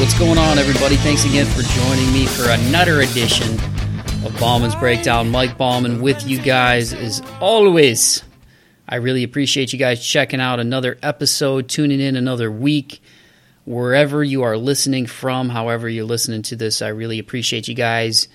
what's 0.00 0.18
going 0.18 0.38
on, 0.38 0.58
everybody? 0.58 0.96
Thanks 0.96 1.26
again 1.26 1.44
for 1.44 1.60
joining 1.60 2.10
me 2.10 2.24
for 2.24 2.48
another 2.48 3.02
edition 3.02 3.52
of 4.24 4.34
Bauman's 4.40 4.74
Breakdown. 4.74 5.28
Mike 5.28 5.58
Bauman 5.58 6.00
with 6.00 6.26
you 6.26 6.40
guys 6.40 6.94
as 6.94 7.20
always. 7.38 8.24
I 8.88 8.96
really 8.96 9.24
appreciate 9.24 9.74
you 9.74 9.78
guys 9.78 10.02
checking 10.02 10.40
out 10.40 10.58
another 10.58 10.98
episode, 11.02 11.68
tuning 11.68 12.00
in 12.00 12.16
another 12.16 12.50
week. 12.50 13.02
Wherever 13.66 14.24
you 14.24 14.42
are 14.42 14.56
listening 14.56 15.04
from, 15.04 15.50
however 15.50 15.86
you're 15.86 16.06
listening 16.06 16.40
to 16.44 16.56
this, 16.56 16.80
I 16.80 16.88
really 16.88 17.18
appreciate 17.18 17.68
you 17.68 17.74
guys 17.74 18.26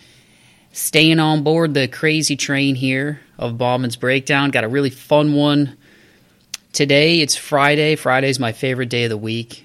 staying 0.72 1.18
on 1.18 1.42
board 1.42 1.74
the 1.74 1.88
crazy 1.88 2.36
train 2.36 2.76
here 2.76 3.22
of 3.40 3.58
Bauman's 3.58 3.96
Breakdown. 3.96 4.52
Got 4.52 4.66
a 4.66 4.70
really 4.70 4.92
fun 4.92 5.34
one 5.34 5.78
today. 6.74 7.22
It's 7.22 7.36
Friday. 7.36 7.96
Friday's 7.96 8.40
my 8.40 8.52
favorite 8.52 8.90
day 8.90 9.06
of 9.06 9.10
the 9.10 9.18
week. 9.18 9.65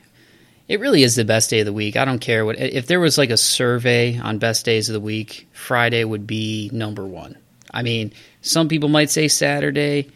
It 0.70 0.78
really 0.78 1.02
is 1.02 1.16
the 1.16 1.24
best 1.24 1.50
day 1.50 1.58
of 1.58 1.66
the 1.66 1.72
week. 1.72 1.96
I 1.96 2.04
don't 2.04 2.20
care 2.20 2.46
what 2.46 2.56
if 2.56 2.86
there 2.86 3.00
was 3.00 3.18
like 3.18 3.30
a 3.30 3.36
survey 3.36 4.20
on 4.20 4.38
best 4.38 4.64
days 4.64 4.88
of 4.88 4.92
the 4.92 5.00
week, 5.00 5.48
Friday 5.52 6.04
would 6.04 6.28
be 6.28 6.70
number 6.72 7.04
one. 7.04 7.36
I 7.72 7.82
mean, 7.82 8.12
some 8.40 8.68
people 8.68 8.88
might 8.88 9.10
say 9.10 9.26
Saturday. 9.26 10.12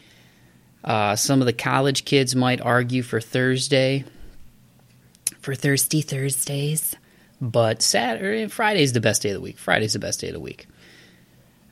Uh, 0.84 1.16
some 1.16 1.40
of 1.40 1.46
the 1.46 1.52
college 1.52 2.04
kids 2.04 2.36
might 2.36 2.60
argue 2.60 3.02
for 3.02 3.20
Thursday, 3.20 4.04
for 5.40 5.56
thirsty 5.56 6.02
Thursdays. 6.02 6.94
But 7.40 7.82
Saturday, 7.82 8.46
Friday's 8.46 8.92
the 8.92 9.00
best 9.00 9.22
day 9.22 9.30
of 9.30 9.34
the 9.34 9.40
week. 9.40 9.58
Friday's 9.58 9.94
the 9.94 9.98
best 9.98 10.20
day 10.20 10.28
of 10.28 10.34
the 10.34 10.40
week. 10.40 10.68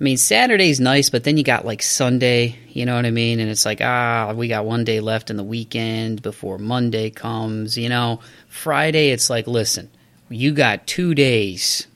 I 0.03 0.05
mean, 0.05 0.17
Saturday's 0.17 0.81
nice, 0.81 1.11
but 1.11 1.23
then 1.23 1.37
you 1.37 1.45
got 1.45 1.65
like 1.65 1.81
Sunday, 1.81 2.59
you 2.71 2.87
know 2.87 2.97
what 2.97 3.07
I 3.07 3.13
mean? 3.13 3.39
And 3.39 3.49
it's 3.49 3.65
like, 3.65 3.81
ah, 3.81 4.33
we 4.35 4.49
got 4.49 4.65
one 4.65 4.83
day 4.83 4.99
left 4.99 5.31
in 5.31 5.37
the 5.37 5.45
weekend 5.45 6.23
before 6.23 6.59
Monday 6.59 7.11
comes, 7.11 7.79
you 7.79 7.89
know? 7.89 8.19
Friday, 8.53 9.09
it's 9.09 9.31
like, 9.31 9.47
listen, 9.47 9.91
you 10.29 10.53
got 10.53 10.87
two 10.87 11.15
days 11.15 11.87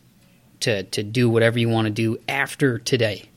to, 0.60 0.84
to 0.84 1.02
do 1.02 1.28
whatever 1.28 1.58
you 1.58 1.68
want 1.68 1.84
to 1.84 1.92
do 1.92 2.18
after 2.26 2.78
today. 2.78 3.28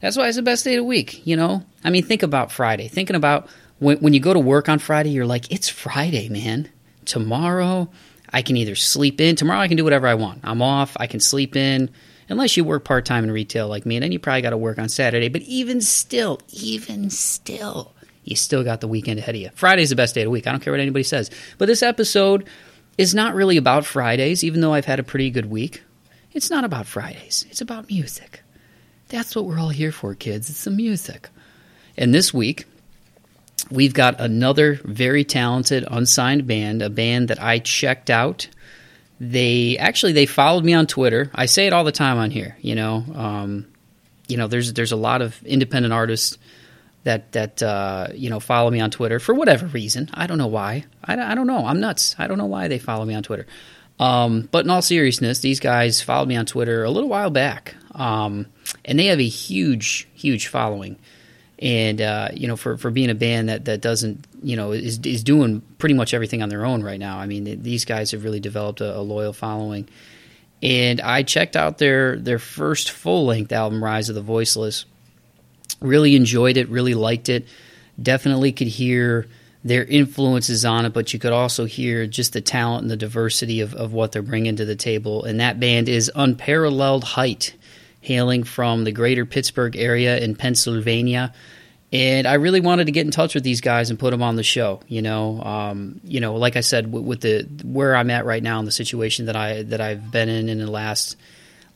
That's 0.00 0.16
why 0.16 0.26
it's 0.26 0.36
the 0.36 0.42
best 0.42 0.64
day 0.64 0.74
of 0.74 0.78
the 0.78 0.84
week, 0.84 1.26
you 1.26 1.36
know? 1.36 1.64
I 1.84 1.90
mean, 1.90 2.02
think 2.02 2.22
about 2.22 2.50
Friday. 2.50 2.88
Thinking 2.88 3.14
about 3.14 3.48
when, 3.78 3.98
when 3.98 4.14
you 4.14 4.20
go 4.20 4.32
to 4.32 4.40
work 4.40 4.70
on 4.70 4.78
Friday, 4.78 5.10
you're 5.10 5.26
like, 5.26 5.52
it's 5.52 5.68
Friday, 5.68 6.30
man. 6.30 6.70
Tomorrow, 7.04 7.90
I 8.32 8.40
can 8.40 8.56
either 8.56 8.74
sleep 8.74 9.20
in. 9.20 9.36
Tomorrow, 9.36 9.60
I 9.60 9.68
can 9.68 9.76
do 9.76 9.84
whatever 9.84 10.08
I 10.08 10.14
want. 10.14 10.40
I'm 10.42 10.62
off. 10.62 10.96
I 10.98 11.06
can 11.06 11.20
sleep 11.20 11.56
in. 11.56 11.90
Unless 12.30 12.56
you 12.56 12.64
work 12.64 12.84
part 12.84 13.04
time 13.04 13.22
in 13.22 13.30
retail 13.30 13.68
like 13.68 13.84
me, 13.84 13.96
and 13.96 14.02
then 14.02 14.12
you 14.12 14.18
probably 14.18 14.42
got 14.42 14.50
to 14.50 14.56
work 14.56 14.78
on 14.78 14.88
Saturday. 14.88 15.28
But 15.28 15.42
even 15.42 15.82
still, 15.82 16.40
even 16.48 17.10
still, 17.10 17.94
you 18.30 18.36
still 18.36 18.62
got 18.62 18.80
the 18.80 18.88
weekend 18.88 19.18
ahead 19.18 19.34
of 19.34 19.40
you. 19.40 19.50
Friday's 19.54 19.90
the 19.90 19.96
best 19.96 20.14
day 20.14 20.22
of 20.22 20.26
the 20.26 20.30
week. 20.30 20.46
I 20.46 20.52
don't 20.52 20.60
care 20.60 20.72
what 20.72 20.80
anybody 20.80 21.02
says. 21.02 21.30
But 21.58 21.66
this 21.66 21.82
episode 21.82 22.46
is 22.96 23.14
not 23.14 23.34
really 23.34 23.56
about 23.56 23.84
Fridays, 23.84 24.44
even 24.44 24.60
though 24.60 24.72
I've 24.72 24.84
had 24.84 25.00
a 25.00 25.02
pretty 25.02 25.30
good 25.30 25.46
week. 25.46 25.82
It's 26.32 26.50
not 26.50 26.64
about 26.64 26.86
Fridays, 26.86 27.44
it's 27.50 27.60
about 27.60 27.90
music. 27.90 28.42
That's 29.08 29.34
what 29.34 29.44
we're 29.44 29.58
all 29.58 29.70
here 29.70 29.90
for, 29.90 30.14
kids. 30.14 30.48
It's 30.48 30.62
the 30.62 30.70
music. 30.70 31.28
And 31.96 32.14
this 32.14 32.32
week, 32.32 32.66
we've 33.68 33.92
got 33.92 34.20
another 34.20 34.80
very 34.84 35.24
talented 35.24 35.84
unsigned 35.90 36.46
band, 36.46 36.82
a 36.82 36.88
band 36.88 37.28
that 37.28 37.42
I 37.42 37.58
checked 37.58 38.10
out. 38.10 38.46
They 39.18 39.76
actually 39.76 40.12
they 40.12 40.26
followed 40.26 40.64
me 40.64 40.72
on 40.72 40.86
Twitter. 40.86 41.30
I 41.34 41.46
say 41.46 41.66
it 41.66 41.72
all 41.72 41.82
the 41.82 41.92
time 41.92 42.18
on 42.18 42.30
here. 42.30 42.56
You 42.60 42.76
know, 42.76 43.04
um, 43.14 43.66
you 44.28 44.36
know, 44.36 44.46
there's 44.46 44.72
there's 44.72 44.92
a 44.92 44.96
lot 44.96 45.20
of 45.20 45.42
independent 45.42 45.92
artists 45.92 46.38
that 47.04 47.32
that 47.32 47.62
uh, 47.62 48.08
you 48.14 48.30
know 48.30 48.40
follow 48.40 48.70
me 48.70 48.80
on 48.80 48.90
Twitter 48.90 49.18
for 49.18 49.34
whatever 49.34 49.66
reason. 49.66 50.10
I 50.12 50.26
don't 50.26 50.38
know 50.38 50.46
why. 50.46 50.84
I, 51.04 51.18
I 51.18 51.34
don't 51.34 51.46
know. 51.46 51.64
I'm 51.66 51.80
nuts. 51.80 52.14
I 52.18 52.26
don't 52.26 52.38
know 52.38 52.46
why 52.46 52.68
they 52.68 52.78
follow 52.78 53.04
me 53.04 53.14
on 53.14 53.22
Twitter. 53.22 53.46
Um, 53.98 54.48
but 54.50 54.64
in 54.64 54.70
all 54.70 54.80
seriousness, 54.80 55.40
these 55.40 55.60
guys 55.60 56.00
followed 56.00 56.26
me 56.26 56.36
on 56.36 56.46
Twitter 56.46 56.84
a 56.84 56.90
little 56.90 57.10
while 57.10 57.30
back. 57.30 57.74
Um, 57.92 58.46
and 58.84 58.98
they 58.98 59.06
have 59.06 59.20
a 59.20 59.28
huge, 59.28 60.08
huge 60.14 60.46
following. 60.46 60.98
And 61.58 62.00
uh, 62.00 62.28
you 62.32 62.48
know, 62.48 62.56
for, 62.56 62.78
for 62.78 62.90
being 62.90 63.10
a 63.10 63.14
band 63.14 63.50
that, 63.50 63.66
that 63.66 63.82
doesn't, 63.82 64.26
you 64.42 64.56
know, 64.56 64.72
is 64.72 64.98
is 65.00 65.22
doing 65.22 65.60
pretty 65.76 65.94
much 65.94 66.14
everything 66.14 66.42
on 66.42 66.48
their 66.48 66.64
own 66.64 66.82
right 66.82 66.98
now. 66.98 67.18
I 67.18 67.26
mean, 67.26 67.62
these 67.62 67.84
guys 67.84 68.12
have 68.12 68.24
really 68.24 68.40
developed 68.40 68.80
a, 68.80 68.96
a 68.96 69.02
loyal 69.02 69.34
following. 69.34 69.86
And 70.62 71.02
I 71.02 71.22
checked 71.22 71.56
out 71.56 71.76
their 71.76 72.16
their 72.16 72.38
first 72.38 72.90
full 72.90 73.26
length 73.26 73.52
album, 73.52 73.84
Rise 73.84 74.08
of 74.08 74.14
the 74.14 74.22
Voiceless. 74.22 74.86
Really 75.80 76.16
enjoyed 76.16 76.56
it. 76.56 76.68
Really 76.68 76.94
liked 76.94 77.28
it. 77.28 77.46
Definitely 78.00 78.52
could 78.52 78.68
hear 78.68 79.26
their 79.62 79.84
influences 79.84 80.64
on 80.64 80.86
it, 80.86 80.92
but 80.92 81.12
you 81.12 81.18
could 81.18 81.32
also 81.32 81.66
hear 81.66 82.06
just 82.06 82.32
the 82.32 82.40
talent 82.40 82.82
and 82.82 82.90
the 82.90 82.96
diversity 82.96 83.60
of, 83.60 83.74
of 83.74 83.92
what 83.92 84.12
they're 84.12 84.22
bringing 84.22 84.56
to 84.56 84.64
the 84.64 84.76
table. 84.76 85.24
And 85.24 85.40
that 85.40 85.60
band 85.60 85.88
is 85.88 86.10
Unparalleled 86.14 87.04
Height 87.04 87.54
hailing 88.00 88.44
from 88.44 88.84
the 88.84 88.92
greater 88.92 89.26
Pittsburgh 89.26 89.76
area 89.76 90.18
in 90.18 90.34
Pennsylvania. 90.34 91.34
And 91.92 92.26
I 92.26 92.34
really 92.34 92.60
wanted 92.60 92.86
to 92.86 92.92
get 92.92 93.04
in 93.04 93.10
touch 93.10 93.34
with 93.34 93.44
these 93.44 93.60
guys 93.60 93.90
and 93.90 93.98
put 93.98 94.12
them 94.12 94.22
on 94.22 94.36
the 94.36 94.42
show. 94.42 94.80
You 94.86 95.02
know, 95.02 95.42
um, 95.42 96.00
you 96.04 96.20
know, 96.20 96.36
like 96.36 96.56
I 96.56 96.60
said, 96.60 96.90
with, 96.90 97.04
with 97.04 97.20
the 97.20 97.42
where 97.64 97.96
I'm 97.96 98.10
at 98.10 98.24
right 98.24 98.42
now 98.42 98.60
and 98.60 98.68
the 98.68 98.72
situation 98.72 99.26
that 99.26 99.36
I 99.36 99.62
that 99.64 99.80
I've 99.80 100.10
been 100.10 100.28
in 100.28 100.48
in 100.48 100.58
the 100.58 100.70
last 100.70 101.16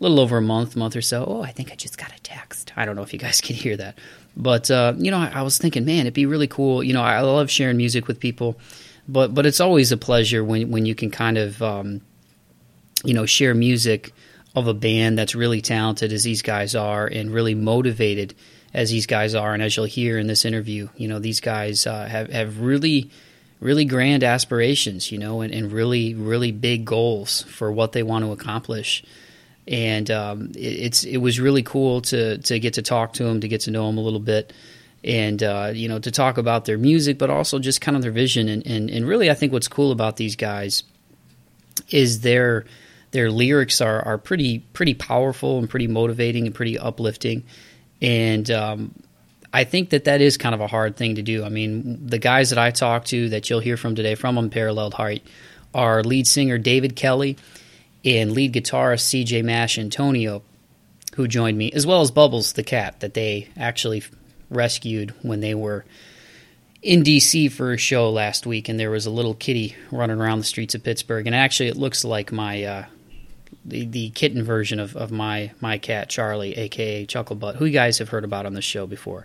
little 0.05 0.21
over 0.21 0.39
a 0.39 0.43
month, 0.43 0.77
month 0.77 0.97
or 0.97 1.03
so. 1.03 1.25
Oh, 1.27 1.43
I 1.43 1.51
think 1.51 1.73
I 1.73 1.75
just 1.75 1.99
got 1.99 2.13
a 2.17 2.21
text. 2.23 2.73
I 2.77 2.85
don't 2.85 2.97
know 2.97 3.03
if 3.03 3.13
you 3.13 3.19
guys 3.19 3.41
can 3.43 3.57
hear 3.57 3.77
that, 3.77 3.99
but 4.37 4.71
uh, 4.71 4.95
you 4.97 5.11
know, 5.11 5.19
I, 5.19 5.33
I, 5.35 5.43
was 5.43 5.59
thinking, 5.59 5.85
man, 5.85 6.01
it'd 6.01 6.15
be 6.15 6.27
really 6.27 6.49
cool. 6.49 6.83
You 6.83 6.93
know, 6.93 7.03
I 7.03 7.21
love 7.21 7.51
sharing 7.51 7.77
music 7.77 8.07
with 8.07 8.21
people, 8.21 8.59
but 9.09 9.35
but 9.35 9.47
it's 9.47 9.61
always 9.61 9.93
a 9.93 9.97
pleasure 9.97 10.45
when 10.45 10.71
when 10.71 10.87
you 10.87 10.95
can 10.95 11.11
kind 11.11 11.39
of 11.39 11.63
um, 11.63 12.01
you 13.05 13.15
know 13.15 13.27
share 13.27 13.55
music 13.55 14.13
of 14.55 14.69
a 14.69 14.75
band 14.75 15.19
that's 15.19 15.35
really 15.35 15.61
talented 15.61 16.13
as 16.13 16.23
these 16.23 16.43
guys 16.43 16.75
are 16.75 17.07
and 17.07 17.33
really 17.33 17.55
motivated 17.55 18.35
as 18.73 18.91
these 18.91 19.07
guys 19.07 19.35
are. 19.35 19.55
And 19.55 19.63
as 19.63 19.77
you'll 19.77 19.87
hear 19.87 20.19
in 20.19 20.27
this 20.27 20.45
interview, 20.45 20.89
you 20.97 21.09
know, 21.09 21.19
these 21.19 21.41
guys 21.41 21.87
uh, 21.87 22.07
have, 22.07 22.31
have 22.31 22.61
really, 22.61 23.11
really 23.61 23.85
grand 23.85 24.23
aspirations, 24.23 25.11
you 25.11 25.19
know, 25.19 25.41
and, 25.41 25.55
and 25.55 25.73
really, 25.73 26.15
really 26.15 26.53
big 26.53 26.85
goals 26.85 27.43
for 27.43 27.73
what 27.73 27.93
they 27.93 28.03
want 28.03 28.25
to 28.25 28.33
accomplish. 28.33 29.05
And 29.67 30.11
um, 30.11 30.53
it, 30.55 30.59
it's 30.59 31.05
it 31.05 31.19
was 31.19 31.41
really 31.41 31.63
cool 31.63 32.01
to 32.03 32.39
to 32.39 32.59
get 32.59 32.75
to 32.75 32.83
talk 32.83 33.15
to 33.15 33.25
them, 33.25 33.41
to 33.41 33.49
get 33.49 33.63
to 33.63 33.71
know 33.71 33.87
them 33.87 33.99
a 33.99 34.03
little 34.03 34.21
bit, 34.21 34.53
and 35.03 35.43
uh, 35.43 35.73
you 35.75 35.89
know 35.89 35.99
to 35.99 36.11
talk 36.11 36.39
about 36.39 36.65
their 36.65 36.79
music, 36.79 37.19
but 37.19 37.31
also 37.31 37.59
just 37.59 37.81
kind 37.81 37.97
of 37.97 38.03
their 38.03 38.13
vision. 38.13 38.49
And, 38.49 38.67
and 38.67 38.91
and 38.91 39.07
really, 39.07 39.31
I 39.31 39.35
think 39.35 39.53
what's 39.53 39.69
cool 39.69 39.93
about 39.93 40.17
these 40.17 40.37
guys 40.37 40.83
is 41.91 42.21
their 42.21 42.65
their 43.13 43.31
lyrics 43.31 43.81
are, 43.81 44.03
are 44.03 44.19
pretty 44.19 44.59
pretty 44.73 44.95
powerful 44.95 45.59
and 45.59 45.71
pretty 45.71 45.87
motivating 45.87 46.47
and 46.47 46.55
pretty 46.55 46.79
uplifting. 46.79 47.45
And 48.03 48.51
um, 48.51 48.95
I 49.53 49.65
think 49.65 49.91
that 49.91 50.05
that 50.05 50.21
is 50.21 50.37
kind 50.37 50.55
of 50.55 50.61
a 50.61 50.67
hard 50.67 50.97
thing 50.97 51.15
to 51.15 51.23
do. 51.23 51.45
I 51.45 51.49
mean, 51.49 52.07
the 52.07 52.19
guys 52.19 52.51
that 52.51 52.59
I 52.59 52.73
talk 52.73 53.05
to 53.07 53.29
that 53.29 53.49
you'll 53.49 53.61
hear 53.61 53.77
from 53.77 53.95
today 53.95 54.17
from 54.17 54.37
Unparalleled 54.37 54.95
Height 54.95 55.25
are 55.73 56.03
lead 56.03 56.27
singer 56.27 56.59
David 56.59 56.97
Kelly 56.97 57.37
and 58.05 58.33
lead 58.33 58.53
guitarist 58.53 59.25
CJ 59.25 59.43
Masciantonio, 59.45 60.43
who 61.15 61.29
joined 61.29 61.57
me, 61.57 61.73
as 61.73 61.87
well 61.87 62.01
as 62.01 62.11
Bubbles 62.11 62.53
the 62.53 62.65
cat 62.65 63.01
that 63.01 63.15
they 63.15 63.49
actually 63.57 64.03
rescued 64.51 65.15
when 65.23 65.41
they 65.41 65.55
were 65.55 65.85
in 66.83 67.03
DC 67.03 67.51
for 67.51 67.73
a 67.73 67.79
show 67.79 68.11
last 68.11 68.47
week, 68.47 68.69
and 68.69 68.79
there 68.79 68.91
was 68.91 69.07
a 69.07 69.11
little 69.11 69.35
kitty 69.35 69.75
running 69.91 70.21
around 70.21 70.39
the 70.39 70.45
streets 70.45 70.75
of 70.75 70.85
Pittsburgh, 70.85 71.27
and 71.27 71.35
actually 71.35 71.71
it 71.71 71.77
looks 71.77 72.05
like 72.05 72.31
my 72.31 72.63
uh, 72.63 72.85
the, 73.65 73.87
the 73.87 74.11
kitten 74.11 74.45
version 74.45 74.79
of, 74.79 74.95
of 74.95 75.11
my 75.11 75.53
my 75.61 75.79
cat 75.79 76.11
Charlie, 76.11 76.57
aka 76.57 77.07
Chucklebutt, 77.07 77.57
who 77.57 77.65
you 77.65 77.73
guys 77.73 77.99
have 77.99 78.11
heard 78.11 78.25
about 78.25 78.45
on 78.45 78.53
the 78.53 78.63
show 78.63 78.87
before. 78.87 79.25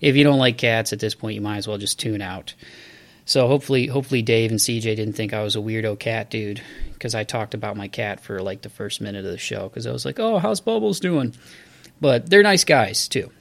If 0.00 0.16
you 0.16 0.24
don't 0.24 0.38
like 0.38 0.58
cats 0.58 0.92
at 0.92 0.98
this 0.98 1.14
point, 1.14 1.36
you 1.36 1.40
might 1.40 1.58
as 1.58 1.68
well 1.68 1.78
just 1.78 1.98
tune 1.98 2.20
out. 2.20 2.54
So 3.26 3.48
hopefully, 3.48 3.88
hopefully 3.88 4.22
Dave 4.22 4.52
and 4.52 4.60
CJ 4.60 4.82
didn't 4.82 5.14
think 5.14 5.34
I 5.34 5.42
was 5.42 5.56
a 5.56 5.60
weirdo 5.60 5.98
cat 5.98 6.30
dude 6.30 6.62
because 6.92 7.14
I 7.14 7.24
talked 7.24 7.54
about 7.54 7.76
my 7.76 7.88
cat 7.88 8.20
for 8.20 8.40
like 8.40 8.62
the 8.62 8.68
first 8.68 9.00
minute 9.00 9.24
of 9.24 9.30
the 9.32 9.36
show 9.36 9.68
because 9.68 9.86
I 9.86 9.92
was 9.92 10.04
like, 10.04 10.20
"Oh, 10.20 10.38
how's 10.38 10.60
Bubbles 10.60 11.00
doing?" 11.00 11.34
But 12.00 12.30
they're 12.30 12.44
nice 12.44 12.62
guys 12.62 13.08
too. 13.08 13.32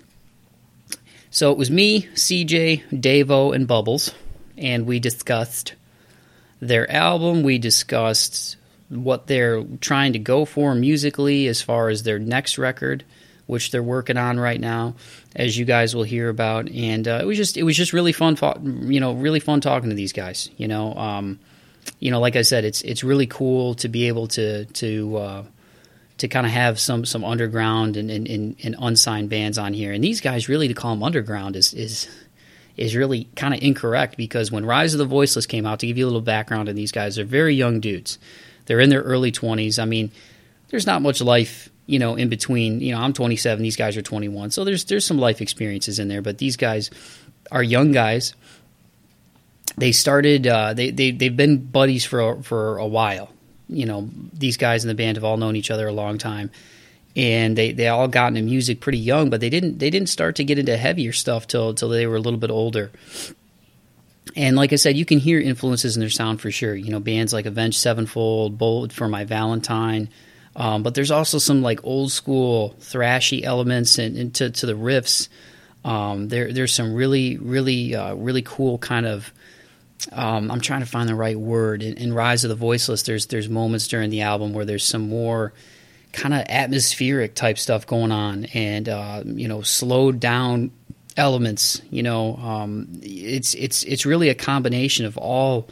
So 1.29 1.51
it 1.51 1.57
was 1.57 1.69
me, 1.69 2.03
CJ, 2.15 2.83
Davo, 2.91 3.53
and 3.53 3.67
Bubbles, 3.67 4.11
and 4.57 4.87
we 4.87 4.99
discussed 4.99 5.75
their 6.59 6.89
album. 6.91 7.43
We 7.43 7.59
discussed 7.59 8.55
what 8.89 9.27
they're 9.27 9.63
trying 9.81 10.13
to 10.13 10.19
go 10.19 10.45
for 10.45 10.73
musically 10.73 11.47
as 11.47 11.61
far 11.61 11.89
as 11.89 12.01
their 12.03 12.17
next 12.17 12.57
record, 12.57 13.03
which 13.47 13.71
they're 13.71 13.83
working 13.83 14.17
on 14.17 14.39
right 14.39 14.59
now, 14.59 14.95
as 15.35 15.57
you 15.57 15.65
guys 15.65 15.95
will 15.95 16.03
hear 16.03 16.29
about. 16.29 16.69
And 16.69 17.07
uh, 17.07 17.19
it 17.21 17.25
was 17.25 17.37
just 17.37 17.57
it 17.57 17.63
was 17.63 17.75
just 17.77 17.93
really 17.93 18.11
fun, 18.11 18.37
you 18.91 18.99
know, 18.99 19.13
really 19.13 19.39
fun 19.39 19.61
talking 19.61 19.89
to 19.89 19.95
these 19.95 20.13
guys. 20.13 20.49
You 20.57 20.67
know, 20.67 20.93
um, 20.95 21.39
you 21.99 22.11
know, 22.11 22.19
like 22.19 22.35
I 22.35 22.41
said, 22.41 22.65
it's 22.65 22.81
it's 22.81 23.03
really 23.03 23.27
cool 23.27 23.75
to 23.75 23.89
be 23.89 24.07
able 24.07 24.27
to 24.29 24.65
to 24.65 25.17
uh, 25.17 25.43
to 26.17 26.27
kind 26.27 26.45
of 26.45 26.51
have 26.51 26.79
some 26.79 27.05
some 27.05 27.23
underground 27.23 27.97
and, 27.97 28.09
and, 28.09 28.55
and, 28.63 28.75
unsigned 28.79 29.29
bands 29.29 29.57
on 29.57 29.73
here. 29.73 29.91
And 29.91 30.03
these 30.03 30.21
guys 30.21 30.47
really 30.47 30.67
to 30.67 30.73
call 30.73 30.91
them 30.91 31.03
underground 31.03 31.55
is 31.55 31.73
is 31.73 32.07
is 32.77 32.95
really 32.95 33.29
kind 33.35 33.53
of 33.53 33.61
incorrect 33.61 34.17
because 34.17 34.51
when 34.51 34.65
Rise 34.65 34.93
of 34.93 34.97
the 34.97 35.05
Voiceless 35.05 35.45
came 35.45 35.65
out, 35.65 35.79
to 35.79 35.87
give 35.87 35.97
you 35.97 36.05
a 36.05 36.07
little 36.07 36.21
background 36.21 36.69
on 36.69 36.75
these 36.75 36.91
guys, 36.91 37.15
they're 37.15 37.25
very 37.25 37.55
young 37.55 37.79
dudes. 37.79 38.17
They're 38.65 38.79
in 38.79 38.89
their 38.89 39.01
early 39.01 39.31
20s. 39.31 39.81
I 39.81 39.85
mean, 39.85 40.11
there's 40.69 40.87
not 40.87 41.01
much 41.01 41.21
life, 41.21 41.69
you 41.85 41.99
know, 41.99 42.15
in 42.15 42.29
between. 42.29 42.79
You 42.81 42.93
know, 42.93 43.01
I'm 43.01 43.13
27, 43.13 43.61
these 43.61 43.75
guys 43.75 43.97
are 43.97 44.01
21. 44.01 44.51
So 44.51 44.63
there's 44.63 44.85
there's 44.85 45.05
some 45.05 45.17
life 45.17 45.41
experiences 45.41 45.99
in 45.99 46.07
there, 46.07 46.21
but 46.21 46.37
these 46.37 46.57
guys 46.57 46.89
are 47.51 47.63
young 47.63 47.91
guys. 47.91 48.35
They 49.77 49.91
started 49.91 50.47
uh, 50.47 50.73
they 50.73 50.91
they 50.91 51.11
they've 51.11 51.35
been 51.35 51.57
buddies 51.65 52.05
for 52.05 52.41
for 52.43 52.77
a 52.77 52.87
while. 52.87 53.31
You 53.67 53.85
know, 53.85 54.09
these 54.33 54.57
guys 54.57 54.83
in 54.83 54.87
the 54.87 54.95
band 54.95 55.17
have 55.17 55.23
all 55.23 55.37
known 55.37 55.55
each 55.55 55.71
other 55.71 55.87
a 55.87 55.93
long 55.93 56.17
time 56.17 56.51
and 57.15 57.57
they, 57.57 57.71
they 57.71 57.87
all 57.87 58.07
got 58.07 58.27
into 58.27 58.41
music 58.41 58.81
pretty 58.81 58.97
young, 58.97 59.29
but 59.29 59.39
they 59.39 59.49
didn't 59.49 59.79
they 59.79 59.89
didn't 59.89 60.09
start 60.09 60.35
to 60.35 60.43
get 60.43 60.59
into 60.59 60.75
heavier 60.75 61.13
stuff 61.13 61.47
till 61.47 61.73
till 61.73 61.89
they 61.89 62.07
were 62.07 62.17
a 62.17 62.19
little 62.19 62.39
bit 62.39 62.51
older. 62.51 62.91
And 64.35 64.57
like 64.57 64.73
I 64.73 64.75
said, 64.75 64.97
you 64.97 65.05
can 65.05 65.19
hear 65.19 65.39
influences 65.39 65.95
in 65.95 66.01
their 66.01 66.09
sound 66.09 66.41
for 66.41 66.51
sure. 66.51 66.75
You 66.75 66.91
know, 66.91 66.99
bands 66.99 67.31
like 67.31 67.45
Avenged 67.45 67.77
Sevenfold, 67.77 68.57
Bullet 68.57 68.91
for 68.91 69.07
My 69.07 69.23
Valentine, 69.23 70.09
um, 70.55 70.83
but 70.83 70.95
there's 70.95 71.11
also 71.11 71.37
some 71.37 71.61
like 71.61 71.83
old 71.83 72.11
school 72.11 72.75
thrashy 72.79 73.43
elements 73.43 73.97
and, 73.97 74.33
to 74.35 74.49
the 74.49 74.73
riffs. 74.73 75.27
Um, 75.83 76.29
there 76.29 76.51
there's 76.51 76.73
some 76.73 76.93
really 76.93 77.37
really 77.37 77.95
uh, 77.95 78.15
really 78.15 78.41
cool 78.41 78.77
kind 78.77 79.05
of. 79.05 79.31
Um, 80.11 80.51
I'm 80.51 80.61
trying 80.61 80.81
to 80.81 80.85
find 80.85 81.07
the 81.07 81.15
right 81.15 81.39
word. 81.39 81.81
In, 81.81 81.97
in 81.97 82.13
Rise 82.13 82.43
of 82.43 82.49
the 82.49 82.55
Voiceless, 82.55 83.03
there's 83.03 83.27
there's 83.27 83.49
moments 83.49 83.87
during 83.87 84.09
the 84.09 84.21
album 84.21 84.53
where 84.53 84.65
there's 84.65 84.85
some 84.85 85.07
more 85.07 85.53
kind 86.15 86.33
of 86.33 86.45
atmospheric 86.47 87.35
type 87.35 87.57
stuff 87.59 87.85
going 87.85 88.11
on 88.11 88.45
and 88.45 88.87
uh, 88.87 89.21
you 89.25 89.47
know 89.47 89.61
slowed 89.61 90.19
down 90.19 90.71
elements 91.17 91.81
you 91.91 92.03
know 92.03 92.35
um, 92.37 92.87
it's 93.01 93.53
it's 93.53 93.83
it's 93.83 94.05
really 94.05 94.29
a 94.29 94.35
combination 94.35 95.05
of 95.05 95.17
all 95.17 95.67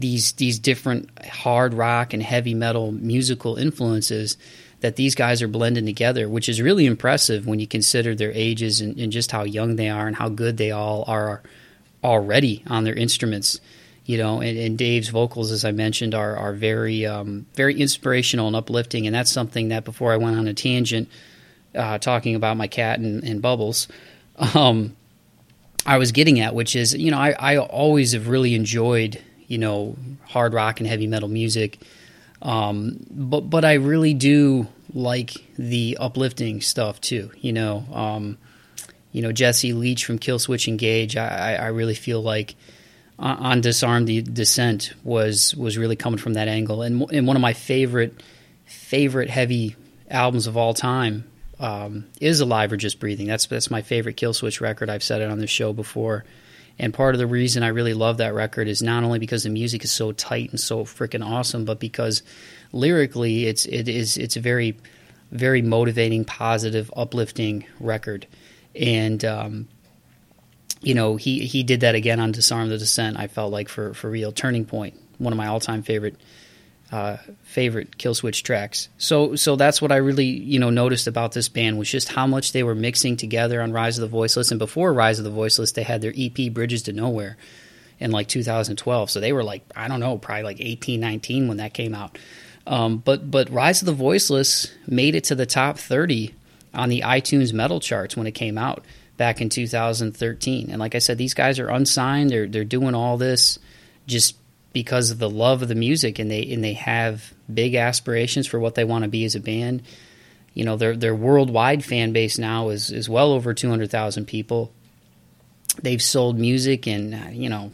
these 0.00 0.32
these 0.32 0.58
different 0.58 1.08
hard 1.26 1.74
rock 1.74 2.12
and 2.12 2.22
heavy 2.22 2.54
metal 2.54 2.92
musical 2.92 3.56
influences 3.56 4.36
that 4.80 4.96
these 4.96 5.14
guys 5.14 5.42
are 5.42 5.48
blending 5.48 5.86
together 5.86 6.28
which 6.28 6.48
is 6.48 6.60
really 6.60 6.86
impressive 6.86 7.46
when 7.46 7.60
you 7.60 7.66
consider 7.66 8.14
their 8.14 8.32
ages 8.32 8.80
and, 8.80 8.98
and 8.98 9.12
just 9.12 9.30
how 9.30 9.44
young 9.44 9.76
they 9.76 9.88
are 9.88 10.06
and 10.06 10.16
how 10.16 10.28
good 10.28 10.56
they 10.56 10.70
all 10.70 11.04
are 11.06 11.42
already 12.02 12.62
on 12.66 12.84
their 12.84 12.94
instruments 12.94 13.60
you 14.10 14.18
know, 14.18 14.40
and, 14.40 14.58
and, 14.58 14.76
Dave's 14.76 15.08
vocals, 15.08 15.52
as 15.52 15.64
I 15.64 15.70
mentioned, 15.70 16.16
are 16.16 16.36
are 16.36 16.52
very 16.52 17.06
um, 17.06 17.46
very 17.54 17.78
inspirational 17.78 18.48
and 18.48 18.56
uplifting, 18.56 19.06
and 19.06 19.14
that's 19.14 19.30
something 19.30 19.68
that 19.68 19.84
before 19.84 20.12
I 20.12 20.16
went 20.16 20.36
on 20.36 20.48
a 20.48 20.54
tangent 20.54 21.08
uh, 21.76 21.98
talking 21.98 22.34
about 22.34 22.56
my 22.56 22.66
cat 22.66 22.98
and, 22.98 23.22
and 23.22 23.40
Bubbles, 23.40 23.86
um, 24.54 24.96
I 25.86 25.98
was 25.98 26.12
getting 26.12 26.40
at, 26.40 26.54
which 26.54 26.74
is 26.74 26.94
you 26.94 27.10
know 27.12 27.18
I, 27.18 27.36
I 27.38 27.58
always 27.58 28.12
have 28.12 28.26
really 28.26 28.54
enjoyed 28.56 29.22
you 29.50 29.58
know 29.58 29.96
hard 30.24 30.54
rock 30.54 30.78
and 30.80 30.88
heavy 30.88 31.08
metal 31.08 31.28
music, 31.28 31.78
um, 32.40 33.04
but 33.10 33.40
but 33.50 33.64
I 33.64 33.74
really 33.74 34.14
do 34.14 34.68
like 34.94 35.32
the 35.58 35.98
uplifting 36.00 36.60
stuff 36.60 37.00
too. 37.00 37.30
You 37.36 37.52
know, 37.52 37.84
um, 37.92 38.38
you 39.12 39.22
know 39.22 39.32
Jesse 39.32 39.72
Leach 39.72 40.04
from 40.04 40.20
Killswitch 40.20 40.68
Engage. 40.68 41.16
I, 41.16 41.56
I 41.56 41.66
really 41.66 41.94
feel 41.94 42.22
like 42.22 42.54
on 43.18 43.60
Disarm 43.60 44.06
the 44.06 44.22
Descent 44.22 44.94
was 45.04 45.54
was 45.56 45.76
really 45.76 45.96
coming 45.96 46.18
from 46.18 46.34
that 46.34 46.46
angle, 46.46 46.82
and 46.82 47.10
and 47.12 47.26
one 47.26 47.36
of 47.36 47.42
my 47.42 47.52
favorite 47.52 48.22
favorite 48.66 49.28
heavy 49.28 49.74
albums 50.08 50.46
of 50.46 50.56
all 50.56 50.74
time 50.74 51.24
um, 51.58 52.06
is 52.20 52.40
Alive 52.40 52.72
or 52.72 52.76
Just 52.76 53.00
Breathing. 53.00 53.26
That's 53.26 53.46
that's 53.46 53.70
my 53.70 53.82
favorite 53.82 54.16
Killswitch 54.16 54.60
record. 54.60 54.88
I've 54.88 55.02
said 55.02 55.20
it 55.20 55.30
on 55.30 55.40
this 55.40 55.50
show 55.50 55.72
before, 55.72 56.24
and 56.80 56.94
part 56.94 57.14
of 57.14 57.18
the 57.18 57.26
reason 57.26 57.62
I 57.62 57.68
really 57.68 57.92
love 57.92 58.16
that 58.16 58.32
record 58.32 58.66
is 58.66 58.82
not 58.82 59.04
only 59.04 59.18
because 59.18 59.44
the 59.44 59.50
music 59.50 59.84
is 59.84 59.92
so 59.92 60.12
tight 60.12 60.50
and 60.50 60.58
so 60.58 60.84
freaking 60.84 61.24
awesome, 61.24 61.66
but 61.66 61.78
because 61.78 62.22
lyrically 62.72 63.46
it's 63.46 63.66
it 63.66 63.86
is 63.86 64.16
it's 64.16 64.36
a 64.36 64.40
very 64.40 64.76
very 65.30 65.60
motivating, 65.62 66.24
positive, 66.24 66.90
uplifting 66.96 67.66
record, 67.78 68.26
and 68.74 69.22
um, 69.26 69.68
you 70.80 70.94
know, 70.94 71.16
he 71.16 71.46
he 71.46 71.62
did 71.62 71.80
that 71.80 71.94
again 71.94 72.18
on 72.18 72.32
Disarm 72.32 72.70
the 72.70 72.78
Descent. 72.78 73.18
I 73.18 73.26
felt 73.26 73.52
like 73.52 73.68
for 73.68 73.92
for 73.92 74.08
real 74.08 74.32
turning 74.32 74.64
point, 74.64 74.94
one 75.18 75.34
of 75.34 75.36
my 75.36 75.48
all 75.48 75.60
time 75.60 75.82
favorite 75.82 76.16
uh, 76.92 77.18
favorite 77.42 77.98
Killswitch 77.98 78.42
tracks. 78.42 78.88
So 78.98 79.36
so 79.36 79.56
that's 79.56 79.80
what 79.80 79.92
I 79.92 79.96
really 79.96 80.26
you 80.26 80.58
know 80.58 80.70
noticed 80.70 81.06
about 81.06 81.32
this 81.32 81.48
band 81.48 81.78
was 81.78 81.90
just 81.90 82.08
how 82.08 82.26
much 82.26 82.52
they 82.52 82.62
were 82.62 82.74
mixing 82.74 83.16
together 83.16 83.62
on 83.62 83.72
Rise 83.72 83.98
of 83.98 84.02
the 84.02 84.08
Voiceless, 84.08 84.50
and 84.50 84.58
before 84.58 84.92
Rise 84.92 85.18
of 85.18 85.24
the 85.24 85.30
Voiceless, 85.30 85.72
they 85.72 85.82
had 85.82 86.00
their 86.00 86.12
EP 86.16 86.52
Bridges 86.52 86.82
to 86.82 86.92
Nowhere 86.92 87.36
in 88.00 88.10
like 88.10 88.28
2012. 88.28 89.10
So 89.10 89.20
they 89.20 89.32
were 89.32 89.44
like 89.44 89.62
I 89.76 89.88
don't 89.88 90.00
know, 90.00 90.18
probably 90.18 90.42
like 90.42 90.60
18, 90.60 91.00
19 91.00 91.48
when 91.48 91.58
that 91.58 91.74
came 91.74 91.94
out. 91.94 92.18
Um, 92.66 92.98
but 92.98 93.30
but 93.30 93.50
Rise 93.50 93.82
of 93.82 93.86
the 93.86 93.92
Voiceless 93.92 94.72
made 94.86 95.14
it 95.14 95.24
to 95.24 95.34
the 95.34 95.46
top 95.46 95.78
30 95.78 96.34
on 96.74 96.88
the 96.88 97.02
iTunes 97.02 97.52
metal 97.52 97.80
charts 97.80 98.16
when 98.16 98.26
it 98.26 98.32
came 98.32 98.58
out 98.58 98.84
back 99.16 99.40
in 99.40 99.48
2013. 99.48 100.70
And 100.70 100.80
like 100.80 100.94
I 100.94 100.98
said, 100.98 101.18
these 101.18 101.34
guys 101.34 101.58
are 101.58 101.68
unsigned. 101.68 102.30
They're 102.30 102.46
they're 102.46 102.64
doing 102.64 102.94
all 102.94 103.16
this 103.16 103.58
just 104.06 104.36
because 104.72 105.10
of 105.10 105.18
the 105.18 105.30
love 105.30 105.62
of 105.62 105.68
the 105.68 105.74
music, 105.74 106.18
and 106.18 106.30
they 106.30 106.42
and 106.52 106.62
they 106.62 106.74
have 106.74 107.32
big 107.52 107.74
aspirations 107.74 108.46
for 108.46 108.58
what 108.58 108.74
they 108.74 108.84
want 108.84 109.04
to 109.04 109.08
be 109.08 109.24
as 109.24 109.34
a 109.34 109.40
band. 109.40 109.82
You 110.54 110.64
know, 110.64 110.76
their 110.76 110.96
their 110.96 111.14
worldwide 111.14 111.84
fan 111.84 112.12
base 112.12 112.38
now 112.38 112.68
is 112.70 112.90
is 112.90 113.08
well 113.08 113.32
over 113.32 113.54
200,000 113.54 114.26
people. 114.26 114.72
They've 115.82 116.02
sold 116.02 116.38
music 116.38 116.86
in 116.86 117.14
uh, 117.14 117.30
you 117.32 117.48
know 117.48 117.72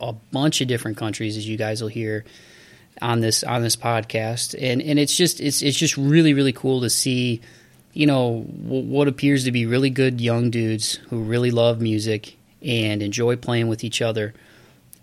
a 0.00 0.12
bunch 0.12 0.60
of 0.60 0.68
different 0.68 0.96
countries, 0.96 1.36
as 1.36 1.48
you 1.48 1.56
guys 1.56 1.80
will 1.80 1.88
hear 1.88 2.24
on 3.00 3.20
this 3.20 3.44
on 3.44 3.62
this 3.62 3.76
podcast, 3.76 4.54
and 4.60 4.82
and 4.82 4.98
it's 4.98 5.16
just 5.16 5.40
it's 5.40 5.62
it's 5.62 5.78
just 5.78 5.96
really 5.96 6.34
really 6.34 6.52
cool 6.52 6.80
to 6.82 6.90
see 6.90 7.40
you 7.98 8.06
know, 8.06 8.42
what 8.42 9.08
appears 9.08 9.42
to 9.42 9.50
be 9.50 9.66
really 9.66 9.90
good 9.90 10.20
young 10.20 10.50
dudes 10.50 11.00
who 11.10 11.20
really 11.20 11.50
love 11.50 11.80
music 11.80 12.36
and 12.62 13.02
enjoy 13.02 13.34
playing 13.34 13.66
with 13.66 13.82
each 13.82 14.00
other 14.00 14.34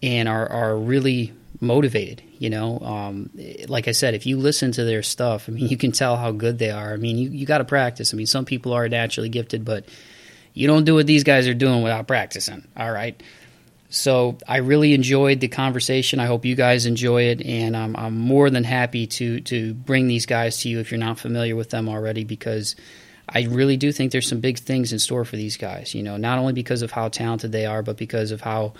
and 0.01 0.27
are, 0.27 0.51
are 0.51 0.77
really 0.77 1.33
motivated. 1.61 2.21
You 2.37 2.49
know, 2.49 2.79
um, 2.79 3.29
like 3.69 3.87
I 3.87 3.91
said, 3.91 4.13
if 4.13 4.25
you 4.25 4.37
listen 4.37 4.73
to 4.73 4.83
their 4.83 5.03
stuff, 5.03 5.47
I 5.47 5.53
mean, 5.53 5.69
you 5.69 5.77
can 5.77 5.93
tell 5.93 6.17
how 6.17 6.31
good 6.31 6.59
they 6.59 6.69
are. 6.69 6.93
I 6.93 6.97
mean, 6.97 7.17
you, 7.17 7.29
you 7.29 7.45
got 7.45 7.59
to 7.59 7.63
practice. 7.63 8.13
I 8.13 8.17
mean, 8.17 8.25
some 8.25 8.43
people 8.43 8.73
are 8.73 8.89
naturally 8.89 9.29
gifted, 9.29 9.63
but 9.63 9.85
you 10.53 10.67
don't 10.67 10.83
do 10.83 10.95
what 10.95 11.07
these 11.07 11.23
guys 11.23 11.47
are 11.47 11.53
doing 11.53 11.81
without 11.81 12.07
practicing. 12.07 12.67
All 12.75 12.91
right. 12.91 13.21
So 13.89 14.37
I 14.45 14.57
really 14.57 14.93
enjoyed 14.93 15.39
the 15.39 15.47
conversation. 15.47 16.19
I 16.19 16.25
hope 16.25 16.43
you 16.43 16.55
guys 16.55 16.85
enjoy 16.85 17.23
it, 17.23 17.41
and 17.45 17.77
I'm, 17.77 17.95
I'm 17.95 18.17
more 18.17 18.49
than 18.49 18.65
happy 18.65 19.07
to 19.07 19.39
to 19.41 19.73
bring 19.73 20.07
these 20.07 20.25
guys 20.25 20.61
to 20.61 20.69
you 20.69 20.79
if 20.79 20.91
you're 20.91 20.99
not 20.99 21.19
familiar 21.19 21.55
with 21.55 21.69
them 21.69 21.87
already, 21.87 22.25
because 22.25 22.75
I 23.29 23.43
really 23.43 23.77
do 23.77 23.93
think 23.93 24.11
there's 24.11 24.27
some 24.27 24.41
big 24.41 24.59
things 24.59 24.91
in 24.91 24.99
store 24.99 25.23
for 25.23 25.37
these 25.37 25.55
guys. 25.55 25.95
You 25.95 26.03
know, 26.03 26.17
not 26.17 26.39
only 26.39 26.51
because 26.51 26.81
of 26.81 26.91
how 26.91 27.07
talented 27.07 27.53
they 27.53 27.65
are, 27.65 27.81
but 27.81 27.95
because 27.95 28.31
of 28.31 28.41
how 28.41 28.73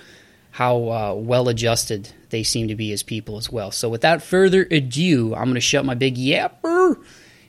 how 0.55 0.89
uh, 0.89 1.13
well 1.13 1.50
adjusted 1.50 2.07
they 2.29 2.41
seem 2.41 2.69
to 2.69 2.75
be 2.75 2.93
as 2.93 3.03
people 3.03 3.35
as 3.35 3.51
well. 3.51 3.71
So 3.71 3.89
without 3.89 4.21
further 4.21 4.65
ado, 4.71 5.35
I'm 5.35 5.43
going 5.43 5.55
to 5.55 5.59
shut 5.59 5.83
my 5.83 5.95
big 5.95 6.15
yapper 6.15 6.97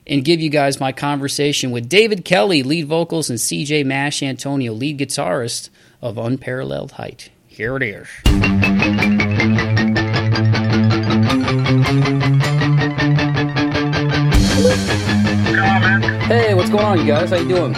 and 0.05 0.25
give 0.25 0.41
you 0.41 0.49
guys 0.49 0.81
my 0.81 0.91
conversation 0.91 1.71
with 1.71 1.87
David 1.87 2.25
Kelly, 2.25 2.63
lead 2.63 2.85
vocals, 2.87 3.29
and 3.29 3.39
CJ 3.39 3.85
Masciantonio, 3.85 4.77
lead 4.77 4.97
guitarist 4.99 5.69
of 6.01 6.17
Unparalleled 6.17 6.91
Height. 6.93 7.29
Here 7.47 7.77
it 7.77 7.83
is. 7.83 8.07
Hey, 16.27 16.53
what's 16.53 16.69
going 16.69 16.83
on, 16.83 16.99
you 16.99 17.05
guys? 17.05 17.29
How 17.29 17.37
you 17.37 17.47
doing? 17.47 17.73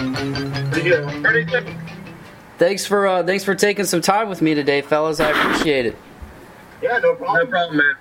Pretty 0.72 1.44
good. 1.44 1.89
Thanks 2.60 2.84
for 2.84 3.06
uh, 3.06 3.22
thanks 3.22 3.42
for 3.42 3.54
taking 3.54 3.86
some 3.86 4.02
time 4.02 4.28
with 4.28 4.42
me 4.42 4.54
today, 4.54 4.82
fellas. 4.82 5.18
I 5.18 5.30
appreciate 5.30 5.86
it. 5.86 5.96
Yeah, 6.82 6.98
no 6.98 7.14
problem. 7.14 7.46
No 7.46 7.50
problem, 7.50 7.78
man. 7.78 7.94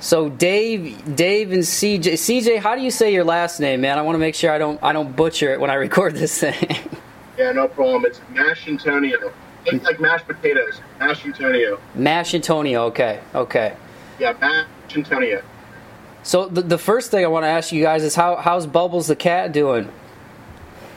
So 0.00 0.30
Dave, 0.30 1.14
Dave, 1.14 1.52
and 1.52 1.62
CJ. 1.62 2.14
CJ, 2.14 2.58
how 2.60 2.74
do 2.74 2.80
you 2.80 2.90
say 2.90 3.12
your 3.12 3.24
last 3.24 3.60
name, 3.60 3.82
man? 3.82 3.98
I 3.98 4.02
want 4.02 4.14
to 4.14 4.18
make 4.18 4.34
sure 4.34 4.50
I 4.50 4.56
don't 4.56 4.82
I 4.82 4.94
don't 4.94 5.14
butcher 5.14 5.52
it 5.52 5.60
when 5.60 5.68
I 5.68 5.74
record 5.88 6.14
this 6.14 6.40
thing. 6.40 6.54
Yeah, 7.36 7.52
no 7.52 7.68
problem. 7.68 8.06
It's 8.06 8.18
Masciantonio. 8.32 9.30
It's 9.66 9.84
like 9.84 10.00
mashed 10.00 10.26
potatoes. 10.26 10.80
Masciantonio. 10.98 11.78
Mash 11.94 12.32
Antonio. 12.32 12.84
Okay. 12.84 13.20
Okay. 13.34 13.76
Yeah, 14.18 14.32
Mash 14.40 14.66
Antonio. 14.96 15.42
So 16.22 16.46
the, 16.46 16.62
the 16.62 16.78
first 16.78 17.10
thing 17.10 17.26
I 17.26 17.28
want 17.28 17.44
to 17.44 17.48
ask 17.48 17.72
you 17.72 17.82
guys 17.82 18.02
is 18.02 18.14
how 18.14 18.36
how's 18.36 18.66
Bubbles 18.66 19.08
the 19.08 19.16
cat 19.16 19.52
doing? 19.52 19.92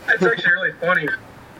It's 0.08 0.24
actually 0.24 0.53
really 0.53 0.72
funny. 0.79 1.10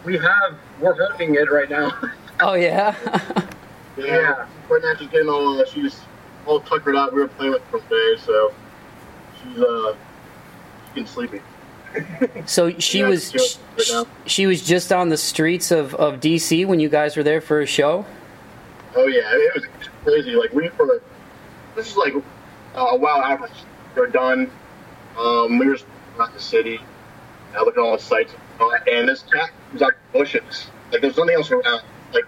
We 0.10 0.18
have 0.18 0.58
we're 0.82 0.96
holding 0.96 1.36
it 1.36 1.52
right 1.52 1.70
now. 1.70 1.92
Oh 2.42 2.54
yeah. 2.54 2.96
yeah. 3.98 4.48
Right 4.70 4.82
now 4.82 4.96
she's 4.98 5.10
getting 5.10 5.28
all 5.28 5.60
uh, 5.62 5.66
she's 5.66 6.00
all 6.48 6.62
tuckered 6.62 6.96
out. 6.96 7.14
We 7.14 7.20
were 7.20 7.28
playing 7.28 7.52
with 7.52 7.62
her 7.66 7.80
today, 7.80 8.20
so 8.20 8.54
she's 9.44 9.60
uh 9.60 9.94
she's 9.94 10.94
getting 10.96 11.08
sleepy. 11.08 11.42
So 12.48 12.72
she 12.80 13.00
Yeah, 13.00 13.10
was 13.10 13.30
she 13.30 13.38
was 13.38 13.60
right 13.78 14.08
she, 14.26 14.30
she 14.30 14.48
was 14.48 14.64
just 14.64 14.92
on 14.94 15.10
the 15.10 15.18
streets 15.18 15.70
of, 15.70 15.94
of 15.96 16.22
DC 16.22 16.66
when 16.66 16.80
you 16.80 16.88
guys 16.88 17.18
were 17.18 17.24
there 17.24 17.42
for 17.42 17.60
a 17.60 17.68
show. 17.68 18.06
Oh 18.96 19.06
yeah, 19.06 19.30
it 19.34 19.54
was 19.56 19.66
crazy. 20.06 20.32
Like 20.32 20.54
we 20.54 20.70
were, 20.80 21.04
this 21.76 21.92
is 21.92 21.98
like 21.98 22.16
uh, 22.16 22.80
a 22.80 22.98
while 22.98 23.18
after 23.22 23.50
we 23.96 24.02
are 24.02 24.08
done. 24.08 24.50
Um, 25.20 25.60
we 25.60 25.68
were 25.68 25.78
around 26.18 26.34
the 26.34 26.40
city, 26.40 26.80
uh, 27.56 27.64
looking 27.66 27.84
at 27.84 27.86
all 27.86 27.98
the 27.98 28.02
sites, 28.02 28.34
uh, 28.62 28.70
and 28.90 29.10
this 29.10 29.24
cat 29.24 29.52
was 29.74 29.82
like 29.82 29.98
bushes. 30.14 30.68
Like 30.92 31.02
there's 31.02 31.18
nothing 31.18 31.36
else 31.36 31.52
around. 31.52 31.84
Like 32.14 32.26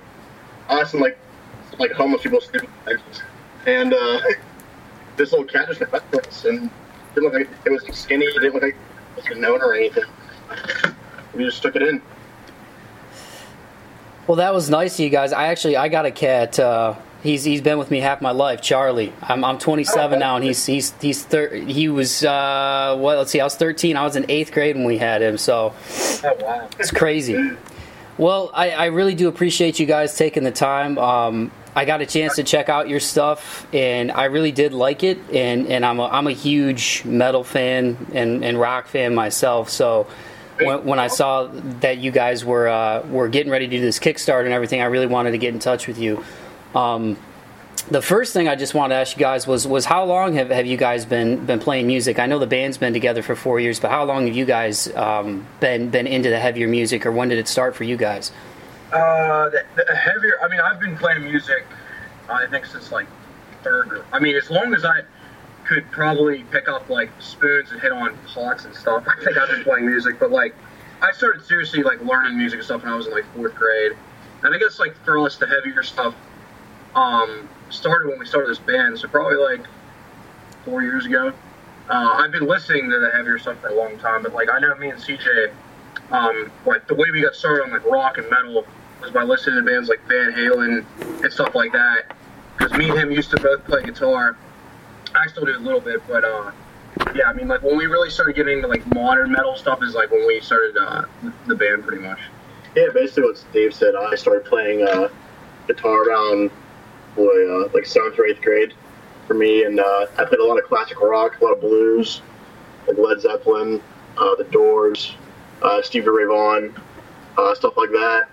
us 0.70 0.94
and 0.94 1.02
like 1.02 1.18
like 1.80 1.92
homeless 1.92 2.22
people 2.22 2.42
sleeping 2.42 2.70
on 2.70 2.86
benches. 2.86 3.22
and 3.66 3.94
uh, 3.94 4.22
this 5.18 5.32
little 5.32 5.46
cat 5.46 5.68
just 5.68 5.80
went 5.80 5.94
up 5.94 6.14
us 6.14 6.46
and 6.46 6.70
didn't 7.16 7.24
look 7.24 7.34
like 7.34 7.50
it 7.66 7.70
was 7.72 7.84
skinny. 7.98 8.26
It 8.26 8.34
didn't 8.34 8.54
look 8.54 8.64
like 8.64 8.76
it 9.18 9.30
was 9.30 9.38
known 9.38 9.62
or 9.62 9.74
anything. 9.74 10.04
We 11.34 11.46
just 11.46 11.62
took 11.62 11.76
it 11.76 11.82
in. 11.82 12.02
Well, 14.28 14.38
that 14.38 14.54
was 14.54 14.70
nice 14.70 14.96
of 14.96 15.00
you 15.02 15.10
guys. 15.10 15.34
I 15.34 15.48
actually 15.48 15.78
I 15.78 15.88
got 15.88 16.06
a 16.06 16.12
cat. 16.12 16.60
Uh, 16.60 16.96
he's 17.24 17.44
he's 17.44 17.62
been 17.62 17.78
with 17.78 17.92
me 17.92 18.00
half 18.00 18.22
my 18.22 18.32
life, 18.32 18.62
Charlie. 18.62 19.14
I'm 19.22 19.44
I'm 19.44 19.58
27 19.58 20.20
now, 20.20 20.36
and 20.36 20.44
he's 20.46 20.66
he's 20.66 20.94
he's 21.02 21.24
thir- 21.24 21.54
he 21.56 21.88
was 21.90 22.24
uh, 22.24 22.96
what? 23.00 23.18
Let's 23.18 23.32
see, 23.32 23.40
I 23.40 23.44
was 23.44 23.56
13. 23.56 23.98
I 23.98 24.04
was 24.04 24.16
in 24.16 24.26
eighth 24.30 24.52
grade 24.52 24.76
when 24.76 24.86
we 24.86 24.98
had 24.98 25.22
him, 25.22 25.38
so 25.38 25.74
Oh 26.24 26.38
wow. 26.42 26.70
it's 26.80 26.92
crazy. 26.92 27.52
Well, 28.18 28.52
I, 28.54 28.72
I 28.72 28.86
really 28.88 29.16
do 29.16 29.28
appreciate 29.30 29.80
you 29.80 29.86
guys 29.88 30.16
taking 30.16 30.44
the 30.44 30.52
time. 30.52 30.98
Um, 31.00 31.52
I 31.76 31.86
got 31.86 32.02
a 32.02 32.06
chance 32.06 32.36
to 32.36 32.44
check 32.44 32.70
out 32.70 32.88
your 32.90 33.00
stuff, 33.00 33.66
and 33.74 34.12
I 34.12 34.26
really 34.26 34.52
did 34.52 34.74
like 34.74 35.04
it. 35.04 35.18
And, 35.34 35.68
and 35.68 35.86
I'm 35.86 36.00
a, 36.00 36.06
I'm 36.06 36.28
a 36.28 36.34
huge 36.34 37.04
metal 37.06 37.44
fan 37.44 37.98
and, 38.14 38.44
and 38.44 38.60
rock 38.60 38.88
fan 38.88 39.16
myself. 39.16 39.70
So 39.70 40.06
when, 40.60 40.84
when 40.84 41.00
I 41.00 41.08
saw 41.08 41.48
that 41.80 41.98
you 42.00 42.12
guys 42.12 42.44
were 42.46 42.68
uh, 42.68 43.02
were 43.08 43.30
getting 43.30 43.52
ready 43.52 43.68
to 43.68 43.78
do 43.78 43.82
this 43.82 43.98
Kickstarter 43.98 44.44
and 44.44 44.54
everything, 44.54 44.82
I 44.82 44.86
really 44.86 45.08
wanted 45.08 45.32
to 45.32 45.38
get 45.40 45.54
in 45.54 45.60
touch 45.60 45.88
with 45.88 45.98
you. 45.98 46.24
Um, 46.76 47.18
the 47.90 48.02
first 48.02 48.34
thing 48.34 48.48
I 48.48 48.56
just 48.56 48.74
wanted 48.74 48.96
to 48.96 49.02
ask 49.02 49.16
you 49.16 49.20
guys 49.20 49.48
was 49.48 49.68
was 49.68 49.86
how 49.86 50.04
long 50.04 50.36
have, 50.36 50.50
have 50.50 50.66
you 50.66 50.78
guys 50.78 51.06
been 51.06 51.46
been 51.46 51.60
playing 51.60 51.88
music? 51.88 52.20
I 52.20 52.26
know 52.26 52.40
the 52.40 52.48
band's 52.48 52.78
been 52.78 52.94
together 52.94 53.22
for 53.22 53.36
four 53.36 53.60
years, 53.60 53.80
but 53.80 53.90
how 53.92 54.04
long 54.04 54.28
have 54.28 54.36
you 54.36 54.46
guys 54.46 54.94
um, 54.96 55.48
been 55.60 55.90
been 55.90 56.08
into 56.08 56.30
the 56.30 56.40
heavier 56.40 56.68
music, 56.68 57.06
or 57.06 57.12
when 57.12 57.30
did 57.30 57.40
it 57.40 57.48
start 57.48 57.76
for 57.76 57.84
you 57.84 57.98
guys? 57.98 58.32
Uh, 58.94 59.50
the, 59.50 59.64
the 59.76 59.96
heavier. 59.96 60.38
I 60.44 60.48
mean, 60.48 60.60
I've 60.60 60.80
been 60.80 60.98
playing 60.98 61.24
music. 61.24 61.66
I 62.30 62.46
think 62.48 62.66
since 62.66 62.92
like 62.92 63.08
third. 63.64 64.06
I 64.14 64.20
mean, 64.20 64.36
as 64.36 64.50
long 64.50 64.74
as 64.74 64.86
I 64.86 65.02
could 65.72 65.90
probably 65.92 66.44
pick 66.52 66.68
up 66.68 66.90
like 66.90 67.10
spoons 67.20 67.72
and 67.72 67.80
hit 67.80 67.94
on 67.94 68.18
pots 68.28 68.66
and 68.66 68.76
stuff. 68.76 69.06
I 69.08 69.24
think 69.24 69.38
I've 69.38 69.50
been 69.50 69.64
playing 69.64 69.86
music, 69.86 70.20
but 70.20 70.30
like 70.30 70.54
I 71.02 71.12
started 71.12 71.46
seriously 71.46 71.82
like 71.82 72.02
learning 72.02 72.38
music 72.38 72.60
and 72.60 72.66
stuff 72.66 72.84
when 72.84 72.92
I 72.92 72.96
was 72.96 73.08
in 73.08 73.14
like 73.14 73.26
fourth 73.36 73.56
grade. 73.56 73.94
And 74.44 74.54
I 74.54 74.58
guess 74.58 74.80
like 74.80 74.96
for 75.06 75.20
us, 75.20 75.38
the 75.38 75.48
heavier 75.48 75.82
stuff 75.84 76.14
um, 76.96 77.50
started 77.70 78.10
when 78.10 78.20
we 78.20 78.26
started 78.26 78.50
this 78.50 78.60
band. 78.60 79.00
So 79.00 79.08
probably 79.08 79.38
like 79.38 79.66
four 80.66 80.82
years 80.82 81.06
ago. 81.06 81.34
Uh, 81.90 82.16
I've 82.20 82.32
been 82.32 82.48
listening 82.48 82.90
to 82.90 83.00
the 83.00 83.10
heavier 83.12 83.38
stuff 83.38 83.60
for 83.60 83.68
a 83.68 83.76
long 83.76 83.98
time, 84.00 84.24
but 84.24 84.34
like 84.34 84.50
I 84.50 84.60
know 84.60 84.76
me 84.76 84.90
and 84.90 85.00
CJ, 85.00 85.52
um, 86.12 86.52
like 86.66 86.88
the 86.88 86.96
way 86.96 87.12
we 87.12 87.22
got 87.22 87.36
started 87.36 87.64
on 87.64 87.72
like 87.72 87.86
rock 87.86 88.18
and 88.18 88.30
metal 88.30 88.66
was 89.02 89.12
by 89.12 89.24
listening 89.24 89.64
to 89.66 89.70
bands 89.70 89.90
like 89.90 90.00
Van 90.08 90.32
Halen 90.32 90.86
and 91.24 91.34
stuff 91.34 91.56
like 91.56 91.72
that. 91.74 92.16
Because 92.58 92.78
me 92.78 92.90
and 92.90 92.98
him 92.98 93.12
used 93.12 93.32
to 93.32 93.38
both 93.38 93.66
play 93.66 93.84
guitar. 93.84 94.38
I 95.16 95.28
still 95.28 95.46
do 95.46 95.58
a 95.58 95.60
little 95.60 95.82
bit, 95.82 96.02
but 96.08 96.24
uh, 96.24 96.52
yeah, 97.16 97.26
I 97.26 97.34
mean 97.34 97.48
like 97.48 97.62
when 97.62 97.78
we 97.78 97.88
really 97.88 98.10
started 98.10 98.36
getting 98.36 98.58
into 98.58 98.68
like 98.68 98.86
modern 98.94 99.32
metal 99.32 99.56
stuff 99.56 99.84
is 99.84 99.96
like 99.96 100.12
when 100.12 100.26
we 100.28 100.40
started 100.40 100.78
uh, 100.78 101.06
the 101.48 101.56
band 101.56 101.86
pretty 101.86 102.02
much. 102.04 102.20
Yeah, 102.76 102.88
basically 102.94 103.24
what 103.24 103.44
Dave 103.52 103.74
said. 103.74 103.96
I 103.96 104.16
started 104.16 104.46
playing 104.46 104.88
uh, 104.88 105.10
guitar 105.68 106.04
around 106.04 106.52
boy, 107.16 107.50
uh, 107.50 107.70
like 107.74 107.86
seventh 107.86 108.18
or 108.20 108.26
eighth 108.26 108.42
grade 108.42 108.74
for 109.28 109.34
me, 109.34 109.64
and 109.64 109.80
uh, 109.80 110.08
I 110.18 110.26
played 110.26 110.40
a 110.40 110.46
lot 110.46 110.58
of 110.58 110.66
classic 110.66 111.00
rock, 111.02 111.40
a 111.40 111.44
lot 111.44 111.54
of 111.54 111.62
blues, 111.62 112.22
like 112.88 112.98
Led 112.98 113.22
Zeppelin, 113.22 113.82
uh, 114.18 114.36
The 114.36 114.46
Doors, 114.46 115.16
uh, 115.62 115.82
Stevie 115.82 116.10
Ray 116.10 116.26
Vaughan, 116.26 116.74
uh, 117.38 117.56
stuff 117.56 117.78
like 117.78 117.92
that. 117.92 118.30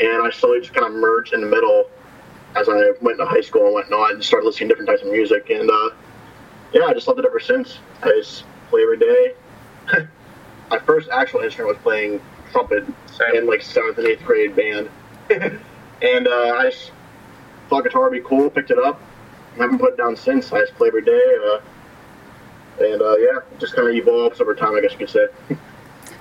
And 0.00 0.22
I 0.26 0.30
slowly 0.30 0.60
just 0.60 0.74
kind 0.74 0.86
of 0.86 0.92
merged 0.92 1.32
in 1.32 1.40
the 1.40 1.46
middle 1.46 1.88
as 2.56 2.68
I 2.68 2.92
went 3.00 3.18
to 3.18 3.26
high 3.26 3.40
school 3.40 3.66
and 3.66 3.74
whatnot, 3.74 4.12
and 4.12 4.24
started 4.24 4.46
listening 4.46 4.68
to 4.68 4.74
different 4.74 4.88
types 4.90 5.02
of 5.02 5.12
music. 5.12 5.50
And 5.50 5.70
uh, 5.70 5.90
yeah, 6.72 6.86
I 6.86 6.94
just 6.94 7.06
loved 7.06 7.20
it 7.20 7.26
ever 7.26 7.40
since. 7.40 7.78
I 8.02 8.08
just 8.08 8.44
play 8.70 8.82
every 8.82 8.98
day. 8.98 9.34
My 10.70 10.78
first 10.80 11.08
actual 11.10 11.40
instrument 11.40 11.76
was 11.76 11.82
playing 11.82 12.20
trumpet 12.50 12.84
Same. 13.06 13.36
in 13.36 13.46
like 13.46 13.62
seventh 13.62 13.98
and 13.98 14.06
eighth 14.06 14.24
grade 14.24 14.56
band. 14.56 14.90
and 15.30 16.28
uh, 16.28 16.56
I 16.56 16.70
just 16.70 16.90
thought 17.68 17.84
guitar 17.84 18.04
would 18.04 18.12
be 18.12 18.20
cool, 18.20 18.50
picked 18.50 18.70
it 18.70 18.78
up, 18.78 19.00
and 19.52 19.62
haven't 19.62 19.78
put 19.78 19.94
it 19.94 19.96
down 19.96 20.16
since. 20.16 20.52
I 20.52 20.60
just 20.60 20.74
play 20.74 20.88
every 20.88 21.02
day. 21.02 21.36
Uh, 21.46 21.60
and 22.80 23.02
uh, 23.02 23.16
yeah, 23.16 23.38
just 23.58 23.74
kind 23.74 23.88
of 23.88 23.94
evolves 23.94 24.40
over 24.40 24.54
time, 24.54 24.74
I 24.74 24.80
guess 24.80 24.92
you 24.92 24.98
could 24.98 25.10
say. 25.10 25.26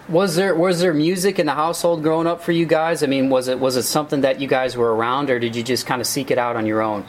Was 0.10 0.36
there 0.36 0.54
was 0.54 0.82
there 0.82 0.94
music 0.94 1.40
in 1.40 1.46
the 1.46 1.54
household 1.54 2.04
growing 2.04 2.28
up 2.28 2.44
for 2.44 2.52
you 2.52 2.66
guys? 2.66 3.04
I 3.04 3.08
mean, 3.08 3.30
was 3.30 3.48
it 3.48 3.58
was 3.58 3.78
it 3.78 3.84
something 3.84 4.20
that 4.20 4.42
you 4.42 4.50
guys 4.50 4.76
were 4.76 4.94
around, 4.94 5.30
or 5.30 5.40
did 5.40 5.56
you 5.56 5.64
just 5.64 5.86
kind 5.86 6.02
of 6.02 6.08
seek 6.08 6.30
it 6.30 6.38
out 6.38 6.58
on 6.58 6.66
your 6.66 6.82
own? 6.82 7.06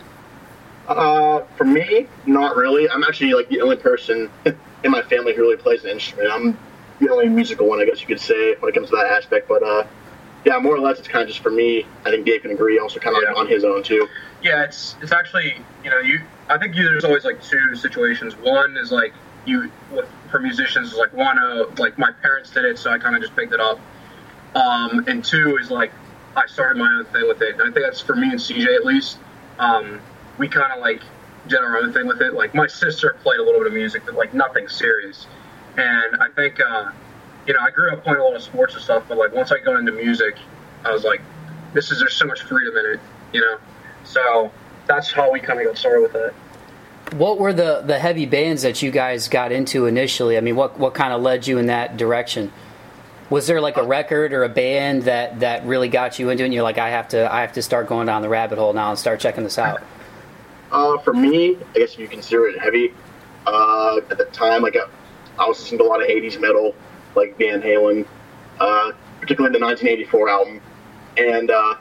Uh, 0.87 1.41
for 1.57 1.65
me, 1.65 2.07
not 2.25 2.57
really. 2.57 2.89
I'm 2.89 3.03
actually 3.03 3.35
like 3.35 3.49
the 3.49 3.61
only 3.63 3.75
person 3.77 4.31
in 4.85 4.91
my 4.93 5.03
family 5.03 5.35
who 5.35 5.43
really 5.43 5.57
plays 5.57 5.83
an 5.83 5.91
instrument. 5.91 6.31
I'm 6.33 6.59
the 7.01 7.11
only 7.11 7.29
musical 7.29 7.69
one, 7.69 7.81
I 7.81 7.85
guess 7.85 8.01
you 8.01 8.07
could 8.07 8.21
say, 8.21 8.55
when 8.61 8.69
it 8.71 8.75
comes 8.75 8.91
to 8.91 8.97
that 8.97 9.07
aspect. 9.07 9.49
But 9.49 9.65
uh, 9.65 9.87
yeah, 10.45 10.59
more 10.59 10.77
or 10.77 10.81
less, 10.81 10.99
it's 10.99 11.09
kind 11.09 11.23
of 11.23 11.29
just 11.29 11.41
for 11.41 11.51
me. 11.51 11.87
I 12.05 12.11
think 12.11 12.27
Dave 12.27 12.43
can 12.43 12.51
agree. 12.51 12.79
Also, 12.79 13.01
kind 13.01 13.17
of 13.17 13.23
like 13.23 13.37
on 13.37 13.49
his 13.49 13.65
own 13.65 13.83
too. 13.83 14.07
Yeah, 14.43 14.65
it's 14.65 14.97
it's 15.01 15.13
actually 15.13 15.57
you 15.83 15.91
know 15.91 16.01
you 16.01 16.21
I 16.49 16.59
think 16.59 16.75
you, 16.77 16.85
there's 16.85 17.05
always 17.05 17.25
like 17.25 17.43
two 17.43 17.75
situations. 17.75 18.37
One 18.37 18.77
is 18.77 18.93
like 18.93 19.15
you 19.47 19.71
with, 19.91 20.07
for 20.31 20.41
musicians 20.41 20.93
is 20.93 20.99
like 20.99 21.13
one 21.13 21.39
uh, 21.39 21.65
like 21.79 21.97
my 21.99 22.11
parents 22.11 22.51
did 22.51 22.65
it, 22.65 22.79
so 22.79 22.91
I 22.91 22.99
kind 22.99 23.17
of 23.17 23.23
just 23.23 23.35
picked 23.35 23.53
it 23.53 23.61
up. 23.61 23.81
Um, 24.55 25.05
and 25.09 25.25
two 25.25 25.57
is 25.57 25.71
like 25.71 25.93
I 26.37 26.47
started 26.47 26.79
my 26.79 26.93
own 26.99 27.07
thing 27.07 27.27
with 27.27 27.41
it, 27.41 27.55
and 27.55 27.63
I 27.63 27.73
think 27.73 27.87
that's 27.87 28.01
for 28.01 28.15
me 28.15 28.31
and 28.31 28.39
CJ 28.39 28.75
at 28.75 28.85
least. 28.85 29.19
Um, 29.59 30.01
we 30.37 30.49
kind 30.49 30.73
of 30.73 30.81
like 30.81 31.01
did 31.49 31.61
our 31.61 31.79
own 31.79 31.93
thing 31.93 32.07
with 32.07 32.21
it. 32.21 32.35
Like 32.35 32.55
my 32.55 32.67
sister 32.67 33.17
played 33.23 33.39
a 33.39 33.43
little 33.43 33.61
bit 33.61 33.69
of 33.69 33.73
music, 33.73 34.03
but 34.05 34.15
like 34.15 34.35
nothing 34.35 34.69
serious. 34.69 35.27
And 35.77 36.17
I 36.21 36.29
think 36.29 36.61
uh, 36.61 36.91
you 37.47 37.55
know 37.55 37.61
I 37.61 37.71
grew 37.71 37.93
up 37.93 38.03
playing 38.05 38.21
a 38.21 38.25
lot 38.25 38.35
of 38.35 38.43
sports 38.43 38.75
and 38.75 38.83
stuff, 38.83 39.05
but 39.09 39.19
like 39.19 39.33
once 39.33 39.53
I 39.53 39.59
got 39.59 39.77
into 39.77 39.93
music, 39.93 40.37
I 40.85 40.93
was 40.93 41.05
like, 41.05 41.21
this 41.73 41.91
is 41.91 41.99
there's 41.99 42.15
so 42.15 42.27
much 42.27 42.43
freedom 42.43 42.77
in 42.77 42.95
it, 42.95 43.01
you 43.33 43.41
know. 43.41 43.59
So 44.05 44.51
that's 44.87 45.11
how 45.11 45.31
we 45.31 45.41
kind 45.41 45.61
of 45.61 45.67
got 45.67 45.77
started 45.77 46.03
with 46.03 46.15
it. 46.15 46.35
What 47.17 47.39
were 47.39 47.53
the 47.53 47.83
the 47.85 47.99
heavy 47.99 48.27
bands 48.27 48.63
that 48.63 48.83
you 48.83 48.91
guys 48.91 49.29
got 49.29 49.53
into 49.53 49.87
initially? 49.87 50.37
I 50.37 50.41
mean, 50.41 50.57
what 50.57 50.79
what 50.79 50.95
kind 50.95 51.13
of 51.13 51.23
led 51.23 51.47
you 51.47 51.59
in 51.59 51.67
that 51.67 51.97
direction? 51.97 52.53
Was 53.31 53.47
there 53.47 53.61
like 53.61 53.77
a 53.77 53.83
record 53.83 54.33
or 54.33 54.45
a 54.45 54.49
band 54.49 55.03
that 55.03 55.41
that 55.41 55.65
really 55.65 55.89
got 55.89 56.19
you 56.19 56.31
into 56.31 56.45
it? 56.45 56.47
and 56.47 56.55
You're 56.55 56.63
like, 56.63 56.79
I 56.79 56.91
have 56.91 57.09
to 57.09 57.33
I 57.33 57.41
have 57.41 57.53
to 57.55 57.63
start 57.63 57.89
going 57.89 58.07
down 58.07 58.23
the 58.23 58.29
rabbit 58.29 58.59
hole 58.59 58.73
now 58.73 58.91
and 58.91 58.99
start 58.99 59.21
checking 59.21 59.45
this 59.45 59.59
out. 59.59 59.83
Uh, 60.73 60.99
for 60.99 61.13
me, 61.13 61.57
I 61.57 61.79
guess 61.79 61.93
if 61.93 61.99
you 62.01 62.09
consider 62.09 62.49
it 62.49 62.59
heavy, 62.59 62.93
uh, 63.47 64.01
at 64.11 64.19
the 64.19 64.25
time, 64.27 64.63
like 64.63 64.77
I, 64.77 64.89
I 65.39 65.47
was 65.47 65.61
listening 65.61 65.79
to 65.79 65.85
a 65.85 65.89
lot 65.89 66.03
of 66.03 66.09
80s 66.09 66.41
metal, 66.41 66.75
like 67.17 67.37
Van 67.39 67.61
Halen, 67.61 68.07
uh, 68.61 68.93
particularly 69.21 69.57
the 69.57 69.65
1984 69.65 70.29
album. 70.29 70.61
And 71.17 71.51
uh, 71.51 71.77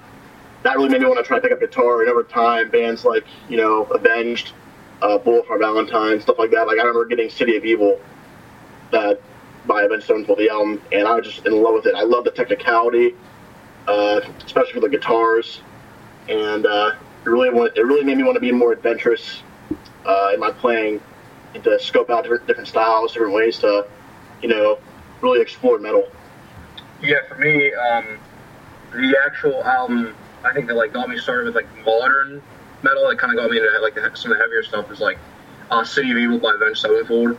that 0.63 0.77
really 0.77 0.89
made 0.89 1.01
me 1.01 1.07
want 1.07 1.19
to 1.19 1.23
try 1.23 1.37
to 1.37 1.41
pick 1.41 1.51
up 1.51 1.59
guitar. 1.59 2.01
And 2.01 2.09
over 2.09 2.23
time, 2.23 2.69
bands 2.69 3.05
like, 3.05 3.25
you 3.49 3.57
know, 3.57 3.83
Avenged, 3.85 4.53
uh, 5.01 5.17
Valentine, 5.17 6.21
stuff 6.21 6.39
like 6.39 6.51
that. 6.51 6.67
Like 6.67 6.77
I 6.77 6.81
remember 6.81 7.05
getting 7.05 7.29
City 7.29 7.57
of 7.57 7.65
Evil 7.65 7.99
that 8.91 9.21
by 9.65 9.83
Avenged 9.83 10.05
Sevenfold, 10.05 10.39
the 10.39 10.49
album, 10.49 10.81
and 10.91 11.07
I 11.07 11.15
was 11.15 11.25
just 11.25 11.45
in 11.45 11.61
love 11.61 11.73
with 11.73 11.85
it. 11.85 11.95
I 11.95 12.03
love 12.03 12.25
the 12.25 12.31
technicality, 12.31 13.15
uh, 13.87 14.21
especially 14.45 14.73
for 14.73 14.79
the 14.81 14.89
guitars. 14.89 15.61
And 16.29 16.65
uh, 16.65 16.91
it 17.25 17.29
really 17.29 17.49
want, 17.49 17.77
it 17.77 17.83
really 17.83 18.03
made 18.03 18.17
me 18.17 18.23
want 18.23 18.35
to 18.35 18.41
be 18.41 18.51
more 18.51 18.71
adventurous 18.71 19.41
uh, 20.05 20.31
in 20.33 20.39
my 20.39 20.51
playing 20.51 21.01
and 21.53 21.63
to 21.63 21.79
scope 21.79 22.09
out 22.09 22.23
different, 22.23 22.47
different 22.47 22.67
styles, 22.67 23.13
different 23.13 23.33
ways 23.33 23.59
to, 23.59 23.87
you 24.41 24.49
know, 24.49 24.79
really 25.23 25.41
explore 25.41 25.79
metal. 25.79 26.07
Yeah, 27.01 27.27
for 27.27 27.35
me, 27.35 27.73
um, 27.73 28.19
the 28.91 29.17
actual 29.25 29.63
album 29.63 30.15
I 30.43 30.53
think 30.53 30.67
that 30.67 30.75
like 30.75 30.93
got 30.93 31.09
me 31.09 31.17
started 31.17 31.45
with 31.45 31.55
like 31.55 31.85
modern 31.85 32.41
metal. 32.83 33.07
That 33.09 33.17
kind 33.17 33.37
of 33.37 33.41
got 33.41 33.49
me 33.49 33.57
into 33.57 33.79
like 33.79 33.95
the, 33.95 34.11
some 34.15 34.31
of 34.31 34.37
the 34.37 34.43
heavier 34.43 34.63
stuff 34.63 34.89
was 34.89 34.99
like 34.99 35.17
uh, 35.71 35.83
City 35.83 36.11
of 36.11 36.17
Evil 36.17 36.39
by 36.39 36.53
Avenged 36.55 36.81
Sevenfold. 36.81 37.37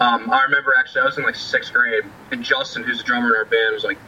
Um, 0.00 0.30
I 0.30 0.42
remember 0.42 0.74
actually 0.78 1.02
I 1.02 1.04
was 1.04 1.18
in 1.18 1.24
like 1.24 1.34
sixth 1.34 1.72
grade, 1.72 2.04
and 2.30 2.42
Justin, 2.42 2.82
who's 2.82 2.98
the 2.98 3.04
drummer 3.04 3.30
in 3.30 3.36
our 3.36 3.44
band, 3.44 3.74
was 3.74 3.84
like, 3.84 3.98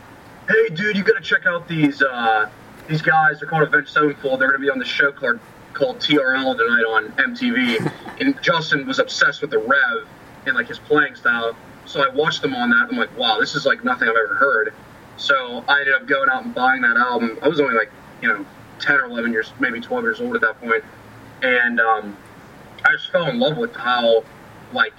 "Hey, 0.49 0.75
dude, 0.75 0.97
you 0.97 1.05
gotta 1.05 1.23
check 1.23 1.47
out 1.47 1.67
these 1.69 2.03
uh, 2.03 2.51
these 2.87 3.03
guys. 3.03 3.41
They're 3.41 3.49
called 3.49 3.63
Avenged 3.63 3.91
Sevenfold. 3.91 4.41
They're 4.41 4.49
gonna 4.49 4.59
be 4.59 4.71
on 4.71 4.79
the 4.79 4.85
show 4.85 5.13
called 5.13 5.41
called 5.73 5.99
TRL 6.01 6.57
tonight 6.57 6.85
on 6.85 7.13
MTV." 7.13 7.93
and 8.21 8.41
Justin 8.43 8.87
was 8.87 8.99
obsessed 8.99 9.41
with 9.41 9.51
the 9.51 9.59
Rev 9.59 10.09
and 10.47 10.55
like 10.55 10.69
his 10.69 10.79
playing 10.79 11.15
style. 11.15 11.57
So 11.95 12.03
I 12.03 12.09
watched 12.09 12.43
them 12.43 12.57
on 12.57 12.71
that. 12.71 12.89
I'm 12.91 12.99
like, 12.99 13.17
wow, 13.17 13.39
this 13.39 13.55
is 13.55 13.65
like 13.65 13.85
nothing 13.85 14.09
I've 14.09 14.17
ever 14.17 14.35
heard. 14.35 14.75
So 15.17 15.65
I 15.69 15.79
ended 15.79 15.95
up 15.95 16.09
going 16.09 16.29
out 16.29 16.45
and 16.45 16.53
buying 16.53 16.83
that 16.83 16.97
album. 16.97 17.39
I 17.41 17.47
was 17.47 17.61
only 17.61 17.77
like, 17.77 17.93
you 18.21 18.27
know, 18.27 18.45
10 18.81 18.97
or 18.97 19.05
11 19.05 19.31
years, 19.31 19.53
maybe 19.61 19.81
12 19.81 20.03
years 20.03 20.21
old 20.21 20.35
at 20.35 20.41
that 20.41 20.61
point, 20.61 20.83
and 21.43 21.79
um, 21.79 22.17
I 22.85 22.91
just 22.97 23.13
fell 23.13 23.29
in 23.29 23.39
love 23.39 23.57
with 23.57 23.77
how 23.77 24.25
like 24.73 24.93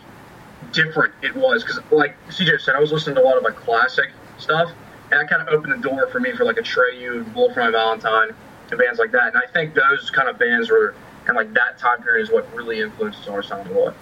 different 0.71 1.13
it 1.21 1.35
was 1.35 1.65
because, 1.65 1.81
like 1.91 2.15
CJ 2.29 2.61
said, 2.61 2.75
I 2.75 2.79
was 2.79 2.93
listening 2.93 3.15
to 3.15 3.21
a 3.21 3.25
lot 3.25 3.35
of 3.35 3.43
like 3.43 3.57
classic 3.57 4.11
stuff, 4.37 4.71
and 5.11 5.19
that 5.19 5.29
kind 5.29 5.41
of 5.41 5.49
opened 5.49 5.73
the 5.73 5.89
door 5.89 6.07
for 6.07 6.21
me 6.21 6.31
for 6.31 6.45
like 6.45 6.55
Atreyu, 6.55 7.33
Bullet 7.33 7.55
for 7.55 7.59
My 7.59 7.71
Valentine, 7.71 8.29
and 8.69 8.79
bands 8.79 8.99
like 8.99 9.11
that. 9.11 9.33
And 9.33 9.37
I 9.37 9.51
think 9.51 9.75
those 9.75 10.09
kind 10.11 10.29
of 10.29 10.39
bands 10.39 10.69
were, 10.69 10.95
and 11.27 11.35
like 11.35 11.53
that 11.55 11.77
time 11.77 12.01
period 12.03 12.23
is 12.23 12.31
what 12.31 12.51
really 12.55 12.79
influences 12.79 13.27
our 13.27 13.43
sound 13.43 13.69
a 13.69 13.73
lot. 13.73 13.95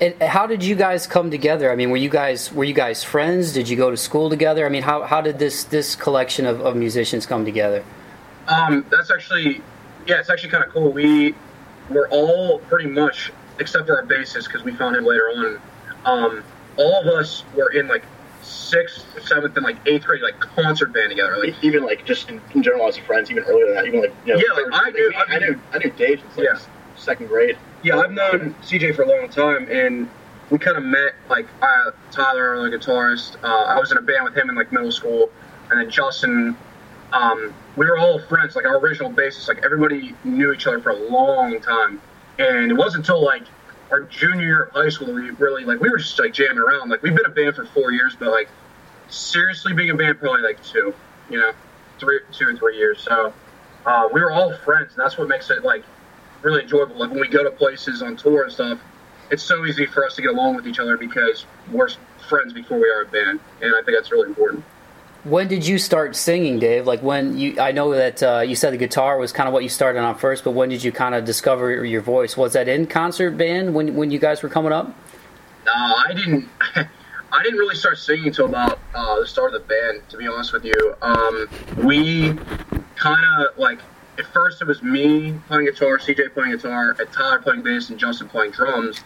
And 0.00 0.20
how 0.22 0.46
did 0.46 0.62
you 0.62 0.74
guys 0.74 1.06
come 1.06 1.30
together? 1.30 1.72
I 1.72 1.76
mean, 1.76 1.90
were 1.90 1.96
you 1.96 2.10
guys 2.10 2.52
were 2.52 2.64
you 2.64 2.74
guys 2.74 3.02
friends? 3.02 3.52
Did 3.52 3.68
you 3.68 3.76
go 3.76 3.90
to 3.90 3.96
school 3.96 4.28
together? 4.28 4.66
I 4.66 4.68
mean, 4.68 4.82
how, 4.82 5.02
how 5.04 5.20
did 5.22 5.38
this 5.38 5.64
this 5.64 5.96
collection 5.96 6.44
of, 6.44 6.60
of 6.60 6.76
musicians 6.76 7.24
come 7.24 7.44
together? 7.46 7.82
Um, 8.46 8.84
that's 8.90 9.10
actually, 9.10 9.62
yeah, 10.06 10.20
it's 10.20 10.28
actually 10.30 10.50
kind 10.50 10.64
of 10.64 10.70
cool. 10.70 10.92
We 10.92 11.34
were 11.88 12.08
all 12.10 12.58
pretty 12.60 12.88
much, 12.90 13.32
except 13.58 13.86
for 13.86 13.96
our 13.96 14.04
bassist, 14.04 14.46
because 14.46 14.62
we 14.64 14.72
found 14.72 14.96
him 14.96 15.04
later 15.06 15.28
on. 15.28 15.60
Um, 16.04 16.44
all 16.76 17.00
of 17.00 17.06
us 17.06 17.42
were 17.54 17.70
in 17.72 17.88
like 17.88 18.04
sixth, 18.42 19.04
seventh, 19.26 19.56
and 19.56 19.64
like 19.64 19.76
eighth 19.86 20.04
grade, 20.04 20.20
like 20.22 20.38
concert 20.38 20.92
band 20.92 21.08
together. 21.08 21.38
Like 21.38 21.54
even 21.64 21.84
like 21.84 22.04
just 22.04 22.28
in, 22.28 22.40
in 22.54 22.62
general 22.62 22.86
as 22.86 22.98
friends, 22.98 23.30
even 23.30 23.44
earlier 23.44 23.64
than 23.66 23.74
that, 23.76 23.86
even 23.86 24.00
like 24.02 24.12
you 24.26 24.34
know, 24.34 24.40
Yeah, 24.40 24.62
like, 24.62 24.66
I 24.86 24.90
knew- 24.90 25.12
I, 25.16 25.34
I 25.34 25.38
knew 25.38 25.60
I 25.72 25.78
knew 25.78 25.90
Dave 25.92 26.20
since 26.20 26.36
like 26.36 26.46
Yeah. 26.52 26.58
second 26.96 27.28
grade. 27.28 27.56
Yeah, 27.82 27.98
I've 27.98 28.12
known 28.12 28.54
CJ 28.62 28.94
for 28.96 29.02
a 29.02 29.08
long 29.08 29.28
time, 29.28 29.68
and 29.70 30.08
we 30.50 30.58
kind 30.58 30.76
of 30.76 30.84
met. 30.84 31.14
Like 31.28 31.46
uh, 31.62 31.90
Tyler, 32.10 32.68
the 32.68 32.76
guitarist, 32.76 33.42
uh, 33.42 33.46
I 33.46 33.78
was 33.78 33.92
in 33.92 33.98
a 33.98 34.02
band 34.02 34.24
with 34.24 34.36
him 34.36 34.48
in 34.48 34.56
like 34.56 34.72
middle 34.72 34.92
school, 34.92 35.30
and 35.70 35.80
then 35.80 35.90
Justin. 35.90 36.56
Um, 37.12 37.54
we 37.76 37.86
were 37.86 37.98
all 37.98 38.18
friends. 38.18 38.56
Like 38.56 38.64
our 38.64 38.78
original 38.78 39.10
bassist, 39.10 39.48
like 39.48 39.64
everybody 39.64 40.14
knew 40.24 40.52
each 40.52 40.66
other 40.66 40.80
for 40.80 40.90
a 40.90 41.08
long 41.08 41.60
time, 41.60 42.00
and 42.38 42.70
it 42.70 42.74
wasn't 42.74 43.04
until 43.04 43.24
like 43.24 43.44
our 43.90 44.02
junior 44.02 44.44
year 44.44 44.62
of 44.64 44.72
high 44.72 44.88
school 44.88 45.12
we 45.12 45.30
really 45.30 45.64
like 45.64 45.80
we 45.80 45.88
were 45.88 45.98
just 45.98 46.18
like 46.18 46.32
jamming 46.32 46.58
around. 46.58 46.88
Like 46.90 47.02
we've 47.02 47.14
been 47.14 47.26
a 47.26 47.30
band 47.30 47.54
for 47.54 47.66
four 47.66 47.92
years, 47.92 48.16
but 48.18 48.30
like 48.30 48.48
seriously 49.08 49.72
being 49.72 49.90
a 49.90 49.94
band 49.94 50.18
probably 50.18 50.42
like 50.42 50.62
two, 50.64 50.92
you 51.30 51.38
know, 51.38 51.52
three, 51.98 52.20
two 52.32 52.48
or 52.48 52.56
three 52.56 52.76
years. 52.76 53.00
So 53.00 53.32
uh, 53.84 54.08
we 54.12 54.20
were 54.20 54.32
all 54.32 54.52
friends, 54.52 54.94
and 54.94 55.04
that's 55.04 55.16
what 55.16 55.28
makes 55.28 55.50
it 55.50 55.64
like 55.64 55.84
really 56.42 56.62
enjoyable. 56.62 56.96
Like 56.96 57.10
when 57.10 57.20
we 57.20 57.28
go 57.28 57.42
to 57.44 57.50
places 57.50 58.02
on 58.02 58.16
tour 58.16 58.44
and 58.44 58.52
stuff, 58.52 58.78
it's 59.30 59.42
so 59.42 59.64
easy 59.64 59.86
for 59.86 60.04
us 60.04 60.14
to 60.16 60.22
get 60.22 60.30
along 60.30 60.56
with 60.56 60.66
each 60.66 60.78
other 60.78 60.96
because 60.96 61.46
we're 61.70 61.88
friends 62.28 62.52
before 62.52 62.78
we 62.78 62.88
are 62.88 63.02
a 63.02 63.06
band, 63.06 63.40
and 63.60 63.74
I 63.74 63.82
think 63.82 63.96
that's 63.96 64.10
really 64.12 64.28
important. 64.28 64.64
When 65.24 65.48
did 65.48 65.66
you 65.66 65.78
start 65.78 66.14
singing, 66.14 66.60
Dave? 66.60 66.86
Like 66.86 67.02
when 67.02 67.36
you 67.36 67.60
I 67.60 67.72
know 67.72 67.92
that 67.92 68.22
uh, 68.22 68.40
you 68.46 68.54
said 68.54 68.72
the 68.72 68.76
guitar 68.78 69.18
was 69.18 69.32
kind 69.32 69.48
of 69.48 69.52
what 69.52 69.64
you 69.64 69.68
started 69.68 69.98
on 69.98 70.16
first, 70.16 70.44
but 70.44 70.52
when 70.52 70.68
did 70.68 70.84
you 70.84 70.92
kind 70.92 71.16
of 71.16 71.24
discover 71.24 71.84
your 71.84 72.00
voice? 72.00 72.36
Was 72.36 72.52
that 72.52 72.68
in 72.68 72.86
concert 72.86 73.32
band 73.32 73.74
when 73.74 73.96
when 73.96 74.12
you 74.12 74.20
guys 74.20 74.42
were 74.42 74.48
coming 74.48 74.72
up? 74.72 74.86
No, 75.64 75.72
I 75.72 76.12
didn't. 76.14 76.48
I 77.32 77.42
didn't 77.42 77.58
really 77.58 77.74
start 77.74 77.98
singing 77.98 78.28
until 78.28 78.46
about 78.46 78.78
uh, 78.94 79.18
the 79.18 79.26
start 79.26 79.52
of 79.52 79.60
the 79.60 79.68
band. 79.68 80.08
To 80.10 80.16
be 80.16 80.28
honest 80.28 80.52
with 80.52 80.64
you, 80.64 80.94
um, 81.02 81.48
we 81.84 82.32
kind 82.94 83.24
of 83.40 83.58
like 83.58 83.80
at 84.18 84.26
first 84.26 84.62
it 84.62 84.66
was 84.66 84.82
me 84.82 85.38
playing 85.46 85.66
guitar, 85.66 85.98
CJ 85.98 86.32
playing 86.34 86.52
guitar, 86.52 86.96
and 86.98 87.12
Tyler 87.12 87.40
playing 87.40 87.62
bass, 87.62 87.90
and 87.90 87.98
Justin 87.98 88.28
playing 88.28 88.52
drums, 88.52 89.00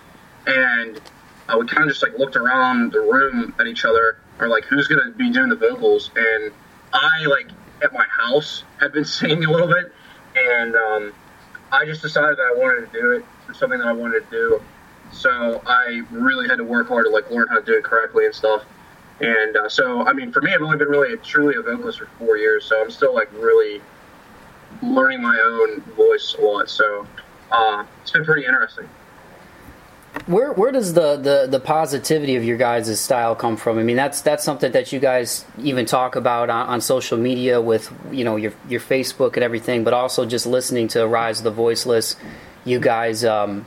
and 0.47 1.01
uh, 1.49 1.57
we 1.59 1.67
kind 1.67 1.83
of 1.83 1.89
just 1.89 2.03
like 2.03 2.19
looked 2.19 2.37
around 2.37 2.93
the 2.93 3.01
room 3.01 3.55
at 3.59 3.67
each 3.67 3.85
other, 3.85 4.19
or 4.39 4.49
like 4.49 4.65
who's 4.65 4.87
gonna 4.87 5.11
be 5.13 5.31
doing 5.31 5.49
the 5.49 5.57
vocals, 5.57 6.11
and 6.17 6.53
I 6.93 7.25
like 7.27 7.49
at 7.83 7.93
my 7.93 8.05
house 8.05 8.65
had 8.79 8.93
been 8.93 9.05
singing 9.07 9.45
a 9.45 9.51
little 9.51 9.69
bit, 9.69 9.93
and 10.37 10.77
um, 10.77 11.13
I 11.73 11.85
just 11.85 12.03
decided 12.03 12.37
that 12.37 12.53
I 12.55 12.59
wanted 12.59 12.93
to 12.93 13.01
do 13.01 13.11
it. 13.13 13.25
It's 13.49 13.59
something 13.59 13.79
that 13.79 13.89
I 13.89 13.93
wanted 13.93 14.31
to 14.31 14.31
do. 14.31 14.63
So 15.13 15.61
I 15.67 16.03
really 16.11 16.49
had 16.49 16.57
to 16.57 16.65
work 16.65 16.89
hard 16.89 17.07
to 17.07 17.11
like 17.11 17.31
learn 17.31 17.49
how 17.49 17.59
to 17.59 17.65
do 17.65 17.75
it 17.75 17.83
correctly 17.83 18.27
and 18.27 18.35
stuff. 18.35 18.65
And 19.21 19.57
uh, 19.57 19.69
so, 19.69 20.07
I 20.07 20.13
mean, 20.13 20.33
for 20.33 20.41
me, 20.41 20.55
I've 20.55 20.63
only 20.63 20.79
been 20.79 20.89
really 20.89 21.17
truly 21.19 21.57
a 21.57 21.63
vocalist 21.63 21.99
for 21.99 22.07
four 22.19 22.39
years, 22.39 22.65
so 22.65 22.81
I'm 22.81 22.91
still 22.91 23.15
like 23.15 23.29
really 23.35 23.83
learning 24.83 25.23
my 25.23 25.39
own 25.39 25.81
voice 25.97 26.35
a 26.39 26.43
lot. 26.43 26.69
So 26.69 27.07
uh, 27.51 27.85
it's 28.03 28.11
been 28.11 28.25
pretty 28.25 28.47
interesting. 28.47 28.89
Where 30.27 30.53
where 30.53 30.73
does 30.73 30.95
the, 30.95 31.17
the, 31.17 31.47
the 31.49 31.61
positivity 31.61 32.35
of 32.35 32.45
your 32.45 32.57
guys' 32.57 32.99
style 33.01 33.37
come 33.37 33.57
from? 33.57 33.79
I 33.79 33.85
mean, 33.85 33.97
that's 33.97 34.21
that's 34.21 34.43
something 34.43 34.73
that 34.73 34.93
you 34.93 34.99
guys 34.99 35.45
even 35.59 35.87
talk 35.87 36.17
about 36.17 36.51
on, 36.51 36.67
on 36.67 36.81
social 36.81 37.17
media 37.17 37.61
with 37.61 37.93
you 38.11 38.25
know 38.25 38.35
your 38.37 38.53
your 38.69 38.81
Facebook 38.81 39.35
and 39.35 39.45
everything, 39.45 39.85
but 39.85 39.93
also 39.93 40.27
just 40.27 40.47
listening 40.47 40.89
to 40.89 41.07
Rise 41.07 41.39
of 41.39 41.45
the 41.45 41.53
Voiceless. 41.53 42.17
You 42.65 42.81
guys, 42.81 43.25
um, 43.25 43.67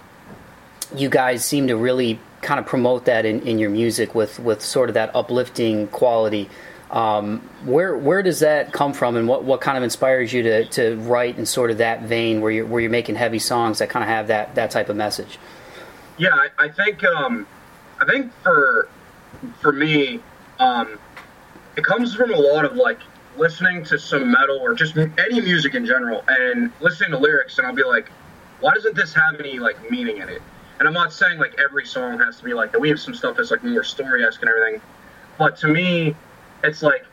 you 0.95 1.09
guys 1.09 1.45
seem 1.45 1.67
to 1.67 1.77
really 1.77 2.19
kind 2.41 2.59
of 2.59 2.65
promote 2.65 3.05
that 3.05 3.25
in, 3.25 3.41
in 3.47 3.57
your 3.57 3.69
music 3.69 4.13
with 4.13 4.37
with 4.37 4.61
sort 4.61 4.89
of 4.89 4.95
that 4.95 5.15
uplifting 5.15 5.87
quality. 5.87 6.49
Um, 6.93 7.39
where 7.65 7.97
where 7.97 8.21
does 8.21 8.41
that 8.41 8.71
come 8.71 8.93
from, 8.93 9.15
and 9.15 9.27
what, 9.27 9.43
what 9.43 9.61
kind 9.61 9.77
of 9.77 9.83
inspires 9.83 10.31
you 10.31 10.43
to, 10.43 10.65
to 10.65 10.95
write 10.97 11.39
in 11.39 11.47
sort 11.47 11.71
of 11.71 11.79
that 11.79 12.03
vein 12.03 12.39
where 12.39 12.51
you're 12.51 12.67
where 12.67 12.81
you're 12.81 12.91
making 12.91 13.15
heavy 13.15 13.39
songs 13.39 13.79
that 13.79 13.89
kind 13.89 14.03
of 14.03 14.09
have 14.09 14.27
that 14.27 14.53
that 14.53 14.69
type 14.69 14.89
of 14.89 14.95
message? 14.95 15.39
Yeah, 16.19 16.35
I, 16.35 16.49
I 16.59 16.69
think 16.69 17.03
um, 17.03 17.47
I 17.99 18.05
think 18.05 18.31
for 18.43 18.89
for 19.59 19.71
me, 19.71 20.19
um, 20.59 20.99
it 21.75 21.83
comes 21.83 22.13
from 22.13 22.31
a 22.31 22.37
lot 22.37 22.63
of 22.63 22.75
like 22.75 22.99
listening 23.37 23.83
to 23.85 23.97
some 23.97 24.31
metal 24.31 24.59
or 24.59 24.75
just 24.75 24.95
any 24.95 25.41
music 25.41 25.73
in 25.73 25.87
general, 25.87 26.23
and 26.27 26.71
listening 26.79 27.09
to 27.09 27.17
lyrics, 27.17 27.57
and 27.57 27.65
I'll 27.65 27.73
be 27.73 27.83
like, 27.83 28.09
why 28.59 28.75
doesn't 28.75 28.95
this 28.95 29.15
have 29.15 29.39
any 29.39 29.57
like 29.57 29.89
meaning 29.89 30.17
in 30.17 30.29
it? 30.29 30.43
And 30.77 30.87
I'm 30.87 30.93
not 30.93 31.11
saying 31.11 31.39
like 31.39 31.59
every 31.59 31.87
song 31.87 32.19
has 32.19 32.37
to 32.37 32.43
be 32.43 32.53
like 32.53 32.71
that. 32.71 32.79
We 32.79 32.89
have 32.89 32.99
some 32.99 33.15
stuff 33.15 33.37
that's 33.37 33.49
like 33.49 33.63
more 33.63 33.83
story 33.83 34.23
esque 34.23 34.41
and 34.41 34.49
everything, 34.51 34.79
but 35.39 35.57
to 35.57 35.67
me, 35.67 36.15
it's 36.63 36.81
like 36.81 37.05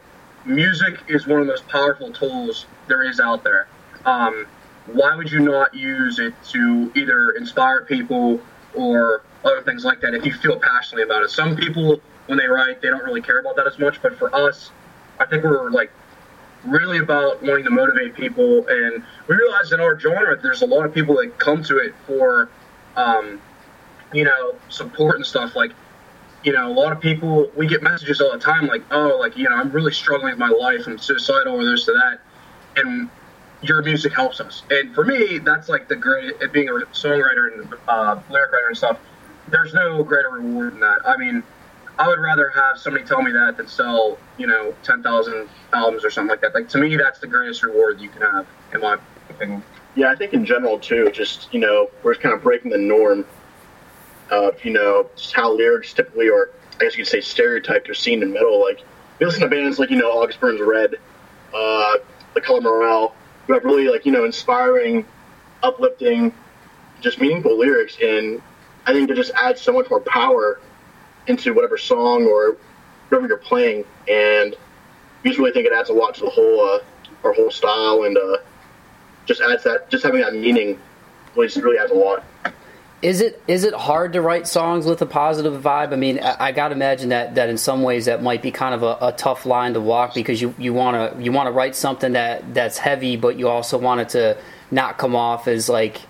music 0.45 1.01
is 1.09 1.27
one 1.27 1.41
of 1.41 1.47
the 1.47 1.53
most 1.53 1.69
powerful 1.69 2.13
tools 2.13 2.67
there 2.89 3.03
is 3.03 3.21
out 3.21 3.45
there. 3.45 3.69
Um, 4.05 4.47
why 4.87 5.15
would 5.15 5.31
you 5.31 5.41
not 5.41 5.75
use 5.75 6.19
it 6.19 6.35
to 6.51 6.91
either 6.95 7.31
inspire 7.31 7.85
people 7.85 8.41
or 8.75 9.23
other 9.45 9.63
things 9.63 9.85
like 9.85 10.01
that 10.01 10.15
if 10.15 10.25
you 10.25 10.33
feel 10.33 10.59
passionately 10.59 11.03
about 11.03 11.23
it? 11.23 11.31
Some 11.31 11.57
people, 11.57 12.01
when 12.27 12.39
they 12.39 12.47
write, 12.47 12.81
they 12.81 12.89
don't 12.89 13.05
really 13.05 13.23
care 13.23 13.39
about 13.39 13.57
that 13.57 13.67
as 13.67 13.79
much, 13.79 14.01
but 14.01 14.19
for 14.19 14.35
us, 14.35 14.71
I 15.19 15.27
think 15.27 15.45
we're 15.45 15.71
like 15.71 15.91
really 16.65 16.99
about 16.99 17.43
wanting 17.43 17.65
to 17.65 17.71
motivate 17.71 18.15
people, 18.15 18.67
and 18.69 19.03
we 19.29 19.37
realize 19.37 19.73
in 19.73 19.81
our 19.81 19.99
genre, 19.99 20.41
there's 20.41 20.63
a 20.63 20.67
lot 20.67 20.85
of 20.85 20.95
people 20.95 21.17
that 21.17 21.39
come 21.39 21.63
to 21.65 21.79
it 21.79 21.95
for, 22.07 22.51
um, 22.97 23.41
you 24.13 24.25
know, 24.25 24.55
support 24.69 25.17
and 25.17 25.25
stuff. 25.25 25.57
Like, 25.57 25.73
you 26.43 26.53
know, 26.53 26.69
a 26.69 26.73
lot 26.73 26.93
of 26.93 27.01
people, 27.01 27.51
we 27.57 27.67
get 27.67 27.83
messages 27.83 28.21
all 28.21 28.33
the 28.33 28.39
time, 28.39 28.67
like, 28.67 28.83
oh, 28.91 29.17
like, 29.19 29.37
you 29.37 29.49
know, 29.49 29.55
I'm 29.55 29.71
really 29.71 29.93
struggling 29.93 30.31
with 30.31 30.39
my 30.39 30.49
life, 30.49 30.87
I'm 30.87 30.99
suicidal, 30.99 31.55
or 31.55 31.65
this 31.65 31.89
or 31.89 31.95
that, 31.95 32.21
and 32.77 33.11
your 33.63 33.83
music 33.83 34.15
helps 34.15 34.41
us. 34.41 34.63
And 34.71 34.95
for 34.95 35.05
me, 35.05 35.39
that's 35.39 35.69
like 35.69 35.89
the 35.89 35.97
great, 35.97 36.35
being 36.53 36.69
a 36.69 36.73
songwriter 36.73 37.53
and 37.53 37.75
uh, 37.89 38.21
lyric 38.31 38.53
writer 38.53 38.69
and 38.69 38.77
stuff, 38.77 38.99
there's 39.49 39.75
no 39.75 40.03
greater 40.03 40.31
reward 40.31 40.75
than 40.75 40.81
that. 40.81 41.01
I 41.05 41.17
mean, 41.17 41.43
I 41.99 42.09
would 42.09 42.21
rather 42.21 42.49
have 42.51 42.79
somebody 42.79 43.05
tell 43.05 43.21
me 43.21 43.33
that 43.33 43.59
than 43.59 43.69
sell, 43.69 44.17
you 44.39 44.47
know, 44.47 44.75
10,000 44.85 45.49
albums 45.75 46.05
or 46.05 46.11
something 46.11 46.31
like 46.31 46.41
that. 46.41 46.55
Like, 46.55 46.69
to 46.71 46.79
me, 46.79 46.97
that's 46.97 47.19
the 47.19 47.27
greatest 47.27 47.63
reward 47.63 48.01
you 48.01 48.09
can 48.09 48.23
have, 48.23 48.47
in 48.73 48.81
my 48.81 48.97
opinion. 49.29 49.63
Yeah, 49.97 50.11
I 50.11 50.15
think 50.15 50.33
in 50.33 50.47
general 50.47 50.79
too, 50.79 51.11
just 51.13 51.53
you 51.53 51.61
know, 51.61 51.91
we're 52.03 52.15
kind 52.15 52.35
of 52.35 52.43
breaking 52.43 52.71
the 52.71 52.79
norm 52.79 53.27
of 54.31 54.65
you 54.65 54.73
know 54.73 55.09
just 55.17 55.35
how 55.35 55.53
lyrics 55.53 55.93
typically 55.93 56.29
are. 56.29 56.51
I 56.75 56.85
guess 56.85 56.97
you 56.97 57.05
could 57.05 57.11
say 57.11 57.21
stereotyped 57.21 57.89
or 57.89 57.95
seen 57.95 58.23
in 58.23 58.33
metal. 58.33 58.61
Like 58.61 58.81
you 59.19 59.27
listen 59.27 59.43
to 59.43 59.49
bands 59.49 59.79
like 59.79 59.91
you 59.91 59.97
know 59.97 60.11
August 60.11 60.41
Burns 60.41 60.61
Red, 60.61 60.97
uh, 61.55 61.97
The 62.35 62.41
Color 62.41 62.63
Morale, 62.63 63.15
who 63.47 63.55
have 63.55 63.65
really 63.65 63.89
like 63.89 64.07
you 64.07 64.13
know 64.13 64.25
inspiring, 64.25 65.05
uplifting, 65.63 66.33
just 67.01 67.21
meaningful 67.21 67.59
lyrics, 67.59 67.99
and 68.03 68.41
I 68.87 68.93
think 68.93 69.09
they 69.09 69.15
just 69.15 69.33
add 69.35 69.59
so 69.59 69.73
much 69.73 69.91
more 69.91 70.01
power 70.01 70.61
into 71.27 71.53
whatever 71.53 71.77
song 71.77 72.27
or 72.27 72.57
whatever 73.09 73.29
you're 73.29 73.37
playing, 73.39 73.85
and 74.09 74.55
I 75.25 75.29
just 75.29 75.39
really 75.39 75.53
think 75.53 75.67
it 75.67 75.73
adds 75.73 75.91
a 75.91 75.93
lot 75.93 76.15
to 76.15 76.23
the 76.23 76.31
whole 76.31 76.61
uh, 76.61 76.79
our 77.25 77.33
whole 77.33 77.51
style 77.51 78.05
and. 78.05 78.17
Uh, 78.17 78.39
just 79.27 79.41
adds 79.43 79.63
that 79.63 79.89
just 79.89 80.03
having 80.03 80.21
that 80.21 80.35
meaning 80.35 80.77
really 81.37 81.63
really 81.63 81.79
adds 81.79 81.93
a 81.93 81.95
lot 81.95 82.25
Is 83.03 83.23
it 83.23 83.43
is 83.49 83.65
it 83.65 83.73
hard 83.73 84.13
to 84.13 84.21
write 84.21 84.47
songs 84.47 84.85
with 84.85 85.01
a 85.01 85.07
positive 85.07 85.63
vibe? 85.63 85.93
I 85.93 85.97
mean, 85.97 86.21
I, 86.21 86.49
I 86.49 86.53
got 86.53 86.69
to 86.69 86.75
imagine 86.75 87.09
that, 87.09 87.35
that 87.37 87.49
in 87.49 87.57
some 87.57 87.83
ways 87.83 88.05
that 88.05 88.23
might 88.23 88.43
be 88.43 88.51
kind 88.51 88.75
of 88.75 88.83
a, 88.83 89.07
a 89.07 89.13
tough 89.13 89.47
line 89.47 89.73
to 89.73 89.81
walk 89.81 90.13
because 90.13 90.41
you 90.43 90.55
you 90.59 90.75
want 90.75 91.17
to 91.17 91.23
you 91.23 91.33
want 91.33 91.47
to 91.47 91.51
write 91.51 91.75
something 91.75 92.13
that 92.13 92.53
that's 92.53 92.77
heavy, 92.77 93.17
but 93.17 93.39
you 93.39 93.49
also 93.49 93.79
want 93.79 94.03
it 94.03 94.11
to 94.11 94.37
not 94.71 94.99
come 94.99 95.17
off 95.17 95.49
as 95.49 95.69
like 95.69 96.03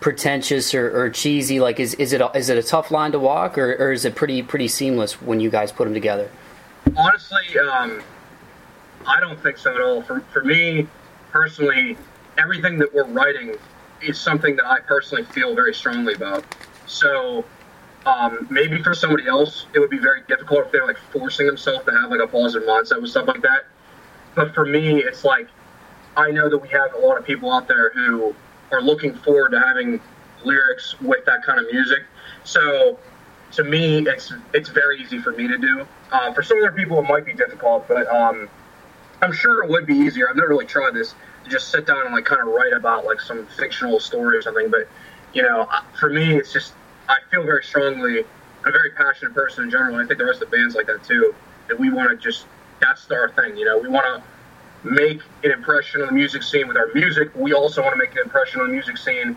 pretentious 0.00 0.74
or, 0.74 1.04
or, 1.04 1.08
cheesy? 1.08 1.60
Like, 1.60 1.80
is, 1.80 1.94
is 1.94 2.12
it 2.12 2.20
a, 2.20 2.36
is 2.36 2.50
it 2.50 2.58
a 2.58 2.62
tough 2.62 2.90
line 2.90 3.12
to 3.12 3.20
walk, 3.20 3.56
or, 3.56 3.74
or 3.76 3.92
is 3.92 4.04
it 4.04 4.14
pretty 4.16 4.42
pretty 4.42 4.68
seamless 4.68 5.22
when 5.22 5.40
you 5.40 5.48
guys 5.48 5.72
put 5.72 5.84
them 5.84 5.94
together? 5.94 6.28
Honestly, 6.96 7.58
um, 7.60 8.02
I 9.06 9.20
don't 9.20 9.40
think 9.40 9.56
so 9.56 9.74
at 9.74 9.80
all. 9.80 10.02
For 10.02 10.20
for 10.32 10.42
me 10.42 10.88
personally, 11.30 11.96
everything 12.36 12.78
that 12.78 12.92
we're 12.92 13.04
writing 13.04 13.56
is 14.02 14.18
something 14.18 14.56
that 14.56 14.66
I 14.66 14.80
personally 14.80 15.24
feel 15.24 15.54
very 15.54 15.74
strongly 15.74 16.14
about. 16.14 16.44
So 16.86 17.44
um, 18.06 18.46
maybe 18.50 18.82
for 18.82 18.94
somebody 18.94 19.26
else, 19.28 19.66
it 19.74 19.78
would 19.78 19.90
be 19.90 19.98
very 19.98 20.22
difficult 20.28 20.66
if 20.66 20.72
they're 20.72 20.86
like 20.86 20.98
forcing 21.12 21.46
themselves 21.46 21.84
to 21.86 21.92
have 21.92 22.10
like 22.10 22.20
a 22.20 22.26
positive 22.26 22.68
mindset 22.68 23.00
with 23.00 23.10
stuff 23.10 23.28
like 23.28 23.42
that. 23.42 23.64
But 24.34 24.54
for 24.54 24.64
me, 24.64 25.02
it's 25.02 25.24
like 25.24 25.48
I 26.16 26.30
know 26.30 26.48
that 26.48 26.58
we 26.58 26.68
have 26.68 26.94
a 26.94 26.98
lot 26.98 27.18
of 27.18 27.24
people 27.24 27.52
out 27.52 27.68
there 27.68 27.90
who 27.90 28.34
are 28.70 28.82
looking 28.82 29.14
forward 29.14 29.50
to 29.50 29.60
having 29.60 30.00
lyrics 30.44 31.00
with 31.00 31.24
that 31.26 31.42
kind 31.44 31.60
of 31.60 31.66
music. 31.72 32.02
So 32.44 32.98
to 33.52 33.64
me, 33.64 34.06
it's 34.06 34.32
it's 34.52 34.68
very 34.68 35.00
easy 35.00 35.18
for 35.18 35.32
me 35.32 35.46
to 35.46 35.58
do. 35.58 35.86
Uh, 36.10 36.32
for 36.32 36.42
some 36.42 36.58
other 36.58 36.72
people, 36.72 36.98
it 36.98 37.08
might 37.08 37.24
be 37.24 37.32
difficult, 37.34 37.86
but 37.88 38.06
um, 38.08 38.48
I'm 39.20 39.32
sure 39.32 39.62
it 39.62 39.70
would 39.70 39.86
be 39.86 39.94
easier. 39.94 40.28
I've 40.28 40.36
never 40.36 40.48
really 40.48 40.66
tried 40.66 40.94
this 40.94 41.14
just 41.48 41.68
sit 41.68 41.86
down 41.86 42.04
and 42.04 42.14
like 42.14 42.24
kind 42.24 42.40
of 42.40 42.48
write 42.48 42.72
about 42.72 43.04
like 43.04 43.20
some 43.20 43.46
fictional 43.46 44.00
story 44.00 44.36
or 44.36 44.42
something. 44.42 44.70
But 44.70 44.88
you 45.32 45.42
know, 45.42 45.68
for 45.98 46.10
me, 46.10 46.36
it's 46.36 46.52
just 46.52 46.74
I 47.08 47.16
feel 47.30 47.44
very 47.44 47.64
strongly. 47.64 48.20
I'm 48.20 48.68
a 48.68 48.70
very 48.70 48.90
passionate 48.90 49.34
person 49.34 49.64
in 49.64 49.70
general. 49.70 49.94
And 49.96 50.04
I 50.04 50.06
think 50.06 50.18
the 50.18 50.24
rest 50.24 50.42
of 50.42 50.50
the 50.50 50.56
band's 50.56 50.74
like 50.74 50.86
that 50.86 51.02
too. 51.04 51.34
That 51.68 51.78
we 51.78 51.90
want 51.90 52.10
to 52.10 52.16
just 52.16 52.46
that's 52.80 53.10
our 53.10 53.30
thing. 53.30 53.56
You 53.56 53.64
know, 53.64 53.78
we 53.78 53.88
want 53.88 54.06
to 54.06 54.88
make 54.88 55.20
an 55.44 55.52
impression 55.52 56.00
on 56.02 56.08
the 56.08 56.12
music 56.12 56.42
scene 56.42 56.68
with 56.68 56.76
our 56.76 56.88
music. 56.94 57.30
We 57.34 57.52
also 57.52 57.82
want 57.82 57.94
to 57.94 57.98
make 57.98 58.12
an 58.12 58.22
impression 58.24 58.60
on 58.60 58.68
the 58.68 58.72
music 58.72 58.96
scene 58.96 59.36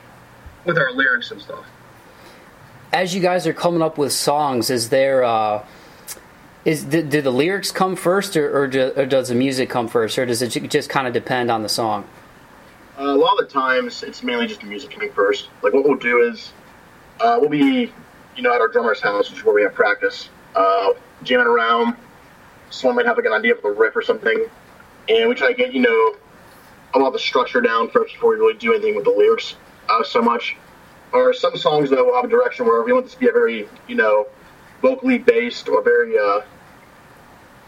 with 0.66 0.78
our 0.78 0.92
lyrics 0.92 1.32
and 1.32 1.42
stuff. 1.42 1.66
As 2.92 3.14
you 3.14 3.22
guys 3.22 3.46
are 3.46 3.54
coming 3.54 3.82
up 3.82 3.98
with 3.98 4.14
songs, 4.14 4.70
is 4.70 4.90
there 4.90 5.24
uh, 5.24 5.66
is 6.66 6.84
do, 6.84 7.04
the 7.04 7.32
lyrics 7.32 7.72
come 7.72 7.96
first, 7.96 8.36
or, 8.36 8.58
or, 8.58 8.68
do, 8.68 8.92
or, 8.96 9.06
does 9.06 9.30
the 9.30 9.36
music 9.36 9.70
come 9.70 9.88
first, 9.88 10.18
or 10.18 10.26
does 10.26 10.42
it 10.42 10.50
just 10.50 10.90
kind 10.90 11.08
of 11.08 11.14
depend 11.14 11.52
on 11.52 11.62
the 11.62 11.70
song? 11.70 12.08
Uh, 12.98 13.04
a 13.04 13.16
lot 13.16 13.40
of 13.40 13.48
the 13.48 13.54
times, 13.54 14.02
it's 14.02 14.24
mainly 14.24 14.48
just 14.48 14.62
the 14.62 14.66
music 14.66 14.90
coming 14.90 15.12
first. 15.12 15.50
Like 15.62 15.74
what 15.74 15.84
we'll 15.84 15.98
do 15.98 16.28
is 16.32 16.54
uh, 17.20 17.38
we'll 17.40 17.50
be, 17.50 17.94
you 18.36 18.42
know, 18.42 18.54
at 18.54 18.62
our 18.62 18.68
drummer's 18.68 19.00
house, 19.00 19.30
which 19.30 19.40
is 19.40 19.46
where 19.46 19.54
we 19.54 19.62
have 19.62 19.76
practice, 19.76 20.30
uh, 20.56 20.94
jamming 21.24 21.46
around. 21.46 21.96
Someone 22.72 22.96
might 22.96 23.06
have 23.06 23.18
like 23.18 23.28
an 23.28 23.34
idea 23.34 23.56
for 23.56 23.72
a 23.72 23.76
riff 23.76 23.96
or 23.96 24.02
something, 24.02 24.46
and 25.08 25.30
we 25.30 25.36
try 25.36 25.50
to 25.50 25.54
get 25.54 25.72
you 25.72 25.82
know 25.82 26.16
a 26.96 27.00
lot 27.00 27.08
of 27.08 27.14
the 27.14 27.20
structure 27.20 27.62
down 27.62 27.90
first 27.92 28.14
before 28.14 28.32
we 28.32 28.38
really 28.38 28.58
do 28.58 28.74
anything 28.74 28.96
with 28.96 29.06
the 29.06 29.12
lyrics 29.12 29.56
uh, 29.88 30.04
so 30.04 30.22
much. 30.22 30.58
Or 31.14 31.34
some 31.34 31.56
songs 31.56 31.92
that 31.92 32.04
will 32.04 32.16
have 32.16 32.26
a 32.26 32.28
direction 32.28 32.66
where 32.66 32.82
we 32.82 32.92
want 32.92 33.06
this 33.06 33.14
to 33.14 33.20
be 33.20 33.28
a 33.28 33.32
very 33.32 33.70
you 33.88 33.96
know 33.96 34.28
vocally 34.82 35.18
based 35.18 35.70
or 35.70 35.82
very 35.82 36.18
uh, 36.18 36.42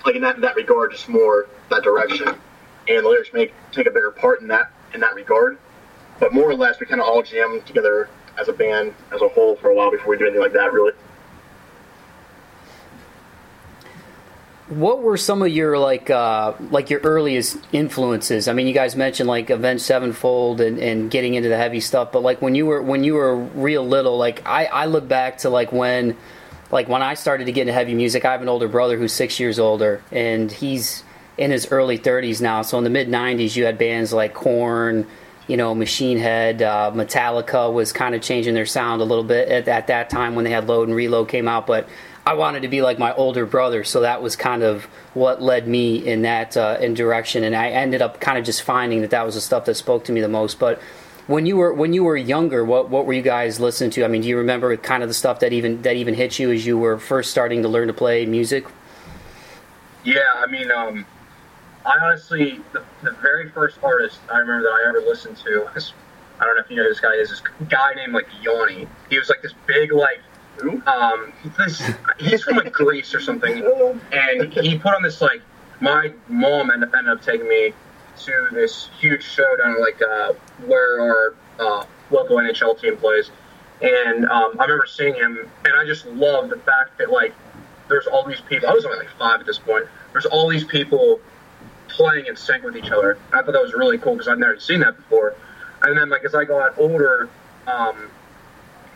like 0.08 0.16
in 0.16 0.22
that 0.22 0.36
in 0.36 0.42
that 0.42 0.56
regard, 0.56 0.92
just 0.92 1.10
more 1.10 1.48
that 1.70 1.84
direction, 1.84 2.28
and 2.28 3.06
the 3.06 3.10
lyrics 3.10 3.30
may 3.34 3.52
take 3.72 3.88
a 3.88 3.92
bigger 3.92 4.12
part 4.12 4.42
in 4.42 4.48
that 4.48 4.72
in 4.94 5.02
that 5.02 5.14
regard. 5.14 5.58
But 6.20 6.34
more 6.34 6.50
or 6.50 6.56
less, 6.56 6.80
we 6.80 6.86
kind 6.88 7.02
of 7.02 7.08
all 7.08 7.22
jam 7.22 7.62
together 7.66 8.10
as 8.40 8.48
a 8.48 8.54
band 8.54 8.94
as 9.14 9.22
a 9.22 9.28
whole 9.28 9.56
for 9.58 9.70
a 9.70 9.76
while 9.76 9.92
before 9.92 10.10
we 10.10 10.18
do 10.18 10.24
anything 10.24 10.42
like 10.42 10.54
that, 10.54 10.74
really. 10.74 10.94
what 14.70 15.02
were 15.02 15.16
some 15.16 15.42
of 15.42 15.48
your 15.48 15.78
like 15.80 16.10
uh, 16.10 16.54
like 16.72 16.90
your 16.90 17.00
earliest 17.02 17.58
influences? 17.72 18.48
I 18.48 18.54
mean, 18.54 18.68
you 18.68 18.74
guys 18.74 18.96
mentioned 18.96 19.30
like 19.30 19.50
Avenged 19.50 19.84
Sevenfold 19.84 20.60
and, 20.60 20.78
and 20.78 21.10
getting 21.10 21.36
into 21.36 21.48
the 21.48 21.58
heavy 21.58 21.80
stuff, 21.80 22.12
but 22.12 22.22
like 22.22 22.42
when 22.42 22.54
you 22.54 22.66
were 22.66 22.82
when 22.82 23.04
you 23.04 23.14
were 23.14 23.36
real 23.36 23.88
little, 23.88 24.18
like 24.18 24.46
I, 24.46 24.66
I 24.66 24.86
look 24.86 25.08
back 25.08 25.40
to 25.40 25.50
like 25.50 25.72
when 25.72 26.18
like 26.72 26.88
when 26.88 27.02
I 27.02 27.14
started 27.14 27.46
to 27.46 27.52
get 27.52 27.62
into 27.62 27.74
heavy 27.74 27.96
music. 27.96 28.26
I 28.26 28.32
have 28.32 28.42
an 28.42 28.50
older 28.50 28.68
brother 28.68 28.98
who's 28.98 29.14
six 29.14 29.40
years 29.40 29.60
older, 29.60 30.02
and 30.12 30.52
he's 30.52 31.04
in 31.38 31.52
his 31.52 31.72
early 31.72 31.98
30s 31.98 32.42
now. 32.42 32.62
So 32.62 32.78
in 32.78 32.84
the 32.84 32.90
mid 32.90 33.08
90s, 33.08 33.56
you 33.56 33.66
had 33.66 33.78
bands 33.78 34.12
like 34.12 34.34
Korn, 34.34 35.08
you 35.48 35.56
know, 35.56 35.74
Machine 35.74 36.18
Head, 36.18 36.62
uh, 36.62 36.92
Metallica 36.94 37.72
was 37.72 37.94
kind 37.94 38.16
of 38.16 38.22
changing 38.22 38.54
their 38.54 38.66
sound 38.66 39.02
a 39.02 39.06
little 39.06 39.24
bit 39.24 39.48
at, 39.48 39.68
at 39.68 39.88
that 39.88 40.10
time 40.10 40.36
when 40.36 40.44
they 40.44 40.52
had 40.52 40.68
Load 40.68 40.88
and 40.88 40.96
Reload 40.96 41.30
came 41.30 41.48
out, 41.48 41.68
but 41.68 41.88
I 42.26 42.34
wanted 42.34 42.64
to 42.64 42.68
be 42.68 42.82
like 42.82 43.00
my 43.00 43.14
older 43.14 43.46
brother, 43.46 43.86
so 43.86 44.02
that 44.02 44.22
was 44.22 44.36
kind 44.36 44.62
of 44.62 44.84
what 45.14 45.42
led 45.42 45.66
me 45.66 46.06
in 46.06 46.24
that 46.24 46.58
uh, 46.58 46.78
in 46.82 46.94
direction. 46.94 47.46
And 47.46 47.56
I 47.56 47.70
ended 47.70 48.02
up 48.02 48.20
kind 48.20 48.38
of 48.38 48.44
just 48.44 48.64
finding 48.64 49.00
that 49.00 49.12
that 49.12 49.26
was 49.26 49.36
the 49.36 49.42
stuff 49.42 49.64
that 49.64 49.76
spoke 49.76 50.04
to 50.06 50.12
me 50.12 50.20
the 50.20 50.28
most. 50.28 50.60
But 50.60 50.82
when 51.28 51.46
you 51.46 51.58
were 51.58 51.74
when 51.74 51.94
you 51.94 52.04
were 52.04 52.18
younger, 52.18 52.64
what 52.64 52.90
what 52.90 53.06
were 53.06 53.14
you 53.14 53.22
guys 53.22 53.60
listening 53.60 53.92
to? 53.92 54.06
I 54.06 54.08
mean, 54.08 54.22
do 54.22 54.30
you 54.30 54.38
remember 54.38 54.76
kind 54.78 55.04
of 55.04 55.10
the 55.10 55.14
stuff 55.14 55.42
that 55.42 55.54
even 55.54 55.82
that 55.84 55.96
even 55.96 56.14
hit 56.14 56.40
you 56.40 56.52
as 56.52 56.66
you 56.66 56.78
were 56.78 56.98
first 56.98 57.32
starting 57.32 57.62
to 57.64 57.68
learn 57.70 57.88
to 57.88 57.94
play 57.94 58.26
music? 58.26 58.66
Yeah, 60.04 60.22
I 60.36 60.48
mean, 60.48 60.72
um, 60.72 61.06
I 61.86 61.98
honestly 62.02 62.62
the, 62.72 62.84
the 63.04 63.12
very 63.12 63.50
first 63.50 63.78
artist 63.84 64.20
I 64.34 64.40
remember 64.40 64.64
that 64.64 64.74
I 64.86 64.90
ever 64.90 65.02
listened 65.02 65.38
to. 65.38 65.68
I 66.40 66.46
don't 66.46 66.56
know 66.56 66.62
if 66.62 66.70
you 66.70 66.78
know 66.78 66.88
this 66.88 67.00
guy 67.00 67.14
is 67.14 67.30
this 67.30 67.42
guy 67.68 67.94
named 67.96 68.14
like 68.14 68.28
Yanni. 68.42 68.88
He 69.10 69.20
was 69.20 69.30
like 69.30 69.42
this 69.42 69.54
big 69.66 69.92
like 69.92 70.22
um, 70.88 71.34
this, 71.58 71.84
he's 72.20 72.44
from 72.44 72.58
like 72.58 72.72
Greece 72.72 73.14
or 73.14 73.20
something, 73.20 73.64
and 74.12 74.52
he 74.54 74.78
put 74.80 74.96
on 74.96 75.04
this 75.04 75.22
like 75.22 75.42
my 75.82 76.12
mom 76.28 76.72
ended, 76.72 76.94
ended 76.96 77.14
up 77.14 77.22
taking 77.22 77.48
me 77.48 77.74
to 78.26 78.48
this 78.52 78.90
huge 79.00 79.24
show 79.24 79.56
down 79.58 79.80
like 79.82 80.02
uh, 80.02 80.34
where 80.66 81.02
our 81.02 81.36
uh, 81.60 81.86
local 82.12 82.38
NHL 82.38 82.80
team 82.80 82.98
plays, 82.98 83.32
and 83.82 84.26
um, 84.26 84.56
I 84.60 84.64
remember 84.64 84.86
seeing 84.88 85.16
him, 85.16 85.50
and 85.66 85.74
I 85.76 85.86
just 85.86 86.06
loved 86.08 86.52
the 86.52 86.58
fact 86.58 86.98
that 86.98 87.12
like 87.12 87.34
there's 87.88 88.08
all 88.08 88.24
these 88.26 88.42
people. 88.42 88.70
I 88.70 88.74
was 88.74 88.86
only 88.86 89.00
like 89.00 89.10
five 89.18 89.40
at 89.40 89.46
this 89.46 89.60
point. 89.60 89.86
There's 90.12 90.26
all 90.26 90.50
these 90.50 90.64
people 90.64 91.20
playing 91.88 92.26
in 92.26 92.36
sync 92.36 92.64
with 92.64 92.76
each 92.76 92.92
other. 92.92 93.18
I 93.32 93.42
thought 93.42 93.54
that 93.54 93.62
was 93.62 93.74
really 93.74 93.98
cool 93.98 94.14
because 94.14 94.28
I'd 94.28 94.40
never 94.40 94.60
seen 94.60 94.82
that 94.82 94.96
before. 94.96 95.36
And 95.82 95.98
then 95.98 96.10
like 96.10 96.24
as 96.26 96.36
I 96.36 96.44
got 96.44 96.78
older, 96.78 97.30
um, 97.66 98.10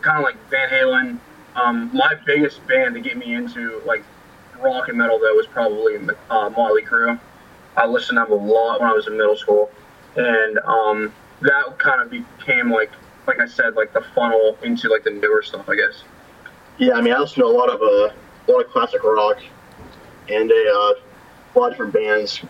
kind 0.01 0.17
of 0.17 0.23
like 0.23 0.35
Van 0.49 0.69
Halen, 0.69 1.19
um, 1.55 1.89
my 1.93 2.15
biggest 2.25 2.65
band 2.67 2.95
to 2.95 3.01
get 3.01 3.17
me 3.17 3.33
into 3.33 3.81
like 3.85 4.03
rock 4.59 4.89
and 4.89 4.97
metal 4.97 5.19
though 5.19 5.35
was 5.35 5.47
probably 5.47 5.97
uh, 6.29 6.49
Motley 6.49 6.83
Crue. 6.83 7.19
I 7.77 7.85
listened 7.85 8.17
to 8.17 8.25
them 8.25 8.31
a 8.31 8.43
lot 8.43 8.81
when 8.81 8.89
I 8.89 8.93
was 8.93 9.07
in 9.07 9.17
middle 9.17 9.35
school, 9.35 9.71
and 10.15 10.59
um, 10.59 11.13
that 11.41 11.77
kind 11.77 12.01
of 12.01 12.09
became 12.09 12.71
like, 12.71 12.91
like 13.27 13.39
I 13.39 13.47
said, 13.47 13.75
like 13.75 13.93
the 13.93 14.01
funnel 14.13 14.57
into 14.63 14.89
like 14.89 15.03
the 15.03 15.11
newer 15.11 15.41
stuff, 15.41 15.69
I 15.69 15.75
guess. 15.75 16.03
Yeah, 16.77 16.93
I 16.93 17.01
mean, 17.01 17.13
I 17.13 17.19
listened 17.19 17.43
to 17.43 17.45
a 17.45 17.47
lot 17.47 17.69
of 17.69 17.81
uh, 17.81 18.13
a 18.47 18.51
lot 18.51 18.65
of 18.65 18.71
classic 18.71 19.03
rock 19.03 19.37
and 20.29 20.51
a, 20.51 20.53
uh, 20.53 20.93
a 21.55 21.59
lot 21.59 21.67
of 21.67 21.71
different 21.73 21.93
bands 21.93 22.41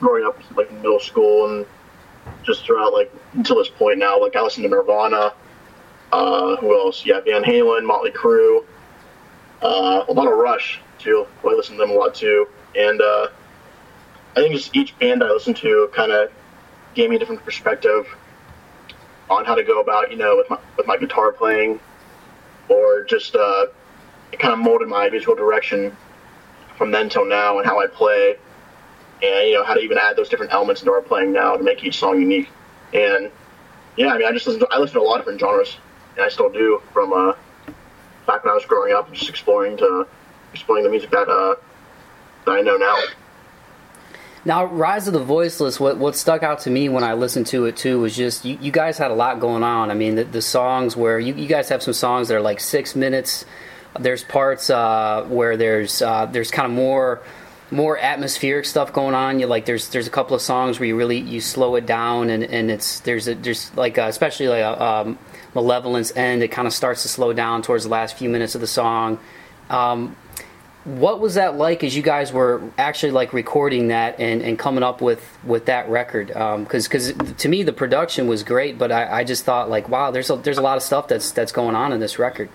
growing 0.00 0.24
up, 0.24 0.38
like 0.56 0.70
in 0.70 0.76
middle 0.76 1.00
school 1.00 1.50
and 1.50 1.66
just 2.44 2.64
throughout 2.64 2.92
like 2.92 3.12
until 3.34 3.56
this 3.56 3.68
point 3.68 3.98
now. 3.98 4.20
Like 4.20 4.36
I 4.36 4.42
listened 4.42 4.64
to 4.64 4.70
Nirvana, 4.70 5.32
uh, 6.12 6.56
who 6.56 6.74
else? 6.78 7.04
Yeah, 7.04 7.20
Van 7.20 7.42
Halen, 7.42 7.84
Motley 7.84 8.10
Crue, 8.10 8.64
uh, 9.62 10.04
a 10.08 10.12
lot 10.12 10.30
of 10.30 10.38
Rush 10.38 10.80
too. 10.98 11.26
I 11.44 11.48
listen 11.48 11.76
to 11.76 11.80
them 11.80 11.90
a 11.90 11.94
lot 11.94 12.14
too, 12.14 12.48
and 12.76 13.00
uh, 13.00 13.28
I 14.36 14.40
think 14.40 14.54
just 14.54 14.74
each 14.76 14.98
band 14.98 15.22
I 15.22 15.30
listened 15.30 15.56
to 15.58 15.90
kind 15.94 16.12
of 16.12 16.30
gave 16.94 17.10
me 17.10 17.16
a 17.16 17.18
different 17.18 17.44
perspective 17.44 18.06
on 19.30 19.44
how 19.44 19.54
to 19.54 19.62
go 19.62 19.80
about, 19.80 20.10
you 20.10 20.16
know, 20.16 20.36
with 20.36 20.48
my 20.50 20.58
with 20.76 20.86
my 20.86 20.96
guitar 20.96 21.32
playing, 21.32 21.80
or 22.68 23.04
just 23.04 23.34
uh, 23.34 23.66
it 24.32 24.38
kind 24.38 24.52
of 24.52 24.60
molded 24.60 24.88
my 24.88 25.08
visual 25.08 25.34
direction 25.36 25.96
from 26.76 26.90
then 26.90 27.08
till 27.08 27.26
now 27.26 27.58
and 27.58 27.66
how 27.66 27.80
I 27.80 27.86
play, 27.86 28.36
and 29.22 29.48
you 29.48 29.54
know 29.54 29.64
how 29.64 29.74
to 29.74 29.80
even 29.80 29.98
add 29.98 30.16
those 30.16 30.28
different 30.28 30.52
elements 30.52 30.82
into 30.82 30.92
our 30.92 31.02
playing 31.02 31.32
now 31.32 31.56
to 31.56 31.62
make 31.62 31.84
each 31.84 31.98
song 31.98 32.20
unique. 32.20 32.48
And 32.94 33.30
yeah, 33.96 34.14
I 34.14 34.18
mean, 34.18 34.26
I 34.26 34.32
just 34.32 34.46
listen 34.46 34.60
to, 34.60 34.68
I 34.70 34.78
listen 34.78 34.94
to 34.94 35.00
a 35.00 35.02
lot 35.02 35.16
of 35.16 35.22
different 35.22 35.40
genres 35.40 35.76
and 36.16 36.24
I 36.24 36.28
still 36.28 36.50
do 36.50 36.80
from 36.92 37.12
uh, 37.12 37.32
back 38.26 38.44
when 38.44 38.52
I 38.52 38.54
was 38.54 38.64
growing 38.66 38.94
up, 38.94 39.12
just 39.12 39.28
exploring 39.28 39.76
to 39.78 40.06
exploring 40.52 40.84
the 40.84 40.90
music 40.90 41.10
that 41.10 41.28
uh, 41.28 41.56
that 42.46 42.52
I 42.52 42.60
know 42.60 42.76
now. 42.76 42.96
Now, 44.48 44.64
Rise 44.64 45.06
of 45.06 45.12
the 45.12 45.22
Voiceless, 45.22 45.78
what, 45.78 45.98
what 45.98 46.16
stuck 46.16 46.42
out 46.42 46.60
to 46.60 46.70
me 46.70 46.88
when 46.88 47.04
I 47.04 47.12
listened 47.12 47.48
to 47.48 47.66
it 47.66 47.76
too 47.76 48.00
was 48.00 48.16
just 48.16 48.46
you, 48.46 48.56
you 48.62 48.72
guys 48.72 48.96
had 48.96 49.10
a 49.10 49.14
lot 49.14 49.40
going 49.40 49.62
on. 49.62 49.90
I 49.90 49.94
mean, 49.94 50.14
the, 50.14 50.24
the 50.24 50.40
songs 50.40 50.96
where 50.96 51.20
you, 51.20 51.34
you 51.34 51.46
guys 51.46 51.68
have 51.68 51.82
some 51.82 51.92
songs 51.92 52.28
that 52.28 52.34
are 52.34 52.40
like 52.40 52.58
six 52.58 52.96
minutes. 52.96 53.44
There's 54.00 54.24
parts 54.24 54.70
uh, 54.70 55.26
where 55.28 55.58
there's 55.58 56.00
uh, 56.00 56.24
there's 56.24 56.50
kind 56.50 56.64
of 56.64 56.72
more 56.72 57.20
more 57.70 57.98
atmospheric 57.98 58.64
stuff 58.64 58.90
going 58.94 59.14
on. 59.14 59.38
You 59.38 59.48
like 59.48 59.66
there's 59.66 59.90
there's 59.90 60.06
a 60.06 60.10
couple 60.10 60.34
of 60.34 60.40
songs 60.40 60.80
where 60.80 60.86
you 60.86 60.96
really 60.96 61.18
you 61.18 61.42
slow 61.42 61.74
it 61.74 61.84
down 61.84 62.30
and, 62.30 62.42
and 62.42 62.70
it's 62.70 63.00
there's 63.00 63.28
a, 63.28 63.34
there's 63.34 63.70
like 63.76 63.98
a, 63.98 64.06
especially 64.06 64.48
like 64.48 64.62
a, 64.62 64.82
um, 64.82 65.18
malevolence 65.54 66.10
end. 66.16 66.42
It 66.42 66.48
kind 66.48 66.66
of 66.66 66.72
starts 66.72 67.02
to 67.02 67.08
slow 67.08 67.34
down 67.34 67.60
towards 67.60 67.84
the 67.84 67.90
last 67.90 68.16
few 68.16 68.30
minutes 68.30 68.54
of 68.54 68.62
the 68.62 68.66
song. 68.66 69.18
Um, 69.68 70.16
what 70.88 71.20
was 71.20 71.34
that 71.34 71.56
like 71.56 71.84
as 71.84 71.94
you 71.94 72.02
guys 72.02 72.32
were 72.32 72.62
actually 72.78 73.12
like 73.12 73.34
recording 73.34 73.88
that 73.88 74.18
and, 74.18 74.40
and 74.40 74.58
coming 74.58 74.82
up 74.82 75.02
with 75.02 75.22
with 75.44 75.66
that 75.66 75.88
record? 75.88 76.28
Because 76.28 76.54
um, 76.54 76.64
because 76.64 77.12
to 77.34 77.48
me 77.48 77.62
the 77.62 77.74
production 77.74 78.26
was 78.26 78.42
great 78.42 78.78
but 78.78 78.90
I, 78.90 79.20
I 79.20 79.24
just 79.24 79.44
thought 79.44 79.68
like 79.68 79.88
wow 79.88 80.10
there's 80.10 80.30
a, 80.30 80.36
there's 80.36 80.56
a 80.56 80.62
lot 80.62 80.78
of 80.78 80.82
stuff 80.82 81.06
that's 81.06 81.30
that's 81.32 81.52
going 81.52 81.74
on 81.74 81.92
in 81.92 82.00
this 82.00 82.18
record. 82.18 82.48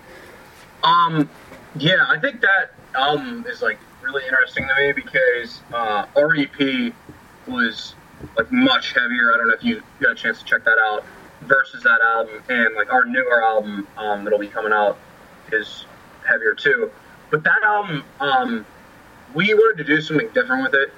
Um 0.84 1.30
yeah 1.76 2.06
i 2.08 2.20
think 2.20 2.40
that 2.42 2.72
album 2.94 3.44
is 3.48 3.64
like 3.64 3.80
really 4.04 4.24
interesting 4.26 4.68
to 4.68 4.76
me 4.76 4.92
because 4.92 5.62
uh, 5.74 6.06
rep 6.16 6.94
was 7.48 7.96
like 8.38 8.52
much 8.52 8.94
heavier. 8.94 9.34
I 9.34 9.38
don't 9.38 9.48
know 9.48 9.56
if 9.56 9.64
you 9.64 9.82
got 10.00 10.12
a 10.12 10.16
chance 10.16 10.40
to 10.40 10.46
check 10.46 10.64
that 10.66 10.78
out. 10.78 11.04
Versus 11.42 11.84
that 11.84 12.00
album 12.00 12.42
and 12.48 12.74
like 12.74 12.94
our 12.94 13.04
newer 13.04 13.44
album 13.44 13.86
um, 13.98 14.24
that'll 14.24 14.40
be 14.40 14.48
coming 14.48 14.72
out 14.72 14.98
is 15.52 15.86
heavier 16.26 16.54
too 16.54 16.90
but 17.34 17.44
that 17.46 17.64
album, 17.64 18.04
um, 18.20 18.64
we 19.34 19.56
wanted 19.56 19.84
to 19.84 19.96
do 19.96 20.00
something 20.04 20.30
different 20.36 20.62
with 20.62 20.76
it. 20.76 20.94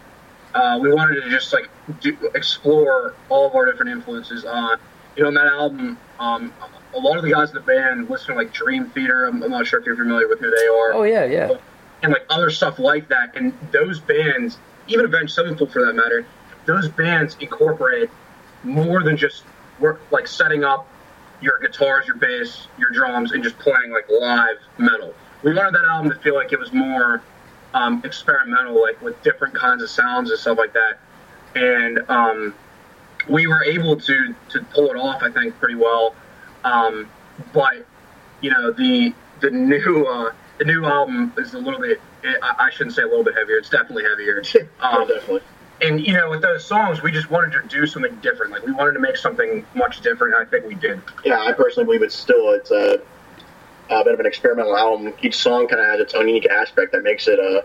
Uh, 0.54 0.78
we 0.82 0.93
wanted 0.93 1.21
to 1.21 1.30
just 1.30 1.54
like 1.54 1.69
do, 2.02 2.17
explore 2.36 3.13
all 3.30 3.48
of 3.48 3.56
our 3.56 3.65
different 3.65 3.89
influences. 3.89 4.43
Uh, 4.43 4.76
you 5.15 5.24
know, 5.24 5.30
on 5.30 5.34
that 5.36 5.48
album, 5.48 5.98
um, 6.19 6.54
a 6.93 7.00
lot 7.00 7.15
of 7.15 7.24
the 7.24 7.32
guys 7.32 7.52
in 7.52 7.56
the 7.56 7.62
band 7.62 8.10
listen 8.10 8.34
to 8.34 8.36
like 8.36 8.52
Dream 8.52 8.89
Theater. 8.89 9.28
I'm, 9.28 9.41
I'm, 9.43 9.50
not 9.50 9.65
sure 9.65 9.80
if 9.80 9.86
you're 9.86 9.95
familiar 9.95 10.28
with 10.28 10.41
who 10.41 10.52
they 10.52 10.67
are. 10.67 10.93
Oh 10.93 11.04
yeah, 11.04 11.24
yeah. 11.24 11.56
And 12.04 12.12
like 12.12 12.26
other 12.30 12.50
stuff 12.50 12.80
like 12.80 13.08
that. 13.08 13.38
And 13.38 13.58
those 13.71 14.02
bands, 14.02 14.58
even 14.89 15.06
Avenged 15.06 15.34
Sevenfold 15.34 15.71
for 15.71 15.86
that 15.86 15.93
matter, 15.93 16.28
those 16.65 16.89
bands 16.89 17.38
incorporate 17.39 18.10
more 18.65 19.04
than 19.04 19.15
just 19.15 19.45
work 19.80 20.02
like 20.12 20.28
setting 20.28 20.65
up 20.65 20.86
your 21.39 21.60
guitars, 21.60 22.08
your 22.08 22.17
bass, 22.17 22.67
your 22.78 22.89
drums, 22.89 23.32
and 23.32 23.41
just 23.41 23.58
playing 23.58 23.91
like 23.91 24.10
live 24.10 24.58
metal 24.78 25.13
we 25.45 25.53
wanted 25.53 25.75
that 25.75 25.86
album 25.86 26.12
to 26.12 26.19
feel 26.19 26.34
like 26.34 26.51
it 26.51 26.60
was 26.60 26.73
more 26.73 27.21
um, 27.75 28.01
experimental, 28.03 28.81
like 28.81 28.99
with 29.01 29.21
different 29.21 29.53
kinds 29.53 29.84
of 29.84 29.89
sounds 29.89 30.31
and 30.31 30.39
stuff 30.39 30.58
like 30.58 30.73
that. 30.73 30.97
And 31.53 31.99
um, 32.10 32.55
we 33.29 33.45
were 33.47 33.63
able 33.63 33.95
to 33.95 34.36
to 34.49 34.63
pull 34.73 34.88
it 34.88 34.97
off, 34.97 35.21
I 35.21 35.31
think, 35.31 35.58
pretty 35.60 35.75
well. 35.75 36.15
Um, 36.63 37.08
but 37.53 37.86
you 38.41 38.49
know, 38.49 38.71
the 38.71 39.13
the 39.39 39.51
new 39.51 40.05
uh, 40.08 40.34
the 40.58 40.65
new 40.65 40.84
album 40.84 41.31
is 41.38 41.53
a 41.53 41.60
little 41.60 41.79
bit. 41.79 42.01
It, 42.23 42.39
I 42.41 42.71
shouldn't 42.71 42.95
say 42.95 43.03
a 43.03 43.08
little 43.08 43.23
bit 43.23 43.36
heavier. 43.36 43.58
It's 43.58 43.69
definitely 43.69 44.03
heavier. 44.03 44.41
Um, 44.81 45.08
definitely. 45.08 45.41
And 45.81 46.05
you 46.05 46.13
know, 46.13 46.29
with 46.31 46.41
those 46.41 46.65
songs, 46.65 47.03
we 47.03 47.12
just 47.12 47.29
wanted 47.29 47.51
to 47.51 47.67
do 47.67 47.86
something 47.86 48.15
different. 48.15 48.51
Like 48.51 48.65
we 48.65 48.71
wanted 48.71 48.93
to 48.93 48.99
make 48.99 49.17
something 49.17 49.63
much 49.75 50.01
different. 50.01 50.34
I 50.34 50.45
think 50.45 50.65
we 50.65 50.73
did. 50.73 51.01
Yeah, 51.23 51.39
I 51.39 51.51
personally 51.51 51.86
believe 51.86 52.01
it's 52.01 52.15
still 52.15 52.51
it's 52.53 52.71
a 52.71 52.99
a 53.89 54.04
bit 54.04 54.13
of 54.13 54.19
an 54.19 54.26
experimental 54.26 54.76
album. 54.76 55.13
Each 55.21 55.38
song 55.38 55.67
kind 55.67 55.82
of 55.82 55.88
has 55.88 56.00
its 56.00 56.13
own 56.13 56.28
unique 56.28 56.48
aspect 56.48 56.91
that 56.93 57.04
makes 57.04 57.28
it 57.28 57.39
a 57.39 57.60
uh, 57.60 57.62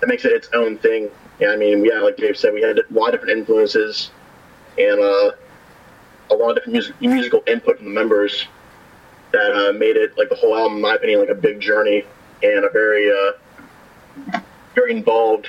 that 0.00 0.06
makes 0.06 0.24
it 0.24 0.32
its 0.32 0.48
own 0.52 0.78
thing. 0.78 1.10
Yeah, 1.40 1.50
I 1.50 1.56
mean, 1.56 1.84
yeah, 1.84 2.00
like 2.00 2.16
Dave 2.16 2.36
said, 2.36 2.52
we 2.52 2.62
had 2.62 2.78
a 2.78 2.82
lot 2.90 3.14
of 3.14 3.20
different 3.20 3.38
influences 3.38 4.10
and 4.78 5.00
uh, 5.00 5.32
a 6.30 6.34
lot 6.34 6.50
of 6.50 6.56
different 6.56 6.72
music, 6.72 7.00
musical 7.00 7.42
input 7.46 7.78
from 7.78 7.86
the 7.86 7.92
members 7.92 8.46
that 9.32 9.52
uh, 9.52 9.72
made 9.72 9.96
it 9.96 10.16
like 10.16 10.28
the 10.28 10.34
whole 10.34 10.56
album, 10.56 10.76
in 10.76 10.82
my 10.82 10.94
opinion, 10.94 11.20
like 11.20 11.28
a 11.30 11.34
big 11.34 11.60
journey 11.60 12.04
and 12.42 12.64
a 12.64 12.70
very 12.70 13.10
uh, 13.10 14.40
very 14.74 14.92
involved 14.92 15.48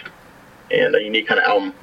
and 0.72 0.96
a 0.96 1.02
unique 1.02 1.28
kind 1.28 1.40
of 1.40 1.46
album. 1.46 1.74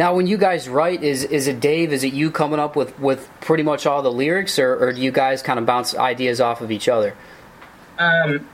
Now, 0.00 0.14
when 0.14 0.26
you 0.26 0.38
guys 0.38 0.66
write, 0.66 1.02
is 1.02 1.24
is 1.24 1.46
it 1.46 1.60
Dave? 1.60 1.92
Is 1.92 2.04
it 2.04 2.14
you 2.14 2.30
coming 2.30 2.58
up 2.58 2.74
with, 2.74 2.98
with 2.98 3.28
pretty 3.42 3.62
much 3.62 3.84
all 3.84 4.00
the 4.00 4.10
lyrics, 4.10 4.58
or, 4.58 4.82
or 4.82 4.94
do 4.94 5.02
you 5.02 5.10
guys 5.10 5.42
kind 5.42 5.58
of 5.58 5.66
bounce 5.66 5.94
ideas 5.94 6.40
off 6.40 6.62
of 6.62 6.70
each 6.70 6.88
other? 6.88 7.14
Um, 7.98 8.48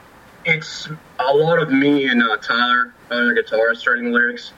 it's 0.45 0.89
a 1.21 1.33
lot 1.33 1.63
of 1.63 1.71
me 1.71 2.09
and 2.09 2.21
uh, 2.21 2.37
Tyler, 2.39 2.93
other 3.13 3.33
guitarist, 3.33 3.87
writing 3.87 4.07
the 4.07 4.11
lyrics. 4.11 4.55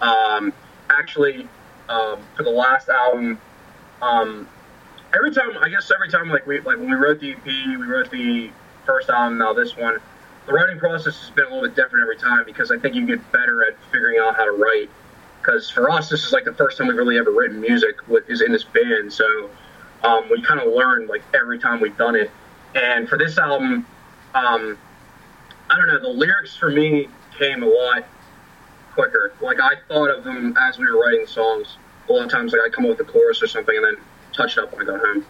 Um, 0.00 0.54
actually, 0.88 1.46
um, 1.90 2.20
for 2.34 2.42
the 2.42 2.48
last 2.48 2.88
album, 2.88 3.38
um, 4.00 4.48
every 5.14 5.34
time 5.34 5.58
I 5.60 5.68
guess 5.68 5.90
every 5.90 6.08
time 6.08 6.30
like 6.30 6.46
we 6.46 6.60
like 6.60 6.78
when 6.78 6.88
we 6.88 6.96
wrote 6.96 7.20
the 7.20 7.32
EP, 7.32 7.44
we 7.44 7.84
wrote 7.84 8.10
the 8.10 8.50
first 8.86 9.10
album, 9.10 9.36
now 9.36 9.52
this 9.52 9.76
one. 9.76 9.98
The 10.46 10.54
writing 10.54 10.78
process 10.78 11.20
has 11.20 11.30
been 11.32 11.44
a 11.44 11.48
little 11.54 11.68
bit 11.68 11.76
different 11.76 12.04
every 12.04 12.16
time 12.16 12.46
because 12.46 12.70
I 12.70 12.78
think 12.78 12.94
you 12.94 13.06
get 13.06 13.30
better 13.30 13.62
at 13.68 13.76
figuring 13.92 14.18
out 14.22 14.36
how 14.36 14.46
to 14.46 14.52
write 14.52 14.88
because 15.40 15.70
for 15.70 15.90
us, 15.90 16.08
this 16.08 16.24
is 16.24 16.32
like 16.32 16.44
the 16.44 16.54
first 16.54 16.78
time 16.78 16.88
we've 16.88 16.96
really 16.96 17.18
ever 17.18 17.30
written 17.30 17.60
music 17.60 17.96
with, 18.08 18.28
is 18.28 18.42
in 18.42 18.52
this 18.52 18.64
band. 18.64 19.12
So 19.12 19.50
um, 20.02 20.28
we 20.30 20.42
kind 20.42 20.60
of 20.60 20.72
learned 20.72 21.08
like 21.08 21.22
every 21.34 21.58
time 21.58 21.80
we've 21.80 21.96
done 21.96 22.16
it. 22.16 22.30
And 22.74 23.08
for 23.08 23.18
this 23.18 23.38
album, 23.38 23.86
um, 24.34 24.78
I 25.68 25.76
don't 25.76 25.88
know, 25.88 26.00
the 26.00 26.08
lyrics 26.08 26.56
for 26.56 26.70
me 26.70 27.08
came 27.38 27.62
a 27.62 27.66
lot 27.66 28.04
quicker. 28.92 29.32
Like 29.40 29.60
I 29.60 29.74
thought 29.88 30.10
of 30.10 30.24
them 30.24 30.56
as 30.60 30.78
we 30.78 30.84
were 30.86 31.00
writing 31.00 31.26
songs. 31.26 31.76
A 32.08 32.12
lot 32.12 32.24
of 32.24 32.30
times, 32.30 32.52
like 32.52 32.62
I 32.66 32.68
come 32.68 32.84
up 32.84 32.98
with 32.98 33.08
a 33.08 33.10
chorus 33.10 33.42
or 33.42 33.46
something 33.46 33.74
and 33.74 33.84
then 33.84 33.96
touch 34.32 34.56
it 34.56 34.62
up 34.62 34.72
when 34.72 34.82
I 34.82 34.84
go 34.84 34.98
home. 34.98 35.24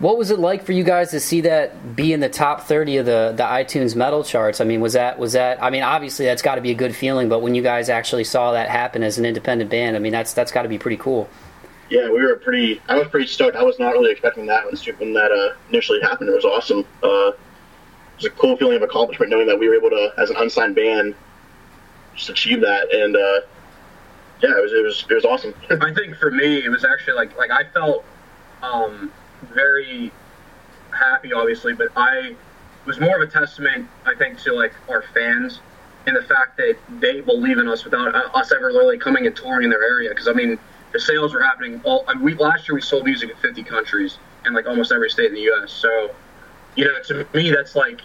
What 0.00 0.16
was 0.16 0.30
it 0.30 0.38
like 0.38 0.64
for 0.64 0.72
you 0.72 0.82
guys 0.82 1.10
to 1.10 1.20
see 1.20 1.42
that 1.42 1.94
be 1.94 2.14
in 2.14 2.20
the 2.20 2.30
top 2.30 2.62
thirty 2.62 2.96
of 2.96 3.04
the, 3.04 3.34
the 3.36 3.42
iTunes 3.42 3.94
metal 3.94 4.24
charts? 4.24 4.62
I 4.62 4.64
mean, 4.64 4.80
was 4.80 4.94
that 4.94 5.18
was 5.18 5.34
that? 5.34 5.62
I 5.62 5.68
mean, 5.68 5.82
obviously 5.82 6.24
that's 6.24 6.40
got 6.40 6.54
to 6.54 6.62
be 6.62 6.70
a 6.70 6.74
good 6.74 6.96
feeling. 6.96 7.28
But 7.28 7.40
when 7.40 7.54
you 7.54 7.62
guys 7.62 7.90
actually 7.90 8.24
saw 8.24 8.52
that 8.52 8.70
happen 8.70 9.02
as 9.02 9.18
an 9.18 9.26
independent 9.26 9.70
band, 9.70 9.96
I 9.96 9.98
mean, 9.98 10.12
that's 10.12 10.32
that's 10.32 10.52
got 10.52 10.62
to 10.62 10.70
be 10.70 10.78
pretty 10.78 10.96
cool. 10.96 11.28
Yeah, 11.90 12.10
we 12.10 12.24
were 12.24 12.36
pretty. 12.36 12.80
I 12.88 12.96
was 12.96 13.08
pretty 13.08 13.26
stoked. 13.26 13.56
I 13.56 13.62
was 13.62 13.78
not 13.78 13.90
really 13.90 14.10
expecting 14.10 14.46
that 14.46 14.64
when, 14.64 14.74
when 14.96 15.12
that 15.12 15.32
uh, 15.32 15.54
initially 15.68 16.00
happened. 16.00 16.30
It 16.30 16.34
was 16.34 16.46
awesome. 16.46 16.86
Uh, 17.02 17.28
it 17.28 17.36
was 18.16 18.24
a 18.24 18.30
cool 18.30 18.56
feeling 18.56 18.76
of 18.76 18.82
accomplishment 18.82 19.30
knowing 19.30 19.48
that 19.48 19.58
we 19.58 19.68
were 19.68 19.74
able 19.74 19.90
to, 19.90 20.14
as 20.16 20.30
an 20.30 20.36
unsigned 20.36 20.76
band, 20.76 21.14
just 22.16 22.30
achieve 22.30 22.62
that. 22.62 22.90
And 22.90 23.16
uh, 23.16 23.40
yeah, 24.42 24.56
it 24.56 24.62
was 24.62 24.72
it 24.72 24.82
was 24.82 25.04
it 25.10 25.14
was 25.14 25.26
awesome. 25.26 25.52
I 25.68 25.92
think 25.92 26.16
for 26.16 26.30
me, 26.30 26.64
it 26.64 26.70
was 26.70 26.86
actually 26.86 27.16
like 27.16 27.36
like 27.36 27.50
I 27.50 27.64
felt. 27.64 28.02
Um, 28.62 29.12
very 29.42 30.12
happy, 30.92 31.32
obviously, 31.32 31.72
but 31.72 31.88
I 31.96 32.34
was 32.86 33.00
more 33.00 33.22
of 33.22 33.28
a 33.28 33.30
testament, 33.30 33.88
I 34.06 34.14
think, 34.14 34.40
to 34.42 34.54
like 34.54 34.72
our 34.88 35.02
fans 35.14 35.60
and 36.06 36.16
the 36.16 36.22
fact 36.22 36.56
that 36.56 36.76
they 36.98 37.20
believe 37.20 37.58
in 37.58 37.68
us 37.68 37.84
without 37.84 38.14
uh, 38.14 38.30
us 38.34 38.52
ever 38.52 38.68
really 38.68 38.98
coming 38.98 39.26
and 39.26 39.36
touring 39.36 39.64
in 39.64 39.70
their 39.70 39.84
area. 39.84 40.08
Because 40.10 40.28
I 40.28 40.32
mean, 40.32 40.58
the 40.92 41.00
sales 41.00 41.34
were 41.34 41.42
happening 41.42 41.80
all. 41.84 42.04
I 42.08 42.14
mean, 42.14 42.22
we 42.22 42.34
last 42.34 42.68
year 42.68 42.74
we 42.74 42.80
sold 42.80 43.04
music 43.04 43.30
in 43.30 43.36
50 43.36 43.62
countries 43.64 44.18
and 44.44 44.54
like 44.54 44.66
almost 44.66 44.92
every 44.92 45.10
state 45.10 45.26
in 45.26 45.34
the 45.34 45.42
U.S. 45.42 45.72
So, 45.72 46.14
you 46.74 46.86
know, 46.86 47.02
to 47.08 47.26
me, 47.34 47.50
that's 47.50 47.74
like 47.74 48.00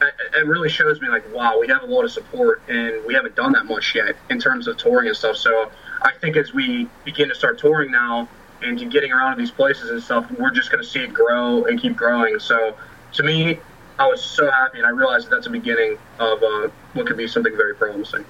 it 0.00 0.46
really 0.46 0.68
shows 0.68 1.00
me 1.00 1.08
like 1.08 1.24
wow 1.32 1.58
we 1.58 1.68
have 1.68 1.82
a 1.82 1.86
lot 1.86 2.04
of 2.04 2.10
support 2.10 2.62
and 2.68 3.04
we 3.06 3.14
haven't 3.14 3.34
done 3.34 3.52
that 3.52 3.64
much 3.64 3.94
yet 3.94 4.16
in 4.30 4.38
terms 4.38 4.66
of 4.66 4.76
touring 4.76 5.06
and 5.08 5.16
stuff 5.16 5.36
so 5.36 5.70
i 6.02 6.10
think 6.20 6.36
as 6.36 6.52
we 6.52 6.88
begin 7.04 7.28
to 7.28 7.34
start 7.34 7.58
touring 7.58 7.90
now 7.90 8.28
and 8.64 8.90
getting 8.90 9.12
around 9.12 9.36
to 9.36 9.38
these 9.40 9.50
places 9.50 9.90
and 9.90 10.02
stuff, 10.02 10.30
we're 10.32 10.50
just 10.50 10.70
going 10.70 10.82
to 10.82 10.88
see 10.88 11.00
it 11.00 11.12
grow 11.12 11.64
and 11.64 11.80
keep 11.80 11.96
growing. 11.96 12.38
So 12.38 12.76
to 13.14 13.22
me, 13.22 13.58
I 13.98 14.06
was 14.06 14.24
so 14.24 14.50
happy, 14.50 14.78
and 14.78 14.86
I 14.86 14.90
realized 14.90 15.26
that 15.26 15.36
that's 15.36 15.46
the 15.46 15.52
beginning 15.52 15.98
of 16.18 16.42
uh, 16.42 16.68
what 16.94 17.06
could 17.06 17.16
be 17.16 17.28
something 17.28 17.56
very 17.56 17.74
promising. 17.74 18.24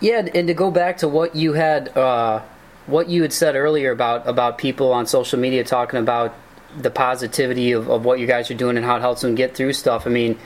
Yeah, 0.00 0.26
and 0.34 0.46
to 0.48 0.54
go 0.54 0.70
back 0.70 0.98
to 0.98 1.08
what 1.08 1.34
you 1.34 1.52
had, 1.52 1.96
uh, 1.96 2.40
what 2.86 3.08
you 3.08 3.22
had 3.22 3.32
said 3.32 3.54
earlier 3.56 3.90
about 3.90 4.26
about 4.26 4.56
people 4.56 4.92
on 4.92 5.06
social 5.06 5.38
media 5.38 5.64
talking 5.64 6.00
about 6.00 6.34
the 6.76 6.90
positivity 6.90 7.72
of, 7.72 7.90
of 7.90 8.04
what 8.04 8.18
you 8.18 8.26
guys 8.26 8.50
are 8.50 8.54
doing 8.54 8.76
and 8.76 8.86
how 8.86 8.96
it 8.96 9.00
helps 9.00 9.22
them 9.22 9.34
get 9.34 9.54
through 9.54 9.72
stuff. 9.72 10.06
I 10.06 10.10
mean, 10.10 10.38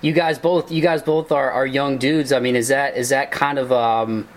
you 0.00 0.12
guys 0.12 0.38
both, 0.38 0.70
you 0.70 0.82
guys 0.82 1.02
both 1.02 1.32
are, 1.32 1.50
are 1.50 1.66
young 1.66 1.98
dudes. 1.98 2.32
I 2.32 2.38
mean, 2.38 2.54
is 2.54 2.68
that 2.68 2.96
is 2.96 3.08
that 3.08 3.32
kind 3.32 3.58
of 3.58 3.72
um, 3.72 4.28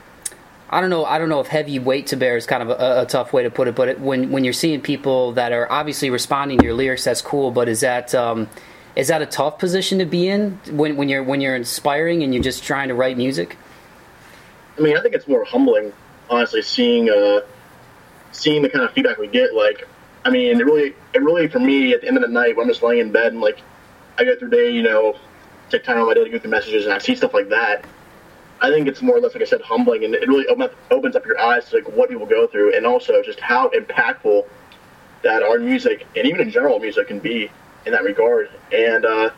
I 0.71 0.79
don't 0.79 0.89
know. 0.89 1.03
I 1.03 1.17
don't 1.17 1.27
know 1.27 1.41
if 1.41 1.47
heavy 1.47 1.79
weight 1.79 2.07
to 2.07 2.15
bear 2.15 2.37
is 2.37 2.45
kind 2.45 2.63
of 2.63 2.69
a, 2.69 3.01
a 3.01 3.05
tough 3.05 3.33
way 3.33 3.43
to 3.43 3.51
put 3.51 3.67
it. 3.67 3.75
But 3.75 3.89
it, 3.89 3.99
when 3.99 4.31
when 4.31 4.45
you're 4.45 4.53
seeing 4.53 4.79
people 4.79 5.33
that 5.33 5.51
are 5.51 5.69
obviously 5.69 6.09
responding 6.09 6.59
to 6.59 6.65
your 6.65 6.73
lyrics, 6.73 7.03
that's 7.03 7.21
cool. 7.21 7.51
But 7.51 7.67
is 7.67 7.81
that 7.81 8.15
um, 8.15 8.47
is 8.95 9.09
that 9.09 9.21
a 9.21 9.25
tough 9.25 9.59
position 9.59 9.99
to 9.99 10.05
be 10.05 10.29
in 10.29 10.59
when, 10.69 10.95
when 10.95 11.09
you're 11.09 11.23
when 11.23 11.41
you're 11.41 11.57
inspiring 11.57 12.23
and 12.23 12.33
you're 12.33 12.43
just 12.43 12.63
trying 12.63 12.87
to 12.87 12.95
write 12.95 13.17
music? 13.17 13.57
I 14.77 14.81
mean, 14.81 14.97
I 14.97 15.01
think 15.01 15.13
it's 15.13 15.27
more 15.27 15.43
humbling, 15.43 15.91
honestly, 16.29 16.61
seeing 16.61 17.09
uh, 17.09 17.41
seeing 18.31 18.61
the 18.61 18.69
kind 18.69 18.85
of 18.85 18.93
feedback 18.93 19.17
we 19.17 19.27
get. 19.27 19.53
Like, 19.53 19.85
I 20.23 20.29
mean, 20.29 20.57
it 20.57 20.63
really, 20.65 20.95
it 21.13 21.21
really 21.21 21.49
for 21.49 21.59
me 21.59 21.93
at 21.93 21.99
the 21.99 22.07
end 22.07 22.15
of 22.15 22.23
the 22.23 22.29
night 22.29 22.55
when 22.55 22.67
I'm 22.67 22.69
just 22.69 22.81
laying 22.81 23.01
in 23.01 23.11
bed 23.11 23.33
and 23.33 23.41
like 23.41 23.59
I 24.17 24.23
go 24.23 24.37
through 24.37 24.51
day, 24.51 24.71
you 24.71 24.83
know, 24.83 25.17
take 25.69 25.83
time 25.83 25.97
on 25.99 26.07
my 26.07 26.13
day 26.13 26.23
to 26.23 26.29
go 26.29 26.39
through 26.39 26.51
messages 26.51 26.85
and 26.85 26.93
I 26.93 26.99
see 26.99 27.15
stuff 27.15 27.33
like 27.33 27.49
that 27.49 27.83
I 28.61 28.69
think 28.69 28.87
it's 28.87 29.01
more 29.01 29.17
or 29.17 29.19
less, 29.19 29.33
like 29.33 29.41
I 29.41 29.47
said, 29.47 29.61
humbling, 29.61 30.05
and 30.05 30.13
it 30.13 30.27
really 30.27 30.45
opens 30.47 31.15
up 31.15 31.25
your 31.25 31.39
eyes 31.39 31.69
to 31.69 31.77
like 31.77 31.89
what 31.89 32.09
people 32.09 32.27
go 32.27 32.45
through, 32.47 32.75
and 32.75 32.85
also 32.85 33.21
just 33.23 33.39
how 33.39 33.69
impactful 33.69 34.47
that 35.23 35.43
our 35.43 35.59
music 35.59 36.05
and 36.15 36.27
even 36.27 36.41
in 36.41 36.49
general 36.49 36.79
music 36.79 37.07
can 37.07 37.19
be 37.19 37.49
in 37.85 37.91
that 37.91 38.03
regard. 38.03 38.49
And 38.71 39.05
uh, 39.05 39.31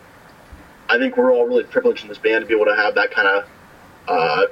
I 0.90 0.98
think 0.98 1.18
we're 1.18 1.34
all 1.34 1.46
really 1.46 1.64
privileged 1.64 2.04
in 2.04 2.10
this 2.10 2.18
band 2.18 2.42
to 2.44 2.48
be 2.48 2.54
able 2.54 2.66
to 2.66 2.76
have 2.76 2.96
that 2.96 3.12
kind 3.12 3.28
of 3.28 3.50
uh, 4.08 4.46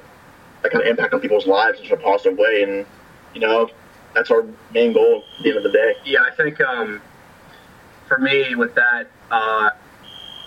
that 0.61 0.71
kind 0.71 0.83
of 0.83 0.89
impact 0.89 1.13
on 1.13 1.19
people's 1.19 1.47
lives 1.47 1.79
in 1.79 1.85
such 1.85 1.99
a 1.99 2.01
positive 2.01 2.37
way. 2.37 2.63
And 2.63 2.85
you 3.33 3.41
know, 3.41 3.69
that's 4.13 4.31
our 4.31 4.45
main 4.73 4.93
goal 4.93 5.23
at 5.37 5.43
the 5.43 5.49
end 5.49 5.57
of 5.57 5.63
the 5.63 5.71
day. 5.71 5.95
Yeah, 6.05 6.19
I 6.21 6.35
think 6.35 6.61
um, 6.61 7.01
for 8.07 8.17
me 8.17 8.55
with 8.55 8.75
that, 8.75 9.07
uh, 9.29 9.69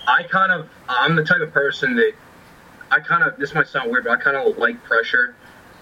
I 0.07 0.23
kind 0.31 0.53
of 0.53 0.69
I'm 0.89 1.15
the 1.15 1.25
type 1.25 1.41
of 1.41 1.53
person 1.53 1.97
that 1.97 2.13
I 2.95 3.01
kind 3.01 3.25
of 3.25 3.37
this 3.39 3.55
might 3.55 3.67
sound 3.67 3.91
weird, 3.91 4.05
but 4.05 4.13
I 4.13 4.23
kind 4.23 4.37
of 4.37 4.57
like 4.57 4.81
pressure. 4.85 5.35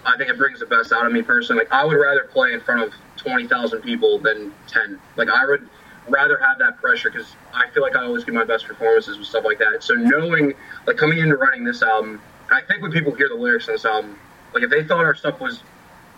I 0.03 0.17
think 0.17 0.31
it 0.31 0.37
brings 0.37 0.59
the 0.59 0.65
best 0.65 0.91
out 0.91 1.05
of 1.05 1.11
me 1.11 1.21
personally. 1.21 1.63
Like 1.63 1.71
I 1.71 1.85
would 1.85 1.93
rather 1.93 2.23
play 2.23 2.53
in 2.53 2.59
front 2.59 2.81
of 2.81 2.91
twenty 3.17 3.47
thousand 3.47 3.81
people 3.83 4.17
than 4.17 4.51
ten. 4.67 4.99
Like 5.15 5.29
I 5.29 5.45
would 5.45 5.69
rather 6.09 6.39
have 6.39 6.57
that 6.57 6.77
pressure 6.77 7.11
because 7.11 7.35
I 7.53 7.69
feel 7.69 7.83
like 7.83 7.95
I 7.95 8.03
always 8.03 8.23
give 8.23 8.33
my 8.33 8.43
best 8.43 8.65
performances 8.65 9.17
and 9.17 9.25
stuff 9.25 9.45
like 9.45 9.59
that. 9.59 9.83
So 9.83 9.93
knowing 9.93 10.55
like 10.87 10.97
coming 10.97 11.19
into 11.19 11.37
writing 11.37 11.63
this 11.63 11.83
album, 11.83 12.19
I 12.51 12.61
think 12.67 12.81
when 12.81 12.91
people 12.91 13.13
hear 13.13 13.29
the 13.29 13.35
lyrics 13.35 13.67
on 13.67 13.75
this 13.75 13.85
album, 13.85 14.17
like 14.55 14.63
if 14.63 14.71
they 14.71 14.83
thought 14.83 15.05
our 15.05 15.13
stuff 15.13 15.39
was 15.39 15.61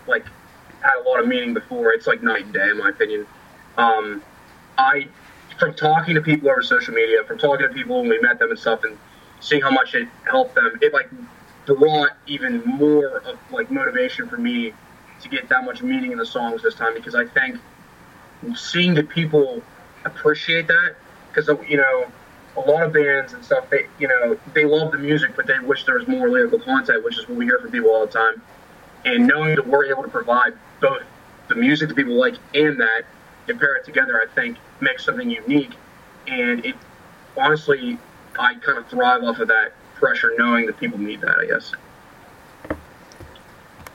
like 0.06 0.24
had 0.80 0.98
a 1.04 1.06
lot 1.06 1.20
of 1.20 1.28
meaning 1.28 1.52
before, 1.52 1.92
it's 1.92 2.06
like 2.06 2.22
night 2.22 2.44
and 2.44 2.54
day 2.54 2.70
in 2.70 2.78
my 2.78 2.88
opinion. 2.88 3.26
Um, 3.76 4.22
I 4.78 5.08
from 5.58 5.74
talking 5.74 6.14
to 6.14 6.22
people 6.22 6.48
over 6.48 6.62
social 6.62 6.94
media, 6.94 7.22
from 7.24 7.36
talking 7.36 7.68
to 7.68 7.74
people 7.74 8.00
when 8.00 8.08
we 8.08 8.18
met 8.20 8.38
them 8.38 8.48
and 8.48 8.58
stuff, 8.58 8.82
and 8.84 8.96
seeing 9.40 9.62
how 9.62 9.70
much 9.70 9.94
it 9.94 10.08
helped 10.24 10.54
them, 10.54 10.78
it 10.80 10.92
like 10.92 11.10
brought 11.66 12.10
even 12.26 12.62
more 12.64 13.18
of 13.18 13.38
like 13.50 13.70
motivation 13.70 14.28
for 14.28 14.36
me 14.36 14.72
to 15.20 15.28
get 15.28 15.48
that 15.48 15.64
much 15.64 15.82
meaning 15.82 16.12
in 16.12 16.18
the 16.18 16.26
songs 16.26 16.62
this 16.62 16.74
time 16.74 16.94
because 16.94 17.14
I 17.14 17.26
think 17.26 17.58
seeing 18.54 18.94
the 18.94 19.02
people 19.02 19.62
appreciate 20.04 20.68
that 20.68 20.94
because 21.28 21.48
uh, 21.48 21.60
you 21.62 21.76
know 21.76 22.06
a 22.56 22.60
lot 22.60 22.82
of 22.84 22.92
bands 22.92 23.32
and 23.32 23.44
stuff 23.44 23.68
they 23.70 23.86
you 23.98 24.08
know 24.08 24.38
they 24.54 24.64
love 24.64 24.92
the 24.92 24.98
music 24.98 25.32
but 25.34 25.46
they 25.46 25.58
wish 25.58 25.84
there 25.84 25.96
was 25.96 26.06
more 26.06 26.28
lyrical 26.28 26.58
content 26.60 27.04
which 27.04 27.18
is 27.18 27.28
what 27.28 27.36
we 27.36 27.44
hear 27.44 27.58
from 27.58 27.70
people 27.70 27.90
all 27.90 28.06
the 28.06 28.12
time. 28.12 28.40
And 29.04 29.26
knowing 29.26 29.54
that 29.54 29.66
we're 29.66 29.86
able 29.86 30.02
to 30.02 30.08
provide 30.08 30.54
both 30.80 31.02
the 31.48 31.54
music 31.54 31.88
that 31.88 31.94
people 31.94 32.18
like 32.18 32.34
and 32.54 32.78
that 32.80 33.02
and 33.48 33.58
pair 33.58 33.76
it 33.76 33.84
together 33.84 34.20
I 34.20 34.32
think 34.34 34.58
makes 34.80 35.04
something 35.04 35.30
unique. 35.30 35.72
And 36.26 36.64
it 36.64 36.76
honestly 37.36 37.98
I 38.38 38.54
kind 38.54 38.78
of 38.78 38.86
thrive 38.88 39.22
off 39.22 39.38
of 39.38 39.48
that 39.48 39.72
pressure 39.94 40.32
knowing 40.36 40.66
that 40.66 40.78
people 40.78 40.98
need 40.98 41.20
that 41.22 41.38
I 41.38 41.46
guess 41.46 41.72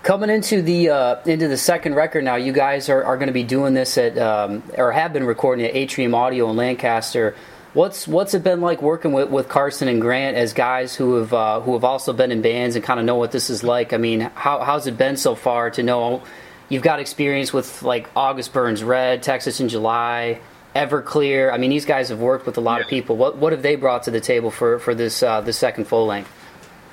Coming 0.03 0.31
into 0.31 0.63
the 0.63 0.89
uh, 0.89 1.23
into 1.25 1.47
the 1.47 1.57
second 1.57 1.93
record 1.93 2.23
now, 2.23 2.35
you 2.35 2.53
guys 2.53 2.89
are, 2.89 3.03
are 3.03 3.17
going 3.17 3.27
to 3.27 3.33
be 3.33 3.43
doing 3.43 3.75
this 3.75 3.99
at 3.99 4.17
um, 4.17 4.63
or 4.75 4.91
have 4.91 5.13
been 5.13 5.25
recording 5.25 5.63
at 5.63 5.75
Atrium 5.75 6.15
Audio 6.15 6.49
in 6.49 6.55
Lancaster. 6.55 7.35
What's 7.73 8.07
what's 8.07 8.33
it 8.33 8.43
been 8.43 8.61
like 8.61 8.81
working 8.81 9.13
with, 9.13 9.29
with 9.29 9.47
Carson 9.47 9.87
and 9.87 10.01
Grant 10.01 10.35
as 10.35 10.53
guys 10.53 10.95
who 10.95 11.17
have 11.17 11.31
uh, 11.35 11.59
who 11.59 11.73
have 11.73 11.83
also 11.83 12.13
been 12.13 12.31
in 12.31 12.41
bands 12.41 12.75
and 12.75 12.83
kind 12.83 12.99
of 12.99 13.05
know 13.05 13.15
what 13.15 13.31
this 13.31 13.51
is 13.51 13.63
like? 13.63 13.93
I 13.93 13.97
mean, 13.97 14.21
how 14.33 14.63
how's 14.63 14.87
it 14.87 14.97
been 14.97 15.17
so 15.17 15.35
far 15.35 15.69
to 15.69 15.83
know 15.83 16.23
you've 16.67 16.81
got 16.81 16.99
experience 16.99 17.53
with 17.53 17.83
like 17.83 18.09
August 18.15 18.53
Burns 18.53 18.83
Red, 18.83 19.21
Texas 19.21 19.59
in 19.59 19.69
July, 19.69 20.41
Everclear. 20.75 21.51
I 21.51 21.57
mean, 21.57 21.69
these 21.69 21.85
guys 21.85 22.09
have 22.09 22.19
worked 22.19 22.45
with 22.45 22.57
a 22.57 22.61
lot 22.61 22.77
yeah. 22.77 22.83
of 22.83 22.89
people. 22.89 23.17
What 23.17 23.37
what 23.37 23.51
have 23.51 23.61
they 23.61 23.75
brought 23.75 24.03
to 24.03 24.11
the 24.11 24.21
table 24.21 24.51
for 24.51 24.79
for 24.79 24.95
this 24.95 25.21
uh, 25.21 25.41
this 25.41 25.57
second 25.57 25.85
full 25.85 26.05
length? 26.05 26.31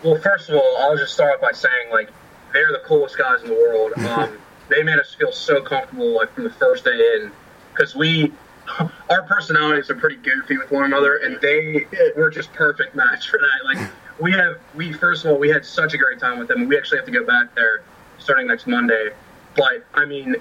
Well, 0.02 0.20
first 0.20 0.48
of 0.48 0.56
all, 0.56 0.76
I'll 0.80 0.96
just 0.96 1.14
start 1.14 1.34
off 1.34 1.40
by 1.40 1.52
saying 1.52 1.90
like 1.92 2.10
they're 2.52 2.72
the 2.72 2.82
coolest 2.84 3.16
guys 3.18 3.42
in 3.42 3.48
the 3.48 3.54
world. 3.54 3.92
Um, 4.08 4.38
they 4.68 4.82
made 4.82 4.98
us 4.98 5.14
feel 5.14 5.32
so 5.32 5.62
comfortable 5.62 6.14
like 6.16 6.32
from 6.34 6.44
the 6.44 6.50
first 6.50 6.84
day 6.84 6.90
in 6.90 7.32
because 7.72 7.94
we 7.94 8.32
our 9.10 9.22
personalities 9.22 9.90
are 9.90 9.94
pretty 9.94 10.16
goofy 10.16 10.58
with 10.58 10.70
one 10.70 10.84
another, 10.84 11.16
and 11.16 11.40
they 11.40 11.86
were 12.16 12.30
just 12.30 12.52
perfect 12.52 12.94
match 12.94 13.30
for 13.30 13.38
that. 13.38 13.64
Like 13.64 13.90
we 14.18 14.32
have 14.32 14.58
we 14.74 14.92
first 14.92 15.24
of 15.24 15.32
all 15.32 15.38
we 15.38 15.48
had 15.48 15.64
such 15.64 15.94
a 15.94 15.98
great 15.98 16.18
time 16.18 16.38
with 16.38 16.48
them. 16.48 16.66
We 16.66 16.76
actually 16.76 16.98
have 16.98 17.06
to 17.06 17.12
go 17.12 17.24
back 17.24 17.54
there 17.54 17.82
starting 18.18 18.46
next 18.46 18.66
Monday, 18.66 19.10
but 19.56 19.84
I 19.94 20.04
mean 20.04 20.36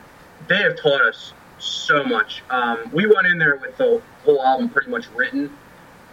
they 0.47 0.57
have 0.57 0.75
taught 0.75 1.01
us 1.01 1.33
so 1.59 2.03
much. 2.03 2.43
Um, 2.49 2.89
we 2.93 3.05
went 3.05 3.27
in 3.27 3.37
there 3.37 3.57
with 3.57 3.77
the 3.77 4.01
whole 4.23 4.41
album 4.41 4.69
pretty 4.69 4.89
much 4.89 5.07
written, 5.15 5.55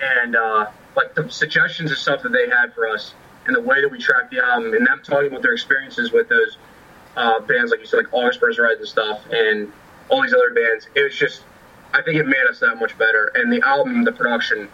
and 0.00 0.36
uh, 0.36 0.66
like 0.96 1.14
the 1.14 1.28
suggestions 1.30 1.90
and 1.90 1.98
stuff 1.98 2.22
that 2.22 2.32
they 2.32 2.48
had 2.48 2.74
for 2.74 2.88
us 2.88 3.14
and 3.46 3.54
the 3.54 3.60
way 3.60 3.80
that 3.80 3.90
we 3.90 3.98
tracked 3.98 4.30
the 4.30 4.42
album 4.42 4.72
and 4.72 4.86
them 4.86 5.00
talking 5.04 5.28
about 5.28 5.42
their 5.42 5.52
experiences 5.52 6.12
with 6.12 6.28
those 6.28 6.56
uh, 7.16 7.40
bands, 7.40 7.70
like 7.70 7.80
you 7.80 7.86
said, 7.86 7.98
like 7.98 8.12
August 8.12 8.40
Burns 8.40 8.58
Red 8.58 8.78
and 8.78 8.88
stuff, 8.88 9.22
and 9.30 9.70
all 10.08 10.22
these 10.22 10.32
other 10.32 10.50
bands. 10.54 10.88
It 10.94 11.02
was 11.02 11.16
just, 11.16 11.42
I 11.92 12.02
think 12.02 12.16
it 12.16 12.26
made 12.26 12.46
us 12.48 12.60
that 12.60 12.76
much 12.76 12.96
better. 12.98 13.32
And 13.34 13.52
the 13.52 13.60
album, 13.66 14.04
the 14.04 14.12
production, 14.12 14.68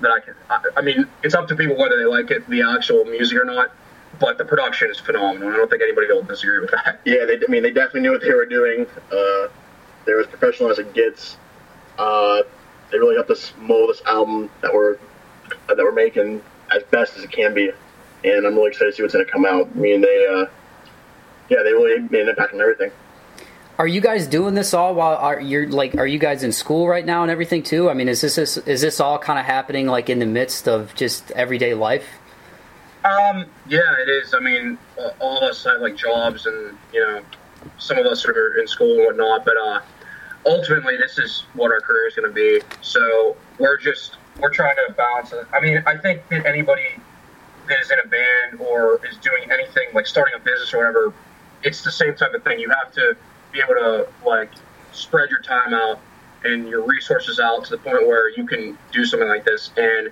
that 0.00 0.10
I 0.10 0.20
can, 0.20 0.34
I, 0.50 0.62
I 0.76 0.80
mean, 0.82 1.06
it's 1.22 1.34
up 1.34 1.48
to 1.48 1.56
people 1.56 1.76
whether 1.76 1.96
they 1.96 2.04
like 2.04 2.30
it, 2.30 2.48
the 2.50 2.62
actual 2.62 3.04
music 3.04 3.38
or 3.38 3.44
not. 3.44 3.72
But 4.18 4.38
the 4.38 4.44
production 4.44 4.90
is 4.90 4.98
phenomenal. 4.98 5.50
I 5.50 5.56
don't 5.56 5.68
think 5.68 5.82
anybody 5.82 6.06
will 6.08 6.22
disagree 6.22 6.60
with 6.60 6.70
that. 6.70 7.00
Yeah, 7.04 7.26
they, 7.26 7.36
I 7.36 7.50
mean, 7.50 7.62
they 7.62 7.70
definitely 7.70 8.00
knew 8.00 8.12
what 8.12 8.22
they 8.22 8.32
were 8.32 8.46
doing. 8.46 8.86
Uh, 9.12 9.48
they're 10.06 10.20
as 10.20 10.26
professional 10.26 10.70
as 10.70 10.78
it 10.78 10.94
gets. 10.94 11.36
Uh, 11.98 12.42
they 12.90 12.98
really 12.98 13.16
helped 13.16 13.30
us 13.30 13.52
mold 13.58 13.90
this 13.90 14.02
album 14.06 14.48
that 14.62 14.72
we're 14.72 14.98
that 15.68 15.76
we're 15.76 15.92
making 15.92 16.42
as 16.74 16.82
best 16.84 17.16
as 17.16 17.24
it 17.24 17.30
can 17.30 17.52
be 17.52 17.70
and 18.26 18.46
I'm 18.46 18.54
really 18.54 18.68
excited 18.68 18.90
to 18.90 18.96
see 18.96 19.02
what's 19.02 19.14
going 19.14 19.24
to 19.24 19.30
come 19.30 19.44
out. 19.44 19.68
I 19.74 19.78
mean, 19.78 20.00
they, 20.00 20.26
uh, 20.26 20.46
yeah, 21.48 21.62
they 21.62 21.72
really 21.72 22.00
made 22.00 22.22
an 22.22 22.28
impact 22.28 22.54
on 22.54 22.60
everything. 22.60 22.90
Are 23.78 23.86
you 23.86 24.00
guys 24.00 24.26
doing 24.26 24.54
this 24.54 24.72
all 24.72 24.94
while 24.94 25.16
are 25.16 25.38
you're 25.38 25.68
like 25.68 25.96
are 25.96 26.06
you 26.06 26.18
guys 26.18 26.42
in 26.42 26.50
school 26.50 26.88
right 26.88 27.04
now 27.04 27.20
and 27.20 27.30
everything 27.30 27.62
too? 27.62 27.90
I 27.90 27.94
mean, 27.94 28.08
is 28.08 28.22
this 28.22 28.38
is, 28.38 28.56
is 28.56 28.80
this 28.80 29.00
all 29.00 29.18
kind 29.18 29.38
of 29.38 29.44
happening 29.44 29.86
like 29.86 30.08
in 30.08 30.18
the 30.18 30.26
midst 30.26 30.66
of 30.66 30.94
just 30.94 31.30
everyday 31.32 31.74
life? 31.74 32.08
Um, 33.04 33.44
yeah, 33.68 33.94
it 34.00 34.08
is. 34.08 34.32
I 34.32 34.40
mean, 34.40 34.78
all 35.20 35.36
of 35.36 35.42
us 35.42 35.62
have 35.64 35.82
like 35.82 35.94
jobs, 35.94 36.46
and 36.46 36.76
you 36.90 37.00
know, 37.00 37.20
some 37.76 37.98
of 37.98 38.06
us 38.06 38.24
are 38.24 38.58
in 38.58 38.66
school 38.66 38.96
and 38.96 39.04
whatnot. 39.04 39.44
But 39.44 39.58
uh, 39.58 39.80
ultimately, 40.46 40.96
this 40.96 41.18
is 41.18 41.44
what 41.54 41.70
our 41.70 41.80
career 41.80 42.06
is 42.06 42.14
going 42.14 42.28
to 42.28 42.34
be. 42.34 42.60
So 42.80 43.36
we're 43.58 43.78
just 43.78 44.16
we're 44.40 44.50
trying 44.50 44.76
to 44.76 44.92
balance. 44.94 45.32
I 45.52 45.60
mean, 45.60 45.82
I 45.86 45.96
think 45.96 46.28
that 46.28 46.46
anybody 46.46 46.84
that 47.68 47.80
is 47.80 47.90
in 47.90 47.98
a 47.98 48.06
band 48.06 48.60
or 48.60 49.04
is 49.06 49.16
doing 49.18 49.50
anything 49.50 49.88
like 49.92 50.06
starting 50.06 50.34
a 50.34 50.38
business 50.38 50.72
or 50.72 50.78
whatever, 50.78 51.12
it's 51.62 51.82
the 51.82 51.90
same 51.90 52.14
type 52.14 52.32
of 52.34 52.44
thing. 52.44 52.60
You 52.60 52.70
have 52.82 52.92
to 52.94 53.16
be 53.52 53.60
able 53.60 53.74
to 53.74 54.08
like 54.24 54.50
spread 54.92 55.30
your 55.30 55.40
time 55.40 55.74
out 55.74 56.00
and 56.44 56.68
your 56.68 56.86
resources 56.86 57.40
out 57.40 57.64
to 57.64 57.70
the 57.70 57.78
point 57.78 58.06
where 58.06 58.30
you 58.30 58.46
can 58.46 58.78
do 58.92 59.04
something 59.04 59.28
like 59.28 59.44
this. 59.44 59.70
And 59.76 60.10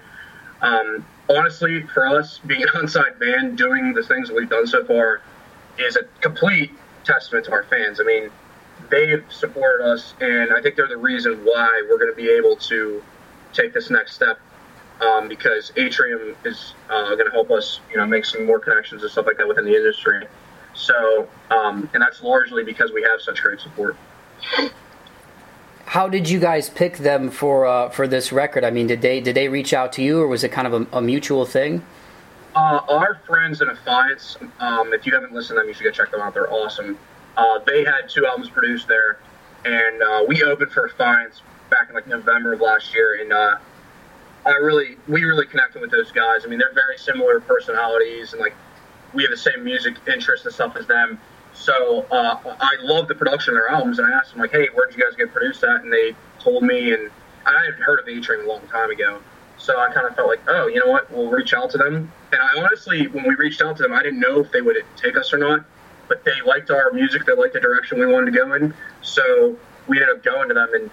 um, 0.63 1.07
honestly, 1.29 1.83
for 1.83 2.07
us, 2.07 2.41
being 2.47 2.63
an 2.63 2.69
onside 2.69 3.19
band, 3.21 3.57
doing 3.57 3.93
the 3.93 4.03
things 4.03 4.29
that 4.29 4.35
we've 4.35 4.49
done 4.49 4.67
so 4.67 4.85
far 4.85 5.21
is 5.79 5.97
a 5.97 6.05
complete 6.21 6.73
testament 7.05 7.45
to 7.47 7.53
our 7.53 7.65
fans. 7.65 8.01
I 8.01 8.05
mean, 8.05 8.31
they've 8.91 9.25
supported 9.31 9.85
us, 9.85 10.15
and 10.21 10.53
I 10.53 10.61
think 10.61 10.77
they're 10.77 10.89
the 10.89 10.97
reason 10.97 11.45
why 11.45 11.87
we're 11.89 11.99
going 11.99 12.11
to 12.11 12.17
be 12.17 12.29
able 12.29 12.57
to 12.57 13.03
take 13.53 13.73
this 13.73 13.91
next 13.91 14.15
step 14.15 14.39
um, 15.01 15.29
because 15.29 15.73
Atrium 15.77 16.37
is 16.45 16.75
uh, 16.91 17.15
going 17.15 17.27
to 17.27 17.33
help 17.33 17.51
us, 17.51 17.81
you 17.91 17.97
know, 17.97 18.07
make 18.07 18.25
some 18.25 18.47
more 18.47 18.59
connections 18.59 19.03
and 19.03 19.11
stuff 19.11 19.27
like 19.27 19.37
that 19.39 19.49
within 19.49 19.65
the 19.65 19.75
industry. 19.75 20.27
So, 20.75 21.29
um, 21.51 21.89
and 21.95 22.03
that's 22.03 22.23
largely 22.23 22.65
because 22.65 22.93
we 22.93 23.03
have 23.03 23.21
such 23.21 23.43
great 23.43 23.61
support. 23.61 23.97
How 25.87 26.09
did 26.09 26.29
you 26.29 26.41
guys 26.41 26.69
pick 26.69 26.99
them 26.99 27.31
for 27.31 27.67
uh, 27.67 27.89
for 27.91 28.09
this 28.09 28.33
record? 28.33 28.65
I 28.65 28.71
mean, 28.71 28.87
did 28.87 29.01
they 29.01 29.21
did 29.21 29.37
they 29.37 29.49
reach 29.49 29.73
out 29.73 29.93
to 29.95 30.03
you, 30.03 30.21
or 30.21 30.27
was 30.27 30.43
it 30.43 30.51
kind 30.51 30.67
of 30.67 30.73
a, 30.73 30.99
a 30.99 31.03
mutual 31.03 31.47
thing? 31.47 31.85
Uh, 32.57 32.81
our 32.89 33.21
friends 33.27 33.61
in 33.61 33.69
Affiance, 33.69 34.37
um, 34.61 34.93
if 34.93 35.07
you 35.07 35.13
haven't 35.13 35.33
listened 35.33 35.57
to 35.57 35.61
them, 35.61 35.69
you 35.69 35.75
should 35.75 35.85
go 35.85 35.91
check 35.91 36.11
them 36.11 36.21
out. 36.21 36.35
They're 36.35 36.53
awesome. 36.53 36.99
Uh, 37.37 37.59
they 37.67 37.85
had 37.85 38.09
two 38.09 38.27
albums 38.27 38.49
produced 38.51 38.89
there, 38.89 39.19
and 39.65 40.03
uh, 40.03 40.25
we 40.27 40.43
opened 40.43 40.71
for 40.71 40.89
Affiance 40.89 41.41
back 41.71 41.89
in 41.89 41.95
like 41.95 42.07
November 42.07 42.53
of 42.53 42.61
last 42.61 42.95
year, 42.95 43.21
and 43.21 43.33
uh, 43.33 43.57
I 44.47 44.53
really, 44.53 44.97
we 45.09 45.25
really 45.25 45.47
connected 45.47 45.81
with 45.81 45.91
those 45.91 46.13
guys. 46.13 46.45
I 46.45 46.49
mean, 46.49 46.59
they're 46.59 46.73
very 46.75 46.99
similar 46.99 47.41
personalities, 47.41 48.33
and 48.33 48.41
like 48.41 48.55
we 49.13 49.23
have 49.23 49.31
the 49.31 49.37
same 49.37 49.65
music 49.65 49.95
interests 50.07 50.47
and 50.47 50.55
stuff 50.55 50.77
as 50.77 50.87
them. 50.87 51.19
So 51.55 52.05
uh, 52.11 52.57
I 52.61 52.77
love 52.83 53.09
the 53.09 53.15
production 53.15 53.55
of 53.55 53.61
their 53.61 53.69
albums, 53.69 53.99
and 53.99 54.13
I 54.13 54.17
asked 54.17 54.33
them 54.33 54.41
like, 54.41 54.51
"Hey, 54.51 54.69
where 54.75 54.87
did 54.87 54.97
you 54.97 55.05
guys 55.05 55.17
get 55.17 55.33
produced 55.33 55.63
at?" 55.65 55.83
And 55.83 55.93
they 55.93 56.15
told 56.41 56.63
me, 56.63 56.93
and 56.93 57.11
I 57.47 57.65
had 57.65 57.75
heard 57.75 58.01
of 58.01 58.09
Atrium 58.09 58.47
a 58.47 58.49
long 58.49 58.67
time 58.69 58.91
ago. 58.91 59.21
So 59.57 59.79
I 59.79 59.93
kind 59.93 60.07
of 60.07 60.15
felt 60.17 60.29
like, 60.29 60.41
oh, 60.49 60.67
you 60.67 60.85
know 60.85 60.91
what? 60.91 61.11
We'll 61.11 61.31
reach 61.31 61.55
out 61.55 61.71
to 61.71 61.79
them. 61.79 62.13
And 62.33 62.41
I 62.41 62.63
honestly, 62.63 63.07
when 63.07 63.27
we 63.27 63.35
reached 63.37 63.63
out 63.63 63.77
to 63.77 63.83
them, 63.83 63.93
I 63.93 64.03
didn't 64.03 64.21
know 64.21 64.41
if 64.41 64.51
they 64.51 64.61
would 64.61 64.77
take 64.97 65.17
us 65.17 65.33
or 65.33 65.39
not. 65.39 65.65
But 66.09 66.25
they 66.25 66.41
liked 66.47 66.71
our 66.71 66.91
music. 66.93 67.25
They 67.25 67.35
liked 67.35 67.55
the 67.55 67.61
direction 67.61 67.99
we 67.99 68.07
wanted 68.07 68.33
to 68.33 68.39
go 68.39 68.53
in. 68.55 68.75
So 69.03 69.57
we 69.87 70.01
ended 70.01 70.17
up 70.17 70.23
going 70.23 70.49
to 70.49 70.55
them, 70.55 70.69
and 70.75 70.91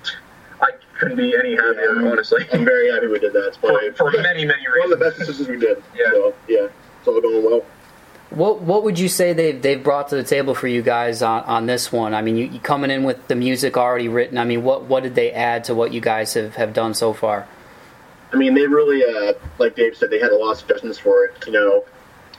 I 0.62 0.70
couldn't 1.00 1.18
be 1.18 1.36
any 1.36 1.56
happier, 1.56 2.02
yeah, 2.02 2.12
honestly. 2.12 2.46
I'm 2.54 2.64
very 2.64 2.92
happy 2.92 3.08
we 3.08 3.20
did 3.20 3.34
that. 3.34 3.48
It's 3.48 3.58
probably 3.58 3.92
for, 3.92 4.12
for 4.12 4.22
many, 4.22 4.46
many 4.46 4.68
reasons. 4.68 4.80
One 4.80 4.94
of 4.94 5.00
the 5.00 5.06
best 5.06 5.20
decisions 5.20 5.48
we 5.48 5.58
did. 5.58 5.84
Yeah. 5.96 6.12
So, 6.12 6.34
yeah, 6.48 6.68
it's 7.00 7.08
all 7.08 7.20
going 7.20 7.44
well. 7.44 7.66
What 8.30 8.62
What 8.62 8.84
would 8.84 8.98
you 8.98 9.10
say 9.10 9.34
they've 9.34 9.62
they've 9.62 9.84
brought 9.84 10.08
to 10.10 10.16
the 10.16 10.24
table 10.24 10.56
for 10.56 10.68
you 10.68 10.82
guys 10.82 11.22
on, 11.22 11.44
on 11.44 11.66
this 11.66 11.92
one? 11.92 12.14
I 12.14 12.22
mean, 12.22 12.38
you, 12.38 12.46
you 12.46 12.60
coming 12.60 12.90
in 12.90 13.04
with 13.04 13.28
the 13.28 13.36
music 13.36 13.76
already 13.76 14.08
written. 14.08 14.38
I 14.38 14.46
mean, 14.46 14.64
what 14.64 14.84
what 14.84 15.04
did 15.04 15.16
they 15.16 15.32
add 15.34 15.66
to 15.66 15.76
what 15.76 15.92
you 15.92 16.00
guys 16.00 16.34
have, 16.36 16.56
have 16.56 16.74
done 16.74 16.94
so 16.94 17.12
far? 17.12 17.46
I 18.32 18.38
mean, 18.38 18.54
they 18.54 18.66
really, 18.66 19.04
uh, 19.04 19.34
like 19.60 19.76
Dave 19.76 19.98
said, 19.98 20.10
they 20.10 20.20
had 20.20 20.32
a 20.32 20.38
lot 20.38 20.52
of 20.54 20.60
suggestions 20.60 20.98
for 20.98 21.26
it. 21.26 21.46
You 21.46 21.52
know, 21.52 21.84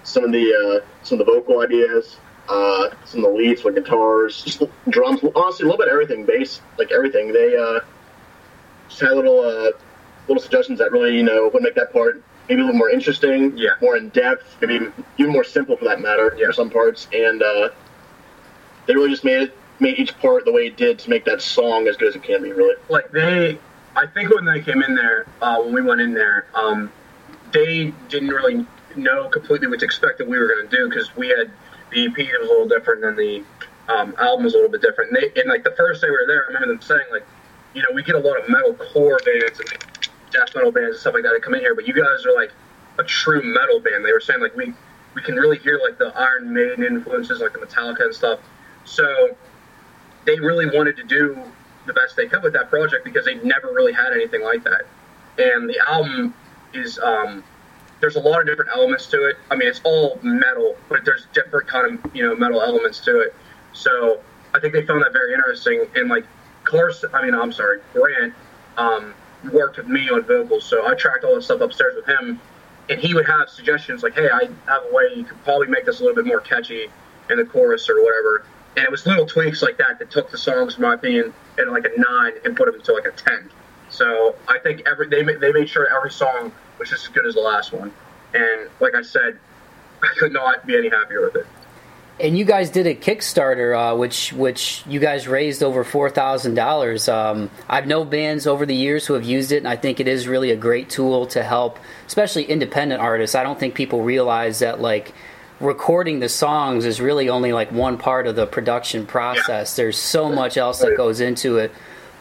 some 0.04 0.24
of 0.24 0.32
the 0.32 0.80
uh, 0.82 0.86
some 1.04 1.20
of 1.20 1.26
the 1.26 1.32
vocal 1.32 1.60
ideas, 1.60 2.16
uh, 2.48 2.90
some 3.04 3.24
of 3.24 3.32
the 3.32 3.36
leads, 3.38 3.64
like 3.64 3.74
guitars, 3.74 4.42
just 4.42 4.62
drums. 4.88 5.20
Honestly, 5.34 5.64
a 5.64 5.66
little 5.70 5.78
bit 5.78 5.88
of 5.88 5.92
everything, 5.92 6.24
bass, 6.24 6.60
like 6.78 6.90
everything. 6.92 7.32
They 7.32 7.56
uh, 7.56 7.80
just 8.88 9.00
had 9.00 9.12
little 9.12 9.40
uh, 9.40 9.70
little 10.28 10.42
suggestions 10.42 10.78
that 10.78 10.92
really 10.92 11.16
you 11.16 11.22
know 11.22 11.50
would 11.52 11.62
make 11.62 11.74
that 11.76 11.92
part 11.92 12.22
maybe 12.48 12.60
a 12.60 12.64
little 12.64 12.78
more 12.78 12.90
interesting, 12.90 13.56
Yeah. 13.56 13.70
more 13.80 13.96
in 13.96 14.08
depth, 14.08 14.56
maybe 14.60 14.86
even 15.16 15.32
more 15.32 15.44
simple 15.44 15.76
for 15.76 15.84
that 15.84 16.00
matter 16.00 16.34
Yeah. 16.36 16.46
for 16.46 16.52
some 16.52 16.70
parts. 16.70 17.06
And 17.12 17.40
uh, 17.42 17.68
they 18.86 18.94
really 18.94 19.10
just 19.10 19.24
made 19.24 19.42
it 19.42 19.56
made 19.80 19.98
each 19.98 20.16
part 20.18 20.44
the 20.44 20.52
way 20.52 20.66
it 20.66 20.76
did 20.76 20.98
to 21.00 21.10
make 21.10 21.24
that 21.24 21.40
song 21.40 21.86
as 21.88 21.96
good 21.96 22.08
as 22.08 22.16
it 22.16 22.22
can 22.22 22.42
be. 22.42 22.52
Really. 22.52 22.74
like 22.88 23.10
they 23.12 23.58
i 23.96 24.06
think 24.06 24.30
when 24.34 24.44
they 24.44 24.60
came 24.60 24.82
in 24.82 24.94
there 24.94 25.26
uh, 25.40 25.60
when 25.60 25.72
we 25.74 25.82
went 25.82 26.00
in 26.00 26.12
there 26.14 26.46
um, 26.54 26.90
they 27.52 27.92
didn't 28.08 28.28
really 28.28 28.66
know 28.96 29.28
completely 29.28 29.66
what 29.68 29.78
to 29.80 29.84
expect 29.84 30.18
that 30.18 30.26
we 30.28 30.38
were 30.38 30.46
going 30.48 30.68
to 30.68 30.76
do 30.76 30.88
because 30.88 31.14
we 31.16 31.28
had 31.28 31.50
the 31.92 32.06
ep 32.06 32.16
was 32.16 32.48
a 32.48 32.52
little 32.52 32.68
different 32.68 33.02
than 33.02 33.16
the 33.16 33.44
um, 33.88 34.14
album 34.18 34.44
was 34.44 34.54
a 34.54 34.56
little 34.56 34.70
bit 34.70 34.80
different. 34.80 35.10
And, 35.10 35.22
they, 35.22 35.40
and 35.40 35.50
like 35.50 35.64
the 35.64 35.74
first 35.76 36.00
day 36.00 36.08
we 36.08 36.12
were 36.12 36.26
there 36.26 36.44
i 36.44 36.46
remember 36.48 36.68
them 36.68 36.82
saying 36.82 37.06
like 37.10 37.26
you 37.74 37.82
know 37.82 37.88
we 37.94 38.02
get 38.02 38.14
a 38.14 38.20
lot 38.20 38.40
of 38.40 38.48
metal 38.48 38.74
core 38.74 39.20
bands 39.24 39.58
and 39.58 39.68
like, 39.70 39.86
death 40.30 40.54
metal 40.54 40.72
bands 40.72 40.96
and 40.96 41.00
stuff 41.00 41.14
like 41.14 41.22
that 41.22 41.32
that 41.34 41.42
come 41.42 41.54
in 41.54 41.60
here 41.60 41.74
but 41.74 41.86
you 41.86 41.92
guys 41.94 42.24
are 42.24 42.34
like 42.34 42.52
a 42.98 43.04
true 43.04 43.42
metal 43.42 43.80
band. 43.80 44.04
They 44.04 44.12
were 44.12 44.20
saying 44.20 44.40
like 44.40 44.56
we 44.56 44.74
we 45.14 45.22
can 45.22 45.36
really 45.36 45.58
hear 45.58 45.78
like 45.82 45.98
the 45.98 46.12
iron 46.16 46.52
maiden 46.52 46.84
influences 46.84 47.40
like 47.40 47.52
the 47.52 47.58
metallica 47.58 48.04
and 48.04 48.14
stuff. 48.14 48.40
So 48.84 49.36
they 50.24 50.38
really 50.38 50.66
wanted 50.66 50.96
to 50.96 51.04
do 51.04 51.38
the 51.86 51.92
best 51.92 52.16
they 52.16 52.26
could 52.26 52.42
with 52.42 52.52
that 52.54 52.70
project 52.70 53.04
because 53.04 53.24
they 53.24 53.34
never 53.36 53.68
really 53.72 53.92
had 53.92 54.12
anything 54.12 54.42
like 54.42 54.64
that. 54.64 54.82
And 55.38 55.68
the 55.68 55.78
album 55.86 56.34
is 56.72 56.98
um, 56.98 57.44
there's 58.02 58.16
a 58.16 58.20
lot 58.20 58.40
of 58.40 58.46
different 58.46 58.70
elements 58.74 59.06
to 59.06 59.24
it. 59.28 59.36
I 59.50 59.54
mean, 59.54 59.68
it's 59.68 59.80
all 59.84 60.18
metal, 60.22 60.76
but 60.88 61.04
there's 61.04 61.28
different 61.32 61.68
kind 61.68 61.94
of 61.94 62.14
you 62.14 62.26
know 62.26 62.34
metal 62.34 62.60
elements 62.60 62.98
to 63.04 63.20
it. 63.20 63.34
So 63.72 64.20
I 64.52 64.60
think 64.60 64.74
they 64.74 64.84
found 64.84 65.02
that 65.02 65.12
very 65.12 65.32
interesting. 65.32 65.86
And 65.94 66.10
like 66.10 66.26
Carson, 66.64 67.10
I 67.14 67.24
mean, 67.24 67.34
I'm 67.34 67.52
sorry, 67.52 67.80
Grant 67.94 68.34
um, 68.76 69.14
worked 69.52 69.78
with 69.78 69.86
me 69.86 70.10
on 70.10 70.22
vocals, 70.24 70.64
so 70.64 70.86
I 70.86 70.94
tracked 70.94 71.24
all 71.24 71.36
that 71.36 71.42
stuff 71.42 71.60
upstairs 71.60 71.94
with 71.94 72.06
him, 72.06 72.40
and 72.90 73.00
he 73.00 73.14
would 73.14 73.26
have 73.26 73.48
suggestions 73.48 74.02
like, 74.02 74.14
"Hey, 74.14 74.28
I 74.28 74.48
have 74.66 74.82
a 74.90 74.92
way 74.92 75.04
you 75.14 75.24
could 75.24 75.42
probably 75.44 75.68
make 75.68 75.86
this 75.86 76.00
a 76.00 76.02
little 76.02 76.16
bit 76.16 76.26
more 76.26 76.40
catchy 76.40 76.90
in 77.30 77.38
the 77.38 77.44
chorus 77.44 77.88
or 77.88 78.02
whatever." 78.02 78.44
And 78.76 78.84
it 78.84 78.90
was 78.90 79.06
little 79.06 79.26
tweaks 79.26 79.62
like 79.62 79.78
that 79.78 80.00
that 80.00 80.10
took 80.10 80.30
the 80.32 80.38
songs, 80.38 80.74
in 80.74 80.82
my 80.82 80.94
opinion, 80.94 81.32
at 81.56 81.70
like 81.70 81.84
a 81.84 81.90
nine 81.96 82.32
and 82.44 82.56
put 82.56 82.72
them 82.72 82.82
to 82.82 82.92
like 82.94 83.06
a 83.06 83.12
ten. 83.12 83.48
So 83.90 84.34
I 84.48 84.58
think 84.58 84.82
every 84.86 85.08
they 85.08 85.22
they 85.22 85.52
made 85.52 85.68
sure 85.68 85.86
every 85.94 86.10
song 86.10 86.50
was 86.82 86.90
just 86.90 87.04
as 87.04 87.10
good 87.10 87.26
as 87.26 87.34
the 87.34 87.40
last 87.40 87.72
one. 87.72 87.92
And 88.34 88.68
like 88.80 88.94
I 88.94 89.02
said, 89.02 89.38
I 90.02 90.08
could 90.18 90.32
not 90.32 90.66
be 90.66 90.76
any 90.76 90.90
happier 90.90 91.22
with 91.22 91.36
it. 91.36 91.46
And 92.20 92.36
you 92.36 92.44
guys 92.44 92.70
did 92.70 92.86
a 92.86 92.94
Kickstarter, 92.94 93.74
uh, 93.74 93.96
which 93.96 94.32
which 94.34 94.84
you 94.86 95.00
guys 95.00 95.26
raised 95.26 95.62
over 95.62 95.82
four 95.82 96.10
thousand 96.10 96.54
dollars. 96.54 97.08
Um, 97.08 97.50
I've 97.68 97.86
known 97.86 98.10
bands 98.10 98.46
over 98.46 98.66
the 98.66 98.74
years 98.74 99.06
who 99.06 99.14
have 99.14 99.24
used 99.24 99.50
it, 99.50 99.58
and 99.58 99.68
I 99.68 99.76
think 99.76 99.98
it 99.98 100.06
is 100.06 100.28
really 100.28 100.50
a 100.50 100.56
great 100.56 100.90
tool 100.90 101.26
to 101.28 101.42
help, 101.42 101.78
especially 102.06 102.44
independent 102.44 103.00
artists. 103.00 103.34
I 103.34 103.42
don't 103.42 103.58
think 103.58 103.74
people 103.74 104.02
realize 104.02 104.58
that 104.58 104.80
like 104.80 105.14
recording 105.58 106.20
the 106.20 106.28
songs 106.28 106.84
is 106.84 107.00
really 107.00 107.28
only 107.28 107.52
like 107.52 107.72
one 107.72 107.96
part 107.96 108.26
of 108.26 108.36
the 108.36 108.46
production 108.46 109.06
process. 109.06 109.74
There's 109.74 109.98
so 109.98 110.28
much 110.30 110.56
else 110.56 110.80
that 110.80 110.96
goes 110.96 111.20
into 111.20 111.58
it. 111.58 111.72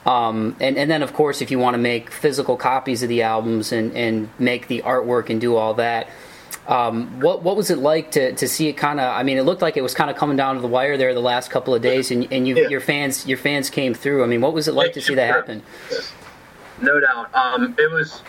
Um, 0.05 0.55
and, 0.59 0.77
and 0.77 0.89
then, 0.89 1.03
of 1.03 1.13
course, 1.13 1.41
if 1.41 1.51
you 1.51 1.59
want 1.59 1.75
to 1.75 1.77
make 1.77 2.09
physical 2.11 2.57
copies 2.57 3.03
of 3.03 3.09
the 3.09 3.21
albums 3.21 3.71
and, 3.71 3.95
and 3.95 4.29
make 4.39 4.67
the 4.67 4.81
artwork 4.81 5.29
and 5.29 5.39
do 5.39 5.55
all 5.55 5.75
that, 5.75 6.07
um, 6.67 7.19
what 7.19 7.43
what 7.43 7.55
was 7.55 7.69
it 7.71 7.77
like 7.79 8.11
to, 8.11 8.33
to 8.33 8.47
see 8.47 8.67
it 8.67 8.73
kind 8.73 8.99
of? 8.99 9.13
I 9.15 9.23
mean, 9.23 9.37
it 9.37 9.43
looked 9.43 9.61
like 9.61 9.77
it 9.77 9.81
was 9.81 9.93
kind 9.93 10.09
of 10.09 10.15
coming 10.17 10.37
down 10.37 10.55
to 10.55 10.61
the 10.61 10.67
wire 10.67 10.97
there 10.97 11.13
the 11.13 11.19
last 11.19 11.49
couple 11.51 11.73
of 11.75 11.81
days, 11.81 12.11
and, 12.11 12.31
and 12.31 12.47
you, 12.47 12.55
Yeah. 12.55 12.67
your 12.69 12.81
fans 12.81 13.27
your 13.27 13.37
fans 13.37 13.69
came 13.69 13.93
through. 13.93 14.23
I 14.23 14.27
mean, 14.27 14.41
what 14.41 14.53
was 14.53 14.67
it 14.67 14.73
like 14.73 14.93
to 14.93 15.01
see 15.01 15.15
that 15.15 15.27
happen? 15.27 15.63
No 16.81 16.99
doubt. 16.99 17.33
Um, 17.35 17.75
it 17.77 17.91
was 17.91 18.21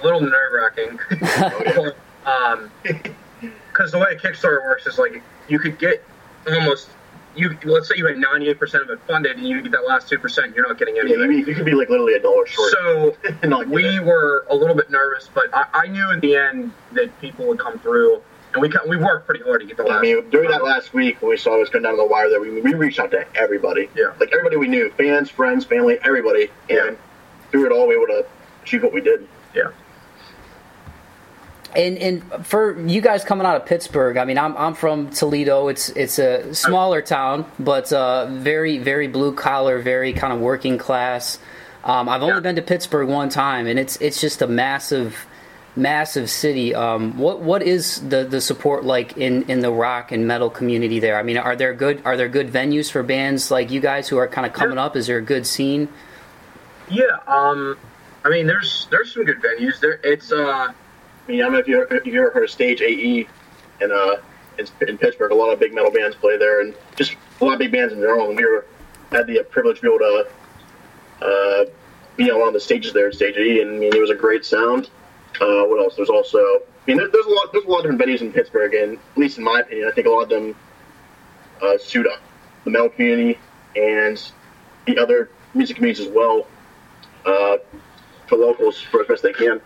a 0.00 0.04
little 0.04 0.20
nerve 0.20 0.52
wracking. 0.52 0.98
um, 2.26 2.70
because 2.82 3.92
the 3.92 3.98
way 3.98 4.14
Kickstarter 4.16 4.62
works 4.64 4.86
is 4.86 4.98
like 4.98 5.22
you 5.48 5.58
could 5.58 5.78
get 5.78 6.02
almost 6.50 6.88
you. 7.36 7.56
Let's 7.64 7.88
say 7.88 7.94
you 7.96 8.06
had 8.06 8.18
ninety 8.18 8.48
eight 8.48 8.58
percent 8.58 8.82
of 8.84 8.90
it 8.90 9.00
funded, 9.06 9.36
and 9.36 9.46
you 9.46 9.60
get 9.62 9.72
that 9.72 9.86
last 9.86 10.08
two 10.08 10.18
percent. 10.18 10.54
You're 10.54 10.66
not 10.68 10.78
getting 10.78 10.96
Yeah, 10.96 11.02
anything. 11.02 11.30
you, 11.32 11.38
you 11.46 11.54
could 11.54 11.64
be 11.64 11.74
like 11.74 11.88
literally 11.88 12.14
a 12.14 12.20
dollar 12.20 12.46
short. 12.46 12.72
So 12.72 13.16
we 13.68 13.82
good. 13.82 14.04
were 14.04 14.46
a 14.50 14.54
little 14.54 14.74
bit 14.74 14.90
nervous, 14.90 15.28
but 15.32 15.52
I, 15.54 15.66
I 15.72 15.86
knew 15.86 16.10
in 16.10 16.20
the 16.20 16.36
end 16.36 16.72
that 16.92 17.18
people 17.20 17.46
would 17.46 17.58
come 17.58 17.78
through, 17.78 18.20
and 18.52 18.62
we 18.62 18.70
we 18.88 18.96
worked 18.96 19.26
pretty 19.26 19.44
hard 19.44 19.60
to 19.60 19.66
get 19.66 19.76
the 19.76 19.84
last. 19.84 19.98
I 19.98 20.02
mean, 20.02 20.28
during 20.30 20.50
that 20.50 20.64
last 20.64 20.92
week 20.92 21.20
when 21.22 21.30
we 21.30 21.36
saw 21.36 21.56
it 21.56 21.60
was 21.60 21.68
coming 21.68 21.84
down 21.84 21.92
to 21.92 21.96
the 21.98 22.04
wire, 22.06 22.28
there 22.28 22.40
we, 22.40 22.60
we 22.60 22.74
reached 22.74 22.98
out 22.98 23.10
to 23.12 23.24
everybody. 23.36 23.88
Yeah. 23.96 24.12
Like 24.18 24.30
everybody 24.32 24.56
we 24.56 24.68
knew, 24.68 24.90
fans, 24.96 25.30
friends, 25.30 25.64
family, 25.64 25.98
everybody, 26.04 26.44
and 26.68 26.78
Yeah. 26.78 26.90
through 27.50 27.66
it 27.66 27.72
all, 27.72 27.86
we 27.88 27.96
were 27.96 28.08
able 28.10 28.22
to 28.24 28.28
achieve 28.62 28.82
what 28.82 28.92
we 28.92 29.00
did. 29.00 29.26
yeah, 29.54 29.70
And 31.76 31.98
and 31.98 32.46
for 32.46 32.80
you 32.80 33.00
guys 33.00 33.22
coming 33.24 33.46
out 33.46 33.56
of 33.56 33.66
Pittsburgh, 33.66 34.16
I 34.16 34.24
mean, 34.24 34.38
I'm 34.38 34.56
I'm 34.56 34.74
from 34.74 35.10
Toledo. 35.10 35.68
It's 35.68 35.88
it's 35.90 36.18
a 36.18 36.52
smaller 36.54 37.00
town, 37.02 37.44
but 37.58 37.92
uh, 37.92 38.26
very 38.26 38.78
very 38.78 39.06
blue 39.06 39.32
collar, 39.34 39.78
very 39.80 40.12
kind 40.12 40.32
of 40.32 40.40
working 40.40 40.78
class. 40.78 41.38
Um, 41.84 42.08
I've 42.08 42.22
only 42.22 42.34
Yeah. 42.34 42.40
been 42.40 42.56
to 42.56 42.62
Pittsburgh 42.62 43.08
one 43.08 43.28
time, 43.28 43.66
and 43.66 43.78
it's 43.78 43.96
it's 44.00 44.20
just 44.20 44.42
a 44.42 44.46
massive, 44.46 45.26
massive 45.76 46.28
city. 46.28 46.74
Um, 46.74 47.16
what 47.16 47.40
what 47.40 47.62
is 47.62 48.00
the, 48.08 48.24
the 48.24 48.40
support 48.40 48.84
like 48.84 49.16
in, 49.16 49.44
in 49.48 49.60
the 49.60 49.70
rock 49.70 50.12
and 50.12 50.26
metal 50.26 50.50
community 50.50 50.98
there? 51.00 51.16
I 51.18 51.22
mean, 51.22 51.38
are 51.38 51.54
there 51.56 51.72
good 51.72 52.02
are 52.04 52.16
there 52.16 52.28
good 52.28 52.48
venues 52.52 52.90
for 52.90 53.02
bands 53.02 53.50
like 53.50 53.70
you 53.70 53.80
guys 53.80 54.08
who 54.08 54.18
are 54.18 54.26
kind 54.28 54.46
of 54.46 54.52
coming 54.52 54.76
up? 54.76 54.96
Is 54.96 55.06
there 55.06 55.18
a 55.18 55.22
good 55.22 55.46
scene? 55.46 55.88
yeah. 56.88 57.04
Um, 57.28 57.78
I 58.24 58.28
mean, 58.28 58.46
there's 58.46 58.88
there's 58.90 59.14
some 59.14 59.24
good 59.24 59.40
venues 59.40 59.80
there. 59.80 60.00
It's 60.02 60.32
uh, 60.32 60.72
mean, 61.30 61.40
I 61.40 61.44
don't 61.44 61.52
know 61.52 61.58
if 61.58 61.68
you 61.68 61.82
if 61.90 62.06
you 62.06 62.20
ever 62.20 62.30
heard 62.30 62.44
of 62.44 62.50
Stage 62.50 62.80
AE 62.82 63.26
in 63.80 63.92
uh 63.92 64.16
in, 64.58 64.88
in 64.88 64.98
Pittsburgh. 64.98 65.32
A 65.32 65.34
lot 65.34 65.52
of 65.52 65.58
big 65.58 65.74
metal 65.74 65.90
bands 65.90 66.16
play 66.16 66.36
there, 66.36 66.60
and 66.60 66.74
just 66.96 67.16
a 67.40 67.44
lot 67.44 67.54
of 67.54 67.58
big 67.58 67.72
bands 67.72 67.92
in 67.92 68.00
general. 68.00 68.28
And 68.28 68.36
we 68.36 68.44
were 68.44 68.66
had 69.10 69.26
the 69.26 69.42
privilege 69.50 69.76
to 69.76 69.82
be 69.82 69.88
able 69.88 69.98
to 69.98 70.28
uh, 71.22 71.64
be 72.16 72.30
on 72.30 72.38
one 72.38 72.48
of 72.48 72.54
the 72.54 72.60
stages 72.60 72.92
there 72.92 73.08
at 73.08 73.14
Stage 73.14 73.36
AE, 73.36 73.62
and 73.62 73.76
I 73.76 73.78
mean, 73.78 73.94
it 73.94 74.00
was 74.00 74.10
a 74.10 74.14
great 74.14 74.44
sound. 74.44 74.90
Uh, 75.40 75.64
what 75.64 75.80
else? 75.80 75.96
There's 75.96 76.10
also, 76.10 76.38
I 76.38 76.60
mean, 76.86 76.96
there, 76.96 77.08
there's 77.08 77.26
a 77.26 77.30
lot 77.30 77.52
there's 77.52 77.64
a 77.64 77.68
lot 77.68 77.84
of 77.84 77.90
different 77.90 78.02
venues 78.02 78.20
in 78.20 78.32
Pittsburgh, 78.32 78.74
and 78.74 78.94
at 78.96 79.18
least 79.18 79.38
in 79.38 79.44
my 79.44 79.60
opinion, 79.60 79.88
I 79.88 79.92
think 79.92 80.06
a 80.06 80.10
lot 80.10 80.22
of 80.24 80.28
them 80.28 80.54
uh, 81.62 81.78
suit 81.78 82.06
up 82.06 82.20
the 82.64 82.70
metal 82.70 82.88
community 82.88 83.38
and 83.76 84.30
the 84.86 84.98
other 84.98 85.30
music 85.54 85.76
communities 85.76 86.06
as 86.06 86.12
well 86.12 86.46
uh, 87.24 87.56
for 88.26 88.36
locals 88.36 88.80
for 88.80 89.02
as 89.02 89.08
best 89.08 89.22
they 89.22 89.32
can. 89.32 89.60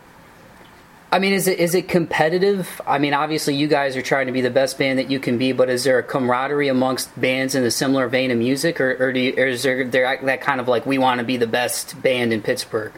I 1.15 1.21
mean, 1.21 1.33
is 1.33 1.47
it 1.47 1.61
is 1.61 1.77
it 1.77 1.87
competitive? 1.87 2.81
I 2.85 2.99
mean, 2.99 3.15
obviously, 3.15 3.55
you 3.55 3.69
guys 3.69 3.97
are 3.97 4.03
trying 4.03 4.27
to 4.27 4.33
be 4.33 4.41
the 4.41 4.51
best 4.51 4.77
band 4.79 4.99
that 4.99 5.13
you 5.13 5.21
can 5.21 5.39
be, 5.39 5.53
but 5.53 5.71
is 5.71 5.85
there 5.85 5.97
a 5.97 6.03
camaraderie 6.03 6.67
amongst 6.67 7.09
bands 7.21 7.55
in 7.55 7.63
a 7.63 7.71
similar 7.71 8.09
vein 8.09 8.33
of 8.33 8.39
music, 8.39 8.81
or, 8.81 8.97
or, 8.99 9.11
you, 9.11 9.33
or 9.37 9.47
is 9.47 9.63
there, 9.63 9.85
there 9.89 10.19
that 10.25 10.41
kind 10.41 10.61
of 10.61 10.67
like 10.67 10.87
we 10.87 10.99
want 10.99 11.21
to 11.21 11.25
be 11.25 11.37
the 11.37 11.47
best 11.47 12.03
band 12.03 12.33
in 12.33 12.43
Pittsburgh? 12.43 12.93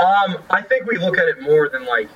Um, 0.00 0.38
I 0.50 0.60
think 0.62 0.86
we 0.86 0.96
look 0.96 1.16
at 1.16 1.28
it 1.28 1.40
more 1.40 1.68
than 1.68 1.86
like 1.86 2.08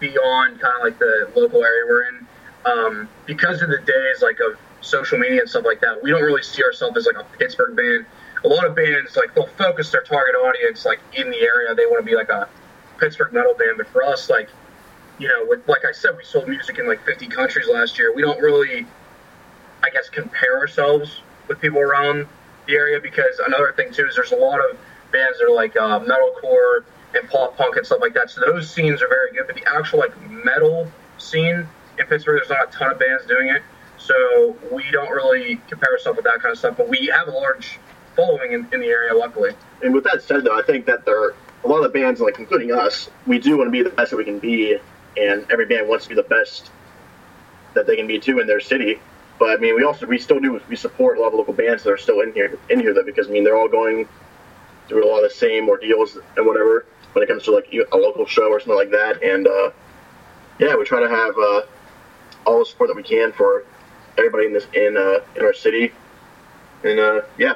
beyond 0.00 0.58
kind 0.58 0.74
of 0.78 0.84
like 0.84 0.98
the 0.98 1.30
local 1.36 1.62
area 1.62 1.84
we're 1.86 2.08
in. 2.08 2.26
Um, 2.64 3.08
because 3.26 3.60
of 3.60 3.68
the 3.68 3.76
days 3.76 4.22
like 4.22 4.40
of 4.40 4.58
social 4.80 5.18
media 5.18 5.40
and 5.40 5.50
stuff 5.50 5.66
like 5.66 5.82
that, 5.82 6.02
we 6.02 6.10
don't 6.10 6.22
really 6.22 6.42
see 6.42 6.64
ourselves 6.64 6.96
as 6.96 7.04
like 7.04 7.18
a 7.18 7.26
Pittsburgh 7.36 7.76
band. 7.76 8.06
A 8.42 8.48
lot 8.48 8.64
of 8.64 8.74
bands 8.74 9.18
like 9.18 9.34
they'll 9.34 9.48
focus 9.48 9.90
their 9.90 10.02
target 10.02 10.34
audience 10.34 10.86
like 10.86 11.00
in 11.12 11.28
the 11.28 11.40
area. 11.40 11.74
They 11.74 11.84
want 11.84 12.00
to 12.02 12.10
be 12.10 12.16
like 12.16 12.30
a 12.30 12.48
Pittsburgh 12.98 13.32
metal 13.32 13.54
band, 13.54 13.78
but 13.78 13.88
for 13.88 14.02
us, 14.04 14.30
like 14.30 14.48
you 15.18 15.28
know, 15.28 15.46
with, 15.48 15.66
like 15.68 15.84
I 15.88 15.92
said, 15.92 16.16
we 16.16 16.24
sold 16.24 16.48
music 16.48 16.78
in 16.78 16.88
like 16.88 17.04
50 17.04 17.26
countries 17.28 17.68
last 17.68 17.98
year. 17.98 18.12
We 18.14 18.22
don't 18.22 18.40
really, 18.40 18.86
I 19.82 19.90
guess, 19.90 20.08
compare 20.08 20.58
ourselves 20.58 21.20
with 21.48 21.60
people 21.60 21.78
around 21.78 22.26
the 22.66 22.74
area 22.74 23.00
because 23.00 23.38
another 23.46 23.72
thing 23.76 23.92
too 23.92 24.06
is 24.06 24.16
there's 24.16 24.32
a 24.32 24.36
lot 24.36 24.58
of 24.58 24.76
bands 25.12 25.38
that 25.38 25.46
are 25.46 25.54
like 25.54 25.76
uh, 25.76 26.00
metalcore 26.00 26.84
and 27.14 27.28
pop 27.30 27.56
punk 27.56 27.76
and 27.76 27.86
stuff 27.86 28.00
like 28.00 28.14
that. 28.14 28.30
So 28.30 28.40
those 28.40 28.68
scenes 28.68 29.02
are 29.02 29.08
very 29.08 29.32
good, 29.32 29.46
but 29.46 29.54
the 29.54 29.64
actual 29.72 30.00
like 30.00 30.30
metal 30.30 30.90
scene 31.18 31.66
in 31.98 32.06
Pittsburgh, 32.06 32.40
there's 32.40 32.50
not 32.50 32.68
a 32.68 32.76
ton 32.76 32.90
of 32.90 32.98
bands 32.98 33.24
doing 33.26 33.48
it. 33.48 33.62
So 33.98 34.56
we 34.72 34.90
don't 34.90 35.10
really 35.10 35.60
compare 35.68 35.92
ourselves 35.92 36.16
with 36.16 36.24
that 36.24 36.40
kind 36.40 36.52
of 36.52 36.58
stuff, 36.58 36.76
but 36.76 36.88
we 36.88 37.06
have 37.06 37.28
a 37.28 37.30
large 37.30 37.78
following 38.16 38.52
in, 38.52 38.66
in 38.72 38.80
the 38.80 38.86
area, 38.86 39.14
luckily. 39.14 39.52
And 39.82 39.94
with 39.94 40.04
that 40.04 40.22
said, 40.22 40.44
though, 40.44 40.58
I 40.58 40.62
think 40.62 40.86
that 40.86 41.04
there 41.04 41.34
a 41.64 41.68
lot 41.68 41.78
of 41.78 41.92
the 41.92 41.98
bands, 41.98 42.20
like 42.20 42.38
including 42.38 42.72
us, 42.72 43.10
we 43.26 43.38
do 43.38 43.56
want 43.56 43.68
to 43.68 43.70
be 43.70 43.82
the 43.82 43.90
best 43.90 44.10
that 44.10 44.16
we 44.16 44.24
can 44.24 44.38
be, 44.38 44.78
and 45.16 45.46
every 45.50 45.66
band 45.66 45.88
wants 45.88 46.04
to 46.04 46.10
be 46.10 46.14
the 46.14 46.22
best 46.24 46.70
that 47.74 47.86
they 47.86 47.96
can 47.96 48.06
be 48.06 48.18
too 48.18 48.38
in 48.38 48.46
their 48.46 48.60
city. 48.60 49.00
But 49.38 49.50
I 49.50 49.56
mean, 49.56 49.74
we 49.74 49.84
also 49.84 50.06
we 50.06 50.18
still 50.18 50.38
do 50.38 50.60
we 50.68 50.76
support 50.76 51.18
a 51.18 51.20
lot 51.20 51.28
of 51.28 51.34
local 51.34 51.54
bands 51.54 51.82
that 51.82 51.90
are 51.90 51.96
still 51.96 52.20
in 52.20 52.32
here 52.32 52.58
in 52.70 52.80
here 52.80 52.94
though, 52.94 53.02
because 53.02 53.28
I 53.28 53.30
mean 53.30 53.44
they're 53.44 53.56
all 53.56 53.68
going 53.68 54.08
through 54.88 55.04
a 55.04 55.08
lot 55.08 55.24
of 55.24 55.30
the 55.30 55.34
same 55.34 55.68
ordeals 55.68 56.18
and 56.36 56.46
whatever 56.46 56.86
when 57.14 57.22
it 57.22 57.26
comes 57.28 57.44
to 57.44 57.52
like 57.52 57.72
a 57.72 57.96
local 57.96 58.26
show 58.26 58.48
or 58.50 58.60
something 58.60 58.76
like 58.76 58.90
that. 58.90 59.22
And 59.22 59.46
uh, 59.46 59.70
yeah, 60.58 60.76
we 60.76 60.84
try 60.84 61.00
to 61.00 61.08
have 61.08 61.34
uh, 61.38 61.62
all 62.46 62.58
the 62.58 62.66
support 62.66 62.88
that 62.88 62.96
we 62.96 63.02
can 63.02 63.32
for 63.32 63.64
everybody 64.18 64.46
in 64.46 64.52
this 64.52 64.66
in 64.74 64.96
uh, 64.96 65.20
in 65.36 65.44
our 65.44 65.54
city. 65.54 65.92
And 66.84 67.00
uh, 67.00 67.22
yeah, 67.38 67.54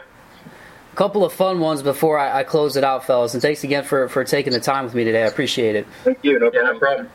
couple 0.99 1.24
of 1.24 1.32
fun 1.32 1.61
ones 1.61 1.80
before 1.80 2.18
I, 2.18 2.40
I 2.40 2.42
close 2.42 2.76
it 2.76 2.82
out, 2.82 3.05
fellas. 3.07 3.32
And 3.32 3.40
thanks 3.40 3.62
again 3.62 3.84
for, 3.84 4.09
for 4.09 4.24
taking 4.24 4.53
the 4.53 4.59
time 4.59 4.84
with 4.84 4.96
me 4.96 5.05
today. 5.05 5.22
I 5.22 5.26
appreciate 5.26 5.76
it. 5.76 5.86
Thank 6.03 6.18
you. 6.24 6.40
No 6.40 6.46
Yeah, 6.53 6.61
problem. 6.62 6.72
no 6.74 6.78
problem. 6.80 7.11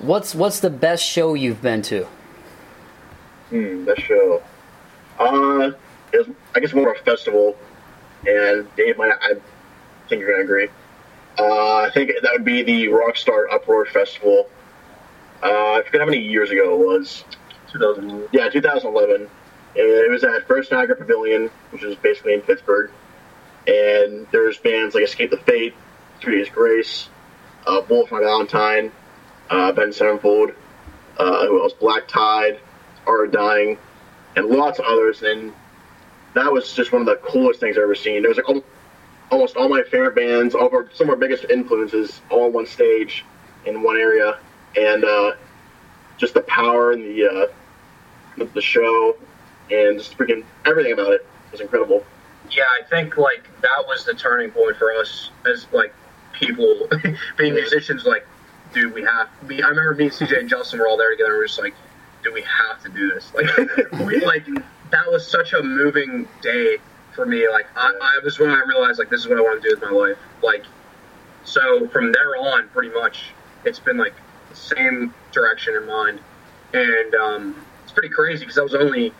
What's 0.00 0.34
what's 0.34 0.58
the 0.58 0.68
best 0.68 1.04
show 1.04 1.34
you've 1.34 1.62
been 1.62 1.80
to? 1.82 2.06
Hmm, 3.50 3.84
that 3.84 4.00
show. 4.00 4.42
Uh, 5.20 5.70
it 6.12 6.26
was, 6.26 6.36
I 6.56 6.60
guess 6.60 6.72
more 6.74 6.92
of 6.92 7.00
a 7.00 7.04
festival, 7.04 7.56
and 8.26 8.66
Dave 8.74 8.98
might. 8.98 9.12
I 9.22 9.34
think 10.08 10.20
you're 10.20 10.32
gonna 10.32 10.42
agree. 10.42 10.68
Uh, 11.38 11.76
I 11.76 11.90
think 11.94 12.10
that 12.20 12.32
would 12.32 12.44
be 12.44 12.64
the 12.64 12.86
Rockstar 12.88 13.44
Uproar 13.52 13.86
Festival. 13.86 14.48
Uh, 15.40 15.74
I 15.74 15.82
forget 15.86 16.00
how 16.00 16.06
many 16.06 16.18
years 16.18 16.50
ago 16.50 16.74
it 16.74 16.84
was. 16.84 17.24
2000. 17.70 18.28
Yeah, 18.32 18.48
2011. 18.48 19.22
And 19.22 19.28
it 19.76 20.10
was 20.10 20.22
at 20.24 20.46
First 20.46 20.70
Niagara 20.72 20.96
Pavilion, 20.96 21.50
which 21.70 21.82
is 21.84 21.94
basically 21.96 22.34
in 22.34 22.40
Pittsburgh. 22.40 22.90
And 23.66 24.26
there's 24.30 24.58
bands 24.58 24.94
like 24.94 25.04
Escape 25.04 25.30
the 25.30 25.38
Fate, 25.38 25.74
Three 26.20 26.38
Days 26.38 26.48
Grace, 26.52 27.08
uh, 27.66 27.80
Bullet 27.80 28.08
for 28.08 28.20
My 28.20 28.26
Valentine, 28.26 28.92
uh, 29.50 29.70
Avenged 29.72 29.96
Sevenfold, 29.96 30.52
uh, 31.18 31.46
who 31.46 31.62
else? 31.62 31.72
Black 31.72 32.08
Tide, 32.08 32.60
Are 33.06 33.26
Dying, 33.26 33.78
and 34.36 34.46
lots 34.46 34.78
of 34.78 34.84
others. 34.84 35.22
And 35.22 35.52
that 36.34 36.52
was 36.52 36.72
just 36.74 36.92
one 36.92 37.02
of 37.02 37.06
the 37.06 37.16
coolest 37.16 37.60
things 37.60 37.76
I've 37.76 37.84
ever 37.84 37.94
seen. 37.94 38.22
There 38.22 38.30
was 38.30 38.38
like 38.38 38.48
al- 38.48 38.64
almost 39.30 39.56
all 39.56 39.68
my 39.68 39.82
favorite 39.82 40.14
bands, 40.14 40.54
all 40.54 40.66
of 40.66 40.74
our, 40.74 40.90
some 40.92 41.08
of 41.08 41.14
our 41.14 41.16
biggest 41.16 41.44
influences, 41.44 42.20
all 42.30 42.46
on 42.46 42.52
one 42.52 42.66
stage 42.66 43.24
in 43.64 43.82
one 43.82 43.96
area. 43.96 44.38
And 44.76 45.04
uh, 45.04 45.32
just 46.18 46.34
the 46.34 46.42
power 46.42 46.92
and 46.92 47.04
the 47.04 47.26
uh, 47.26 47.46
the, 48.36 48.44
the 48.46 48.60
show 48.60 49.16
and 49.70 49.98
just 49.98 50.16
freaking 50.18 50.44
everything 50.64 50.92
about 50.92 51.12
it 51.12 51.26
was 51.52 51.60
incredible. 51.60 52.04
Yeah, 52.50 52.64
I 52.80 52.84
think 52.88 53.16
like 53.16 53.48
that 53.62 53.84
was 53.86 54.04
the 54.04 54.14
turning 54.14 54.50
point 54.50 54.76
for 54.76 54.92
us 54.92 55.30
as 55.46 55.66
like 55.72 55.92
people 56.32 56.88
being 57.36 57.54
musicians. 57.54 58.04
Like, 58.04 58.26
dude, 58.72 58.92
we 58.92 59.02
have. 59.02 59.28
We, 59.46 59.62
I 59.62 59.68
remember 59.68 59.94
me, 59.94 60.10
CJ, 60.10 60.40
and 60.40 60.48
Justin 60.48 60.80
were 60.80 60.88
all 60.88 60.96
there 60.96 61.10
together. 61.10 61.32
and 61.32 61.38
we're 61.38 61.46
just 61.46 61.58
like, 61.58 61.74
do 62.22 62.32
we 62.32 62.42
have 62.42 62.82
to 62.82 62.88
do 62.88 63.10
this. 63.10 63.32
Like, 63.34 63.46
we 64.06 64.24
like 64.24 64.46
that 64.90 65.10
was 65.10 65.26
such 65.26 65.52
a 65.52 65.62
moving 65.62 66.28
day 66.42 66.78
for 67.14 67.26
me. 67.26 67.48
Like, 67.48 67.66
I, 67.76 67.92
I 68.00 68.20
was 68.24 68.38
when 68.38 68.50
I 68.50 68.62
realized 68.66 68.98
like 68.98 69.10
this 69.10 69.20
is 69.20 69.28
what 69.28 69.38
I 69.38 69.42
want 69.42 69.62
to 69.62 69.68
do 69.68 69.74
with 69.74 69.90
my 69.90 69.96
life. 69.96 70.18
Like, 70.42 70.64
so 71.44 71.88
from 71.88 72.12
there 72.12 72.36
on, 72.36 72.68
pretty 72.68 72.90
much, 72.90 73.26
it's 73.64 73.78
been 73.78 73.96
like 73.96 74.14
the 74.50 74.56
same 74.56 75.14
direction 75.32 75.74
in 75.74 75.86
mind, 75.86 76.20
and 76.72 77.14
um, 77.14 77.66
it's 77.82 77.92
pretty 77.92 78.08
crazy 78.08 78.40
because 78.40 78.58
I 78.58 78.62
was 78.62 78.74
only 78.74 79.12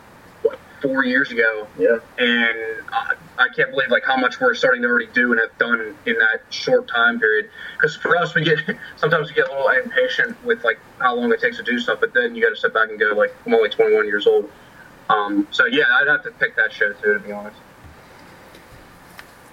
four 0.87 1.05
years 1.05 1.31
ago 1.31 1.67
Yeah, 1.79 1.97
and 2.17 2.57
I, 2.91 3.13
I 3.37 3.47
can't 3.55 3.71
believe 3.71 3.89
like 3.89 4.03
how 4.05 4.17
much 4.17 4.39
we're 4.39 4.53
starting 4.55 4.81
to 4.83 4.87
already 4.87 5.11
do 5.13 5.31
and 5.31 5.39
have 5.41 5.57
done 5.57 5.97
in 6.05 6.17
that 6.19 6.41
short 6.49 6.87
time 6.87 7.19
period. 7.19 7.49
Because 7.77 7.95
for 7.97 8.17
us, 8.17 8.35
we 8.35 8.43
get 8.43 8.59
sometimes 8.97 9.29
we 9.29 9.35
get 9.35 9.47
a 9.47 9.51
little 9.51 9.69
impatient 9.69 10.43
with 10.43 10.63
like 10.63 10.77
how 10.99 11.15
long 11.15 11.31
it 11.33 11.41
takes 11.41 11.57
to 11.57 11.63
do 11.63 11.79
stuff, 11.79 11.99
but 11.99 12.13
then 12.13 12.35
you 12.35 12.43
got 12.43 12.49
to 12.49 12.55
step 12.55 12.73
back 12.73 12.89
and 12.89 12.99
go 12.99 13.07
like 13.17 13.31
I'm 13.45 13.53
only 13.53 13.69
21 13.69 14.05
years 14.07 14.27
old. 14.27 14.51
Um, 15.09 15.47
so 15.51 15.65
yeah, 15.65 15.85
I'd 16.01 16.07
have 16.07 16.23
to 16.23 16.31
pick 16.31 16.55
that 16.57 16.71
show 16.71 16.93
too, 16.93 17.13
to 17.15 17.19
be 17.19 17.31
honest. 17.31 17.64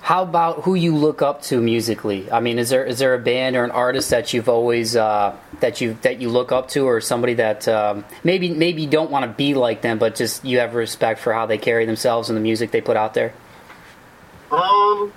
How 0.03 0.25
about 0.25 0.63
who 0.63 0.75
you 0.75 0.97
look 0.97 1.23
up 1.23 1.43
to 1.43 1.61
musically? 1.61 2.29
I 2.29 2.41
mean, 2.41 2.59
is 2.59 2.71
there 2.71 2.85
is 2.85 2.99
there 2.99 3.15
a 3.15 3.21
band 3.21 3.55
or 3.55 3.63
an 3.63 3.71
artist 3.71 4.11
that 4.11 4.33
you've 4.33 4.49
always 4.49 4.97
uh, 4.97 5.37
that 5.61 5.81
you 5.81 5.97
that 6.03 6.21
you 6.21 6.29
look 6.29 6.51
up 6.51 6.67
to, 6.71 6.89
or 6.89 7.01
somebody 7.01 7.35
that 7.35 7.69
um, 7.69 8.05
maybe 8.25 8.51
maybe 8.51 8.83
you 8.83 8.89
don't 8.89 9.13
want 9.13 9.25
to 9.27 9.33
be 9.33 9.55
like 9.55 9.81
them, 9.81 10.01
but 10.01 10.17
just 10.17 10.45
you 10.45 10.59
have 10.59 10.75
respect 10.75 11.21
for 11.21 11.33
how 11.33 11.47
they 11.47 11.57
carry 11.57 11.87
themselves 11.87 12.29
and 12.29 12.37
the 12.37 12.41
music 12.41 12.73
they 12.73 12.81
put 12.81 12.97
out 12.97 13.15
there? 13.15 13.33
Um, 14.51 15.13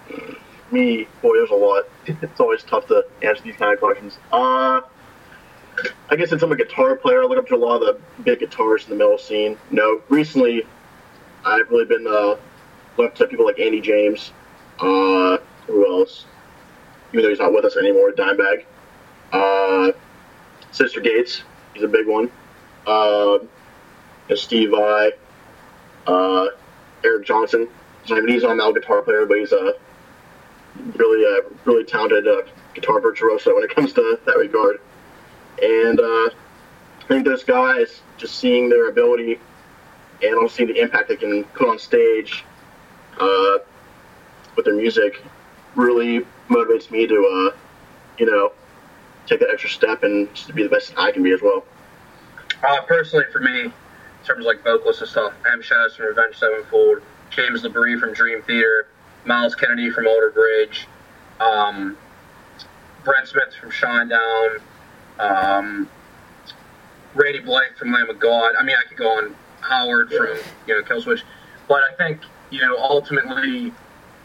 me, 0.70 1.08
boy, 1.20 1.34
there's 1.34 1.50
a 1.50 1.56
lot. 1.56 1.86
It's 2.22 2.40
always 2.40 2.62
tough 2.62 2.86
to 2.90 3.04
answer 3.24 3.42
these 3.42 3.56
kind 3.56 3.74
of 3.74 3.80
questions. 3.80 4.20
Uh, 4.32 4.82
I 6.12 6.16
guess 6.16 6.30
since 6.30 6.44
I'm 6.44 6.52
a 6.52 6.56
guitar 6.56 6.96
player, 6.96 7.24
I 7.24 7.26
look 7.26 7.40
up 7.40 7.48
to 7.48 7.56
a 7.56 7.58
lot 7.58 7.82
of 7.82 7.88
the 7.88 8.22
big 8.22 8.40
guitarists 8.40 8.84
in 8.84 8.92
the 8.92 9.04
metal 9.04 9.18
scene. 9.18 9.58
No, 9.72 10.04
recently, 10.10 10.68
I've 11.44 11.72
really 11.72 11.86
been 11.86 12.06
uh, 12.06 12.36
looked 12.98 13.14
up 13.14 13.16
to 13.16 13.28
people 13.28 13.46
like 13.46 13.58
Andy 13.58 13.82
James. 13.82 14.32
Uh, 14.80 15.38
who 15.68 16.00
else? 16.00 16.26
Even 17.12 17.24
though 17.24 17.30
he's 17.30 17.40
not 17.40 17.54
with 17.54 17.66
us 17.66 17.78
anymore, 17.78 18.12
Dimebag. 18.12 18.66
Uh, 19.32 19.92
Synyster 20.74 21.04
Gates, 21.04 21.44
he's 21.74 21.84
a 21.84 21.88
big 21.88 22.08
one. 22.08 22.30
Uh, 22.86 23.40
Steve 24.36 24.72
Vai 24.72 25.12
Uh, 26.08 26.48
Eric 27.04 27.26
Johnson. 27.26 27.68
He's 28.04 28.44
not 28.44 28.52
a 28.52 28.56
metal 28.56 28.74
guitar 28.74 29.02
player, 29.02 29.26
but 29.26 29.38
he's 29.40 29.52
a 29.52 29.74
really, 30.96 31.26
uh, 31.26 31.50
really 31.64 31.84
talented 31.84 32.28
uh, 32.28 32.42
guitar 32.74 33.00
virtuoso 33.00 33.56
when 33.56 33.64
it 33.64 33.74
comes 33.74 33.94
to 33.94 34.20
that 34.26 34.38
regard. 34.38 34.80
And 35.62 36.00
uh, 36.00 36.04
I 36.04 37.08
think 37.08 37.26
those 37.26 37.44
guys, 37.44 38.02
just 38.18 38.36
seeing 38.38 38.70
their 38.70 38.90
ability 38.90 39.40
and 40.22 40.36
also 40.36 40.56
seeing 40.56 40.70
the 40.70 40.80
impact 40.80 41.10
they 41.10 41.16
can 41.16 41.44
put 41.46 41.68
on 41.68 41.80
stage 41.80 42.44
uh, 43.20 43.58
with 44.56 44.66
their 44.66 44.76
music, 44.76 45.22
really 45.76 46.26
motivates 46.50 46.92
me 46.92 47.08
to, 47.08 47.16
uh, 47.16 47.58
you 48.18 48.26
know, 48.26 48.52
take 49.28 49.40
that 49.40 49.50
extra 49.52 49.70
step 49.70 50.04
and 50.04 50.34
just 50.34 50.48
to 50.48 50.54
be 50.54 50.64
the 50.64 50.70
best 50.70 50.94
I 50.98 51.12
can 51.12 51.24
be 51.24 51.32
as 51.32 51.42
well. 51.42 51.66
Uh, 52.64 52.82
personally, 52.82 53.26
for 53.32 53.40
me, 53.40 53.64
in 53.64 53.74
terms 54.24 54.40
of 54.40 54.46
like 54.46 54.64
vocalists 54.64 55.02
and 55.02 55.10
stuff, 55.10 55.34
M. 55.52 55.62
Shadows 55.62 55.96
from 55.96 56.08
Avenged 56.08 56.40
Sevenfold, 56.40 57.02
James 57.30 57.64
LeBrie 57.64 58.00
from 58.00 58.14
Dream 58.14 58.42
Theater, 58.44 58.88
Myles 59.26 59.56
Kennedy 59.56 59.92
from 59.92 60.08
Alter 60.08 60.32
Bridge, 60.32 60.88
um, 61.40 61.98
Brent 63.04 63.28
Smith 63.28 63.54
from 63.60 63.72
Shinedown, 63.72 64.62
um, 65.20 65.90
Randy 67.14 67.40
Blythe 67.40 67.76
from 67.78 67.92
Lamb 67.92 68.10
of 68.10 68.20
God. 68.20 68.54
I 68.60 68.64
mean, 68.64 68.76
I 68.76 68.88
could 68.88 68.98
go 68.98 69.10
on 69.10 69.36
Howard 69.62 70.12
from 70.12 70.38
you 70.68 70.76
know 70.76 70.84
Killswitch, 70.84 71.22
but 71.68 71.82
I 71.92 71.96
think 71.96 72.22
you 72.52 72.62
know 72.62 72.78
ultimately 72.78 73.74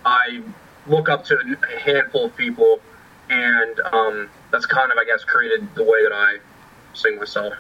I 0.05 0.43
look 0.87 1.09
up 1.09 1.25
to 1.27 1.37
a 1.37 1.79
handful 1.79 2.27
of 2.27 2.37
people, 2.37 2.81
and 3.29 3.81
um, 3.93 4.31
that's 4.51 4.67
kind 4.67 4.91
of 4.91 4.99
I 4.99 5.05
guess 5.05 5.25
created 5.25 5.69
the 5.75 5.85
way 5.85 6.03
that 6.03 6.13
I 6.13 6.39
sing 6.95 7.19
myself. 7.19 7.55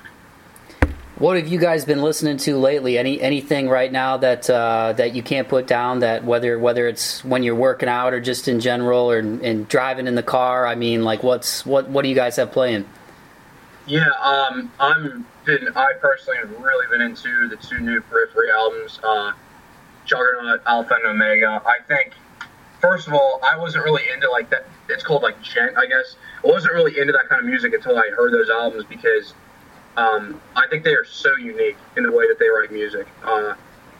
What 1.20 1.36
have 1.36 1.48
you 1.48 1.58
guys 1.58 1.84
been 1.84 2.00
listening 2.00 2.38
to 2.38 2.56
lately? 2.56 2.96
Any 2.96 3.20
anything 3.20 3.68
right 3.68 3.92
now 3.92 4.16
that 4.16 4.48
uh, 4.48 4.94
that 4.96 5.14
you 5.14 5.22
can't 5.22 5.48
put 5.48 5.66
down? 5.66 5.98
That 5.98 6.24
whether 6.24 6.58
whether 6.58 6.88
it's 6.88 7.22
when 7.22 7.42
you're 7.42 7.54
working 7.54 7.90
out 7.90 8.14
or 8.14 8.20
just 8.20 8.48
in 8.48 8.58
general 8.58 9.10
or 9.10 9.18
and 9.18 9.68
driving 9.68 10.06
in 10.06 10.14
the 10.14 10.22
car. 10.22 10.66
I 10.66 10.76
mean, 10.76 11.04
like 11.04 11.22
what's 11.22 11.66
what 11.66 11.90
what 11.90 12.04
do 12.04 12.08
you 12.08 12.14
guys 12.14 12.36
have 12.36 12.52
playing? 12.52 12.86
Yeah, 13.86 14.08
um, 14.22 14.72
I'm 14.80 15.26
been 15.44 15.68
I 15.76 15.92
personally 16.00 16.38
have 16.38 16.58
really 16.58 16.86
been 16.88 17.02
into 17.02 17.48
the 17.48 17.56
two 17.56 17.80
new 17.80 18.00
Periphery 18.00 18.50
albums, 18.50 18.98
uh, 19.02 19.32
Juggernaut, 20.06 20.62
Alpha 20.66 20.94
and 20.94 21.06
Omega. 21.06 21.60
I 21.66 21.82
think, 21.86 22.14
first 22.80 23.06
of 23.06 23.14
all, 23.14 23.40
I 23.42 23.56
wasn't 23.56 23.84
really 23.84 24.02
into 24.12 24.30
like 24.30 24.50
that. 24.50 24.66
It's 24.88 25.02
called 25.02 25.22
like 25.22 25.40
djent, 25.42 25.76
I 25.76 25.86
guess. 25.86 26.16
I 26.44 26.48
wasn't 26.48 26.74
really 26.74 26.98
into 26.98 27.12
that 27.12 27.28
kind 27.28 27.40
of 27.40 27.46
music 27.46 27.72
until 27.74 27.96
I 27.98 28.10
heard 28.16 28.32
those 28.32 28.50
albums 28.50 28.84
because 28.88 29.34
um, 29.96 30.40
I 30.56 30.66
think 30.68 30.84
they 30.84 30.94
are 30.94 31.04
so 31.04 31.36
unique 31.36 31.76
in 31.96 32.04
the 32.04 32.12
way 32.12 32.26
that 32.28 32.38
they 32.38 32.48
write 32.48 32.72
music. 32.72 33.06
Uh, 33.24 33.54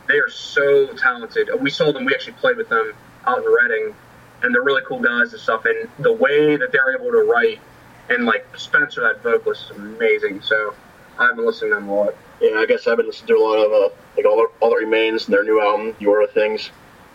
they 0.09 0.19
are 0.19 0.31
so 0.31 0.93
talented. 0.95 1.49
We 1.61 1.71
saw 1.71 1.93
them. 1.93 2.05
We 2.05 2.15
actually 2.15 2.35
played 2.35 2.57
with 2.57 2.69
them 2.69 2.93
out 3.27 3.39
in 3.39 3.45
Reading, 3.45 3.95
and 4.43 4.55
they're 4.55 4.63
really 4.63 4.83
cool 4.87 5.01
guys 5.01 5.33
and 5.33 5.41
stuff. 5.41 5.65
And 5.67 5.89
the 5.99 6.13
way 6.13 6.57
that 6.57 6.73
they're 6.73 6.95
able 6.95 7.11
to 7.13 7.31
write 7.31 7.61
and 8.09 8.25
like 8.25 8.45
Spencer, 8.57 9.03
that 9.03 9.23
vocalist, 9.23 9.71
is 9.71 9.77
amazing. 9.77 10.41
So 10.43 10.75
I've 11.19 11.37
been 11.37 11.47
listening 11.47 11.71
to 11.73 11.75
them 11.77 11.89
a 11.89 11.95
lot. 11.95 12.15
Yeah, 12.41 12.57
I 12.57 12.67
guess 12.67 12.87
I've 12.89 12.97
been 12.97 13.07
listening 13.07 13.29
to 13.29 13.37
a 13.37 13.45
lot 13.45 13.57
of 13.59 13.73
uh, 13.73 13.95
like 14.17 14.27
all, 14.27 14.37
that- 14.39 14.51
all 14.61 14.71
that 14.71 14.77
remains 14.77 15.27
and 15.27 15.35
their 15.35 15.45
new 15.45 15.61
album, 15.61 15.95
Your 16.01 16.27
Things, 16.27 16.71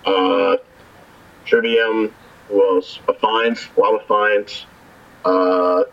uh, 0.05 0.57
Trivium, 1.45 2.13
who 2.49 2.75
else? 2.75 2.99
Affiance, 3.07 3.75
Lava 3.77 4.03
Fines, 4.05 4.65
uh, 5.25 5.83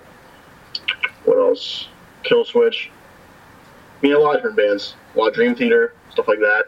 what 1.24 1.38
else? 1.38 1.88
Kill 2.22 2.44
Switch. 2.44 2.90
I 3.98 4.07
mean, 4.07 4.14
a 4.14 4.18
lot 4.18 4.36
of 4.36 4.36
different 4.36 4.57
bands, 4.57 4.94
a 5.14 5.18
lot 5.18 5.28
of 5.28 5.34
Dream 5.34 5.55
Theater, 5.55 5.94
stuff 6.11 6.28
like 6.28 6.38
that. 6.40 6.64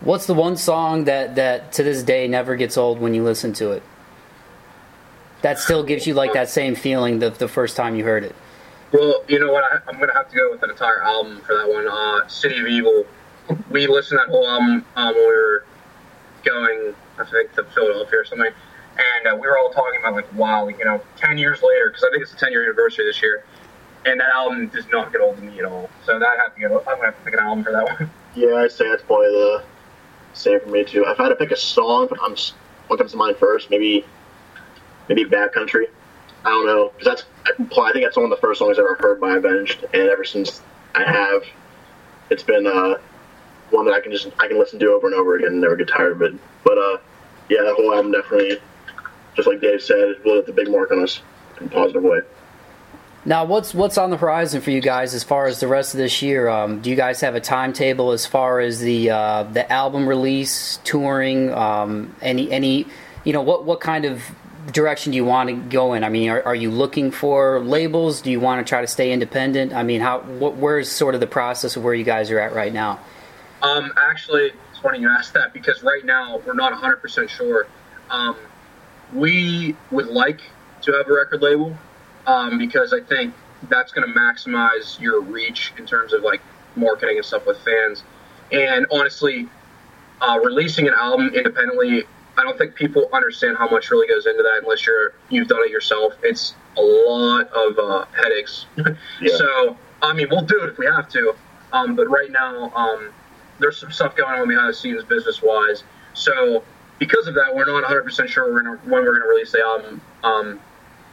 What's 0.00 0.26
the 0.26 0.34
one 0.34 0.56
song 0.56 1.04
that 1.04 1.36
that 1.36 1.72
to 1.72 1.82
this 1.82 2.02
day 2.02 2.28
never 2.28 2.56
gets 2.56 2.76
old 2.76 3.00
when 3.00 3.14
you 3.14 3.22
listen 3.22 3.52
to 3.54 3.72
it? 3.72 3.82
That 5.42 5.58
still 5.58 5.82
gives 5.82 6.06
you 6.06 6.14
like 6.14 6.32
that 6.32 6.48
same 6.48 6.74
feeling 6.74 7.18
the 7.18 7.30
the 7.30 7.48
first 7.48 7.76
time 7.76 7.94
you 7.96 8.04
heard 8.04 8.24
it. 8.24 8.34
Well, 8.92 9.24
you 9.28 9.38
know 9.38 9.52
what? 9.52 9.64
I, 9.64 9.78
I'm 9.88 9.98
gonna 9.98 10.14
have 10.14 10.30
to 10.30 10.36
go 10.36 10.50
with 10.50 10.62
an 10.62 10.70
entire 10.70 11.02
album 11.02 11.40
for 11.40 11.56
that 11.56 11.68
one. 11.68 11.86
Uh, 11.88 12.26
City 12.28 12.58
of 12.60 12.66
Evil. 12.66 13.04
We 13.70 13.86
listened 13.86 14.20
to 14.20 14.26
that 14.26 14.30
whole 14.30 14.48
album 14.48 14.84
um, 14.96 15.14
when 15.14 15.16
we 15.16 15.26
were 15.26 15.64
going, 16.44 16.94
I 17.18 17.24
think, 17.24 17.52
to 17.54 17.64
Philadelphia 17.64 18.20
or 18.20 18.24
something, 18.24 18.52
and 18.96 19.26
uh, 19.26 19.34
we 19.34 19.46
were 19.46 19.58
all 19.58 19.70
talking 19.70 20.00
about 20.00 20.14
like, 20.14 20.32
wow, 20.34 20.68
you 20.68 20.84
know, 20.84 21.00
ten 21.16 21.38
years 21.38 21.62
later, 21.62 21.88
because 21.88 22.04
I 22.04 22.10
think 22.10 22.22
it's 22.22 22.32
the 22.32 22.38
10 22.38 22.52
year 22.52 22.64
anniversary 22.64 23.06
this 23.06 23.22
year, 23.22 23.44
and 24.06 24.20
that 24.20 24.28
album 24.30 24.68
does 24.68 24.86
not 24.92 25.12
get 25.12 25.20
old 25.20 25.36
to 25.36 25.42
me 25.42 25.58
at 25.58 25.64
all. 25.64 25.90
So 26.04 26.18
that 26.18 26.26
I 26.26 26.36
have 26.36 26.54
to 26.54 26.60
go. 26.60 26.78
I'm 26.80 26.84
gonna 26.84 27.04
have 27.06 27.18
to 27.18 27.24
pick 27.24 27.34
an 27.34 27.40
album 27.40 27.64
for 27.64 27.72
that 27.72 27.84
one. 28.00 28.10
Yeah, 28.34 28.56
I'd 28.56 28.72
say 28.72 28.88
that's 28.88 29.02
probably 29.02 29.28
the 29.28 29.64
same 30.32 30.60
for 30.60 30.68
me 30.68 30.84
too. 30.84 31.04
If 31.06 31.20
I 31.20 31.24
had 31.24 31.28
to 31.30 31.36
pick 31.36 31.50
a 31.50 31.56
song, 31.56 32.08
I'm 32.22 32.36
what 32.88 32.98
comes 32.98 33.12
to 33.12 33.16
mind 33.16 33.36
first? 33.36 33.70
Maybe 33.70 34.04
maybe 35.08 35.24
Bat 35.24 35.52
Country. 35.52 35.88
I 36.44 36.50
don't 36.50 36.66
know 36.66 36.90
because 36.90 37.06
that's 37.06 37.24
I 37.46 37.92
think 37.92 38.04
that's 38.04 38.16
one 38.16 38.24
of 38.24 38.30
the 38.30 38.36
first 38.36 38.58
songs 38.58 38.78
I 38.78 38.82
ever 38.82 38.96
heard 39.00 39.20
by 39.20 39.36
Avenged, 39.36 39.84
and 39.94 40.08
ever 40.08 40.24
since 40.24 40.60
I 40.94 41.04
have, 41.04 41.42
it's 42.30 42.42
been 42.42 42.66
uh, 42.66 42.98
one 43.74 43.84
that 43.86 43.94
I 43.94 44.00
can 44.00 44.12
just 44.12 44.28
I 44.38 44.48
can 44.48 44.58
listen 44.58 44.78
to 44.78 44.86
over 44.92 45.06
and 45.06 45.14
over 45.14 45.36
again 45.36 45.48
and 45.48 45.60
never 45.60 45.76
get 45.76 45.88
tired 45.88 46.12
of 46.12 46.22
it. 46.22 46.34
But 46.62 46.78
uh, 46.78 46.98
yeah, 47.48 47.62
that 47.62 47.74
whole 47.76 47.94
album 47.94 48.12
definitely, 48.12 48.58
just 49.34 49.48
like 49.48 49.60
Dave 49.60 49.82
said, 49.82 50.16
really 50.24 50.38
left 50.38 50.48
a 50.48 50.52
big 50.52 50.70
mark 50.70 50.90
on 50.90 51.02
us 51.02 51.20
in 51.60 51.66
a 51.66 51.70
positive 51.70 52.02
way. 52.02 52.20
Now, 53.26 53.46
what's 53.46 53.72
what's 53.72 53.96
on 53.96 54.10
the 54.10 54.18
horizon 54.18 54.60
for 54.60 54.70
you 54.70 54.82
guys 54.82 55.14
as 55.14 55.24
far 55.24 55.46
as 55.46 55.58
the 55.58 55.66
rest 55.66 55.94
of 55.94 55.98
this 55.98 56.20
year? 56.20 56.48
Um, 56.48 56.80
do 56.80 56.90
you 56.90 56.96
guys 56.96 57.22
have 57.22 57.34
a 57.34 57.40
timetable 57.40 58.12
as 58.12 58.26
far 58.26 58.60
as 58.60 58.80
the 58.80 59.10
uh, 59.10 59.44
the 59.44 59.70
album 59.72 60.06
release, 60.06 60.78
touring, 60.84 61.52
um, 61.52 62.14
any 62.20 62.50
any 62.52 62.86
you 63.24 63.32
know 63.32 63.40
what 63.40 63.64
what 63.64 63.80
kind 63.80 64.04
of 64.04 64.22
direction 64.72 65.12
do 65.12 65.16
you 65.16 65.24
want 65.24 65.48
to 65.48 65.56
go 65.56 65.94
in? 65.94 66.04
I 66.04 66.10
mean, 66.10 66.28
are, 66.30 66.42
are 66.42 66.54
you 66.54 66.70
looking 66.70 67.10
for 67.10 67.60
labels? 67.60 68.20
Do 68.20 68.30
you 68.30 68.40
want 68.40 68.64
to 68.64 68.68
try 68.68 68.82
to 68.82 68.86
stay 68.86 69.10
independent? 69.10 69.72
I 69.72 69.82
mean, 69.84 70.02
how 70.02 70.20
where's 70.20 70.90
sort 70.90 71.14
of 71.14 71.20
the 71.20 71.26
process 71.26 71.76
of 71.76 71.84
where 71.84 71.94
you 71.94 72.04
guys 72.04 72.30
are 72.30 72.38
at 72.38 72.54
right 72.54 72.72
now? 72.72 73.00
Um, 73.64 73.92
actually, 73.96 74.52
it's 74.70 74.78
funny 74.80 75.00
you 75.00 75.08
asked 75.08 75.32
that 75.34 75.52
because 75.52 75.82
right 75.82 76.04
now 76.04 76.38
we're 76.46 76.54
not 76.54 76.72
100% 76.72 77.28
sure. 77.28 77.66
Um, 78.10 78.36
we 79.12 79.74
would 79.90 80.06
like 80.06 80.40
to 80.82 80.92
have 80.92 81.08
a 81.08 81.12
record 81.12 81.40
label 81.40 81.76
um, 82.26 82.58
because 82.58 82.92
I 82.92 83.00
think 83.00 83.34
that's 83.70 83.92
going 83.92 84.06
to 84.06 84.18
maximize 84.18 85.00
your 85.00 85.20
reach 85.22 85.72
in 85.78 85.86
terms 85.86 86.12
of 86.12 86.22
like 86.22 86.42
marketing 86.76 87.16
and 87.16 87.24
stuff 87.24 87.46
with 87.46 87.58
fans. 87.58 88.02
And 88.52 88.86
honestly, 88.92 89.48
uh, 90.20 90.38
releasing 90.44 90.86
an 90.86 90.94
album 90.94 91.28
independently, 91.34 92.04
I 92.36 92.42
don't 92.42 92.58
think 92.58 92.74
people 92.74 93.08
understand 93.12 93.56
how 93.56 93.68
much 93.68 93.90
really 93.90 94.08
goes 94.08 94.26
into 94.26 94.42
that 94.42 94.62
unless 94.62 94.84
you're 94.84 95.14
you've 95.30 95.48
done 95.48 95.60
it 95.64 95.70
yourself. 95.70 96.14
It's 96.22 96.54
a 96.76 96.82
lot 96.82 97.48
of 97.48 97.78
uh, 97.78 98.04
headaches. 98.14 98.66
yeah. 99.20 99.36
So 99.36 99.78
I 100.02 100.12
mean, 100.12 100.28
we'll 100.30 100.42
do 100.44 100.62
it 100.64 100.70
if 100.70 100.78
we 100.78 100.86
have 100.86 101.08
to. 101.10 101.34
Um, 101.72 101.96
but 101.96 102.08
right 102.08 102.30
now, 102.30 102.70
um, 102.74 103.10
there's 103.58 103.78
some 103.78 103.92
stuff 103.92 104.16
going 104.16 104.40
on 104.40 104.48
behind 104.48 104.68
the 104.68 104.74
scenes 104.74 105.04
business 105.04 105.42
wise. 105.42 105.84
So 106.14 106.64
because 106.98 107.26
of 107.26 107.34
that, 107.34 107.54
we're 107.54 107.64
not 107.64 107.84
100% 107.84 108.28
sure 108.28 108.52
we're 108.52 108.62
gonna, 108.62 108.76
when 108.84 109.04
we're 109.04 109.18
going 109.18 109.22
to 109.22 109.28
release 109.28 109.52
the 109.52 109.60
album. 109.60 110.00
Um, 110.22 110.60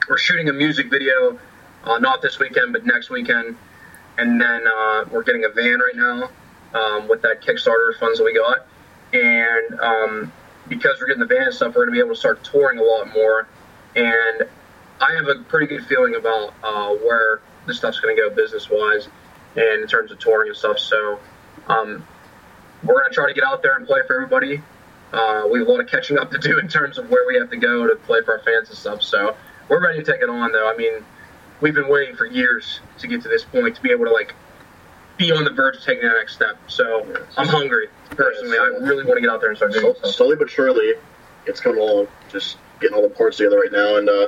we're 0.10 0.18
shooting 0.18 0.50
a 0.50 0.54
music 0.54 0.90
video, 0.90 1.40
uh, 1.84 2.00
not 2.00 2.22
this 2.22 2.40
weekend, 2.40 2.74
but 2.74 2.86
next 2.86 3.10
weekend. 3.10 3.56
And 4.18 4.40
then 4.40 4.68
uh, 4.68 5.06
we're 5.10 5.24
getting 5.24 5.46
a 5.46 5.50
van 5.50 5.80
right 5.80 5.96
now 5.96 6.30
um, 6.74 7.08
with 7.08 7.22
that 7.22 7.42
Kickstarter 7.42 7.98
funds 8.00 8.20
that 8.20 8.26
we 8.26 8.34
got. 8.34 8.68
And 9.14 9.80
um, 9.80 10.32
because 10.68 11.00
we're 11.00 11.08
getting 11.08 11.22
the 11.22 11.26
van 11.26 11.44
and 11.44 11.54
stuff, 11.54 11.76
we're 11.76 11.86
going 11.86 11.90
to 11.90 11.94
be 11.94 12.00
able 12.00 12.16
to 12.16 12.20
start 12.20 12.44
touring 12.44 12.80
a 12.80 12.84
lot 12.84 13.14
more. 13.14 13.48
And 13.96 14.48
I 15.02 15.16
have 15.16 15.28
a 15.28 15.44
pretty 15.44 15.68
good 15.68 15.86
feeling 15.86 16.16
about 16.16 16.54
uh, 16.64 16.94
where 16.96 17.42
this 17.68 17.78
stuff's 17.78 18.00
going 18.00 18.16
to 18.16 18.22
go 18.22 18.30
business 18.30 18.70
wise 18.70 19.08
and 19.56 19.82
in 19.82 19.88
terms 19.88 20.12
of 20.12 20.20
touring 20.20 20.50
and 20.50 20.58
stuff. 20.58 20.80
So 20.80 21.20
um, 21.68 22.06
we're 22.84 23.00
going 23.00 23.10
to 23.10 23.14
try 23.14 23.28
to 23.28 23.34
get 23.34 23.44
out 23.44 23.62
there 23.62 23.76
and 23.78 23.86
play 23.86 24.02
for 24.08 24.16
everybody. 24.16 24.62
Uh, 25.14 25.48
we 25.52 25.60
have 25.60 25.68
a 25.68 25.72
lot 25.72 25.82
of 25.82 25.88
catching 25.88 26.18
up 26.18 26.32
to 26.32 26.38
do 26.38 26.58
in 26.60 26.68
terms 26.68 26.98
of 26.98 27.10
where 27.10 27.28
we 27.28 27.36
have 27.36 27.50
to 27.50 27.58
go 27.58 27.88
to 27.88 27.96
play 27.96 28.22
for 28.24 28.38
our 28.38 28.44
fans 28.44 28.70
and 28.70 28.78
stuff. 28.78 29.02
So 29.04 29.36
we're 29.70 29.84
ready 29.84 30.04
to 30.04 30.12
take 30.12 30.22
it 30.22 30.30
on, 30.30 30.52
though. 30.52 30.72
I 30.72 30.76
mean, 30.76 31.04
we've 31.60 31.76
been 31.76 31.90
waiting 31.90 32.16
for 32.16 32.26
years 32.26 32.80
to 33.00 33.08
get 33.08 33.22
to 33.24 33.28
this 33.28 33.44
point 33.44 33.76
to 33.76 33.82
be 33.82 33.92
able 33.92 34.06
to 34.06 34.12
like 34.12 34.34
be 35.18 35.32
on 35.32 35.44
the 35.44 35.52
verge 35.52 35.78
of 35.78 35.84
taking 35.84 36.04
that 36.04 36.16
next 36.18 36.36
step. 36.36 36.58
So 36.68 37.06
I'm 37.38 37.48
hungry 37.48 37.88
personally. 38.10 38.58
I 38.58 38.64
really 38.82 39.04
want 39.04 39.18
to 39.18 39.22
get 39.22 39.30
out 39.30 39.42
there 39.42 39.50
and 39.50 39.58
start 39.58 39.74
doing 39.74 39.94
stuff. 39.96 40.12
Slowly 40.12 40.36
but 40.36 40.50
surely, 40.50 40.94
it's 41.46 41.60
coming 41.60 41.82
along. 41.82 42.08
Just 42.32 42.58
getting 42.80 42.96
all 42.96 43.04
the 43.04 43.14
parts 43.14 43.38
together 43.38 43.60
right 43.60 43.72
now, 43.72 43.98
and 43.98 44.10
uh, 44.10 44.28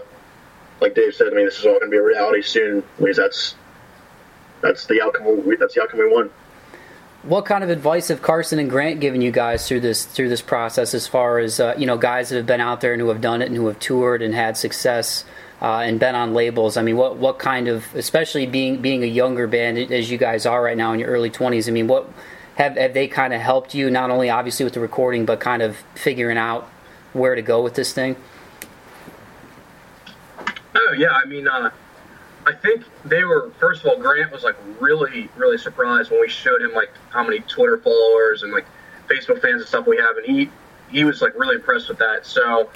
like 0.81 0.95
Dave 0.95 1.15
said, 1.15 1.27
I 1.27 1.35
mean, 1.35 1.45
this 1.45 1.59
is 1.59 1.65
all 1.65 1.79
going 1.79 1.85
to 1.85 1.89
be 1.89 1.97
a 1.97 2.03
reality 2.03 2.41
soon. 2.41 2.83
Because 2.99 3.17
that's 3.17 3.55
that's 4.61 4.85
the 4.85 5.01
outcome. 5.01 5.45
We, 5.45 5.55
that's 5.55 5.75
the 5.75 5.81
outcome 5.81 5.99
we 5.99 6.07
want 6.07 6.31
what 7.23 7.45
kind 7.45 7.63
of 7.63 7.69
advice 7.69 8.09
have 8.09 8.21
Carson 8.21 8.59
and 8.59 8.69
Grant 8.69 8.99
given 8.99 9.21
you 9.21 9.31
guys 9.31 9.67
through 9.67 9.79
this 9.79 10.05
through 10.05 10.29
this 10.29 10.41
process, 10.41 10.93
as 10.93 11.07
far 11.07 11.39
as 11.39 11.59
uh, 11.59 11.73
you 11.77 11.85
know, 11.85 11.97
guys 11.97 12.29
that 12.29 12.35
have 12.35 12.45
been 12.45 12.61
out 12.61 12.81
there 12.81 12.93
and 12.93 13.01
who 13.01 13.09
have 13.09 13.21
done 13.21 13.41
it 13.41 13.47
and 13.47 13.55
who 13.55 13.67
have 13.67 13.79
toured 13.79 14.21
and 14.21 14.33
had 14.33 14.57
success 14.57 15.23
uh, 15.61 15.79
and 15.79 15.99
been 15.99 16.15
on 16.15 16.33
labels? 16.33 16.75
I 16.75 16.81
mean, 16.81 16.97
what 16.97 17.17
what 17.17 17.39
kind 17.39 17.67
of, 17.67 17.85
especially 17.95 18.45
being 18.45 18.81
being 18.81 19.03
a 19.03 19.07
younger 19.07 19.47
band 19.47 19.77
as 19.77 20.11
you 20.11 20.17
guys 20.17 20.45
are 20.45 20.61
right 20.61 20.77
now 20.77 20.93
in 20.93 20.99
your 20.99 21.09
early 21.09 21.29
twenties? 21.29 21.69
I 21.69 21.71
mean, 21.71 21.87
what 21.87 22.09
have 22.55 22.75
have 22.75 22.93
they 22.93 23.07
kind 23.07 23.33
of 23.33 23.39
helped 23.39 23.73
you 23.73 23.89
not 23.89 24.09
only 24.09 24.29
obviously 24.29 24.65
with 24.65 24.73
the 24.73 24.81
recording, 24.81 25.25
but 25.25 25.39
kind 25.39 25.61
of 25.61 25.77
figuring 25.95 26.37
out 26.37 26.69
where 27.13 27.35
to 27.35 27.41
go 27.41 27.61
with 27.61 27.75
this 27.75 27.93
thing? 27.93 28.17
Oh 30.75 30.95
yeah, 30.97 31.11
I 31.11 31.25
mean. 31.25 31.47
Uh 31.47 31.69
I 32.45 32.53
think 32.53 32.83
they 33.05 33.23
were 33.23 33.51
first 33.59 33.81
of 33.83 33.87
all. 33.87 33.97
Grant 33.97 34.31
was 34.31 34.43
like 34.43 34.57
really, 34.79 35.29
really 35.35 35.57
surprised 35.57 36.11
when 36.11 36.19
we 36.19 36.29
showed 36.29 36.61
him 36.61 36.73
like 36.73 36.91
how 37.09 37.23
many 37.23 37.39
Twitter 37.39 37.77
followers 37.77 38.43
and 38.43 38.51
like 38.51 38.65
Facebook 39.07 39.41
fans 39.41 39.61
and 39.61 39.67
stuff 39.67 39.87
we 39.87 39.97
have, 39.97 40.17
and 40.17 40.25
he 40.25 40.49
he 40.91 41.03
was 41.03 41.21
like 41.21 41.33
really 41.35 41.55
impressed 41.55 41.89
with 41.89 41.99
that. 41.99 42.25
So 42.25 42.69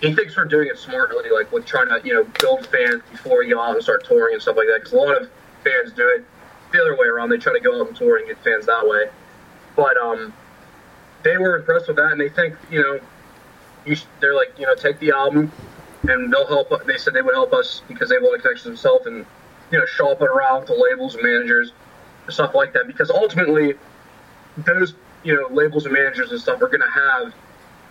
he 0.00 0.14
thinks 0.14 0.36
we're 0.36 0.44
doing 0.44 0.68
it 0.68 0.78
smartly, 0.78 1.30
like 1.30 1.50
with 1.52 1.64
trying 1.64 1.88
to 1.88 2.00
you 2.06 2.14
know 2.14 2.24
build 2.40 2.66
fans 2.66 3.02
before 3.10 3.42
you 3.42 3.54
go 3.54 3.62
out 3.62 3.74
and 3.74 3.82
start 3.82 4.04
touring 4.04 4.34
and 4.34 4.42
stuff 4.42 4.56
like 4.56 4.66
that. 4.68 4.80
Because 4.80 4.92
a 4.92 4.96
lot 4.96 5.20
of 5.20 5.30
fans 5.64 5.92
do 5.92 6.06
it 6.16 6.24
the 6.72 6.80
other 6.80 6.96
way 6.96 7.06
around. 7.06 7.30
They 7.30 7.38
try 7.38 7.52
to 7.54 7.60
go 7.60 7.80
out 7.80 7.88
and 7.88 7.96
tour 7.96 8.18
and 8.18 8.26
get 8.26 8.42
fans 8.44 8.66
that 8.66 8.86
way. 8.86 9.06
But 9.74 9.96
um, 9.96 10.34
they 11.22 11.38
were 11.38 11.56
impressed 11.56 11.88
with 11.88 11.96
that, 11.96 12.12
and 12.12 12.20
they 12.20 12.28
think 12.28 12.56
you 12.70 12.82
know, 12.82 13.00
you, 13.86 13.96
they're 14.20 14.34
like 14.34 14.52
you 14.58 14.66
know 14.66 14.74
take 14.74 14.98
the 15.00 15.12
album, 15.12 15.52
and 16.04 16.32
they'll 16.32 16.46
help. 16.46 16.86
They 16.86 16.96
said 16.96 17.14
they 17.14 17.22
would 17.22 17.34
help 17.34 17.52
us 17.52 17.82
because 17.88 18.08
they 18.08 18.16
have 18.16 18.24
all 18.24 18.32
the 18.32 18.38
connections 18.38 18.64
themselves, 18.64 19.06
and 19.06 19.26
you 19.70 19.78
know, 19.78 19.86
shop 19.86 20.20
it 20.20 20.28
around 20.28 20.66
to 20.66 20.74
labels 20.74 21.14
and 21.14 21.24
managers, 21.24 21.72
stuff 22.28 22.54
like 22.54 22.72
that. 22.74 22.86
Because 22.86 23.10
ultimately, 23.10 23.74
those 24.58 24.94
you 25.24 25.34
know 25.34 25.48
labels 25.54 25.84
and 25.84 25.94
managers 25.94 26.30
and 26.30 26.40
stuff 26.40 26.62
are 26.62 26.68
going 26.68 26.80
to 26.80 26.90
have 26.90 27.34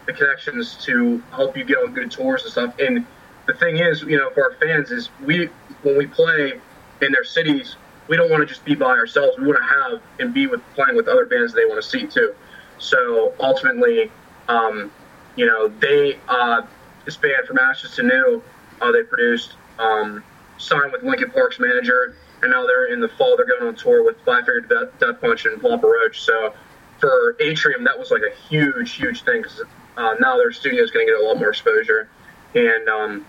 the 0.05 0.13
connections 0.13 0.83
to 0.85 1.21
help 1.31 1.57
you 1.57 1.63
get 1.63 1.77
on 1.77 1.93
good 1.93 2.09
tours 2.09 2.43
and 2.43 2.51
stuff. 2.51 2.75
And 2.79 3.05
the 3.45 3.53
thing 3.53 3.77
is, 3.77 4.01
you 4.01 4.17
know, 4.17 4.29
for 4.31 4.43
our 4.43 4.53
fans 4.59 4.91
is 4.91 5.09
we 5.25 5.49
when 5.83 5.97
we 5.97 6.07
play 6.07 6.59
in 7.01 7.11
their 7.11 7.23
cities, 7.23 7.75
we 8.07 8.17
don't 8.17 8.31
want 8.31 8.41
to 8.41 8.45
just 8.47 8.63
be 8.65 8.75
by 8.75 8.91
ourselves. 8.91 9.37
We 9.37 9.47
want 9.47 9.59
to 9.59 9.63
have 9.63 10.01
and 10.19 10.33
be 10.33 10.47
with 10.47 10.61
playing 10.75 10.95
with 10.95 11.07
other 11.07 11.25
bands 11.25 11.53
they 11.53 11.65
want 11.65 11.81
to 11.81 11.87
see 11.87 12.07
too. 12.07 12.33
So 12.79 13.33
ultimately, 13.39 14.11
um, 14.47 14.91
you 15.35 15.45
know, 15.45 15.67
they 15.67 16.19
uh, 16.27 16.61
this 17.07 17.17
band 17.17 17.47
from 17.47 17.57
Ashes 17.57 17.95
to 17.95 18.03
New. 18.03 18.43
Uh, 18.81 18.91
they 18.91 19.01
produced, 19.01 19.53
um, 19.79 20.23
signed 20.57 20.91
with 20.91 21.03
Linkin 21.03 21.31
Park's 21.31 21.57
manager, 21.57 22.15
and 22.41 22.51
now 22.51 22.67
they're 22.67 22.93
in 22.93 22.99
the 22.99 23.07
fall. 23.07 23.37
They're 23.37 23.47
going 23.47 23.63
on 23.63 23.75
tour 23.75 24.03
with 24.03 24.17
Five 24.25 24.45
Finger 24.45 24.61
Death, 24.61 24.99
Death 24.99 25.21
Punch 25.21 25.45
and 25.45 25.59
Papa 25.59 25.87
Roach. 25.87 26.21
So 26.21 26.53
for 26.99 27.37
Atrium, 27.39 27.85
that 27.85 27.97
was 27.97 28.11
like 28.11 28.23
a 28.23 28.37
huge, 28.49 28.93
huge 28.93 29.23
thing 29.23 29.41
because 29.41 29.63
uh, 29.95 30.15
now 30.19 30.35
their 30.35 30.51
studio 30.51 30.83
is 30.83 30.91
going 30.91 31.07
to 31.07 31.13
get 31.13 31.19
a 31.19 31.23
lot 31.23 31.37
more 31.39 31.49
exposure, 31.49 32.09
and 32.53 32.89
um, 32.89 33.25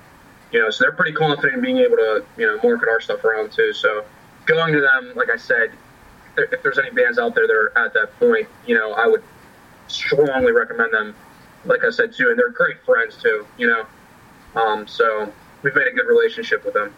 you 0.53 0.61
know, 0.61 0.71
so 0.71 0.83
they're 0.83 0.93
pretty 0.93 1.13
confident 1.13 1.55
in 1.55 1.61
being 1.61 1.79
able 1.79 1.97
to 1.97 2.25
you 2.37 2.47
know 2.47 2.59
market 2.63 2.89
our 2.89 3.01
stuff 3.01 3.25
around 3.25 3.53
too. 3.53 3.73
So 3.73 4.05
going 4.45 4.75
to 4.75 4.81
them, 4.81 5.13
like 5.15 5.31
I 5.31 5.37
said, 5.37 5.71
if 6.37 6.63
there's 6.65 6.79
any 6.79 6.91
bands 6.91 7.19
out 7.19 7.37
there 7.37 7.47
that 7.47 7.53
are 7.53 7.79
at 7.79 7.95
that 7.95 8.19
point, 8.19 8.49
you 8.67 8.75
know, 8.75 8.93
I 8.95 9.07
would 9.07 9.23
strongly 9.87 10.51
recommend 10.51 10.93
them 10.93 11.15
like 11.65 11.85
I 11.85 11.91
said 11.91 12.13
too, 12.13 12.31
and 12.31 12.39
they're 12.39 12.51
great 12.51 12.83
friends 12.85 13.17
too. 13.17 13.47
You 13.57 13.69
know, 13.69 13.87
um, 14.61 14.87
so 14.87 15.33
we've 15.63 15.75
made 15.75 15.87
a 15.87 15.93
good 15.93 16.07
relationship 16.07 16.65
with 16.65 16.75
them. 16.75 16.95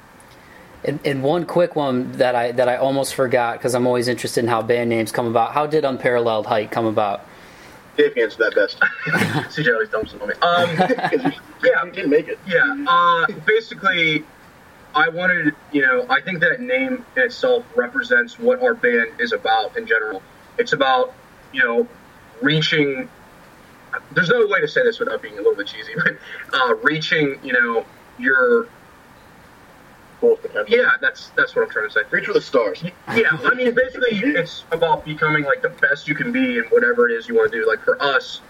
And, 0.82 0.98
and 1.04 1.22
one 1.22 1.44
quick 1.44 1.76
one 1.76 2.12
that 2.12 2.34
I 2.34 2.52
that 2.52 2.68
I 2.68 2.76
almost 2.76 3.14
forgot 3.14 3.58
because 3.58 3.74
I'm 3.74 3.86
always 3.86 4.08
interested 4.08 4.44
in 4.44 4.48
how 4.48 4.62
band 4.62 4.88
names 4.88 5.12
come 5.12 5.26
about. 5.26 5.52
How 5.52 5.66
did 5.66 5.84
Unparalleled 5.84 6.46
Height 6.46 6.70
come 6.70 6.86
about? 6.86 7.26
Dave 7.96 8.16
answered 8.16 8.38
that 8.38 8.54
best. 8.54 8.80
CJ 9.54 9.72
always 9.72 9.88
dumps 9.90 10.14
it 10.14 10.22
on 10.22 10.28
me. 10.28 10.34
Um, 10.40 11.32
yeah, 11.64 11.84
you 11.84 11.92
didn't 11.92 12.10
make 12.10 12.28
it. 12.28 12.38
Yeah, 12.46 12.84
uh, 12.88 13.26
basically, 13.44 14.24
I 14.94 15.08
wanted, 15.08 15.54
you 15.72 15.82
know, 15.82 16.06
I 16.08 16.20
think 16.20 16.40
that 16.40 16.60
name 16.60 17.04
in 17.16 17.22
itself 17.22 17.64
represents 17.76 18.38
what 18.38 18.62
our 18.62 18.74
band 18.74 19.20
is 19.20 19.32
about 19.32 19.76
in 19.76 19.86
general. 19.86 20.22
It's 20.58 20.72
about, 20.72 21.12
you 21.52 21.62
know, 21.62 21.88
reaching 22.42 23.08
there's 24.12 24.28
no 24.28 24.46
way 24.46 24.60
to 24.60 24.68
say 24.68 24.82
this 24.82 24.98
without 24.98 25.22
being 25.22 25.34
a 25.34 25.38
little 25.38 25.54
bit 25.54 25.66
cheesy, 25.66 25.92
but 25.96 26.16
uh, 26.52 26.74
reaching, 26.76 27.38
you 27.42 27.52
know, 27.52 27.84
your 28.18 28.68
yeah, 30.68 30.90
that's 31.00 31.30
that's 31.30 31.56
what 31.56 31.62
I'm 31.62 31.70
trying 31.70 31.88
to 31.88 31.92
say. 31.92 32.00
Reach 32.10 32.26
for 32.26 32.32
the 32.32 32.40
stars. 32.40 32.82
Yeah, 32.82 33.30
I 33.42 33.54
mean, 33.54 33.74
basically, 33.74 34.18
it's 34.18 34.64
about 34.70 35.04
becoming 35.04 35.44
like 35.44 35.62
the 35.62 35.70
best 35.70 36.08
you 36.08 36.14
can 36.14 36.30
be 36.30 36.58
in 36.58 36.64
whatever 36.64 37.08
it 37.08 37.12
is 37.12 37.28
you 37.28 37.34
want 37.34 37.52
to 37.52 37.60
do. 37.60 37.66
Like 37.66 37.80
for 37.80 38.00
us, 38.02 38.40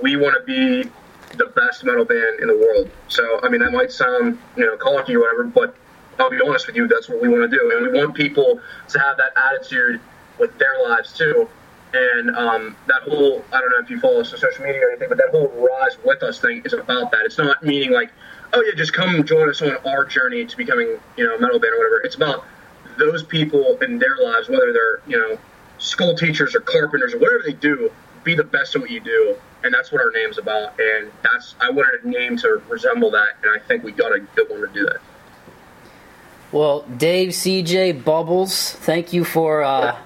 we 0.00 0.16
want 0.16 0.36
to 0.38 0.44
be 0.44 0.88
the 1.36 1.46
best 1.46 1.84
metal 1.84 2.04
band 2.04 2.40
in 2.40 2.48
the 2.48 2.56
world. 2.56 2.90
So, 3.08 3.40
I 3.42 3.48
mean, 3.48 3.60
that 3.60 3.72
might 3.72 3.90
sound 3.90 4.38
you 4.56 4.66
know 4.66 4.76
cocky 4.76 5.16
or 5.16 5.20
whatever, 5.20 5.44
but 5.44 5.74
I'll 6.18 6.30
be 6.30 6.40
honest 6.40 6.66
with 6.66 6.76
you, 6.76 6.86
that's 6.86 7.08
what 7.08 7.20
we 7.20 7.28
want 7.28 7.50
to 7.50 7.56
do, 7.56 7.72
and 7.76 7.90
we 7.90 7.98
want 7.98 8.14
people 8.14 8.60
to 8.88 8.98
have 8.98 9.16
that 9.16 9.32
attitude 9.36 10.00
with 10.38 10.56
their 10.58 10.82
lives 10.82 11.12
too. 11.12 11.48
And 11.92 12.36
um, 12.36 12.76
that 12.86 13.02
whole, 13.02 13.44
I 13.52 13.60
don't 13.60 13.70
know 13.70 13.78
if 13.82 13.90
you 13.90 13.98
follow 13.98 14.20
us 14.20 14.32
on 14.32 14.38
social 14.38 14.64
media 14.64 14.86
or 14.86 14.90
anything, 14.90 15.08
but 15.08 15.18
that 15.18 15.30
whole 15.30 15.48
Rise 15.48 15.98
With 16.04 16.22
Us 16.22 16.40
thing 16.40 16.62
is 16.64 16.72
about 16.72 17.10
that. 17.10 17.22
It's 17.24 17.38
not 17.38 17.62
meaning 17.64 17.90
like, 17.90 18.12
oh 18.52 18.62
yeah, 18.62 18.74
just 18.76 18.92
come 18.92 19.24
join 19.24 19.48
us 19.48 19.60
on 19.62 19.76
our 19.86 20.04
journey 20.04 20.44
to 20.44 20.56
becoming, 20.56 20.98
you 21.16 21.26
know, 21.26 21.34
a 21.34 21.40
metal 21.40 21.58
band 21.58 21.74
or 21.74 21.78
whatever. 21.78 22.00
It's 22.04 22.14
about 22.14 22.44
those 22.96 23.22
people 23.22 23.78
in 23.82 23.98
their 23.98 24.16
lives, 24.18 24.48
whether 24.48 24.72
they're, 24.72 25.00
you 25.06 25.18
know, 25.18 25.38
school 25.78 26.14
teachers 26.14 26.54
or 26.54 26.60
carpenters 26.60 27.14
or 27.14 27.18
whatever 27.18 27.42
they 27.44 27.54
do, 27.54 27.90
be 28.22 28.34
the 28.34 28.44
best 28.44 28.76
at 28.76 28.82
what 28.82 28.90
you 28.90 29.00
do. 29.00 29.36
And 29.64 29.74
that's 29.74 29.90
what 29.90 30.00
our 30.00 30.10
name's 30.12 30.38
about. 30.38 30.78
And 30.78 31.10
that's, 31.22 31.54
I 31.60 31.70
wanted 31.70 32.04
a 32.04 32.08
name 32.08 32.36
to 32.38 32.62
resemble 32.68 33.10
that. 33.10 33.36
And 33.42 33.50
I 33.50 33.66
think 33.66 33.82
we 33.82 33.92
got 33.92 34.14
a 34.14 34.20
good 34.20 34.48
one 34.48 34.60
to 34.60 34.68
do 34.68 34.84
that. 34.86 34.98
Well, 36.52 36.82
Dave, 36.82 37.30
CJ, 37.30 38.04
Bubbles, 38.04 38.72
thank 38.72 39.12
you 39.12 39.24
for 39.24 39.62
uh, 39.62 39.96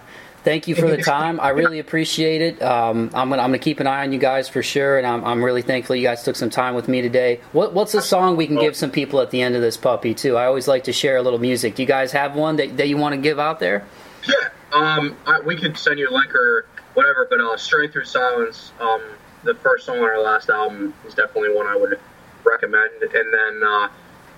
thank 0.45 0.69
you 0.69 0.75
for 0.75 0.89
the 0.89 0.97
time. 1.03 1.41
I 1.41 1.49
really 1.49 1.79
appreciate 1.79 2.43
it. 2.43 2.63
Um, 2.63 3.11
I'm 3.15 3.31
gonna 3.31 3.43
I'm 3.43 3.49
gonna 3.49 3.59
keep 3.59 3.81
an 3.81 3.87
eye 3.87 4.03
on 4.03 4.13
you 4.13 4.19
guys 4.19 4.49
for 4.49 4.63
sure, 4.63 4.99
and 4.99 5.07
I'm, 5.07 5.25
I'm 5.25 5.43
really 5.43 5.63
thankful 5.63 5.97
you 5.97 6.03
guys 6.03 6.23
took 6.23 6.37
some 6.37 6.51
time 6.51 6.75
with 6.75 6.87
me 6.87 7.03
today. 7.03 7.41
What 7.53 7.73
what's 7.73 7.95
a 7.95 8.03
song 8.03 8.37
we 8.37 8.47
can 8.47 8.57
give 8.57 8.77
some 8.77 8.91
people 8.91 9.21
at 9.21 9.31
the 9.31 9.43
end 9.43 9.57
of 9.57 9.63
this 9.63 9.77
puppy 9.77 10.15
too? 10.15 10.37
I 10.37 10.45
always 10.45 10.69
like 10.69 10.85
to 10.85 10.93
share 10.93 11.17
a 11.17 11.23
little 11.23 11.41
music. 11.41 11.75
Do 11.75 11.83
you 11.83 11.89
guys 11.89 12.13
have 12.13 12.37
one 12.37 12.57
that, 12.57 12.77
that 12.77 12.89
you 12.89 12.97
want 12.97 13.15
to 13.15 13.21
give 13.21 13.39
out 13.39 13.59
there? 13.59 13.85
Yeah, 14.29 14.35
um, 14.73 15.17
I, 15.27 15.41
we 15.41 15.57
could 15.57 15.77
send 15.77 15.99
you 15.99 16.09
a 16.09 16.15
link 16.15 16.35
or 16.35 16.67
whatever, 16.95 17.27
but 17.29 17.41
uh, 17.41 17.57
"Strength 17.57 17.95
Through 17.95 18.05
Silence," 18.05 18.73
um, 18.81 19.03
the 19.43 19.55
first 19.57 19.87
song 19.87 19.99
on 19.99 20.05
our 20.05 20.21
last 20.21 20.51
album, 20.51 20.95
is 21.07 21.15
definitely 21.15 21.55
one 21.55 21.67
I 21.67 21.77
would 21.77 21.99
recommend. 22.45 23.03
And 23.03 23.13
then 23.13 23.63
uh, 23.67 23.89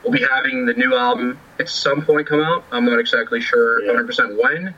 we'll 0.02 0.12
be 0.12 0.24
having 0.24 0.66
the 0.66 0.74
new 0.74 0.94
album 0.94 1.38
at 1.58 1.68
some 1.68 2.02
point 2.02 2.26
come 2.26 2.40
out. 2.40 2.64
I'm 2.70 2.84
not 2.84 2.98
exactly 2.98 3.40
sure 3.40 3.82
100% 3.82 4.40
when, 4.42 4.74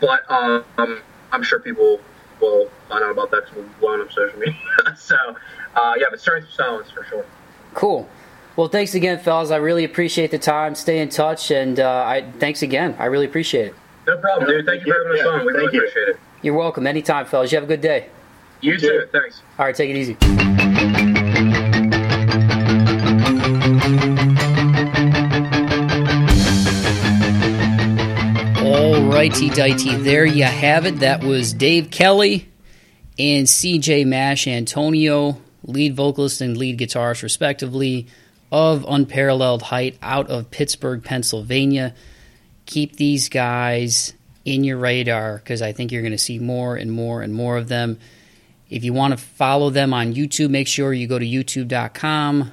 but 0.00 0.30
um, 0.30 0.64
I'm 1.32 1.42
sure 1.42 1.60
people 1.60 2.00
will 2.40 2.70
find 2.88 3.04
out 3.04 3.10
about 3.10 3.30
that 3.30 3.46
because 3.46 3.64
we'll 3.80 4.00
on 4.00 4.10
social 4.10 4.38
media. 4.38 4.54
so, 4.96 5.16
uh, 5.74 5.94
yeah, 5.98 6.06
but 6.10 6.20
Strength 6.20 6.46
Through 6.46 6.54
Silence 6.54 6.90
for 6.90 7.04
sure. 7.04 7.24
Cool. 7.74 8.08
Well, 8.56 8.68
thanks 8.68 8.94
again, 8.94 9.20
fellas. 9.20 9.50
I 9.50 9.56
really 9.56 9.84
appreciate 9.84 10.30
the 10.30 10.38
time. 10.38 10.74
Stay 10.74 10.98
in 10.98 11.10
touch, 11.10 11.50
and 11.50 11.78
uh, 11.78 12.04
I 12.06 12.28
thanks 12.38 12.62
again. 12.62 12.96
I 12.98 13.04
really 13.04 13.26
appreciate 13.26 13.68
it. 13.68 13.74
No 14.06 14.18
problem, 14.18 14.50
dude. 14.50 14.66
Thank 14.66 14.84
you 14.84 14.92
for 14.92 15.04
having 15.04 15.20
us 15.20 15.26
on. 15.26 15.46
We 15.46 15.52
really 15.52 15.72
you. 15.74 15.80
appreciate 15.80 16.08
it. 16.08 16.20
You're 16.42 16.54
welcome. 16.54 16.86
Anytime, 16.86 17.26
fellas. 17.26 17.52
You 17.52 17.56
have 17.56 17.64
a 17.64 17.68
good 17.68 17.80
day. 17.80 18.08
You 18.60 18.78
too. 18.78 19.06
Thanks. 19.12 19.42
All 19.58 19.66
right, 19.66 19.74
take 19.74 19.90
it 19.90 19.96
easy. 19.96 21.04
Righty, 29.18 29.50
dighty. 29.50 29.96
There 29.96 30.24
you 30.24 30.44
have 30.44 30.86
it. 30.86 31.00
That 31.00 31.24
was 31.24 31.52
Dave 31.52 31.90
Kelly 31.90 32.48
and 33.18 33.48
CJ 33.48 34.06
Masciantonio, 34.06 35.40
lead 35.64 35.96
vocalist 35.96 36.40
and 36.40 36.56
lead 36.56 36.78
guitarist, 36.78 37.24
respectively, 37.24 38.06
of 38.52 38.86
Unparalleled 38.88 39.62
Height 39.62 39.98
out 40.02 40.30
of 40.30 40.52
Pittsburgh, 40.52 41.02
Pennsylvania. 41.02 41.96
Keep 42.66 42.94
these 42.94 43.28
guys 43.28 44.12
in 44.44 44.62
your 44.62 44.78
radar 44.78 45.38
because 45.38 45.62
I 45.62 45.72
think 45.72 45.90
you're 45.90 46.02
going 46.02 46.12
to 46.12 46.16
see 46.16 46.38
more 46.38 46.76
and 46.76 46.92
more 46.92 47.20
and 47.20 47.34
more 47.34 47.56
of 47.56 47.66
them. 47.66 47.98
If 48.70 48.84
you 48.84 48.92
want 48.92 49.14
to 49.14 49.16
follow 49.16 49.70
them 49.70 49.92
on 49.92 50.14
YouTube, 50.14 50.50
make 50.50 50.68
sure 50.68 50.92
you 50.92 51.08
go 51.08 51.18
to 51.18 51.26
youtube.com. 51.26 52.52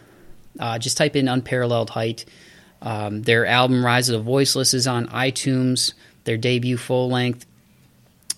Uh, 0.60 0.80
just 0.80 0.98
type 0.98 1.16
in 1.16 1.28
Unparalleled 1.28 1.92
Height. 1.92 2.26
Um, 2.82 3.22
their 3.22 3.46
album 3.46 3.86
Rise 3.86 4.10
of 4.10 4.14
the 4.14 4.24
Voiceless 4.24 4.74
is 4.74 4.88
on 4.88 5.06
iTunes, 5.10 5.94
their 6.26 6.38
debut 6.38 6.78
full 6.78 7.10
length. 7.10 7.46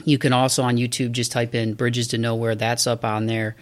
You 0.06 0.18
can 0.18 0.32
also 0.32 0.64
on 0.64 0.78
YouTube 0.78 1.12
just 1.12 1.32
type 1.32 1.56
in 1.56 1.74
Bridges 1.74 2.10
to 2.10 2.18
Nowhere. 2.18 2.56
That's 2.56 2.88
up 2.88 3.04
on 3.04 3.26
there. 3.26 3.56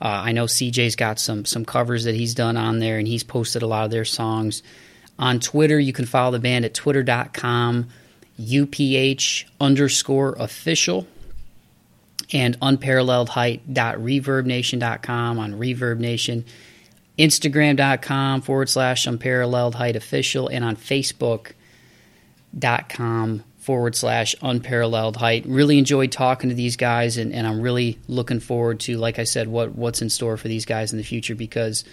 Uh, 0.00 0.22
I 0.24 0.32
know 0.32 0.46
CJ's 0.46 0.96
got 0.96 1.18
some 1.18 1.44
some 1.44 1.66
covers 1.66 2.04
that 2.04 2.14
he's 2.14 2.34
done 2.34 2.56
on 2.56 2.78
there, 2.78 2.98
and 2.98 3.06
he's 3.06 3.22
posted 3.22 3.62
a 3.62 3.66
lot 3.66 3.84
of 3.84 3.90
their 3.90 4.06
songs. 4.06 4.62
On 5.18 5.40
Twitter, 5.40 5.78
you 5.78 5.92
can 5.92 6.06
follow 6.06 6.30
the 6.30 6.38
band 6.38 6.64
at 6.64 6.72
twitter.com, 6.72 7.88
UPH 8.40 9.44
underscore 9.60 10.34
official, 10.38 11.06
and 12.32 12.56
unparalleled 12.62 13.28
unparalleledheight.reverbnation.com 13.28 15.38
on 15.38 15.52
Reverb 15.54 15.98
Nation. 15.98 16.46
Instagram.com 17.18 18.40
forward 18.40 18.70
slash 18.70 19.06
unparalleled 19.06 19.74
height 19.74 19.96
official, 19.96 20.48
and 20.48 20.64
on 20.64 20.76
Facebook.com 20.76 21.54
forward 23.60 23.94
slash 23.94 24.34
unparalleled 24.42 25.16
height. 25.16 25.44
Really 25.46 25.78
enjoyed 25.78 26.10
talking 26.10 26.48
to 26.48 26.56
these 26.56 26.76
guys, 26.76 27.16
and, 27.18 27.32
and 27.32 27.46
I'm 27.46 27.60
really 27.60 27.98
looking 28.08 28.40
forward 28.40 28.80
to, 28.80 28.96
like 28.96 29.18
I 29.18 29.24
said, 29.24 29.46
what 29.46 29.76
what's 29.76 30.02
in 30.02 30.10
store 30.10 30.36
for 30.36 30.48
these 30.48 30.64
guys 30.64 30.92
in 30.92 30.98
the 30.98 31.04
future 31.04 31.34
because 31.34 31.84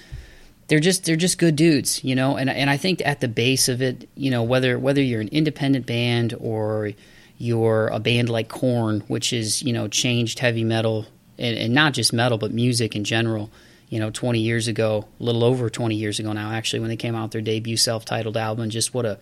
they're 0.68 0.80
just 0.80 1.06
they're 1.06 1.16
just 1.16 1.38
good 1.38 1.56
dudes, 1.56 2.04
you 2.04 2.16
know. 2.16 2.38
And 2.38 2.50
and 2.50 2.70
I 2.70 2.78
think 2.78 3.06
at 3.06 3.20
the 3.20 3.28
base 3.28 3.70
of 3.70 3.82
it, 3.82 4.10
you 4.16 4.32
know, 4.32 4.44
whether 4.44 4.80
whether 4.80 5.02
you're 5.02 5.22
an 5.22 5.30
independent 5.30 5.86
band 5.86 6.34
or 6.40 6.94
you're 7.38 7.88
a 7.88 8.00
band 8.00 8.30
like 8.30 8.48
Korn, 8.48 9.02
which 9.02 9.34
is 9.34 9.62
you 9.62 9.74
know 9.74 9.88
changed 9.88 10.40
heavy 10.40 10.64
metal 10.64 11.06
and, 11.38 11.58
and 11.58 11.74
not 11.74 11.94
just 11.94 12.14
metal 12.14 12.38
but 12.38 12.52
music 12.52 12.96
in 12.96 13.04
general. 13.04 13.52
You 13.90 14.02
know, 14.02 14.10
20 14.10 14.40
years 14.40 14.68
ago, 14.68 15.06
a 15.18 15.24
little 15.24 15.46
over 15.46 15.70
20 15.70 15.96
years 15.96 16.20
ago 16.20 16.34
now, 16.34 16.52
actually, 16.52 16.82
when 16.82 16.90
they 16.90 16.98
came 16.98 17.16
out 17.16 17.32
their 17.32 17.40
debut 17.40 17.78
self-titled 17.78 18.36
album, 18.36 18.70
just 18.70 18.94
what 18.94 19.06
a 19.06 19.18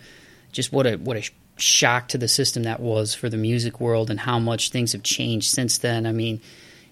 just 0.52 0.74
what 0.74 0.88
a 0.88 0.96
what 0.96 1.18
a 1.18 1.30
shock 1.58 2.10
to 2.10 2.18
the 2.18 2.28
system 2.28 2.64
that 2.64 2.80
was 2.80 3.14
for 3.14 3.30
the 3.30 3.38
music 3.38 3.80
world 3.80 4.10
and 4.10 4.20
how 4.20 4.40
much 4.40 4.70
things 4.70 4.92
have 4.92 5.04
changed 5.04 5.50
since 5.50 5.78
then. 5.78 6.06
I 6.06 6.12
mean, 6.12 6.42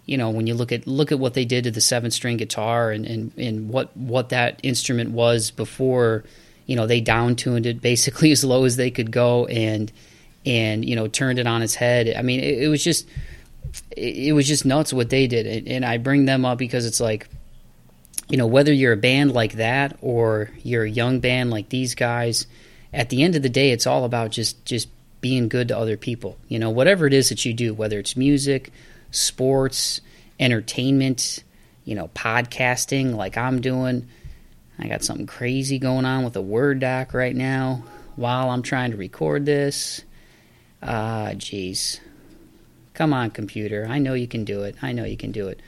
you 0.06 0.18
know, 0.18 0.30
when 0.30 0.48
you 0.48 0.54
look 0.54 0.72
at 0.72 0.88
look 0.88 1.12
at 1.12 1.20
what 1.20 1.34
they 1.34 1.46
did 1.46 1.66
to 1.66 1.72
the 1.72 1.82
seven 1.82 2.12
string 2.12 2.38
guitar 2.38 2.92
and, 2.92 3.06
and, 3.06 3.32
and 3.38 3.70
what 3.70 3.96
what 3.96 4.30
that 4.30 4.60
instrument 4.64 5.12
was 5.12 5.52
before, 5.52 6.24
you 6.66 6.76
know, 6.76 6.88
they 6.88 7.02
down 7.02 7.36
tuned 7.36 7.66
it 7.66 7.82
basically 7.82 8.32
as 8.34 8.44
low 8.44 8.66
as 8.66 8.76
they 8.78 8.92
could 8.92 9.12
go 9.12 9.46
and 9.48 9.92
and 10.46 10.84
you 10.84 10.96
know 10.96 11.08
turned 11.08 11.40
it 11.40 11.48
on 11.48 11.62
its 11.62 11.76
head. 11.76 12.14
I 12.16 12.22
mean, 12.22 12.40
it, 12.40 12.64
it 12.64 12.68
was 12.68 12.84
just 12.84 13.08
it, 13.96 14.34
was 14.34 14.48
just 14.48 14.66
nuts 14.66 14.94
what 14.94 15.10
they 15.10 15.28
did, 15.28 15.46
and, 15.46 15.68
and 15.68 15.86
I 15.86 15.98
bring 15.98 16.26
them 16.26 16.46
up 16.46 16.58
because 16.58 16.86
it's 16.86 17.00
like, 17.00 17.28
you 18.30 18.38
know, 18.38 18.48
whether 18.48 18.74
you're 18.74 18.94
a 18.94 18.98
band 18.98 19.32
like 19.32 19.54
that 19.54 19.98
or 20.02 20.52
you're 20.64 20.84
a 20.84 20.90
young 20.90 21.20
band 21.20 21.50
like 21.50 21.70
these 21.70 21.96
guys 21.96 22.46
at 22.94 23.10
the 23.10 23.24
end 23.24 23.36
of 23.36 23.42
the 23.42 23.50
day, 23.50 23.72
it's 23.72 23.88
all 23.88 24.06
about 24.06 24.32
just 24.32 24.64
just 24.66 24.88
being 25.22 25.48
good 25.48 25.70
to 25.70 25.78
other 25.78 25.98
people. 25.98 26.38
You 26.48 26.60
know, 26.60 26.70
whatever 26.70 27.08
it 27.08 27.14
is 27.14 27.30
that 27.30 27.46
you 27.46 27.54
do, 27.54 27.74
whether 27.74 27.98
it's 27.98 28.16
music, 28.16 28.72
sports, 29.12 30.02
entertainment, 30.40 31.44
you 31.86 31.96
know, 31.96 32.10
podcasting, 32.10 33.16
like 33.16 33.38
I'm 33.38 33.62
doing. 33.62 34.08
I 34.78 34.88
got 34.88 35.04
something 35.04 35.28
crazy 35.28 35.80
going 35.80 36.06
on 36.06 36.24
with 36.24 36.36
a 36.36 36.42
Word 36.42 36.80
doc 36.80 37.14
right 37.14 37.36
now 37.36 37.84
while 38.16 38.50
I'm 38.50 38.64
trying 38.64 38.92
to 38.92 38.98
record 38.98 39.46
this. 39.46 40.04
Ah, 40.82 41.28
uh, 41.28 41.30
jeez. 41.32 42.00
Come 42.94 43.14
on, 43.14 43.32
computer. 43.32 43.88
I 43.90 44.00
know 44.00 44.14
you 44.14 44.28
can 44.28 44.44
do 44.44 44.64
it. 44.64 44.76
I 44.82 44.92
know 44.92 45.04
you 45.04 45.18
can 45.18 45.32
do 45.32 45.48
it. 45.48 45.60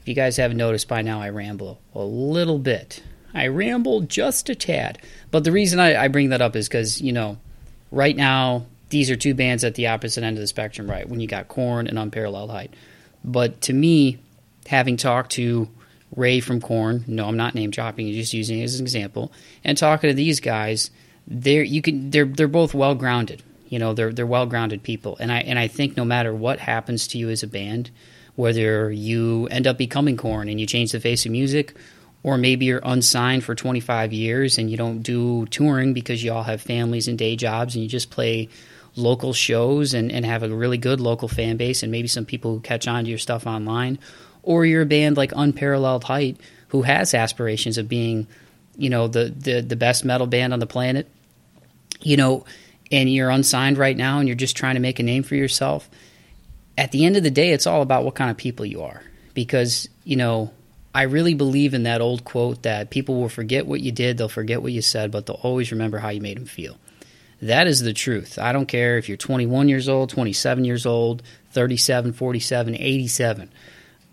If 0.00 0.08
you 0.08 0.14
guys 0.14 0.36
haven't 0.36 0.58
noticed 0.58 0.88
by 0.88 1.00
now, 1.00 1.22
I 1.22 1.30
ramble 1.30 1.80
a 1.94 2.02
little 2.02 2.58
bit. 2.58 3.02
I 3.34 3.48
ramble 3.48 4.02
just 4.02 4.48
a 4.48 4.54
tad. 4.54 4.98
But 5.30 5.44
the 5.44 5.52
reason 5.52 5.80
I, 5.80 6.04
I 6.04 6.08
bring 6.08 6.30
that 6.30 6.42
up 6.42 6.54
is 6.54 6.68
because, 6.68 7.00
you 7.00 7.12
know, 7.12 7.38
right 7.90 8.16
now, 8.16 8.66
these 8.90 9.10
are 9.10 9.16
two 9.16 9.34
bands 9.34 9.64
at 9.64 9.74
the 9.74 9.88
opposite 9.88 10.22
end 10.22 10.36
of 10.36 10.40
the 10.40 10.46
spectrum, 10.46 10.88
right? 10.88 11.08
When 11.08 11.20
you 11.20 11.26
got 11.26 11.48
Korn 11.48 11.86
and 11.86 11.98
Unparalleled 11.98 12.50
Height. 12.50 12.72
But 13.24 13.60
to 13.62 13.72
me, 13.72 14.18
having 14.66 14.96
talked 14.96 15.32
to 15.32 15.68
Ray 16.14 16.40
from 16.40 16.60
Korn, 16.60 17.04
no, 17.06 17.26
I'm 17.26 17.36
not 17.36 17.54
name 17.54 17.70
dropping, 17.70 18.12
just 18.12 18.34
using 18.34 18.60
it 18.60 18.64
as 18.64 18.78
an 18.78 18.84
example, 18.84 19.32
and 19.64 19.76
talking 19.76 20.10
to 20.10 20.14
these 20.14 20.38
guys, 20.40 20.90
they're 21.26 21.62
you 21.62 21.82
can 21.82 22.10
they're 22.10 22.26
they're 22.26 22.46
both 22.46 22.74
well 22.74 22.94
grounded. 22.94 23.42
You 23.68 23.78
know, 23.78 23.94
they're 23.94 24.12
they're 24.12 24.26
well 24.26 24.46
grounded 24.46 24.82
people. 24.82 25.16
And 25.18 25.32
I 25.32 25.38
and 25.40 25.58
I 25.58 25.66
think 25.68 25.96
no 25.96 26.04
matter 26.04 26.34
what 26.34 26.60
happens 26.60 27.08
to 27.08 27.18
you 27.18 27.30
as 27.30 27.42
a 27.42 27.48
band, 27.48 27.90
whether 28.36 28.92
you 28.92 29.48
end 29.50 29.66
up 29.66 29.78
becoming 29.78 30.16
Korn 30.16 30.48
and 30.48 30.60
you 30.60 30.66
change 30.66 30.92
the 30.92 31.00
face 31.00 31.24
of 31.24 31.32
music, 31.32 31.74
or 32.24 32.38
maybe 32.38 32.64
you're 32.64 32.80
unsigned 32.82 33.44
for 33.44 33.54
25 33.54 34.12
years 34.12 34.56
and 34.58 34.70
you 34.70 34.76
don't 34.76 35.02
do 35.02 35.44
touring 35.46 35.92
because 35.92 36.24
you 36.24 36.32
all 36.32 36.42
have 36.42 36.60
families 36.60 37.06
and 37.06 37.18
day 37.18 37.36
jobs 37.36 37.76
and 37.76 37.84
you 37.84 37.88
just 37.88 38.10
play 38.10 38.48
local 38.96 39.34
shows 39.34 39.92
and, 39.92 40.10
and 40.10 40.24
have 40.24 40.42
a 40.42 40.48
really 40.48 40.78
good 40.78 41.00
local 41.00 41.28
fan 41.28 41.58
base 41.58 41.82
and 41.82 41.92
maybe 41.92 42.08
some 42.08 42.24
people 42.24 42.54
who 42.54 42.60
catch 42.60 42.88
on 42.88 43.04
to 43.04 43.10
your 43.10 43.18
stuff 43.18 43.46
online. 43.46 43.98
Or 44.42 44.64
you're 44.64 44.82
a 44.82 44.86
band 44.86 45.16
like 45.16 45.32
unparalleled 45.36 46.04
height 46.04 46.40
who 46.68 46.82
has 46.82 47.14
aspirations 47.14 47.78
of 47.78 47.88
being 47.88 48.26
you 48.76 48.90
know 48.90 49.06
the, 49.06 49.26
the, 49.26 49.60
the 49.60 49.76
best 49.76 50.04
metal 50.04 50.26
band 50.26 50.52
on 50.52 50.58
the 50.58 50.66
planet 50.66 51.08
you 52.00 52.16
know 52.16 52.44
and 52.90 53.12
you're 53.12 53.30
unsigned 53.30 53.78
right 53.78 53.96
now 53.96 54.18
and 54.18 54.28
you're 54.28 54.34
just 54.34 54.56
trying 54.56 54.74
to 54.74 54.80
make 54.80 54.98
a 54.98 55.02
name 55.02 55.22
for 55.22 55.36
yourself. 55.36 55.88
At 56.76 56.90
the 56.90 57.04
end 57.04 57.16
of 57.16 57.22
the 57.22 57.30
day 57.30 57.52
it's 57.52 57.66
all 57.66 57.82
about 57.82 58.04
what 58.04 58.14
kind 58.16 58.30
of 58.30 58.36
people 58.36 58.66
you 58.66 58.82
are 58.82 59.02
because 59.34 59.88
you 60.02 60.16
know 60.16 60.52
I 60.94 61.02
really 61.02 61.34
believe 61.34 61.74
in 61.74 61.82
that 61.82 62.00
old 62.00 62.24
quote 62.24 62.62
that 62.62 62.90
people 62.90 63.16
will 63.16 63.28
forget 63.28 63.66
what 63.66 63.80
you 63.80 63.90
did, 63.90 64.16
they'll 64.16 64.28
forget 64.28 64.62
what 64.62 64.72
you 64.72 64.80
said, 64.80 65.10
but 65.10 65.26
they'll 65.26 65.40
always 65.42 65.72
remember 65.72 65.98
how 65.98 66.10
you 66.10 66.20
made 66.20 66.36
them 66.36 66.46
feel. 66.46 66.76
That 67.42 67.66
is 67.66 67.80
the 67.80 67.92
truth. 67.92 68.38
I 68.38 68.52
don't 68.52 68.66
care 68.66 68.96
if 68.96 69.08
you're 69.08 69.16
21 69.16 69.68
years 69.68 69.88
old, 69.88 70.10
27 70.10 70.64
years 70.64 70.86
old, 70.86 71.22
37, 71.50 72.12
47, 72.12 72.76
87. 72.76 73.50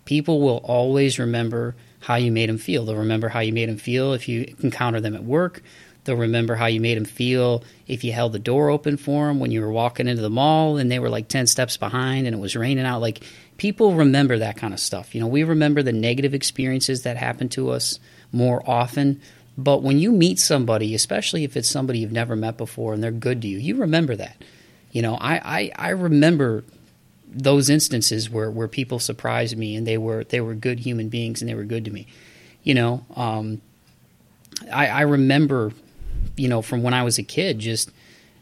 People 0.06 0.42
will 0.42 0.58
always 0.58 1.20
remember 1.20 1.76
how 2.00 2.16
you 2.16 2.32
made 2.32 2.50
them 2.50 2.58
feel. 2.58 2.84
They'll 2.84 2.98
remember 2.98 3.30
how 3.30 3.40
you 3.40 3.54
made 3.54 3.70
them 3.70 3.78
feel 3.78 4.14
if 4.14 4.28
you 4.28 4.56
encounter 4.62 5.00
them 5.00 5.16
at 5.16 5.24
work. 5.24 5.62
They'll 6.04 6.18
remember 6.18 6.56
how 6.56 6.66
you 6.66 6.82
made 6.82 6.98
them 6.98 7.06
feel 7.06 7.64
if 7.88 8.04
you 8.04 8.12
held 8.12 8.34
the 8.34 8.40
door 8.40 8.70
open 8.70 8.98
for 8.98 9.28
them 9.28 9.40
when 9.40 9.52
you 9.52 9.62
were 9.62 9.72
walking 9.72 10.08
into 10.08 10.24
the 10.24 10.32
mall 10.32 10.78
and 10.78 10.92
they 10.92 10.98
were 10.98 11.10
like 11.10 11.28
10 11.28 11.46
steps 11.46 11.78
behind 11.78 12.26
and 12.26 12.36
it 12.36 12.40
was 12.40 12.56
raining 12.56 12.86
out. 12.86 13.02
Like 13.02 13.24
people 13.62 13.94
remember 13.94 14.40
that 14.40 14.58
kind 14.58 14.74
of 14.74 14.80
stuff. 14.80 15.14
You 15.14 15.22
know, 15.22 15.28
we 15.28 15.44
remember 15.44 15.84
the 15.84 15.94
negative 15.94 16.34
experiences 16.34 17.04
that 17.04 17.16
happen 17.16 17.48
to 17.50 17.70
us 17.70 18.00
more 18.32 18.68
often. 18.68 19.22
But 19.56 19.84
when 19.84 20.00
you 20.00 20.12
meet 20.12 20.40
somebody, 20.40 20.96
especially 20.96 21.44
if 21.44 21.56
it's 21.56 21.70
somebody 21.70 22.00
you've 22.00 22.12
never 22.12 22.36
met 22.36 22.58
before 22.58 22.92
and 22.96 23.04
they're 23.04 23.12
good 23.12 23.40
to 23.44 23.48
you, 23.48 23.60
you 23.60 23.76
remember 23.76 24.16
that. 24.16 24.44
You 24.92 25.04
know, 25.04 25.14
I, 25.14 25.36
I, 25.36 25.72
I 25.76 25.90
remember 25.90 26.64
those 27.28 27.70
instances 27.70 28.32
where, 28.32 28.50
where 28.50 28.68
people 28.68 28.98
surprised 28.98 29.56
me 29.56 29.76
and 29.76 29.86
they 29.86 30.00
were 30.00 30.24
they 30.24 30.42
were 30.42 30.56
good 30.56 30.80
human 30.80 31.10
beings 31.10 31.44
and 31.44 31.48
they 31.48 31.54
were 31.54 31.64
good 31.64 31.86
to 31.86 31.92
me. 31.92 32.08
You 32.64 32.74
know, 32.74 33.06
um, 33.16 33.62
I, 34.74 34.88
I 34.88 35.02
remember, 35.02 35.72
you 36.36 36.48
know, 36.48 36.64
from 36.64 36.82
when 36.82 36.96
I 36.96 37.04
was 37.04 37.20
a 37.20 37.24
kid, 37.24 37.60
just 37.60 37.92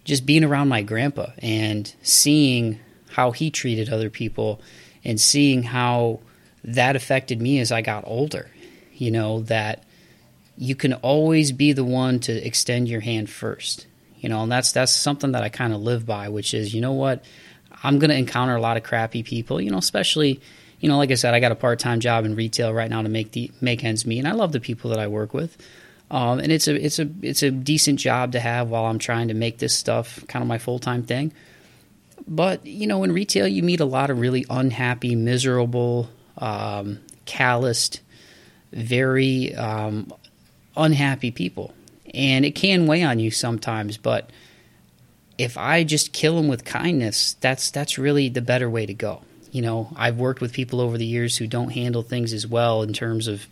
just 0.06 0.26
being 0.26 0.46
around 0.46 0.70
my 0.70 0.82
grandpa 0.82 1.32
and 1.40 1.94
seeing 2.04 2.80
how 3.10 3.32
he 3.32 3.52
treated 3.52 3.90
other 3.90 4.10
people 4.10 4.62
and 5.04 5.20
seeing 5.20 5.64
how 5.64 6.20
that 6.64 6.96
affected 6.96 7.42
me 7.42 7.60
as 7.60 7.72
I 7.72 7.82
got 7.82 8.04
older. 8.08 8.50
You 8.94 9.12
know, 9.12 9.42
that 9.44 9.84
you 10.58 10.76
can 10.76 10.94
always 10.96 11.52
be 11.52 11.72
the 11.72 11.86
one 11.86 12.20
to 12.22 12.34
extend 12.34 12.90
your 12.90 13.02
hand 13.02 13.30
first. 13.30 13.88
You 14.20 14.28
know, 14.28 14.44
and 14.44 14.52
that's 14.52 14.74
that's 14.74 14.92
something 14.92 15.32
that 15.32 15.44
I 15.44 15.50
kind 15.50 15.74
of 15.74 15.80
live 15.80 16.06
by, 16.06 16.28
which 16.28 16.54
is, 16.54 16.74
you 16.74 16.82
know 16.82 16.92
what, 16.92 17.24
I'm 17.82 18.00
going 18.00 18.10
to 18.10 18.18
encounter 18.18 18.56
a 18.56 18.62
lot 18.62 18.76
of 18.76 18.84
crappy 18.84 19.24
people, 19.24 19.62
you 19.62 19.72
know, 19.72 19.78
especially, 19.78 20.42
you 20.82 20.90
know, 20.90 20.98
like 20.98 21.12
I 21.12 21.16
said, 21.16 21.34
I 21.34 21.40
got 21.40 21.54
a 21.54 21.56
part-time 21.56 22.02
job 22.02 22.26
in 22.26 22.36
retail 22.36 22.74
right 22.74 22.90
now 22.90 23.02
to 23.02 23.08
make 23.08 23.32
the 23.32 23.52
make 23.62 23.84
ends 23.84 24.06
meet, 24.06 24.20
and 24.20 24.28
I 24.28 24.34
love 24.34 24.52
the 24.52 24.60
people 24.60 24.90
that 24.90 25.00
I 25.00 25.08
work 25.08 25.34
with. 25.34 25.58
Um, 26.12 26.40
and 26.40 26.52
it's 26.52 26.68
a 26.68 26.76
it's 26.76 27.00
a 27.00 27.10
it's 27.22 27.44
a 27.44 27.52
decent 27.52 28.00
job 28.00 28.34
to 28.34 28.40
have 28.40 28.70
while 28.70 28.86
I'm 28.86 29.00
trying 29.00 29.30
to 29.30 29.34
make 29.34 29.60
this 29.60 29.78
stuff 29.78 30.26
kind 30.28 30.42
of 30.42 30.50
my 30.50 30.58
full-time 30.58 31.04
thing. 31.04 31.32
But, 32.28 32.66
you 32.66 32.88
know, 32.88 33.04
in 33.04 33.12
retail 33.12 33.48
you 33.48 33.64
meet 33.64 33.80
a 33.80 33.86
lot 33.86 34.10
of 34.10 34.20
really 34.20 34.46
unhappy, 34.50 35.16
miserable, 35.16 36.10
um, 36.38 37.00
calloused, 37.26 38.02
very 38.72 39.56
um, 39.56 40.12
unhappy 40.76 41.32
people. 41.32 41.74
And 42.14 42.46
it 42.46 42.52
can 42.52 42.88
weigh 42.88 43.04
on 43.04 43.20
you 43.20 43.32
sometimes, 43.32 43.98
but 43.98 44.30
if 45.38 45.58
I 45.58 45.84
just 45.84 46.12
kill 46.12 46.36
them 46.36 46.48
with 46.48 46.66
kindness, 46.66 47.38
that's 47.40 47.72
that's 47.72 47.98
really 47.98 48.30
the 48.30 48.42
better 48.42 48.70
way 48.70 48.86
to 48.86 48.94
go. 48.94 49.22
You 49.52 49.62
know, 49.62 49.94
I've 49.96 50.18
worked 50.18 50.42
with 50.42 50.54
people 50.54 50.82
over 50.82 50.98
the 50.98 51.06
years 51.06 51.38
who 51.38 51.48
don't 51.48 51.70
handle 51.70 52.04
things 52.04 52.34
as 52.34 52.46
well 52.46 52.82
in 52.82 52.94
terms 52.94 53.28
of 53.28 53.48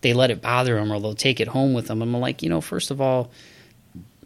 they 0.00 0.14
let 0.14 0.30
it 0.30 0.40
bother 0.40 0.76
them 0.76 0.92
or 0.92 1.00
they'll 1.00 1.14
take 1.14 1.40
it 1.40 1.48
home 1.48 1.74
with 1.74 1.88
them. 1.88 2.02
I'm 2.02 2.12
like, 2.12 2.42
you 2.42 2.48
know, 2.48 2.60
first 2.60 2.90
of 2.90 3.00
all, 3.00 3.30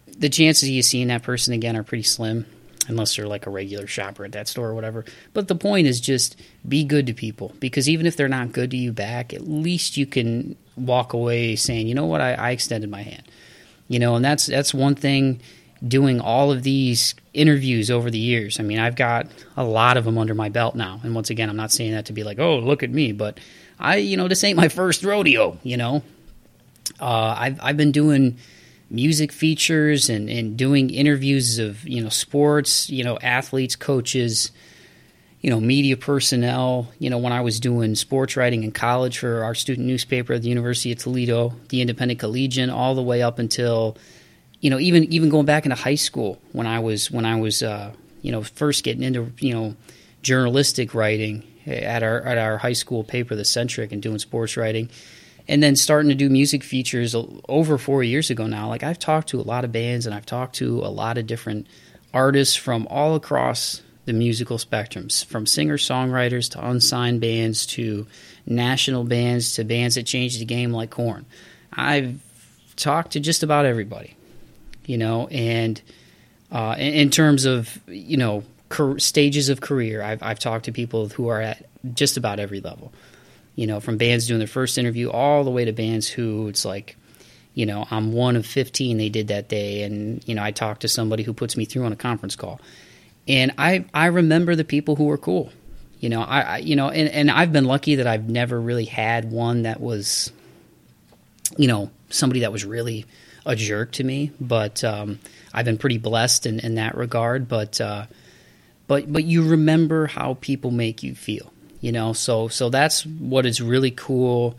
the 0.06 0.28
chances 0.28 0.68
of 0.68 0.74
you 0.74 0.82
seeing 0.82 1.08
that 1.08 1.22
person 1.22 1.54
again 1.54 1.76
are 1.76 1.82
pretty 1.82 2.04
slim 2.04 2.46
unless 2.88 3.16
they're 3.16 3.26
like 3.26 3.46
a 3.46 3.50
regular 3.50 3.86
shopper 3.86 4.24
at 4.24 4.32
that 4.32 4.48
store 4.48 4.68
or 4.68 4.74
whatever. 4.74 5.04
But 5.32 5.48
the 5.48 5.54
point 5.54 5.86
is 5.86 6.00
just 6.00 6.36
be 6.66 6.84
good 6.84 7.06
to 7.06 7.14
people 7.14 7.52
because 7.60 7.88
even 7.88 8.06
if 8.06 8.16
they're 8.16 8.28
not 8.28 8.52
good 8.52 8.70
to 8.72 8.76
you 8.76 8.92
back, 8.92 9.32
at 9.32 9.46
least 9.48 9.96
you 9.96 10.06
can 10.06 10.56
walk 10.76 11.12
away 11.12 11.56
saying, 11.56 11.86
you 11.86 11.94
know 11.94 12.06
what, 12.06 12.20
I, 12.20 12.34
I 12.34 12.50
extended 12.50 12.90
my 12.90 13.02
hand. 13.02 13.22
You 13.88 13.98
know, 13.98 14.16
and 14.16 14.24
that's 14.24 14.46
that's 14.46 14.72
one 14.72 14.94
thing 14.94 15.40
doing 15.86 16.20
all 16.20 16.52
of 16.52 16.62
these 16.62 17.14
interviews 17.34 17.90
over 17.90 18.10
the 18.10 18.18
years. 18.18 18.60
I 18.60 18.62
mean, 18.62 18.78
I've 18.78 18.96
got 18.96 19.26
a 19.56 19.64
lot 19.64 19.96
of 19.96 20.04
them 20.04 20.16
under 20.16 20.34
my 20.34 20.48
belt 20.48 20.74
now. 20.74 21.00
And 21.02 21.14
once 21.14 21.30
again, 21.30 21.50
I'm 21.50 21.56
not 21.56 21.72
saying 21.72 21.92
that 21.92 22.06
to 22.06 22.12
be 22.12 22.24
like, 22.24 22.38
oh, 22.38 22.58
look 22.58 22.82
at 22.82 22.90
me, 22.90 23.12
but 23.12 23.38
I, 23.78 23.96
you 23.96 24.16
know, 24.16 24.28
this 24.28 24.44
ain't 24.44 24.56
my 24.56 24.68
first 24.68 25.02
rodeo, 25.02 25.58
you 25.62 25.76
know. 25.76 26.02
Uh, 27.00 27.34
I've, 27.36 27.60
I've 27.62 27.76
been 27.76 27.92
doing 27.92 28.38
music 28.92 29.32
features 29.32 30.08
and, 30.08 30.28
and 30.28 30.56
doing 30.56 30.90
interviews 30.90 31.58
of, 31.58 31.86
you 31.88 32.02
know, 32.02 32.08
sports, 32.08 32.90
you 32.90 33.02
know, 33.02 33.18
athletes, 33.18 33.74
coaches, 33.74 34.52
you 35.40 35.50
know, 35.50 35.60
media 35.60 35.96
personnel. 35.96 36.92
You 36.98 37.10
know, 37.10 37.18
when 37.18 37.32
I 37.32 37.40
was 37.40 37.58
doing 37.58 37.94
sports 37.94 38.36
writing 38.36 38.62
in 38.62 38.72
college 38.72 39.18
for 39.18 39.42
our 39.44 39.54
student 39.54 39.86
newspaper 39.86 40.34
at 40.34 40.42
the 40.42 40.48
University 40.48 40.92
of 40.92 40.98
Toledo, 40.98 41.54
the 41.70 41.80
Independent 41.80 42.20
Collegian, 42.20 42.70
all 42.70 42.94
the 42.94 43.02
way 43.02 43.22
up 43.22 43.38
until– 43.38 43.96
you 44.62 44.70
know, 44.70 44.78
even 44.78 45.12
even 45.12 45.28
going 45.28 45.44
back 45.44 45.66
into 45.66 45.76
high 45.76 45.96
school 45.96 46.40
when 46.52 46.66
I 46.66 46.78
was 46.78 47.10
when 47.10 47.26
I 47.26 47.38
was 47.38 47.62
uh, 47.62 47.92
you 48.22 48.32
know 48.32 48.42
first 48.42 48.84
getting 48.84 49.02
into 49.02 49.30
you 49.40 49.52
know 49.52 49.76
journalistic 50.22 50.94
writing 50.94 51.42
at 51.66 52.02
our 52.02 52.22
at 52.22 52.38
our 52.38 52.58
high 52.58 52.72
school 52.72 53.02
paper, 53.04 53.34
the 53.34 53.44
Centric, 53.44 53.90
and 53.90 54.00
doing 54.00 54.20
sports 54.20 54.56
writing, 54.56 54.88
and 55.48 55.62
then 55.62 55.76
starting 55.76 56.08
to 56.08 56.14
do 56.14 56.28
music 56.28 56.62
features 56.62 57.14
over 57.48 57.78
four 57.78 58.02
years 58.02 58.30
ago 58.30 58.46
now. 58.46 58.68
Like 58.68 58.82
I've 58.82 58.98
talked 58.98 59.28
to 59.28 59.40
a 59.40 59.42
lot 59.42 59.64
of 59.64 59.72
bands 59.72 60.06
and 60.06 60.14
I've 60.14 60.26
talked 60.26 60.56
to 60.56 60.80
a 60.80 60.88
lot 60.88 61.18
of 61.18 61.26
different 61.26 61.66
artists 62.14 62.56
from 62.56 62.86
all 62.88 63.14
across 63.14 63.82
the 64.04 64.12
musical 64.12 64.58
spectrums, 64.58 65.24
from 65.24 65.46
singer 65.46 65.76
songwriters 65.76 66.50
to 66.50 66.68
unsigned 66.68 67.20
bands 67.20 67.66
to 67.66 68.06
national 68.46 69.04
bands 69.04 69.54
to 69.54 69.64
bands 69.64 69.94
that 69.94 70.06
changed 70.06 70.40
the 70.40 70.44
game 70.44 70.72
like 70.72 70.90
Korn. 70.90 71.24
I've 71.72 72.18
talked 72.76 73.12
to 73.12 73.20
just 73.20 73.42
about 73.42 73.64
everybody 73.64 74.16
you 74.86 74.98
know, 74.98 75.26
and 75.28 75.80
uh, 76.50 76.76
in, 76.78 76.94
in, 76.94 77.10
terms 77.10 77.44
of 77.44 77.80
you 77.86 78.16
know 78.16 78.44
stages 78.98 79.48
of 79.48 79.60
career, 79.60 80.02
I've 80.02 80.22
I've 80.22 80.38
talked 80.38 80.66
to 80.66 80.72
people 80.72 81.08
who 81.08 81.28
are 81.28 81.40
at 81.40 81.66
just 81.94 82.16
about 82.16 82.40
every 82.40 82.60
level, 82.60 82.92
you 83.54 83.66
know, 83.66 83.80
from 83.80 83.98
bands 83.98 84.26
doing 84.26 84.38
their 84.38 84.48
first 84.48 84.78
interview 84.78 85.10
all 85.10 85.44
the 85.44 85.50
way 85.50 85.64
to 85.64 85.72
bands 85.72 86.08
who 86.08 86.48
it's 86.48 86.64
like, 86.64 86.96
you 87.54 87.66
know, 87.66 87.86
I'm 87.90 88.12
one 88.12 88.36
of 88.36 88.46
15 88.46 88.96
they 88.96 89.08
did 89.08 89.28
that 89.28 89.48
day, 89.48 89.82
and 89.82 90.26
you 90.26 90.34
know, 90.34 90.42
I 90.42 90.52
talked 90.52 90.82
to 90.82 90.88
somebody 90.88 91.22
who 91.22 91.34
puts 91.34 91.56
me 91.56 91.64
through 91.64 91.84
on 91.84 91.92
a 91.92 91.96
conference 91.96 92.36
call, 92.36 92.60
and 93.28 93.52
I 93.58 93.84
I 93.92 94.06
remember 94.06 94.56
the 94.56 94.64
people 94.64 94.96
who 94.96 95.04
were 95.04 95.18
cool. 95.18 95.52
You 96.00 96.08
know, 96.08 96.22
I, 96.22 96.40
I 96.40 96.56
you 96.58 96.76
know, 96.76 96.88
and, 96.88 97.08
and 97.08 97.30
I've 97.30 97.52
been 97.52 97.66
lucky 97.66 97.96
that 97.96 98.06
I've 98.06 98.28
never 98.28 98.60
really 98.60 98.86
had 98.86 99.30
one 99.30 99.62
that 99.62 99.80
was, 99.80 100.32
you 101.56 101.68
know, 101.68 101.90
somebody 102.10 102.40
that 102.40 102.52
was 102.52 102.64
really 102.64 103.06
a 103.44 103.54
jerk 103.54 103.92
to 103.92 104.04
me, 104.04 104.32
but 104.40 104.82
um, 104.84 105.18
I've 105.52 105.64
been 105.64 105.78
pretty 105.78 105.98
blessed 105.98 106.46
in, 106.46 106.60
in 106.60 106.76
that 106.76 106.96
regard. 106.96 107.48
But 107.48 107.80
uh, 107.80 108.06
but 108.86 109.12
but 109.12 109.24
you 109.24 109.48
remember 109.48 110.06
how 110.06 110.38
people 110.40 110.70
make 110.70 111.02
you 111.02 111.14
feel, 111.14 111.51
you 111.82 111.92
know. 111.92 112.14
So 112.14 112.48
so 112.48 112.70
that's 112.70 113.04
what 113.04 113.44
is 113.44 113.60
really 113.60 113.90
cool 113.90 114.56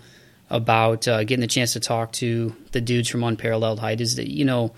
about 0.51 1.07
uh, 1.07 1.23
getting 1.23 1.41
the 1.41 1.47
chance 1.47 1.73
to 1.73 1.79
talk 1.79 2.11
to 2.11 2.55
the 2.73 2.81
dudes 2.81 3.09
from 3.09 3.23
Unparalleled 3.23 3.79
Height 3.79 3.99
is 3.99 4.17
that 4.17 4.29
you 4.29 4.45
know 4.45 4.71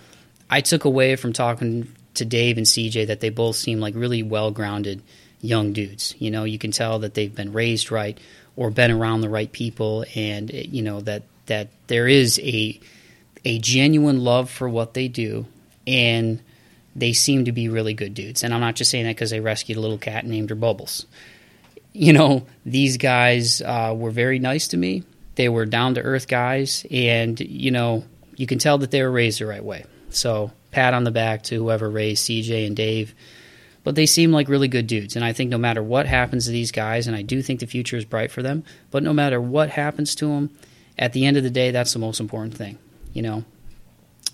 I 0.49 0.61
took 0.61 0.85
away 0.85 1.17
from 1.17 1.33
talking 1.33 1.93
to 2.13 2.23
Dave 2.23 2.57
and 2.57 2.65
CJ 2.65 3.07
that 3.07 3.19
they 3.19 3.29
both 3.29 3.57
seem 3.57 3.81
like 3.81 3.95
really 3.95 4.23
well 4.23 4.51
grounded 4.51 5.01
young 5.41 5.73
dudes. 5.73 6.15
You 6.17 6.31
know, 6.31 6.45
you 6.45 6.57
can 6.57 6.71
tell 6.71 6.99
that 6.99 7.13
they've 7.13 7.33
been 7.33 7.51
raised 7.51 7.91
right 7.91 8.17
or 8.55 8.71
been 8.71 8.91
around 8.91 9.19
the 9.19 9.29
right 9.29 9.51
people, 9.51 10.05
and 10.15 10.49
you 10.49 10.81
know 10.81 11.01
that 11.01 11.23
that 11.47 11.69
there 11.87 12.07
is 12.07 12.39
a 12.39 12.79
a 13.43 13.59
genuine 13.59 14.23
love 14.23 14.49
for 14.49 14.69
what 14.69 14.93
they 14.93 15.07
do, 15.07 15.45
and 15.85 16.41
they 16.95 17.11
seem 17.11 17.45
to 17.45 17.51
be 17.51 17.69
really 17.69 17.93
good 17.93 18.13
dudes. 18.13 18.43
And 18.43 18.53
I'm 18.53 18.61
not 18.61 18.75
just 18.75 18.91
saying 18.91 19.05
that 19.05 19.15
because 19.15 19.31
they 19.31 19.39
rescued 19.39 19.77
a 19.77 19.81
little 19.81 19.97
cat 19.97 20.25
named 20.25 20.49
her 20.49 20.55
Bubbles. 20.55 21.05
You 21.95 22.13
know, 22.13 22.45
these 22.65 22.97
guys 22.97 23.61
uh, 23.61 23.93
were 23.95 24.11
very 24.11 24.39
nice 24.39 24.67
to 24.69 24.77
me. 24.77 25.03
They 25.35 25.49
were 25.49 25.65
down 25.65 25.95
to 25.95 26.01
earth 26.01 26.27
guys, 26.27 26.85
and 26.91 27.39
you 27.39 27.71
know, 27.71 28.03
you 28.35 28.47
can 28.47 28.59
tell 28.59 28.77
that 28.79 28.91
they 28.91 29.01
were 29.01 29.11
raised 29.11 29.39
the 29.39 29.45
right 29.45 29.63
way. 29.63 29.85
So, 30.09 30.51
pat 30.71 30.93
on 30.93 31.03
the 31.03 31.11
back 31.11 31.43
to 31.43 31.55
whoever 31.55 31.89
raised 31.89 32.25
CJ 32.25 32.67
and 32.67 32.75
Dave. 32.75 33.15
But 33.83 33.95
they 33.95 34.05
seem 34.07 34.31
like 34.31 34.49
really 34.49 34.67
good 34.67 34.87
dudes, 34.87 35.15
and 35.15 35.23
I 35.23 35.33
think 35.33 35.49
no 35.49 35.57
matter 35.57 35.83
what 35.83 36.05
happens 36.05 36.45
to 36.45 36.51
these 36.51 36.71
guys, 36.71 37.07
and 37.07 37.15
I 37.15 37.21
do 37.21 37.41
think 37.41 37.59
the 37.59 37.67
future 37.67 37.97
is 37.97 38.05
bright 38.05 38.31
for 38.31 38.41
them. 38.41 38.63
But 38.91 39.03
no 39.03 39.13
matter 39.13 39.39
what 39.39 39.69
happens 39.69 40.15
to 40.15 40.27
them, 40.27 40.49
at 40.97 41.13
the 41.13 41.25
end 41.25 41.37
of 41.37 41.43
the 41.43 41.49
day, 41.49 41.71
that's 41.71 41.93
the 41.93 41.99
most 41.99 42.19
important 42.19 42.55
thing 42.55 42.77
you 43.15 43.21
know, 43.23 43.43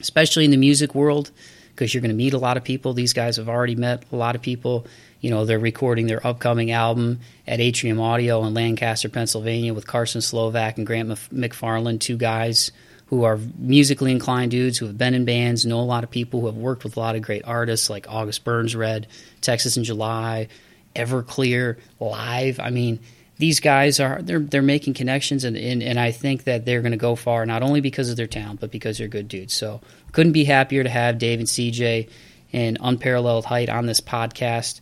especially 0.01 0.43
in 0.43 0.51
the 0.51 0.57
music 0.57 0.93
world, 0.93 1.31
because 1.69 1.93
you're 1.93 2.01
going 2.01 2.09
to 2.09 2.15
meet 2.15 2.33
a 2.33 2.37
lot 2.37 2.57
of 2.57 2.65
people. 2.65 2.93
These 2.93 3.13
guys 3.13 3.37
have 3.37 3.47
already 3.47 3.75
met 3.75 4.03
a 4.11 4.15
lot 4.17 4.35
of 4.35 4.41
people. 4.41 4.85
You 5.21 5.29
know, 5.29 5.45
they're 5.45 5.59
recording 5.59 6.07
their 6.07 6.25
upcoming 6.25 6.71
album 6.71 7.19
at 7.47 7.59
Atrium 7.59 7.99
Audio 7.99 8.43
in 8.43 8.55
Lancaster, 8.55 9.07
Pennsylvania, 9.07 9.73
with 9.73 9.85
Carson 9.85 10.19
Slovak 10.19 10.77
and 10.77 10.85
Grant 10.85 11.09
McFarland, 11.09 11.99
two 11.99 12.17
guys 12.17 12.71
who 13.05 13.23
are 13.23 13.37
musically 13.57 14.11
inclined 14.11 14.51
dudes 14.51 14.77
who 14.77 14.87
have 14.87 14.97
been 14.97 15.13
in 15.13 15.25
bands, 15.25 15.65
know 15.65 15.79
a 15.79 15.81
lot 15.81 16.03
of 16.03 16.09
people 16.09 16.39
who 16.39 16.47
have 16.47 16.55
worked 16.55 16.83
with 16.83 16.97
a 16.97 16.99
lot 16.99 17.15
of 17.15 17.21
great 17.21 17.43
artists 17.45 17.89
like 17.89 18.07
August 18.09 18.43
Burns 18.43 18.75
Red, 18.75 19.05
Texas 19.41 19.77
in 19.77 19.83
July, 19.83 20.47
Everclear, 20.95 21.77
Live. 21.99 22.59
I 22.59 22.71
mean, 22.71 22.99
these 23.37 23.59
guys 23.59 23.99
are 23.99 24.21
they're 24.21 24.39
they're 24.39 24.61
making 24.61 24.93
connections 24.93 25.43
and 25.43 25.57
and, 25.57 25.83
and 25.83 25.99
I 25.99 26.11
think 26.11 26.45
that 26.45 26.65
they're 26.65 26.81
going 26.81 26.91
to 26.91 26.97
go 26.97 27.15
far 27.15 27.45
not 27.45 27.63
only 27.63 27.81
because 27.81 28.09
of 28.09 28.15
their 28.15 28.27
talent 28.27 28.59
but 28.59 28.71
because 28.71 28.97
they're 28.97 29.07
good 29.07 29.27
dudes. 29.27 29.53
So 29.53 29.81
couldn't 30.13 30.31
be 30.31 30.45
happier 30.45 30.83
to 30.83 30.89
have 30.89 31.17
Dave 31.17 31.39
and 31.39 31.47
CJ 31.47 32.09
and 32.53 32.77
unparalleled 32.81 33.45
height 33.45 33.69
on 33.69 33.87
this 33.87 33.99
podcast 33.99 34.79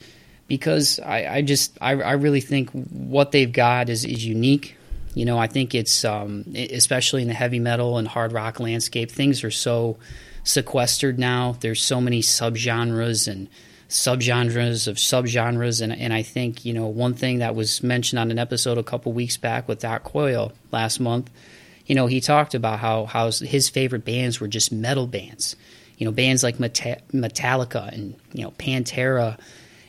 because 0.49 0.99
I, 0.99 1.35
I 1.35 1.41
just 1.43 1.77
I, 1.79 1.91
I, 1.91 2.13
really 2.13 2.41
think 2.41 2.71
what 2.71 3.31
they've 3.31 3.51
got 3.51 3.87
is, 3.87 4.03
is 4.03 4.25
unique. 4.25 4.75
You 5.13 5.23
know, 5.23 5.37
I 5.37 5.47
think 5.47 5.73
it's 5.73 6.03
um, 6.03 6.43
especially 6.53 7.21
in 7.21 7.29
the 7.29 7.33
heavy 7.33 7.59
metal 7.59 7.97
and 7.97 8.07
hard 8.07 8.33
rock 8.33 8.59
landscape, 8.59 9.11
things 9.11 9.43
are 9.43 9.51
so 9.51 9.97
sequestered 10.43 11.19
now. 11.19 11.55
There's 11.59 11.81
so 11.81 12.01
many 12.01 12.21
subgenres 12.21 13.27
and 13.27 13.47
subgenres 13.89 14.87
of 14.87 14.97
subgenres, 14.97 15.81
and 15.81 15.93
and 15.93 16.13
I 16.13 16.23
think 16.23 16.65
you 16.65 16.73
know 16.73 16.87
one 16.87 17.13
thing 17.13 17.39
that 17.39 17.55
was 17.55 17.83
mentioned 17.83 18.19
on 18.19 18.31
an 18.31 18.39
episode 18.39 18.77
a 18.77 18.83
couple 18.83 19.13
weeks 19.13 19.37
back 19.37 19.67
with 19.67 19.79
Doc 19.79 20.03
Coyle 20.03 20.51
last 20.71 20.99
month. 20.99 21.29
You 21.85 21.95
know, 21.95 22.07
he 22.07 22.21
talked 22.21 22.55
about 22.55 22.79
how 22.79 23.05
how 23.05 23.31
his 23.31 23.69
favorite 23.69 24.03
bands 24.03 24.39
were 24.39 24.47
just 24.47 24.71
metal 24.71 25.05
bands. 25.05 25.55
You 25.97 26.05
know, 26.05 26.11
bands 26.11 26.43
like 26.43 26.57
Metallica 26.57 27.91
and 27.91 28.15
you 28.33 28.43
know 28.43 28.51
Pantera 28.51 29.37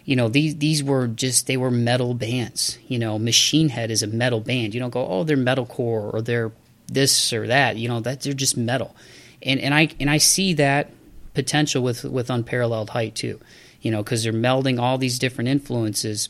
you 0.04 0.16
know 0.16 0.28
these 0.28 0.56
these 0.56 0.82
were 0.82 1.06
just 1.06 1.46
they 1.46 1.56
were 1.56 1.70
metal 1.70 2.14
bands. 2.14 2.78
You 2.86 2.98
know 2.98 3.18
machine 3.18 3.68
head 3.68 3.90
is 3.90 4.02
a 4.02 4.06
metal 4.06 4.40
band. 4.40 4.74
You 4.74 4.80
don't 4.80 4.90
go 4.90 5.06
oh 5.06 5.24
they're 5.24 5.36
metalcore 5.36 6.12
or 6.14 6.22
they're 6.22 6.52
this 6.86 7.32
or 7.32 7.46
that. 7.46 7.76
You 7.76 7.88
know 7.88 8.00
that 8.00 8.22
they're 8.22 8.32
just 8.32 8.56
metal. 8.56 8.94
And 9.42 9.60
and 9.60 9.72
i 9.74 9.88
and 9.98 10.10
i 10.10 10.18
see 10.18 10.54
that 10.54 10.90
potential 11.34 11.82
with 11.82 12.04
with 12.04 12.28
unparalleled 12.28 12.90
height 12.90 13.14
too 13.14 13.40
you 13.80 13.90
know 13.90 14.02
because 14.02 14.22
they're 14.22 14.32
melding 14.32 14.78
all 14.80 14.98
these 14.98 15.18
different 15.18 15.48
influences. 15.48 16.28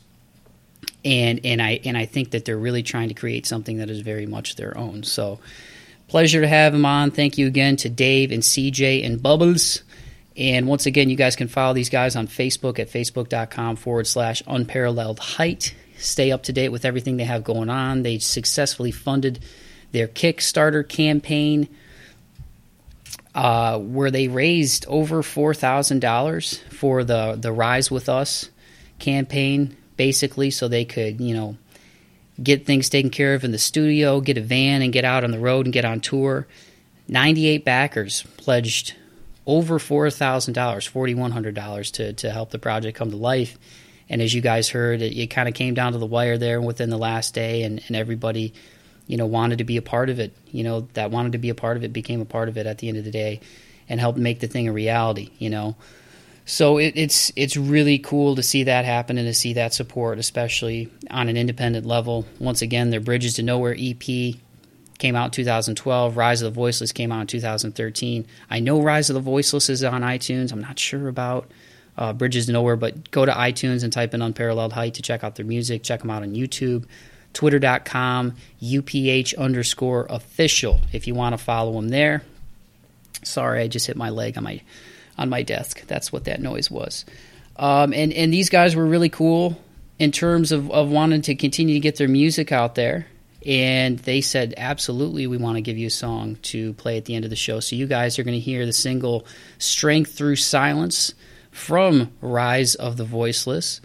And 1.05 1.41
and 1.45 1.63
i 1.63 1.81
and 1.85 1.97
i 1.97 2.07
think 2.07 2.31
that 2.33 2.45
they're 2.45 2.59
really 2.59 2.83
trying 2.83 3.09
to 3.09 3.15
create 3.15 3.47
something 3.47 3.79
that 3.79 3.91
is 3.91 4.01
very 4.01 4.27
much 4.27 4.57
their 4.57 4.77
own. 4.77 5.03
So 5.03 5.39
pleasure 6.09 6.41
to 6.41 6.49
have 6.49 6.75
him 6.75 6.85
on. 6.85 7.11
Thank 7.11 7.39
you 7.39 7.47
again 7.47 7.77
to 7.77 7.89
dave 7.89 8.33
and 8.33 8.43
cj 8.43 9.05
and 9.05 9.23
bubbles 9.23 9.83
and 10.41 10.67
once 10.67 10.87
again, 10.87 11.11
you 11.11 11.17
guys 11.17 11.37
can 11.37 11.49
follow 11.49 11.75
these 11.75 11.91
guys 11.91 12.17
on 12.17 12.27
Facebook 12.27 12.79
at 12.79 12.89
facebook.com 12.89 13.77
forward 13.77 14.07
slash 14.07 14.43
unparalleled 14.47 15.19
height. 15.19 15.75
Stay 15.99 16.33
up 16.33 16.45
to 16.45 16.53
date 16.55 16.71
with 16.71 16.87
everything 16.87 17.19
they 17.19 17.25
have 17.25 17.45
going 17.45 17.69
on. 17.69 18.03
They 18.03 18.19
successfully 18.21 18.91
funded 18.91 19.41
their 19.93 20.09
Kickstarter 20.09 20.89
campaign 20.89 21.69
uh, 23.35 23.79
where 23.81 24.11
they 24.11 24.29
raised 24.29 24.87
over 24.87 25.23
$4,000 25.23 26.73
for 26.73 27.05
the, 27.05 27.37
the 27.39 27.53
Rise 27.53 27.91
With 27.91 28.09
Us 28.09 28.49
campaign, 28.99 29.77
basically, 29.97 30.51
so 30.51 30.69
they 30.69 30.87
could, 30.87 31.21
you 31.21 31.35
know, 31.35 31.59
get 32.43 32.65
things 32.65 32.89
taken 32.89 33.11
care 33.11 33.35
of 33.35 33.45
in 33.45 33.53
the 33.53 33.59
studio, 33.59 34.23
get 34.23 34.39
a 34.39 34.41
van, 34.41 34.81
and 34.81 34.91
get 34.91 35.05
out 35.05 35.23
on 35.23 35.33
the 35.33 35.39
road 35.39 35.67
and 35.67 35.73
get 35.75 35.85
on 35.85 36.01
tour. 36.01 36.47
98 37.09 37.63
backers 37.63 38.23
pledged 38.39 38.95
over 39.47 39.79
$4,000, 39.79 40.55
$4,100 40.55 41.93
to, 41.93 42.13
to 42.13 42.31
help 42.31 42.51
the 42.51 42.59
project 42.59 42.97
come 42.97 43.11
to 43.11 43.17
life. 43.17 43.59
And 44.09 44.21
as 44.21 44.35
you 44.35 44.41
guys 44.41 44.69
heard, 44.69 45.03
it, 45.03 45.17
it 45.17 45.29
kind 45.29 45.49
of 45.49 45.55
came 45.55 45.75
down 45.75 45.93
to 45.93 45.99
the 45.99 46.07
wire 46.07 46.37
there 46.37 46.61
within 46.61 46.91
the 46.91 46.99
last 46.99 47.35
day, 47.35 47.63
and, 47.63 47.83
and 47.87 47.97
everybody, 47.97 48.53
you 49.07 49.17
know, 49.17 49.27
wanted 49.27 49.59
to 49.59 49.65
be 49.65 49.77
a 49.77 49.83
part 49.83 50.11
of 50.11 50.19
it. 50.19 50.37
You 50.51 50.65
know, 50.65 50.89
that 50.95 51.11
wanted 51.11 51.33
to 51.33 51.39
be 51.39 51.49
a 51.49 51.55
part 51.55 51.77
of 51.77 51.85
it 51.85 51.93
became 51.93 52.21
a 52.21 52.27
part 52.27 52.49
of 52.49 52.57
it 52.59 52.67
at 52.67 52.79
the 52.79 52.89
end 52.89 52.99
of 52.99 53.05
the 53.05 53.11
day 53.11 53.41
and 53.89 53.99
helped 54.01 54.19
make 54.19 54.41
the 54.41 54.47
thing 54.47 54.69
a 54.69 54.73
reality, 54.73 55.31
you 55.39 55.51
know. 55.51 55.77
So 56.45 56.79
it, 56.79 56.95
it's 56.97 57.33
it's 57.37 57.57
really 57.57 57.99
cool 57.99 58.35
to 58.37 58.43
see 58.43 58.65
that 58.65 58.85
happen 58.85 59.19
and 59.19 59.27
to 59.29 59.35
see 59.35 59.53
that 59.55 59.73
support, 59.73 60.19
especially 60.19 60.91
on 61.09 61.29
an 61.29 61.37
independent 61.37 61.87
level. 61.87 62.27
Once 62.41 62.63
again, 62.63 62.91
their 62.91 63.01
Bridges 63.01 63.35
to 63.35 63.43
Nowhere 63.43 63.77
EP 63.79 64.35
came 65.01 65.17
out 65.17 65.27
in 65.27 65.31
2012. 65.33 66.17
Rise 66.17 66.43
of 66.43 66.53
the 66.53 66.57
Voiceless 66.57 66.93
came 66.93 67.11
out 67.11 67.23
in 67.23 67.27
2013. 67.27 68.27
I 68.49 68.61
know 68.61 68.81
Rise 68.81 69.11
of 69.11 69.15
the 69.15 69.21
Voiceless 69.21 69.69
is 69.69 69.83
on 69.83 70.03
iTunes. 70.03 70.53
I'm 70.53 70.61
not 70.61 70.79
sure 70.79 71.09
about 71.09 71.51
uh, 71.99 72.13
Bridges 72.13 72.47
to 72.47 72.53
Nowhere, 72.53 72.77
but 72.77 73.11
go 73.11 73.25
to 73.25 73.33
iTunes 73.33 73.83
and 73.83 73.93
type 73.93 74.15
in 74.15 74.23
Unparalleled 74.23 74.73
Height 74.73 74.95
to 74.95 75.03
check 75.03 75.25
out 75.25 75.35
their 75.35 75.47
music. 75.47 75.83
Check 75.83 76.01
them 76.01 76.11
out 76.11 76.23
on 76.23 76.35
YouTube, 76.35 76.85
twitter.com, 77.33 78.37
UPH 78.63 79.37
underscore 79.37 80.07
official 80.09 80.81
if 80.93 81.07
you 81.07 81.15
want 81.15 81.33
to 81.33 81.39
follow 81.39 81.73
them 81.73 81.89
there. 81.89 82.23
Sorry, 83.23 83.63
I 83.63 83.69
just 83.69 83.87
hit 83.87 83.97
my 83.97 84.11
leg 84.11 84.39
on 84.39 84.45
my 84.45 84.61
on 85.19 85.29
my 85.29 85.43
desk. 85.43 85.87
That's 85.87 86.13
what 86.13 86.25
that 86.25 86.41
noise 86.41 86.71
was. 86.71 87.05
Um, 87.57 87.93
and 87.93 88.13
and 88.13 88.33
these 88.33 88.49
guys 88.49 88.75
were 88.75 88.87
really 88.87 89.11
cool 89.11 89.61
in 89.99 90.13
terms 90.13 90.51
of, 90.53 90.71
of 90.71 90.89
wanting 90.89 91.21
to 91.21 91.35
continue 91.35 91.75
to 91.75 91.81
get 91.81 91.97
their 91.97 92.09
music 92.09 92.53
out 92.53 92.75
there 92.75 93.07
and 93.47 93.99
they 94.01 94.21
said 94.21 94.55
absolutely 94.57 95.27
we 95.27 95.37
want 95.37 95.57
to 95.57 95.63
give 95.63 95.79
you 95.79 95.87
a 95.87 95.91
song 95.91 96.37
to 96.43 96.73
play 96.75 96.97
at 96.97 97.07
the 97.07 97.15
end 97.15 97.25
of 97.25 97.31
the 97.31 97.37
show 97.37 97.61
so 97.61 97.77
you 97.77 97.87
guys 97.87 98.19
are 98.19 98.23
going 98.23 98.37
to 98.37 98.41
hear 98.41 98.67
the 98.67 98.73
single 98.73 99.27
strength 99.59 100.13
through 100.13 100.37
silence 100.37 101.15
from 101.51 102.11
rise 102.21 102.75
of 102.75 102.97
the 102.97 103.05
voiceless 103.05 103.81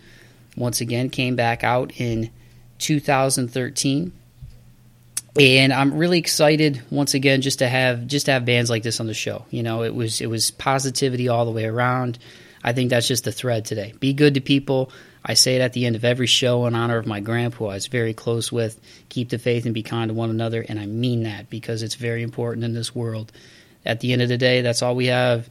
once 0.57 0.81
again 0.81 1.09
came 1.09 1.35
back 1.35 1.63
out 1.63 1.91
in 1.99 2.29
2013 2.79 4.11
and 5.37 5.73
I'm 5.73 5.97
really 5.97 6.19
excited 6.19 6.81
once 6.89 7.13
again 7.13 7.41
just 7.41 7.59
to 7.59 7.67
have 7.67 8.07
just 8.07 8.27
to 8.27 8.31
have 8.31 8.45
bands 8.45 8.69
like 8.69 8.83
this 8.83 8.99
on 8.99 9.07
the 9.07 9.13
show. 9.13 9.45
You 9.49 9.63
know, 9.63 9.83
it 9.83 9.93
was 9.93 10.21
it 10.21 10.27
was 10.27 10.51
positivity 10.51 11.27
all 11.27 11.45
the 11.45 11.51
way 11.51 11.65
around. 11.65 12.17
I 12.63 12.73
think 12.73 12.89
that's 12.89 13.07
just 13.07 13.25
the 13.25 13.31
thread 13.31 13.65
today. 13.65 13.93
Be 13.99 14.13
good 14.13 14.35
to 14.35 14.41
people. 14.41 14.91
I 15.27 15.33
say 15.33 15.55
it 15.55 15.61
at 15.61 15.73
the 15.73 15.87
end 15.87 15.95
of 15.95 16.05
every 16.05 16.27
show 16.27 16.67
in 16.67 16.75
honor 16.75 16.97
of 16.97 17.07
my 17.07 17.19
grandpa, 17.19 17.69
I 17.69 17.73
was 17.73 17.87
very 17.87 18.13
close 18.13 18.51
with. 18.51 18.79
Keep 19.09 19.29
the 19.29 19.39
faith 19.39 19.65
and 19.65 19.73
be 19.73 19.81
kind 19.81 20.09
to 20.09 20.13
one 20.13 20.29
another, 20.29 20.63
and 20.67 20.79
I 20.79 20.85
mean 20.85 21.23
that 21.23 21.49
because 21.49 21.81
it's 21.81 21.95
very 21.95 22.21
important 22.21 22.63
in 22.63 22.75
this 22.75 22.93
world. 22.93 23.31
At 23.83 24.01
the 24.01 24.13
end 24.13 24.21
of 24.21 24.29
the 24.29 24.37
day, 24.37 24.61
that's 24.61 24.83
all 24.83 24.95
we 24.95 25.07
have 25.07 25.49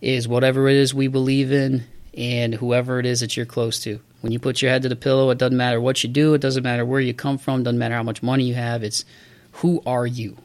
is 0.00 0.26
whatever 0.26 0.70
it 0.70 0.76
is 0.76 0.94
we 0.94 1.08
believe 1.08 1.52
in 1.52 1.84
and 2.16 2.54
whoever 2.54 2.98
it 2.98 3.04
is 3.04 3.20
that 3.20 3.36
you're 3.36 3.44
close 3.44 3.80
to. 3.80 4.00
When 4.22 4.32
you 4.32 4.38
put 4.38 4.62
your 4.62 4.70
head 4.70 4.82
to 4.82 4.88
the 4.88 4.96
pillow, 4.96 5.28
it 5.30 5.38
doesn't 5.38 5.56
matter 5.56 5.80
what 5.82 6.02
you 6.02 6.08
do, 6.08 6.32
it 6.32 6.40
doesn't 6.40 6.62
matter 6.62 6.86
where 6.86 7.00
you 7.00 7.12
come 7.12 7.36
from, 7.36 7.62
doesn't 7.62 7.78
matter 7.78 7.94
how 7.94 8.02
much 8.02 8.22
money 8.22 8.44
you 8.44 8.54
have. 8.54 8.82
It's 8.82 9.04
who 9.52 9.82
are 9.84 10.06
you? 10.06 10.38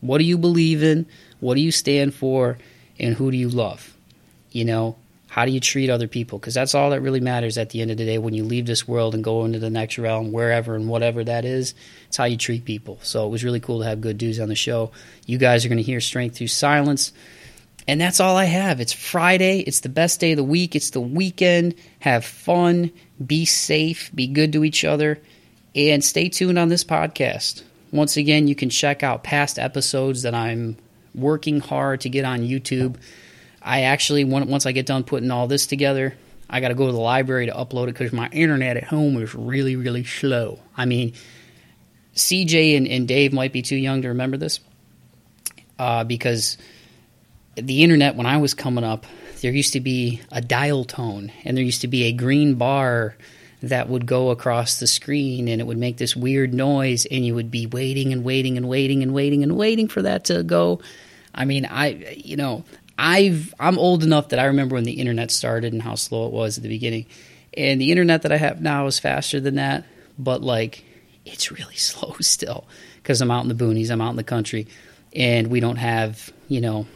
What 0.00 0.18
do 0.18 0.24
you 0.24 0.38
believe 0.38 0.82
in? 0.82 1.06
What 1.40 1.54
do 1.54 1.60
you 1.60 1.70
stand 1.70 2.14
for? 2.14 2.56
And 2.98 3.14
who 3.14 3.30
do 3.30 3.36
you 3.36 3.50
love? 3.50 3.94
You 4.50 4.64
know, 4.64 4.96
how 5.32 5.46
do 5.46 5.50
you 5.50 5.60
treat 5.60 5.88
other 5.88 6.08
people? 6.08 6.38
Because 6.38 6.52
that's 6.52 6.74
all 6.74 6.90
that 6.90 7.00
really 7.00 7.18
matters 7.18 7.56
at 7.56 7.70
the 7.70 7.80
end 7.80 7.90
of 7.90 7.96
the 7.96 8.04
day 8.04 8.18
when 8.18 8.34
you 8.34 8.44
leave 8.44 8.66
this 8.66 8.86
world 8.86 9.14
and 9.14 9.24
go 9.24 9.46
into 9.46 9.58
the 9.58 9.70
next 9.70 9.96
realm, 9.96 10.30
wherever 10.30 10.74
and 10.74 10.88
whatever 10.88 11.24
that 11.24 11.46
is. 11.46 11.72
It's 12.08 12.18
how 12.18 12.24
you 12.24 12.36
treat 12.36 12.66
people. 12.66 12.98
So 13.02 13.26
it 13.26 13.30
was 13.30 13.42
really 13.42 13.58
cool 13.58 13.78
to 13.78 13.86
have 13.86 14.02
good 14.02 14.18
dudes 14.18 14.38
on 14.38 14.50
the 14.50 14.54
show. 14.54 14.90
You 15.24 15.38
guys 15.38 15.64
are 15.64 15.70
going 15.70 15.78
to 15.78 15.82
hear 15.82 16.02
Strength 16.02 16.36
Through 16.36 16.48
Silence. 16.48 17.14
And 17.88 17.98
that's 17.98 18.20
all 18.20 18.36
I 18.36 18.44
have. 18.44 18.78
It's 18.78 18.92
Friday. 18.92 19.60
It's 19.60 19.80
the 19.80 19.88
best 19.88 20.20
day 20.20 20.32
of 20.32 20.36
the 20.36 20.44
week. 20.44 20.76
It's 20.76 20.90
the 20.90 21.00
weekend. 21.00 21.76
Have 22.00 22.26
fun. 22.26 22.92
Be 23.24 23.46
safe. 23.46 24.14
Be 24.14 24.26
good 24.26 24.52
to 24.52 24.64
each 24.64 24.84
other. 24.84 25.18
And 25.74 26.04
stay 26.04 26.28
tuned 26.28 26.58
on 26.58 26.68
this 26.68 26.84
podcast. 26.84 27.62
Once 27.90 28.18
again, 28.18 28.48
you 28.48 28.54
can 28.54 28.68
check 28.68 29.02
out 29.02 29.24
past 29.24 29.58
episodes 29.58 30.24
that 30.24 30.34
I'm 30.34 30.76
working 31.14 31.60
hard 31.60 32.02
to 32.02 32.10
get 32.10 32.26
on 32.26 32.40
YouTube. 32.40 32.96
I 33.64 33.82
actually 33.82 34.24
once 34.24 34.66
I 34.66 34.72
get 34.72 34.86
done 34.86 35.04
putting 35.04 35.30
all 35.30 35.46
this 35.46 35.66
together, 35.66 36.14
I 36.50 36.60
got 36.60 36.68
to 36.68 36.74
go 36.74 36.86
to 36.86 36.92
the 36.92 37.00
library 37.00 37.46
to 37.46 37.52
upload 37.52 37.84
it 37.84 37.94
because 37.94 38.12
my 38.12 38.28
internet 38.28 38.76
at 38.76 38.84
home 38.84 39.16
is 39.22 39.34
really 39.34 39.76
really 39.76 40.04
slow. 40.04 40.60
I 40.76 40.84
mean, 40.84 41.14
CJ 42.14 42.76
and, 42.76 42.88
and 42.88 43.08
Dave 43.08 43.32
might 43.32 43.52
be 43.52 43.62
too 43.62 43.76
young 43.76 44.02
to 44.02 44.08
remember 44.08 44.36
this 44.36 44.60
uh, 45.78 46.04
because 46.04 46.58
the 47.56 47.82
internet 47.82 48.16
when 48.16 48.26
I 48.26 48.38
was 48.38 48.54
coming 48.54 48.84
up, 48.84 49.06
there 49.40 49.52
used 49.52 49.72
to 49.74 49.80
be 49.80 50.20
a 50.30 50.40
dial 50.40 50.84
tone 50.84 51.32
and 51.44 51.56
there 51.56 51.64
used 51.64 51.80
to 51.82 51.88
be 51.88 52.04
a 52.04 52.12
green 52.12 52.54
bar 52.54 53.16
that 53.62 53.88
would 53.88 54.06
go 54.06 54.30
across 54.30 54.80
the 54.80 54.86
screen 54.86 55.48
and 55.48 55.60
it 55.60 55.64
would 55.64 55.78
make 55.78 55.96
this 55.96 56.16
weird 56.16 56.52
noise 56.52 57.06
and 57.06 57.24
you 57.24 57.34
would 57.34 57.50
be 57.50 57.66
waiting 57.66 58.12
and 58.12 58.24
waiting 58.24 58.56
and 58.56 58.68
waiting 58.68 59.02
and 59.02 59.14
waiting 59.14 59.42
and 59.42 59.56
waiting 59.56 59.88
for 59.88 60.02
that 60.02 60.24
to 60.24 60.42
go. 60.42 60.80
I 61.34 61.44
mean, 61.44 61.66
I 61.66 62.16
you 62.16 62.36
know, 62.36 62.64
I've 62.98 63.54
I'm 63.58 63.78
old 63.78 64.04
enough 64.04 64.30
that 64.30 64.38
I 64.38 64.44
remember 64.44 64.74
when 64.74 64.84
the 64.84 64.92
internet 64.92 65.30
started 65.30 65.72
and 65.72 65.82
how 65.82 65.94
slow 65.94 66.26
it 66.26 66.32
was 66.32 66.56
at 66.56 66.62
the 66.62 66.68
beginning. 66.68 67.06
And 67.54 67.80
the 67.80 67.90
internet 67.90 68.22
that 68.22 68.32
I 68.32 68.36
have 68.36 68.62
now 68.62 68.86
is 68.86 68.98
faster 68.98 69.40
than 69.40 69.56
that, 69.56 69.84
but 70.18 70.42
like 70.42 70.84
it's 71.24 71.50
really 71.50 71.76
slow 71.76 72.16
still 72.20 72.66
because 72.96 73.20
I'm 73.20 73.30
out 73.30 73.42
in 73.42 73.48
the 73.48 73.54
boonies, 73.54 73.90
I'm 73.90 74.00
out 74.00 74.10
in 74.10 74.16
the 74.16 74.24
country, 74.24 74.68
and 75.14 75.48
we 75.48 75.60
don't 75.60 75.76
have, 75.76 76.32
you 76.48 76.60
know, 76.60 76.86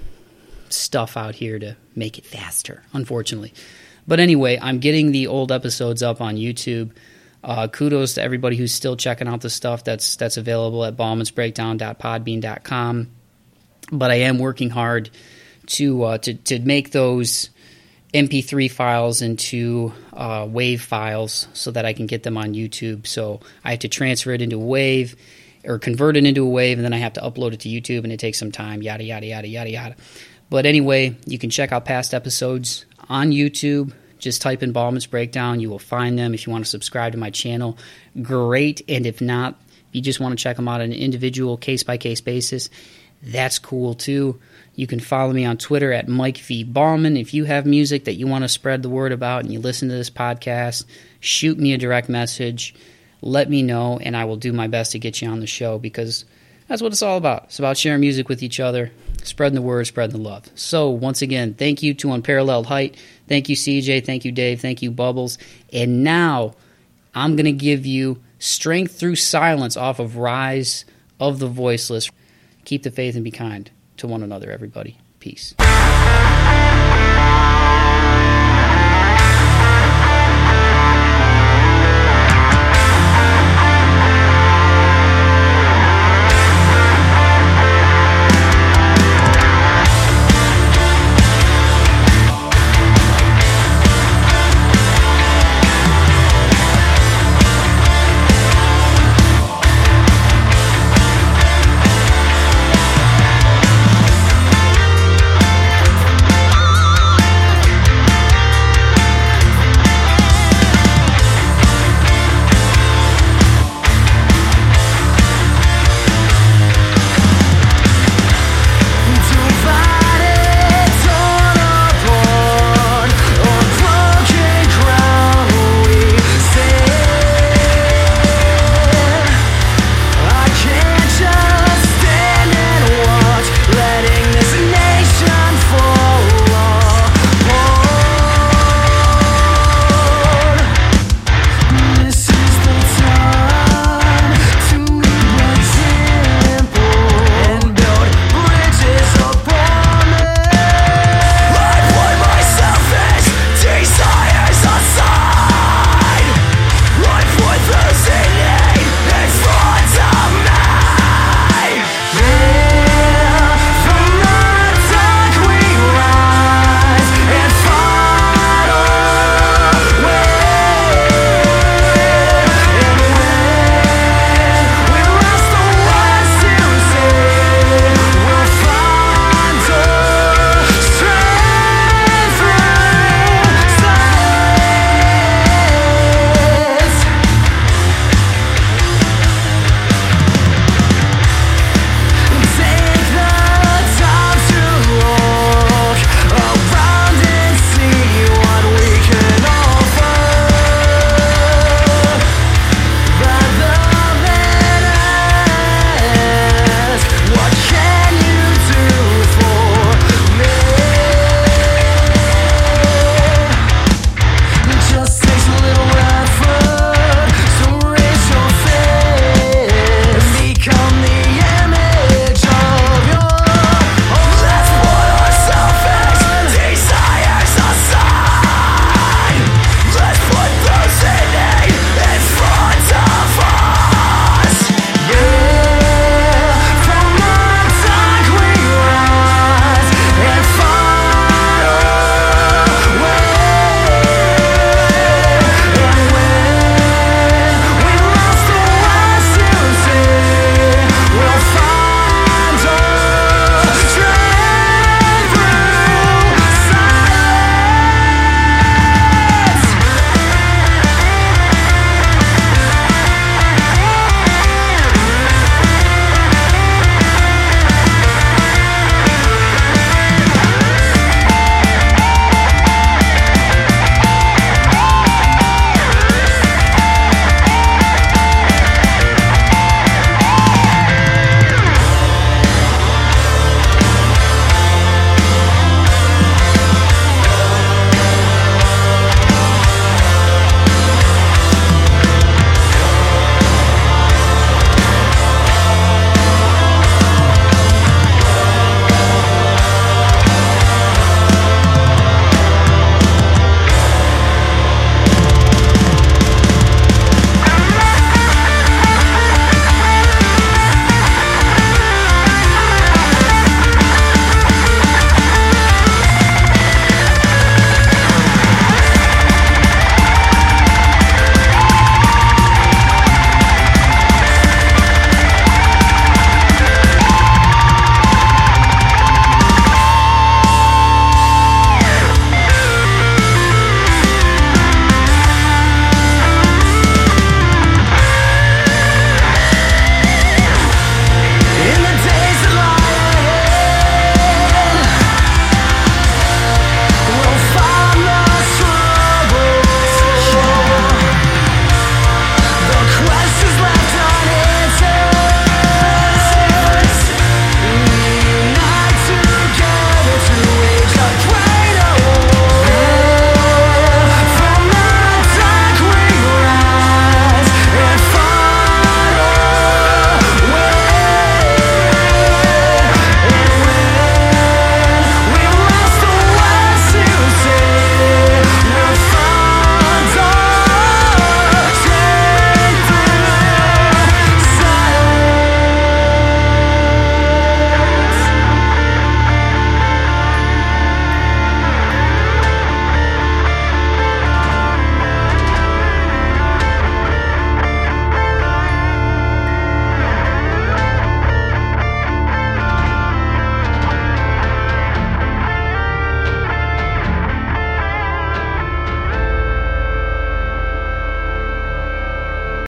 stuff 0.68 1.16
out 1.16 1.34
here 1.34 1.59
to 1.59 1.76
make 1.94 2.18
it 2.18 2.26
faster, 2.26 2.82
unfortunately. 2.92 3.55
But 4.07 4.20
anyway, 4.20 4.59
I'm 4.61 4.78
getting 4.78 5.12
the 5.12 5.26
old 5.26 5.51
episodes 5.51 6.03
up 6.03 6.20
on 6.20 6.36
YouTube. 6.36 6.90
Uh, 7.42 7.68
kudos 7.68 8.14
to 8.14 8.22
everybody 8.22 8.57
who's 8.57 8.72
still 8.72 8.97
checking 8.97 9.28
out 9.28 9.40
the 9.40 9.51
stuff 9.51 9.84
that's 9.84 10.16
that's 10.16 10.36
available 10.36 10.84
at 10.84 10.97
baumansbreakdown.podbean.com. 10.97 13.11
But 13.92 14.11
I 14.11 14.16
am 14.16 14.38
working 14.38 14.70
hard 14.70 15.11
to 15.66 16.02
uh, 16.02 16.18
to 16.18 16.34
to 16.34 16.58
make 16.60 16.90
those 16.90 17.50
MP3 18.14 18.70
files 18.70 19.20
into 19.20 19.92
uh, 20.12 20.48
files 20.78 21.48
so 21.52 21.70
that 21.70 21.84
I 21.84 21.92
can 21.92 22.06
get 22.06 22.22
them 22.22 22.36
on 22.36 22.54
YouTube. 22.54 23.06
So 23.06 23.40
I 23.64 23.72
have 23.72 23.80
to 23.80 23.88
transfer 23.88 24.30
it 24.30 24.40
into 24.40 24.56
WAV 24.56 25.14
or 25.64 25.78
convert 25.78 26.16
it 26.16 26.24
into 26.24 26.46
a 26.46 26.50
WAV, 26.50 26.74
and 26.74 26.84
then 26.84 26.92
I 26.92 26.98
have 26.98 27.14
to 27.14 27.20
upload 27.20 27.52
it 27.52 27.60
to 27.60 27.68
YouTube, 27.68 28.04
and 28.04 28.12
it 28.12 28.20
takes 28.20 28.38
some 28.38 28.52
time. 28.52 28.82
Yada 28.82 29.04
yada 29.04 29.26
yada 29.26 29.48
yada 29.48 29.70
yada. 29.70 29.96
But 30.48 30.64
anyway, 30.64 31.16
you 31.26 31.38
can 31.38 31.50
check 31.50 31.72
out 31.72 31.84
past 31.84 32.14
episodes 32.14 32.86
on 33.08 33.30
YouTube. 33.30 33.92
Just 34.18 34.40
type 34.40 34.62
in 34.62 34.72
Bauman's 34.72 35.06
Breakdown. 35.06 35.60
You 35.60 35.68
will 35.68 35.78
find 35.78 36.18
them. 36.18 36.32
If 36.32 36.46
you 36.46 36.52
want 36.52 36.64
to 36.64 36.70
subscribe 36.70 37.12
to 37.12 37.18
my 37.18 37.30
channel, 37.30 37.76
great. 38.22 38.80
And 38.88 39.04
if 39.06 39.20
not, 39.20 39.60
if 39.88 39.94
you 39.94 40.00
just 40.00 40.20
want 40.20 40.38
to 40.38 40.42
check 40.42 40.56
them 40.56 40.68
out 40.68 40.80
on 40.80 40.86
an 40.86 40.92
individual 40.92 41.56
case 41.56 41.82
by 41.82 41.96
case 41.98 42.20
basis, 42.20 42.70
that's 43.22 43.58
cool 43.58 43.94
too. 43.94 44.40
You 44.77 44.87
can 44.87 45.01
follow 45.01 45.33
me 45.33 45.47
on 45.47 45.57
Twitter 45.57 45.91
at 45.91 46.07
Mike 46.07 46.37
V. 46.37 46.62
Bauman. 46.62 47.16
If 47.16 47.33
you 47.33 47.45
have 47.45 47.64
music 47.64 48.05
that 48.05 48.16
you 48.16 48.27
want 48.27 48.45
to 48.45 48.49
spread 48.49 48.83
the 48.83 48.91
word 48.91 49.11
about 49.11 49.43
and 49.43 49.53
you 49.53 49.59
listen 49.59 49.89
to 49.89 49.95
this 49.95 50.11
podcast, 50.11 50.85
shoot 51.18 51.59
me 51.59 51.72
a 51.72 51.79
direct 51.79 52.11
message. 52.11 52.74
Let 53.22 53.49
me 53.49 53.62
know, 53.62 53.99
and 53.99 54.14
I 54.14 54.27
will 54.27 54.37
do 54.37 54.53
my 54.53 54.66
best 54.68 54.93
to 54.93 54.99
get 54.99 55.22
you 55.22 55.29
on 55.29 55.41
the 55.41 55.47
show 55.47 55.79
because 55.79 56.27
that's 56.68 56.83
what 56.83 56.93
it's 56.93 57.01
all 57.01 57.16
about. 57.16 57.45
It's 57.45 57.59
about 57.59 57.79
sharing 57.79 58.03
music 58.03 58.29
with 58.29 58.43
each 58.43 58.61
other, 58.61 58.93
spreading 59.22 59.55
the 59.55 59.62
word, 59.62 59.87
spreading 59.87 60.22
the 60.22 60.29
love. 60.29 60.45
So, 60.55 60.91
once 60.91 61.22
again, 61.22 61.55
thank 61.55 61.83
you 61.83 61.95
to 61.95 62.12
Unparalleled 62.12 62.66
Height. 62.66 62.99
Thank 63.29 63.49
you, 63.49 63.57
CJ. 63.57 64.05
Thank 64.05 64.27
you, 64.27 64.33
Dave. 64.33 64.61
Thank 64.61 64.83
you, 64.83 64.91
Bubbles. 64.91 65.39
And 65.72 66.05
now 66.05 66.55
I'm 67.14 67.35
going 67.35 67.47
to 67.47 67.53
give 67.53 67.87
you 67.87 68.22
Strength 68.39 68.99
Through 68.99 69.16
Silence 69.16 69.79
off 69.79 70.01
of 70.01 70.18
Rise 70.18 70.85
of 71.18 71.39
the 71.39 71.49
Voiceless. 71.49 72.11
Keep 72.66 72.83
the 72.83 72.91
faith 72.91 73.14
and 73.14 73.24
be 73.24 73.31
kind 73.31 73.70
to 73.99 74.07
one 74.07 74.22
another, 74.22 74.51
everybody. 74.51 74.99
Peace. 75.20 75.55